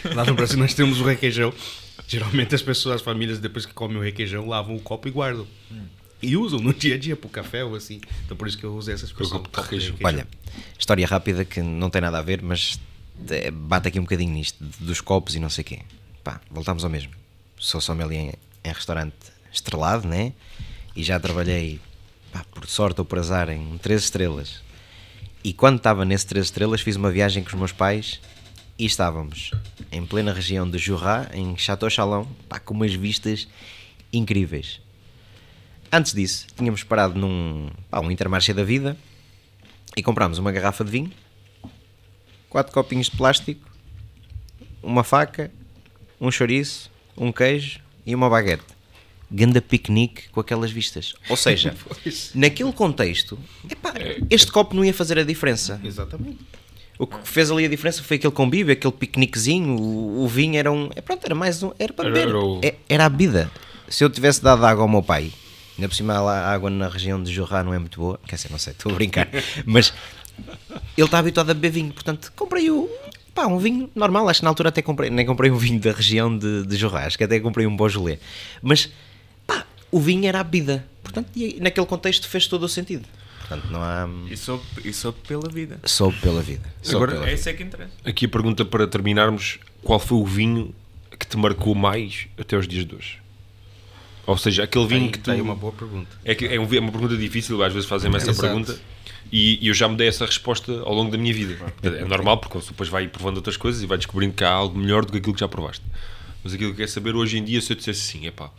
Lá 0.16 0.26
no 0.26 0.34
Brasil 0.34 0.58
nós 0.58 0.74
temos 0.74 1.00
o 1.00 1.04
requeijão. 1.04 1.54
Geralmente 2.12 2.54
as 2.54 2.62
pessoas, 2.62 2.96
as 2.98 3.02
famílias, 3.02 3.40
depois 3.40 3.66
que 3.66 3.74
comem 3.74 3.96
o 3.96 4.02
requeijão, 4.02 4.46
lavam 4.46 4.76
o 4.76 4.82
copo 4.82 5.08
e 5.08 5.12
guardam. 5.12 5.48
E 6.22 6.36
usam 6.36 6.60
no 6.60 6.74
dia 6.74 6.96
a 6.96 6.98
dia 6.98 7.16
pro 7.16 7.30
café 7.30 7.64
ou 7.64 7.74
assim. 7.74 8.02
Então 8.26 8.36
por 8.36 8.50
isso 8.50 8.58
que 8.58 8.66
eu 8.66 8.76
usei 8.76 8.94
essa 8.94 9.06
expressão. 9.06 9.40
copo 9.40 9.50
de 9.50 9.62
requeijão. 9.62 9.96
Olha, 10.04 10.28
história 10.78 11.08
rápida 11.08 11.46
que 11.46 11.62
não 11.62 11.90
tem 11.90 12.02
nada 12.02 12.18
a 12.18 12.22
ver, 12.22 12.42
mas 12.42 12.78
eh, 13.30 13.50
bate 13.50 13.88
aqui 13.88 13.98
um 13.98 14.04
bocadinho 14.04 14.34
nisto, 14.34 14.62
dos 14.82 15.00
copos 15.00 15.36
e 15.36 15.40
não 15.40 15.50
sei 15.50 15.62
o 15.62 15.66
quê. 15.66 15.80
Pá, 16.22 16.42
voltamos 16.52 16.84
ao 16.84 16.90
mesmo. 16.90 17.14
Sou 17.58 17.80
sommelier 17.80 18.22
em, 18.22 18.34
em 18.70 18.74
restaurante 18.74 19.16
estrelado, 19.50 20.06
né? 20.06 20.34
E 20.94 21.04
já 21.04 21.18
trabalhei, 21.18 21.80
pá, 22.34 22.44
por 22.52 22.68
sorte 22.68 23.00
ou 23.00 23.06
por 23.06 23.20
azar, 23.20 23.48
em 23.48 23.78
três 23.78 24.04
estrelas. 24.04 24.62
E 25.46 25.54
quando 25.54 25.78
estava 25.78 26.04
nesse 26.04 26.28
três 26.28 26.48
estrelas, 26.48 26.82
fiz 26.82 26.98
uma 26.98 27.10
viagem 27.10 27.42
com 27.42 27.50
os 27.52 27.56
meus 27.56 27.72
pais 27.72 28.20
E 28.78 28.86
estávamos 28.86 29.52
em 29.92 30.06
plena 30.06 30.32
região 30.32 30.70
de 30.70 30.78
Jurá, 30.78 31.30
em 31.34 31.58
Chateau 31.58 31.90
Chalon, 31.90 32.26
pá, 32.48 32.60
com 32.60 32.74
umas 32.74 32.94
vistas 32.94 33.48
incríveis. 34.12 34.80
Antes 35.92 36.14
disso, 36.14 36.48
tínhamos 36.56 36.84
parado 36.84 37.20
num 37.20 37.70
pá, 37.90 38.00
um 38.00 38.10
intermarché 38.10 38.54
da 38.54 38.64
vida 38.64 38.96
e 39.96 40.02
comprámos 40.02 40.38
uma 40.38 40.52
garrafa 40.52 40.86
de 40.86 40.92
vinho, 40.92 41.12
quatro 42.50 42.72
copinhos 42.74 43.10
de 43.10 43.18
plástico, 43.18 43.70
uma 44.82 45.04
faca, 45.04 45.52
um 46.20 46.32
chouriço, 46.32 46.90
um 47.18 47.32
queijo 47.32 47.82
e 48.06 48.16
uma 48.16 48.30
baguete. 48.30 48.64
Ganda 49.30 49.62
piquenique 49.62 50.30
com 50.30 50.40
aquelas 50.40 50.72
vistas. 50.72 51.16
Ou 51.30 51.38
seja, 51.38 51.76
naquele 52.36 52.72
contexto, 52.74 53.40
epá, 53.70 53.94
este 54.30 54.52
copo 54.52 54.76
não 54.76 54.84
ia 54.84 54.94
fazer 54.94 55.18
a 55.20 55.24
diferença. 55.24 55.80
Exatamente. 55.84 56.40
O 57.02 57.08
que 57.08 57.18
fez 57.28 57.50
ali 57.50 57.66
a 57.66 57.68
diferença 57.68 58.04
foi 58.04 58.18
aquele 58.18 58.32
convívio, 58.34 58.72
aquele 58.74 58.94
piqueniquezinho, 58.94 59.76
o, 59.76 60.24
o 60.24 60.28
vinho 60.28 60.56
era 60.58 60.72
um. 60.72 60.90
É 60.96 61.02
pronto, 61.02 61.26
era 61.26 61.34
mais 61.34 61.64
um. 61.64 61.72
Era 61.80 61.92
para 61.92 62.10
beber. 62.10 62.28
era 62.28 62.38
o- 62.40 62.60
É- 62.64 62.76
Era 62.88 63.06
a 63.06 63.10
bebida. 63.10 63.50
Se 63.90 64.04
eu 64.04 64.10
tivesse 64.10 64.42
dado 64.44 64.64
água 64.66 64.84
ao 64.84 64.88
meu 64.88 65.02
pai, 65.02 65.32
ainda 65.78 65.90
por 65.90 65.96
cima 65.96 66.20
lá 66.22 66.42
a 66.42 66.54
água 66.54 66.70
na 66.70 66.88
região 66.88 67.22
de 67.22 67.34
Jorrá 67.34 67.64
não 67.64 67.74
é 67.74 67.80
muito 67.80 68.00
boa, 68.00 68.20
quer 68.28 68.36
dizer, 68.36 68.50
não 68.52 68.60
sei, 68.60 68.74
estou 68.74 68.92
a 68.92 68.96
brincar, 68.96 69.28
mas 69.66 69.94
ele 70.98 71.06
está 71.06 71.18
habituado 71.20 71.50
a 71.50 71.54
beber 71.56 71.72
vinho, 71.72 71.92
portanto 71.92 72.32
comprei 72.36 72.70
o. 72.70 72.88
Pá, 73.34 73.48
um 73.48 73.58
vinho 73.58 73.90
normal, 73.96 74.28
acho 74.30 74.42
que 74.42 74.44
na 74.44 74.50
altura 74.52 74.70
até 74.70 74.82
comprei, 74.82 75.10
nem 75.10 75.26
comprei 75.26 75.50
um 75.50 75.58
vinho 75.58 75.80
da 75.80 75.92
região 75.94 76.38
de, 76.38 76.66
de 76.68 76.76
Jorrá, 76.76 77.06
acho 77.08 77.18
que 77.18 77.24
até 77.24 77.40
comprei 77.40 77.66
um 77.66 77.76
Beaujolais, 77.76 78.20
mas 78.62 78.90
pá, 79.48 79.66
o 79.90 80.00
vinho 80.00 80.28
era 80.28 80.40
a 80.42 80.44
bebida, 80.44 80.86
portanto, 81.02 81.30
naquele 81.60 81.86
contexto 81.88 82.28
fez 82.30 82.46
todo 82.48 82.64
o 82.64 82.70
sentido. 82.70 83.06
Portanto, 83.52 83.72
não 83.72 83.82
há. 83.84 84.08
E 84.30 84.38
soube, 84.38 84.64
e 84.86 84.94
soube 84.94 85.18
pela 85.28 85.50
vida. 85.50 85.80
Soube 85.86 86.18
pela 86.20 86.42
vida. 86.42 86.64
Soube 86.82 86.96
Agora- 86.98 87.12
pela 87.14 87.24
É 87.24 87.28
vida. 87.30 87.40
isso 87.40 87.50
é 87.50 87.54
que 87.54 87.64
interessa. 87.64 87.92
Aqui 88.06 88.26
a 88.26 88.30
pergunta 88.30 88.64
para 88.64 88.88
terminarmos: 88.88 89.60
qual 89.84 90.00
foi 90.00 90.18
o 90.18 90.26
vinho 90.26 90.74
que 91.20 91.26
te 91.28 91.38
marcou 91.38 91.76
mais 91.76 92.28
até 92.40 92.58
os 92.58 92.68
dias 92.68 92.86
de 92.86 92.96
hoje? 92.96 93.18
Ou 94.26 94.38
seja, 94.38 94.64
aquele 94.64 94.86
vinho 94.88 95.02
Tem, 95.02 95.12
que 95.12 95.20
tu. 95.20 95.32
tem 95.32 95.42
uma 95.42 95.56
boa 95.56 95.74
pergunta. 95.74 96.08
É, 96.24 96.34
que 96.36 96.46
é 96.46 96.60
um- 96.60 96.74
é 96.74 96.80
uma 96.80 96.92
pergunta 96.92 97.18
difícil, 97.18 97.62
às 97.64 97.74
vezes 97.74 97.90
fazem-me 97.90 98.16
essa 98.18 98.30
Exato. 98.30 98.48
pergunta 98.48 98.80
e, 99.32 99.58
e 99.66 99.68
eu 99.68 99.74
já 99.74 99.90
me 99.90 99.96
dei 99.98 100.08
essa 100.08 100.26
resposta 100.26 100.72
ao 100.82 100.94
longo 100.94 101.12
da 101.12 101.18
minha 101.18 101.34
vida. 101.34 101.58
É 101.84 102.06
normal, 102.06 102.38
porque 102.38 102.58
depois 102.60 102.88
vai 102.88 103.08
provando 103.08 103.38
outras 103.38 103.58
coisas 103.58 103.82
e 103.82 103.86
vai 103.86 103.98
descobrindo 103.98 104.34
que 104.34 104.44
há 104.44 104.52
algo 104.52 104.78
melhor 104.78 105.04
do 105.04 105.12
que 105.12 105.18
aquilo 105.18 105.34
que 105.34 105.40
já 105.40 105.48
provaste. 105.48 105.84
Mas 106.44 106.54
aquilo 106.54 106.72
que 106.72 106.78
quer 106.78 106.88
saber 106.88 107.16
hoje 107.16 107.38
em 107.40 107.44
dia, 107.44 107.60
se 107.62 107.74
eu 107.74 107.76
dissesse 107.76 108.16
assim, 108.18 108.28
epá, 108.28 108.50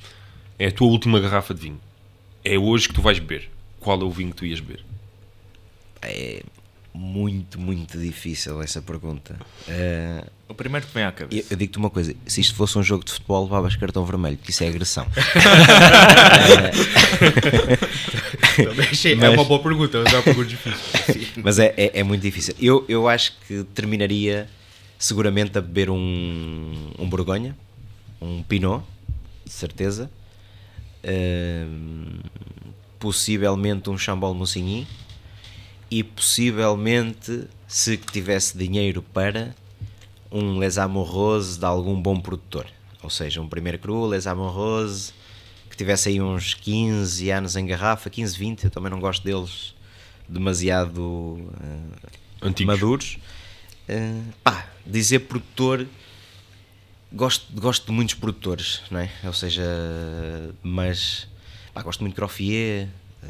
é 0.58 0.66
a 0.66 0.72
tua 0.72 0.88
última 0.88 1.18
garrafa 1.20 1.54
de 1.54 1.60
vinho, 1.62 1.80
é 2.44 2.58
hoje 2.58 2.88
que 2.88 2.94
tu 2.94 3.00
vais 3.00 3.18
beber, 3.20 3.48
qual 3.82 4.00
é 4.00 4.04
o 4.04 4.10
vinho 4.10 4.30
que 4.30 4.36
tu 4.36 4.46
ias 4.46 4.60
beber? 4.60 4.84
É 6.00 6.42
muito, 6.94 7.58
muito 7.60 7.98
difícil 7.98 8.60
essa 8.62 8.82
pergunta. 8.82 9.38
Eh, 9.68 10.24
O 10.48 10.54
primeiro 10.54 10.86
que 10.86 10.92
vem 10.92 11.04
à 11.04 11.08
eu, 11.08 11.12
cabeça. 11.12 11.54
eu 11.54 11.56
digo-te 11.56 11.78
uma 11.78 11.88
coisa: 11.90 12.14
se 12.26 12.40
isto 12.40 12.54
fosse 12.54 12.76
um 12.78 12.82
jogo 12.82 13.04
de 13.04 13.12
futebol, 13.12 13.44
levavas 13.44 13.76
cartão 13.76 14.04
vermelho, 14.04 14.36
que 14.36 14.50
isso 14.50 14.62
é 14.64 14.68
agressão. 14.68 15.06
Achei- 18.90 19.18
É 19.20 19.28
uma 19.30 19.44
boa 19.44 19.62
pergunta, 19.62 20.02
mas 20.02 20.12
é 20.12 20.16
uma 20.16 20.22
pergunta 20.22 20.48
difícil. 20.48 21.26
Mas 21.42 21.58
é, 21.58 21.72
é, 21.76 22.00
é 22.00 22.02
muito 22.02 22.20
difícil. 22.22 22.54
Eu, 22.60 22.84
eu 22.88 23.08
acho 23.08 23.32
que 23.46 23.64
terminaria 23.74 24.48
seguramente 24.98 25.56
a 25.58 25.60
beber 25.60 25.90
um, 25.90 26.90
um 26.98 27.08
Borgonha, 27.08 27.56
um 28.20 28.42
Pinot, 28.42 28.84
de 29.44 29.50
certeza. 29.52 30.10
Ehm, 31.02 32.20
possivelmente 33.02 33.90
um 33.90 33.98
Chambol 33.98 34.32
Moussigny. 34.32 34.86
E 35.90 36.04
possivelmente, 36.04 37.48
se 37.66 37.96
tivesse 37.96 38.56
dinheiro 38.56 39.02
para, 39.02 39.54
um 40.30 40.58
Les 40.58 40.78
Amoureuses 40.78 41.58
de 41.58 41.66
algum 41.66 42.00
bom 42.00 42.18
produtor. 42.18 42.64
Ou 43.02 43.10
seja, 43.10 43.42
um 43.42 43.48
primeiro 43.48 43.78
cru, 43.78 44.06
Les 44.06 44.26
Amoureuses, 44.28 45.12
que 45.68 45.76
tivesse 45.76 46.10
aí 46.10 46.22
uns 46.22 46.54
15 46.54 47.28
anos 47.30 47.56
em 47.56 47.66
garrafa, 47.66 48.08
15, 48.08 48.38
20, 48.38 48.64
eu 48.64 48.70
também 48.70 48.90
não 48.90 49.00
gosto 49.00 49.24
deles 49.24 49.74
demasiado 50.28 51.50
Antigos. 52.40 52.74
maduros. 52.74 53.18
Eh, 53.88 54.22
pá, 54.44 54.68
dizer 54.86 55.18
produtor, 55.20 55.86
gosto, 57.12 57.52
gosto 57.60 57.86
de 57.86 57.92
muitos 57.92 58.14
produtores, 58.14 58.80
não 58.90 59.00
é? 59.00 59.10
Ou 59.24 59.32
seja, 59.32 59.62
mas 60.62 61.26
pá, 61.74 61.82
gosto 61.82 62.00
muito 62.00 62.14
de 62.14 62.16
Crofier. 62.16 62.88
eh, 63.22 63.26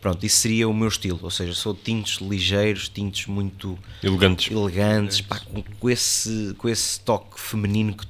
pronto, 0.00 0.24
isso 0.24 0.36
seria 0.36 0.68
o 0.68 0.74
meu 0.74 0.88
estilo. 0.88 1.18
Ou 1.22 1.30
seja, 1.30 1.54
sou 1.54 1.74
de 1.74 1.80
tintos 1.80 2.14
ligeiros, 2.20 2.88
tintos 2.88 3.26
muito 3.26 3.78
Elegantes. 4.02 4.50
elegantes, 4.50 5.20
pá, 5.20 5.38
com, 5.40 5.62
com 5.62 5.90
esse, 5.90 6.54
com 6.58 6.68
esse 6.68 7.00
toque 7.00 7.38
feminino 7.40 7.94
que, 7.94 8.06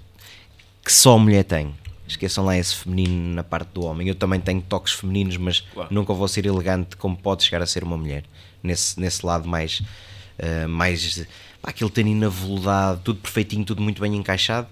que 0.84 0.92
só 0.92 1.14
a 1.14 1.18
mulher 1.18 1.44
tem. 1.44 1.74
Esqueçam 2.06 2.44
lá 2.44 2.56
esse 2.56 2.74
feminino 2.74 3.34
na 3.34 3.44
parte 3.44 3.68
do 3.74 3.82
homem. 3.84 4.08
Eu 4.08 4.14
também 4.14 4.40
tenho 4.40 4.62
toques 4.62 4.94
femininos, 4.94 5.36
mas 5.36 5.60
Claro. 5.60 5.88
nunca 5.92 6.14
vou 6.14 6.26
ser 6.26 6.46
elegante 6.46 6.96
como 6.96 7.14
pode 7.16 7.44
chegar 7.44 7.60
a 7.62 7.66
ser 7.66 7.84
uma 7.84 7.96
mulher. 7.98 8.24
Nesse, 8.62 8.98
nesse 8.98 9.24
lado 9.24 9.46
mais, 9.46 9.82
eh, 10.38 10.66
mais 10.66 11.26
pá, 11.60 11.70
aquele 11.70 11.90
tanino 11.90 12.26
aveludado, 12.26 13.02
tudo 13.04 13.20
perfeitinho, 13.20 13.62
tudo 13.64 13.82
muito 13.82 14.00
bem 14.00 14.14
encaixado. 14.16 14.66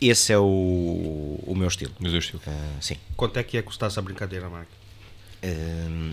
Esse 0.00 0.32
é 0.32 0.38
o, 0.38 1.38
o 1.46 1.54
meu 1.54 1.68
estilo. 1.68 1.92
Mas 2.00 2.12
eu 2.12 2.18
estilo. 2.18 2.40
Ah, 2.46 2.76
sim. 2.80 2.96
Quanto 3.16 3.38
é 3.38 3.42
que 3.42 3.56
ia 3.56 3.62
custar 3.62 3.88
essa 3.88 4.00
brincadeira, 4.00 4.48
Marco? 4.48 4.70
Hum, 5.44 6.12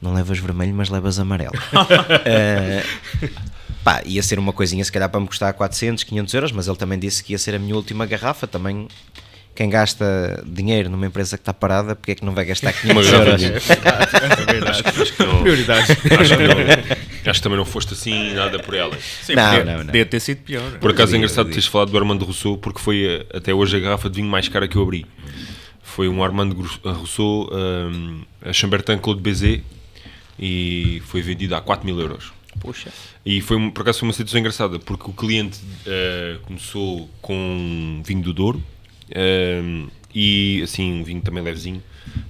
não 0.00 0.14
levas 0.14 0.38
vermelho, 0.38 0.74
mas 0.74 0.88
levas 0.88 1.18
amarelo. 1.18 1.52
Uh, 1.54 3.28
pá, 3.84 4.02
ia 4.04 4.22
ser 4.22 4.38
uma 4.38 4.52
coisinha, 4.52 4.84
se 4.84 4.90
calhar 4.90 5.10
para 5.10 5.20
me 5.20 5.26
custar 5.26 5.52
400, 5.52 6.04
500 6.04 6.34
euros, 6.34 6.52
mas 6.52 6.66
ele 6.66 6.76
também 6.76 6.98
disse 6.98 7.22
que 7.22 7.32
ia 7.32 7.38
ser 7.38 7.54
a 7.54 7.58
minha 7.58 7.76
última 7.76 8.06
garrafa. 8.06 8.46
Também, 8.46 8.88
quem 9.54 9.68
gasta 9.68 10.42
dinheiro 10.46 10.88
numa 10.88 11.06
empresa 11.06 11.36
que 11.36 11.42
está 11.42 11.52
parada, 11.52 11.94
porque 11.94 12.12
é 12.12 12.14
que 12.14 12.24
não 12.24 12.34
vai 12.34 12.44
gastar 12.44 12.72
500 12.72 13.10
garrafa 13.10 13.28
euros? 13.30 13.40
de 13.42 14.68
Acho 14.68 15.12
que, 15.12 15.22
não, 15.22 15.42
Prioridade. 15.42 15.92
acho, 15.92 16.36
que 16.36 16.42
não- 16.46 17.30
acho 17.30 17.40
que 17.40 17.42
também 17.42 17.58
não 17.58 17.64
foste 17.64 17.92
assim 17.94 18.32
nada 18.34 18.58
por 18.58 18.74
ela. 18.74 18.96
Sim, 19.22 19.34
Não, 19.34 19.64
não, 19.64 19.78
não. 19.78 19.86
podia 19.86 20.06
ter 20.06 20.20
sido 20.20 20.38
pior. 20.38 20.70
Por 20.78 20.90
acaso 20.90 21.14
é 21.14 21.18
engraçado 21.18 21.48
teres 21.50 21.66
falado 21.66 21.90
do 21.90 21.98
Armando 21.98 22.24
Rousseau, 22.24 22.56
porque 22.56 22.80
foi 22.80 23.04
eh, 23.30 23.36
até 23.36 23.52
hoje 23.52 23.76
a 23.76 23.80
garrafa 23.80 24.08
de 24.08 24.16
vinho 24.16 24.28
mais 24.30 24.48
cara 24.48 24.66
que 24.66 24.76
eu 24.76 24.82
abri. 24.82 25.06
Foi 25.82 26.08
um 26.08 26.24
Armando 26.24 26.54
Gru- 26.54 26.80
Rousseau, 26.94 27.50
hum, 27.52 28.22
a 28.40 28.52
Chambertin 28.52 28.96
Claude 28.98 29.20
Bézet, 29.20 29.62
e 30.38 31.02
foi 31.06 31.20
vendido 31.20 31.54
a 31.54 31.60
4 31.60 31.84
mil 31.84 31.98
euros. 32.00 32.32
Puxa. 32.60 32.90
E 33.24 33.40
foi, 33.40 33.56
um- 33.56 33.70
por 33.70 33.82
acaso 33.82 34.00
foi 34.00 34.08
uma 34.08 34.12
situação 34.14 34.40
engraçada, 34.40 34.78
porque 34.78 35.08
o 35.10 35.12
cliente 35.12 35.58
eh, 35.86 36.36
começou 36.42 37.08
com 37.20 37.34
um 37.36 38.02
vinho 38.04 38.22
do 38.22 38.32
Douro, 38.32 38.62
ehm, 39.10 39.88
e 40.14 40.60
assim, 40.62 41.00
um 41.00 41.04
vinho 41.04 41.22
também 41.22 41.42
levezinho, 41.42 41.82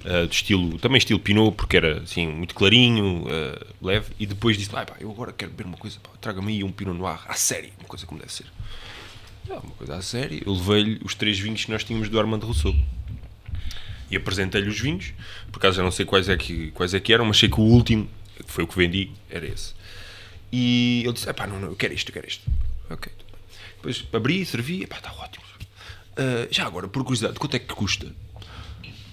eh, 0.05 0.25
de 0.25 0.35
estilo, 0.35 0.77
também 0.79 0.97
estilo 0.97 1.19
Pinot, 1.19 1.55
porque 1.55 1.77
era 1.77 2.01
assim, 2.01 2.27
muito 2.27 2.55
clarinho, 2.55 3.25
eh, 3.29 3.65
leve, 3.81 4.13
e 4.19 4.25
depois 4.25 4.57
disse, 4.57 4.69
ah, 4.73 4.85
pá, 4.85 4.95
eu 4.99 5.11
agora 5.11 5.33
quero 5.33 5.51
beber 5.51 5.65
uma 5.65 5.77
coisa, 5.77 5.97
traga-me 6.21 6.53
aí 6.53 6.63
um 6.63 6.71
Pinot 6.71 6.97
Noir, 6.97 7.19
à 7.27 7.33
série, 7.33 7.73
uma 7.79 7.87
coisa 7.87 8.05
como 8.05 8.19
deve 8.19 8.31
ser. 8.31 8.45
Ah, 9.49 9.59
uma 9.63 9.73
coisa 9.75 9.95
à 9.95 10.01
série, 10.01 10.41
eu 10.45 10.53
levei-lhe 10.53 11.01
os 11.03 11.13
três 11.15 11.37
vinhos 11.37 11.65
que 11.65 11.71
nós 11.71 11.83
tínhamos 11.83 12.07
do 12.09 12.19
Armando 12.19 12.45
Rousseau. 12.45 12.73
E 14.09 14.15
apresentei-lhe 14.15 14.69
os 14.69 14.79
vinhos, 14.79 15.13
por 15.51 15.57
acaso 15.57 15.77
já 15.77 15.83
não 15.83 15.91
sei 15.91 16.05
quais 16.05 16.29
é, 16.29 16.37
que, 16.37 16.71
quais 16.71 16.93
é 16.93 16.99
que 16.99 17.11
eram, 17.11 17.25
mas 17.25 17.37
sei 17.37 17.49
que 17.49 17.59
o 17.59 17.63
último, 17.63 18.07
que 18.37 18.51
foi 18.51 18.63
o 18.63 18.67
que 18.67 18.77
vendi, 18.77 19.11
era 19.29 19.45
esse. 19.45 19.73
E 20.51 21.01
ele 21.03 21.13
disse: 21.13 21.33
pá, 21.33 21.47
não, 21.47 21.59
não, 21.59 21.69
eu 21.69 21.75
quero 21.75 21.93
isto, 21.93 22.09
eu 22.09 22.13
quero 22.13 22.27
isto. 22.27 22.49
Ok. 22.89 23.11
Depois 23.77 24.05
abri, 24.13 24.45
servi, 24.45 24.85
pá, 24.85 24.97
está 24.97 25.11
ótimo. 25.13 25.42
Ah, 26.17 26.47
já 26.51 26.65
agora, 26.65 26.87
por 26.87 27.03
curiosidade, 27.03 27.39
quanto 27.39 27.55
é 27.55 27.59
que 27.59 27.73
custa? 27.73 28.07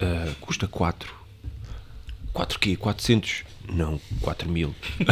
Ah, 0.01 0.32
custa 0.40 0.66
4. 0.68 1.12
4 2.32 2.59
quê? 2.59 2.76
400? 2.76 3.44
Não, 3.72 4.01
4 4.20 4.48
mil. 4.48 4.74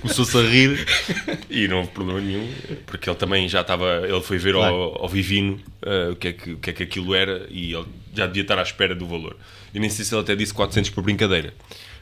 Começou-se 0.00 0.36
a 0.36 0.42
rir 0.42 0.86
e 1.50 1.66
não 1.68 1.78
houve 1.78 1.90
problema 1.90 2.20
nenhum, 2.20 2.52
porque 2.86 3.08
ele 3.08 3.16
também 3.16 3.48
já 3.48 3.60
estava. 3.62 4.02
Ele 4.06 4.20
foi 4.22 4.38
ver 4.38 4.54
ao, 4.54 5.02
ao 5.02 5.08
Vivino 5.08 5.60
ah, 5.82 6.10
o, 6.12 6.16
que 6.16 6.28
é 6.28 6.32
que, 6.32 6.52
o 6.52 6.58
que 6.58 6.70
é 6.70 6.72
que 6.72 6.82
aquilo 6.82 7.14
era 7.14 7.46
e 7.50 7.72
ele 7.74 7.86
já 8.14 8.26
devia 8.26 8.42
estar 8.42 8.58
à 8.58 8.62
espera 8.62 8.94
do 8.94 9.06
valor. 9.06 9.36
Eu 9.74 9.80
nem 9.80 9.90
sei 9.90 10.04
se 10.04 10.14
ele 10.14 10.22
até 10.22 10.36
disse 10.36 10.52
400 10.54 10.90
por 10.90 11.02
brincadeira. 11.02 11.54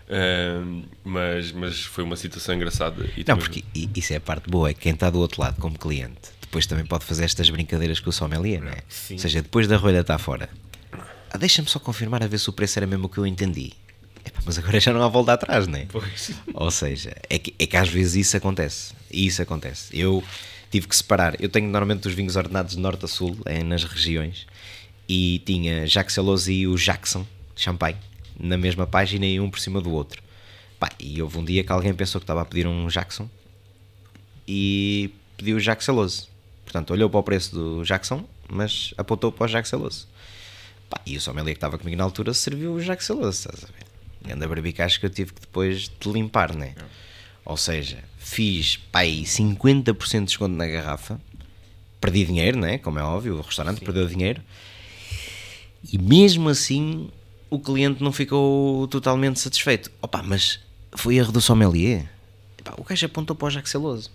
Ah, 0.09 0.63
mas, 1.05 1.53
mas 1.53 1.81
foi 1.81 2.05
uma 2.05 2.17
situação 2.17 2.55
engraçada. 2.55 3.09
E 3.17 3.25
Não, 3.27 3.37
porque 3.39 3.65
i- 3.75 3.89
isso 3.97 4.13
é 4.13 4.17
a 4.17 4.21
parte 4.21 4.49
boa, 4.51 4.71
é 4.71 4.75
que 4.75 4.81
quem 4.81 4.93
está 4.93 5.09
do 5.11 5.19
outro 5.21 5.41
lado 5.41 5.57
como 5.61 5.79
cliente, 5.79 6.31
depois 6.51 6.67
também 6.67 6.85
pode 6.85 7.05
fazer 7.05 7.25
estas 7.25 7.49
brincadeiras 7.49 8.01
com 8.01 8.11
o 8.11 8.13
sommelier, 8.13 8.61
não 8.61 8.73
é? 8.73 8.83
Ou 9.13 9.19
seja, 9.19 9.41
depois 9.41 9.69
da 9.69 9.77
rolha 9.77 10.01
estar 10.01 10.19
fora, 10.19 10.51
ah, 11.31 11.39
deixa-me 11.39 11.69
só 11.69 11.79
confirmar 11.79 12.25
a 12.25 12.27
ver 12.27 12.39
se 12.39 12.51
o 12.51 12.53
preço 12.53 12.77
era 12.81 12.89
mesmo 12.89 13.07
o 13.07 13.09
que 13.09 13.19
eu 13.19 13.27
entendi. 13.27 13.73
Epá, 14.25 14.41
mas 14.45 14.59
agora 14.59 14.81
já 14.81 14.93
não 14.93 15.01
há 15.01 15.09
volta 15.09 15.33
atrás, 15.33 15.69
não 15.69 15.79
é? 15.79 15.87
Ou 16.53 16.69
seja, 16.73 17.15
é 17.29 17.39
que, 17.39 17.55
é 17.57 17.67
que 17.67 17.77
às 17.77 17.89
vezes 17.89 18.27
isso 18.27 18.37
acontece. 18.37 18.93
E 19.13 19.27
isso 19.27 19.41
acontece. 19.41 19.97
Eu 19.97 20.25
tive 20.73 20.89
que 20.89 20.97
separar. 20.97 21.41
Eu 21.41 21.49
tenho 21.49 21.69
normalmente 21.69 22.09
os 22.09 22.15
vinhos 22.15 22.35
ordenados 22.35 22.75
de 22.75 22.81
norte 22.81 23.05
a 23.05 23.09
sul, 23.09 23.39
é, 23.45 23.63
nas 23.63 23.85
regiões, 23.85 24.45
e 25.09 25.41
tinha 25.47 25.87
Jacques 25.87 26.15
Celosi 26.15 26.53
e 26.53 26.67
o 26.67 26.77
Jackson 26.77 27.25
Champagne 27.55 27.99
na 28.39 28.57
mesma 28.57 28.87
página 28.87 29.25
e 29.25 29.39
um 29.39 29.49
por 29.49 29.61
cima 29.61 29.81
do 29.81 29.93
outro. 29.93 30.21
Pá, 30.81 30.91
e 30.99 31.23
houve 31.23 31.39
um 31.39 31.45
dia 31.45 31.63
que 31.63 31.71
alguém 31.71 31.95
pensou 31.95 32.21
que 32.21 32.25
estava 32.25 32.43
a 32.43 32.45
pedir 32.45 32.67
um 32.67 32.89
Jackson 32.89 33.29
e 34.49 35.15
pediu 35.37 35.57
o 35.57 35.61
Jacques 35.61 35.85
Celoso. 35.85 36.29
Portanto, 36.71 36.93
olhou 36.93 37.11
para 37.11 37.19
o 37.19 37.23
preço 37.25 37.53
do 37.53 37.83
Jackson, 37.83 38.25
mas 38.49 38.95
apontou 38.97 39.33
para 39.33 39.45
o 39.45 39.49
Jacques 39.49 39.69
Celoso. 39.69 40.07
E 41.05 41.17
o 41.17 41.21
sommelier 41.21 41.55
que 41.55 41.57
estava 41.57 41.77
comigo 41.77 41.97
na 41.97 42.05
altura 42.05 42.33
serviu 42.33 42.75
o 42.75 42.81
Jacques 42.81 43.07
Celoso, 43.07 43.31
estás 43.31 43.65
a 43.65 43.67
ver? 43.67 43.85
Grande 44.25 44.47
barbicagem 44.47 45.01
que 45.01 45.07
eu 45.07 45.11
tive 45.11 45.33
que 45.33 45.41
depois 45.41 45.89
de 45.89 46.13
limpar, 46.13 46.55
né? 46.55 46.77
Ou 47.45 47.57
seja, 47.57 48.05
fiz, 48.19 48.77
pá, 48.77 49.01
aí 49.01 49.25
50% 49.25 50.21
de 50.21 50.25
desconto 50.27 50.55
na 50.55 50.69
garrafa, 50.69 51.21
perdi 52.01 52.25
dinheiro, 52.25 52.57
né? 52.57 52.79
Como 52.79 53.01
é 53.01 53.03
óbvio, 53.03 53.39
o 53.39 53.41
restaurante 53.41 53.81
perdeu 53.81 54.07
dinheiro, 54.07 54.41
e 55.93 55.99
mesmo 55.99 56.49
assim 56.49 57.11
o 57.51 57.59
cliente 57.59 58.01
não 58.01 58.13
ficou 58.13 58.87
totalmente 58.87 59.41
satisfeito. 59.41 59.91
Opa, 60.01 60.23
mas 60.23 60.61
foi 60.93 61.17
erro 61.17 61.33
do 61.33 61.41
sommelier. 61.41 62.09
Epá, 62.57 62.75
o 62.79 62.85
gajo 62.85 63.07
apontou 63.07 63.35
para 63.35 63.49
o 63.49 63.51
Jacques 63.51 63.73
Celoso. 63.73 64.09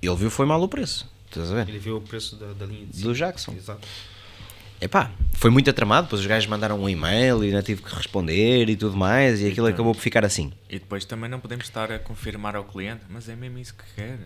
Ele 0.00 0.14
viu 0.14 0.30
foi 0.30 0.46
mal 0.46 0.62
o 0.62 0.68
preço. 0.68 1.17
Estás 1.30 1.50
a 1.50 1.54
ver? 1.54 1.68
Ele 1.68 1.78
viu 1.78 1.96
o 1.96 2.00
preço 2.00 2.36
da, 2.36 2.52
da 2.52 2.66
linha 2.66 2.86
de 2.86 2.92
Do 2.92 2.96
cima. 2.98 3.14
Jackson. 3.14 3.52
Exato. 3.52 3.86
Epá, 4.80 5.10
foi 5.34 5.50
muito 5.50 5.68
atramado, 5.68 6.04
depois 6.06 6.20
os 6.20 6.26
gajos 6.26 6.48
mandaram 6.48 6.80
um 6.80 6.88
e-mail 6.88 7.42
e 7.42 7.48
ainda 7.48 7.62
tive 7.62 7.82
que 7.82 7.92
responder 7.92 8.68
e 8.68 8.76
tudo 8.76 8.96
mais, 8.96 9.40
e 9.40 9.48
aquilo 9.48 9.66
acabou 9.66 9.92
por 9.92 10.00
ficar 10.00 10.24
assim. 10.24 10.52
E 10.70 10.78
depois 10.78 11.04
também 11.04 11.28
não 11.28 11.40
podemos 11.40 11.64
estar 11.64 11.90
a 11.90 11.98
confirmar 11.98 12.54
ao 12.54 12.62
cliente, 12.62 13.02
mas 13.10 13.28
é 13.28 13.34
mesmo 13.34 13.58
isso 13.58 13.74
que 13.74 13.82
quer. 13.96 14.18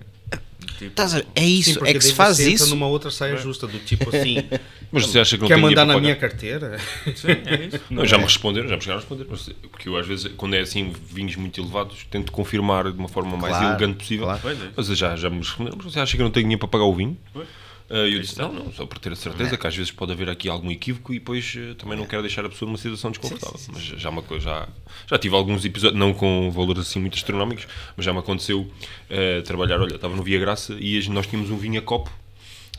Tipo, 0.66 1.06
ver? 1.08 1.26
É 1.34 1.44
isso, 1.44 1.74
Sim, 1.74 1.86
é 1.86 1.94
que 1.94 2.00
se 2.00 2.12
faz 2.12 2.36
você 2.36 2.42
entra 2.50 2.54
isso. 2.64 2.70
numa 2.70 2.86
outra 2.86 3.10
saia 3.10 3.36
justa, 3.36 3.66
do 3.66 3.78
tipo 3.78 4.08
assim. 4.14 4.36
Mas 4.92 5.06
você 5.06 5.18
acha 5.20 5.36
que 5.36 5.42
não 5.42 5.48
quer 5.48 5.54
tem 5.54 5.62
mandar 5.62 5.84
dinheiro 5.84 5.86
na 5.86 5.92
para 5.94 6.00
minha 6.02 6.16
pagar? 6.16 6.28
carteira? 6.30 6.78
sim, 7.16 7.28
é 7.46 7.66
isso. 7.66 7.80
Não, 7.90 8.04
já 8.04 8.18
me 8.18 8.24
responderam, 8.24 8.68
já 8.68 8.76
me 8.76 8.80
chegaram 8.82 8.98
a 8.98 9.00
responder. 9.00 9.26
mas- 9.30 9.48
Porque 9.70 9.88
eu, 9.88 9.96
às 9.96 10.06
vezes, 10.06 10.30
quando 10.36 10.54
é 10.54 10.60
assim, 10.60 10.92
vinhos 11.10 11.36
muito 11.36 11.60
elevados, 11.60 12.06
tento 12.10 12.30
confirmar 12.32 12.90
de 12.92 12.98
uma 12.98 13.08
forma 13.08 13.36
mais 13.36 13.54
Claro, 13.56 13.68
elegante 13.68 13.96
possível. 13.98 14.24
claro. 14.26 14.48
É. 14.50 14.68
Mas 14.76 14.86
já, 14.88 15.16
já 15.16 15.30
me 15.30 15.38
responderam. 15.38 15.78
Mas 15.82 15.92
você 15.92 16.00
acha 16.00 16.16
que 16.16 16.22
eu 16.22 16.24
não 16.24 16.30
tenho 16.30 16.44
dinheiro 16.44 16.60
para 16.60 16.68
pagar 16.68 16.84
o 16.84 16.94
vinho? 16.94 17.16
Pois. 17.32 17.46
Ah, 17.94 18.08
E 18.08 18.14
eu 18.14 18.20
disse, 18.20 18.38
não, 18.38 18.50
não, 18.50 18.72
só 18.72 18.86
para 18.86 18.98
ter 18.98 19.12
a 19.12 19.16
certeza 19.16 19.54
que 19.58 19.66
às 19.66 19.76
vezes 19.76 19.92
pode 19.92 20.12
haver 20.12 20.30
aqui 20.30 20.48
algum 20.48 20.70
equívoco 20.70 21.12
e 21.12 21.18
depois 21.18 21.54
eh, 21.58 21.74
também 21.74 21.98
não 21.98 22.06
quero 22.06 22.22
deixar 22.22 22.42
a 22.44 22.48
pessoa 22.48 22.66
numa 22.66 22.78
situação 22.78 23.10
desconfortável. 23.10 23.60
Mas 23.70 23.82
já, 23.82 24.08
uma 24.08 24.22
coisa, 24.22 24.44
já, 24.44 24.68
já 25.10 25.18
tive 25.18 25.34
alguns 25.34 25.62
episódios, 25.64 25.98
não 26.00 26.14
com 26.14 26.50
valores 26.50 26.80
assim 26.88 26.98
muito 27.00 27.16
astronómicos, 27.16 27.66
mas 27.94 28.06
já 28.06 28.12
me 28.12 28.18
aconteceu 28.20 28.66
eh, 29.10 29.42
trabalhar, 29.42 29.78
olha, 29.78 29.96
estava 29.96 30.16
no 30.16 30.22
Via 30.22 30.38
Graça 30.40 30.74
e 30.80 31.06
nós 31.10 31.26
tínhamos 31.26 31.50
um 31.50 31.56
vinho 31.58 31.78
a 31.78 31.82
copo, 31.82 32.10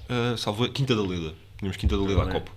uh, 0.10 0.36
salvo 0.38 0.68
Quinta 0.70 0.96
da 0.96 1.04
Leda, 1.04 1.34
tínhamos 1.60 1.78
Quinta 1.78 1.96
da 1.96 2.04
Leda 2.04 2.24
a 2.24 2.28
copo. 2.32 2.52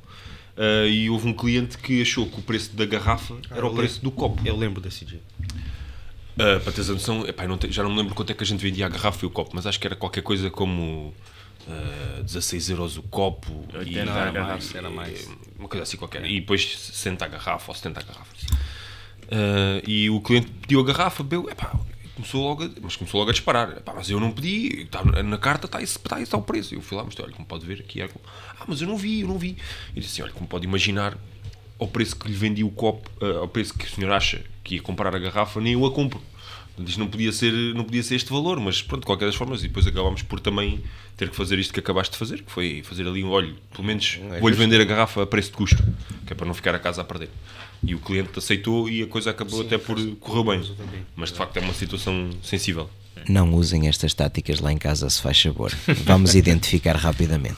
Ah, 0.57 0.87
e 0.87 1.11
houve 1.11 1.29
um 1.29 1.35
cliente 1.35 1.77
que 1.77 2.01
achou 2.01 2.27
que 2.27 2.39
o 2.41 2.43
preço 2.43 2.75
da 2.75 2.87
garrafa 2.87 3.35
era 3.51 3.67
o 3.67 3.75
preço 3.75 4.03
do 4.03 4.11
copo. 4.11 4.41
Eu 4.47 4.57
lembro 4.57 4.81
desse 4.81 5.05
dia. 5.05 5.21
Uh, 6.39 6.61
para 6.61 6.73
teres 6.73 6.89
a 6.89 6.95
noção, 6.95 7.27
epá, 7.27 7.47
não 7.47 7.59
te- 7.59 7.71
já 7.71 7.83
não 7.83 7.91
me 7.91 7.97
lembro 7.99 8.15
quanto 8.15 8.31
é 8.31 8.35
que 8.35 8.43
a 8.43 8.47
gente 8.47 8.61
vendia 8.61 8.87
a 8.87 8.89
garrafa 8.89 9.25
e 9.25 9.27
o 9.27 9.31
copo, 9.31 9.51
mas 9.55 9.67
acho 9.67 9.79
que 9.79 9.87
era 9.87 9.95
qualquer 9.97 10.23
coisa 10.23 10.51
como 10.51 11.15
uh, 11.69 12.23
16 12.23 12.71
euros 12.71 12.97
o 12.97 13.03
copo 13.03 13.67
80 13.75 13.91
e 13.91 14.05
mais, 14.05 14.75
era 14.75 14.91
mais. 14.91 15.21
e- 15.23 15.29
uma 15.59 15.69
coisa 15.69 15.83
assim 15.85 15.97
qualquer. 15.97 16.25
E 16.25 16.41
depois 16.41 16.79
60 16.79 17.25
a 17.25 17.29
garrafa 17.29 17.71
ou 17.71 17.75
70 17.75 18.01
a 18.01 18.03
garrafa. 18.03 18.37
Uh, 19.25 19.83
e 19.87 20.09
o 20.11 20.21
cliente 20.21 20.49
pediu 20.49 20.81
a 20.81 20.85
garrafa, 20.85 21.23
bebeu, 21.23 21.51
epá, 21.51 21.73
começou 22.15 22.43
logo 22.43 22.65
a, 22.65 22.71
mas 22.81 22.97
começou 22.97 23.19
logo 23.19 23.31
a 23.31 23.33
disparar. 23.33 23.77
Epá, 23.77 23.93
mas 23.95 24.09
eu 24.09 24.21
não 24.21 24.31
pedi, 24.33 24.83
está 24.83 25.05
na 25.05 25.39
carta 25.39 25.67
está 25.67 25.83
esse, 25.83 25.97
está 25.97 26.21
esse 26.21 26.35
ao 26.35 26.43
preço. 26.43 26.75
Eu 26.75 26.81
fui 26.81 26.97
lá, 26.97 27.05
mas 27.05 27.15
olha, 27.19 27.33
como 27.33 27.47
pode 27.47 27.67
ver 27.67 27.81
aqui, 27.81 28.01
é, 28.01 28.09
ah, 28.61 28.65
mas 28.67 28.81
eu 28.81 28.89
não 28.89 28.97
vi, 28.97 29.21
eu 29.21 29.29
não 29.29 29.39
vi. 29.39 29.57
E 29.95 30.01
disse 30.01 30.13
assim, 30.13 30.23
olha, 30.23 30.33
como 30.33 30.47
pode 30.47 30.65
imaginar, 30.65 31.17
ao 31.79 31.89
preço 31.89 32.17
que 32.17 32.29
lhe 32.29 32.35
vendi 32.35 32.65
o 32.65 32.71
copo, 32.71 33.11
uh, 33.21 33.39
ao 33.39 33.49
preço 33.49 33.75
que 33.75 33.85
o 33.85 33.89
senhor 33.91 34.13
acha 34.13 34.43
que 34.65 34.77
ia 34.77 34.83
comprar 34.83 35.15
a 35.15 35.19
garrafa, 35.19 35.61
nem 35.61 35.75
eu 35.75 35.85
a 35.85 35.91
compro. 35.91 36.21
Diz 36.79 36.97
não 36.97 37.07
podia 37.07 37.33
ser, 37.33 37.53
não 37.75 37.85
podia 37.85 38.03
ser 38.03 38.17
este 38.17 38.31
valor, 38.31 38.61
mas 38.61 38.83
pronto, 38.83 39.03
de 39.03 39.07
qualquer 39.07 39.27
das 39.27 39.35
formas, 39.35 39.61
e 39.65 39.69
depois 39.69 39.87
acabámos 39.87 40.23
por 40.23 40.41
também 40.41 40.83
ter 41.17 41.31
que 41.31 41.37
fazer 41.37 41.59
isto 41.59 41.73
que 41.73 41.81
acabaste 41.81 42.13
de 42.13 42.19
fazer, 42.19 42.43
que 42.43 42.53
foi 42.53 42.83
fazer 42.85 43.07
ali 43.07 43.25
um 43.25 43.31
olho, 43.31 43.57
pelo 43.73 43.87
menos 43.87 44.19
É 44.33 44.41
vou-lhe 44.41 44.57
vender 44.57 44.81
a 44.81 44.85
garrafa 44.85 45.23
a 45.23 45.27
preço 45.27 45.51
de 45.51 45.57
custo, 45.57 45.83
que 46.27 46.33
é 46.33 46.37
para 46.37 46.47
não 46.47 46.55
ficar 46.55 46.75
a 46.75 46.79
casa 46.79 47.01
a 47.01 47.05
perder. 47.05 47.31
E 47.83 47.95
o 47.95 47.99
cliente 47.99 48.39
aceitou 48.39 48.89
e 48.89 49.03
a 49.03 49.07
coisa 49.07 49.31
acabou 49.31 49.63
até 49.63 49.79
por 49.79 49.97
correr 50.17 50.59
bem. 50.59 50.77
Mas 51.15 51.31
de 51.31 51.37
facto 51.37 51.57
é 51.57 51.61
uma 51.61 51.75
situação 51.75 52.31
sensível. 52.43 52.91
Não 53.29 53.55
usem 53.55 53.89
estas 53.89 54.15
táticas 54.15 54.61
lá 54.61 54.71
em 54.71 54.79
casa, 54.79 55.09
se 55.11 55.21
faz 55.21 55.41
favor. 55.41 55.73
Vamos 56.05 56.35
identificar 56.37 56.95
rapidamente. 56.95 57.57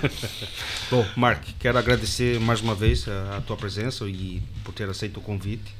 Bom, 0.90 1.06
Mark, 1.14 1.42
quero 1.60 1.78
agradecer 1.78 2.40
mais 2.40 2.60
uma 2.60 2.74
vez 2.74 3.06
a, 3.06 3.36
a 3.36 3.40
tua 3.42 3.56
presença 3.56 4.08
e 4.08 4.42
por 4.64 4.72
ter 4.72 4.88
aceito 4.88 5.18
o 5.18 5.20
convite. 5.20 5.72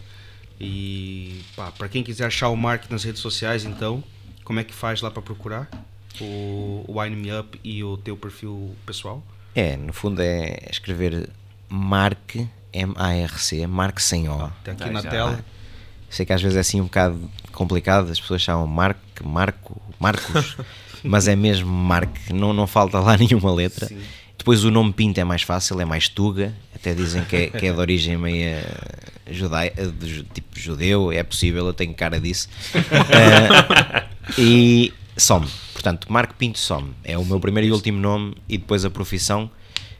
E 0.61 1.42
para 1.78 1.88
quem 1.88 2.02
quiser 2.02 2.26
achar 2.26 2.48
o 2.48 2.57
Mark 2.57 2.84
nas 2.90 3.04
redes 3.04 3.20
sociais, 3.20 3.64
então, 3.64 4.02
como 4.44 4.59
é 4.61 4.64
que 4.64 4.72
faz 4.74 5.00
lá 5.02 5.11
para 5.11 5.22
procurar? 5.22 5.68
O, 6.20 6.84
o 6.88 6.98
Wine 7.00 7.16
Me 7.16 7.32
Up 7.38 7.61
e 7.62 7.84
o 7.84 7.96
teu 7.98 8.16
perfil 8.16 8.74
pessoal? 8.86 9.22
É, 9.54 9.76
no 9.76 9.92
fundo 9.92 10.20
é 10.22 10.59
escrever 10.70 11.28
Mark, 11.68 12.36
M-A-R-C, 12.72 13.66
Mark 13.66 13.98
sem 14.00 14.28
O. 14.28 14.50
Tem 14.64 14.74
aqui 14.74 14.84
Ah, 14.84 14.90
na 14.90 15.00
já. 15.02 15.11
tela. 15.11 15.44
Sei 16.09 16.24
que 16.24 16.32
às 16.32 16.40
vezes 16.40 16.57
é 16.57 16.61
assim 16.61 16.80
um 16.80 16.84
bocado 16.84 17.30
complicado, 17.52 18.11
as 18.11 18.20
pessoas 18.20 18.40
chamam 18.40 18.66
Mark, 18.66 18.96
Marco, 19.24 19.80
Marcos, 19.98 20.57
mas 21.02 21.26
é 21.28 21.34
mesmo 21.36 21.68
Mark, 21.70 22.14
não, 22.32 22.52
não 22.52 22.66
falta 22.66 22.98
lá 23.00 23.16
nenhuma 23.18 23.52
letra. 23.52 23.86
Sim. 23.86 24.00
Depois 24.47 24.62
o 24.64 24.70
nome 24.70 24.92
Pinto 24.92 25.18
é 25.18 25.24
mais 25.24 25.42
fácil, 25.42 25.80
é 25.80 25.84
mais 25.84 26.09
Tuga, 26.09 26.55
até 26.72 26.94
dizem 26.94 27.24
que 27.24 27.34
é, 27.34 27.47
que 27.51 27.66
é 27.66 27.72
de 27.72 27.80
origem 27.80 28.16
meia 28.16 28.64
judaica, 29.28 29.92
ju- 30.01 30.22
tipo 30.32 30.57
judeu, 30.57 31.11
é 31.11 31.20
possível, 31.24 31.66
eu 31.66 31.72
tenho 31.74 31.92
cara 31.94 32.20
disso. 32.20 32.49
Eh, 33.11 34.05
e 34.38 34.94
Some, 35.16 35.49
portanto, 35.72 36.07
Marco 36.12 36.32
Pinto 36.34 36.61
Some, 36.61 36.92
é 37.03 37.18
o 37.18 37.24
meu 37.24 37.40
primeiro 37.40 37.66
e 37.68 37.72
último 37.72 37.99
nome 37.99 38.36
e 38.49 38.57
depois 38.57 38.84
a 38.84 38.90
profissão, 38.90 39.51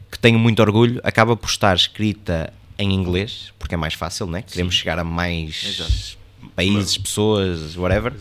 que 0.09 0.17
tenho 0.17 0.39
muito 0.39 0.61
orgulho, 0.61 1.01
acaba 1.03 1.35
por 1.35 1.49
estar 1.49 1.75
escrita 1.75 2.53
em 2.79 2.93
inglês, 2.93 3.51
porque 3.59 3.75
é 3.75 3.77
mais 3.77 3.95
fácil, 3.95 4.27
né? 4.27 4.43
Queremos 4.43 4.75
chegar 4.75 4.97
a 4.97 5.03
mais 5.03 5.61
Exato. 5.77 6.17
países, 6.55 6.97
pessoas, 6.97 7.75
whatever, 7.75 8.13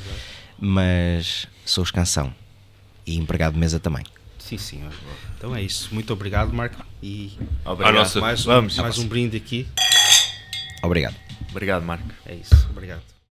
mas 0.59 1.47
sou 1.65 1.85
escansão 1.85 2.35
e 3.07 3.17
empregado 3.17 3.53
de 3.55 3.61
mesa 3.61 3.79
também. 3.79 4.03
Sim, 4.41 4.59
senhor. 4.59 4.93
Então 5.37 5.55
é 5.55 5.63
isso. 5.63 5.95
Muito 5.95 6.13
obrigado, 6.13 6.53
Marco. 6.53 6.85
E 7.03 7.33
Obrigado. 7.65 7.95
nossa- 7.95 8.21
mais, 8.21 8.41
um- 8.47 8.51
Vamos. 8.51 8.77
mais 8.79 8.99
um 8.99 9.07
brinde 9.07 9.37
aqui. 9.37 9.67
Obrigado. 10.83 11.15
Obrigado, 11.51 11.83
Marco. 11.85 12.09
É 12.25 12.35
isso. 12.35 12.55
Obrigado. 12.71 13.16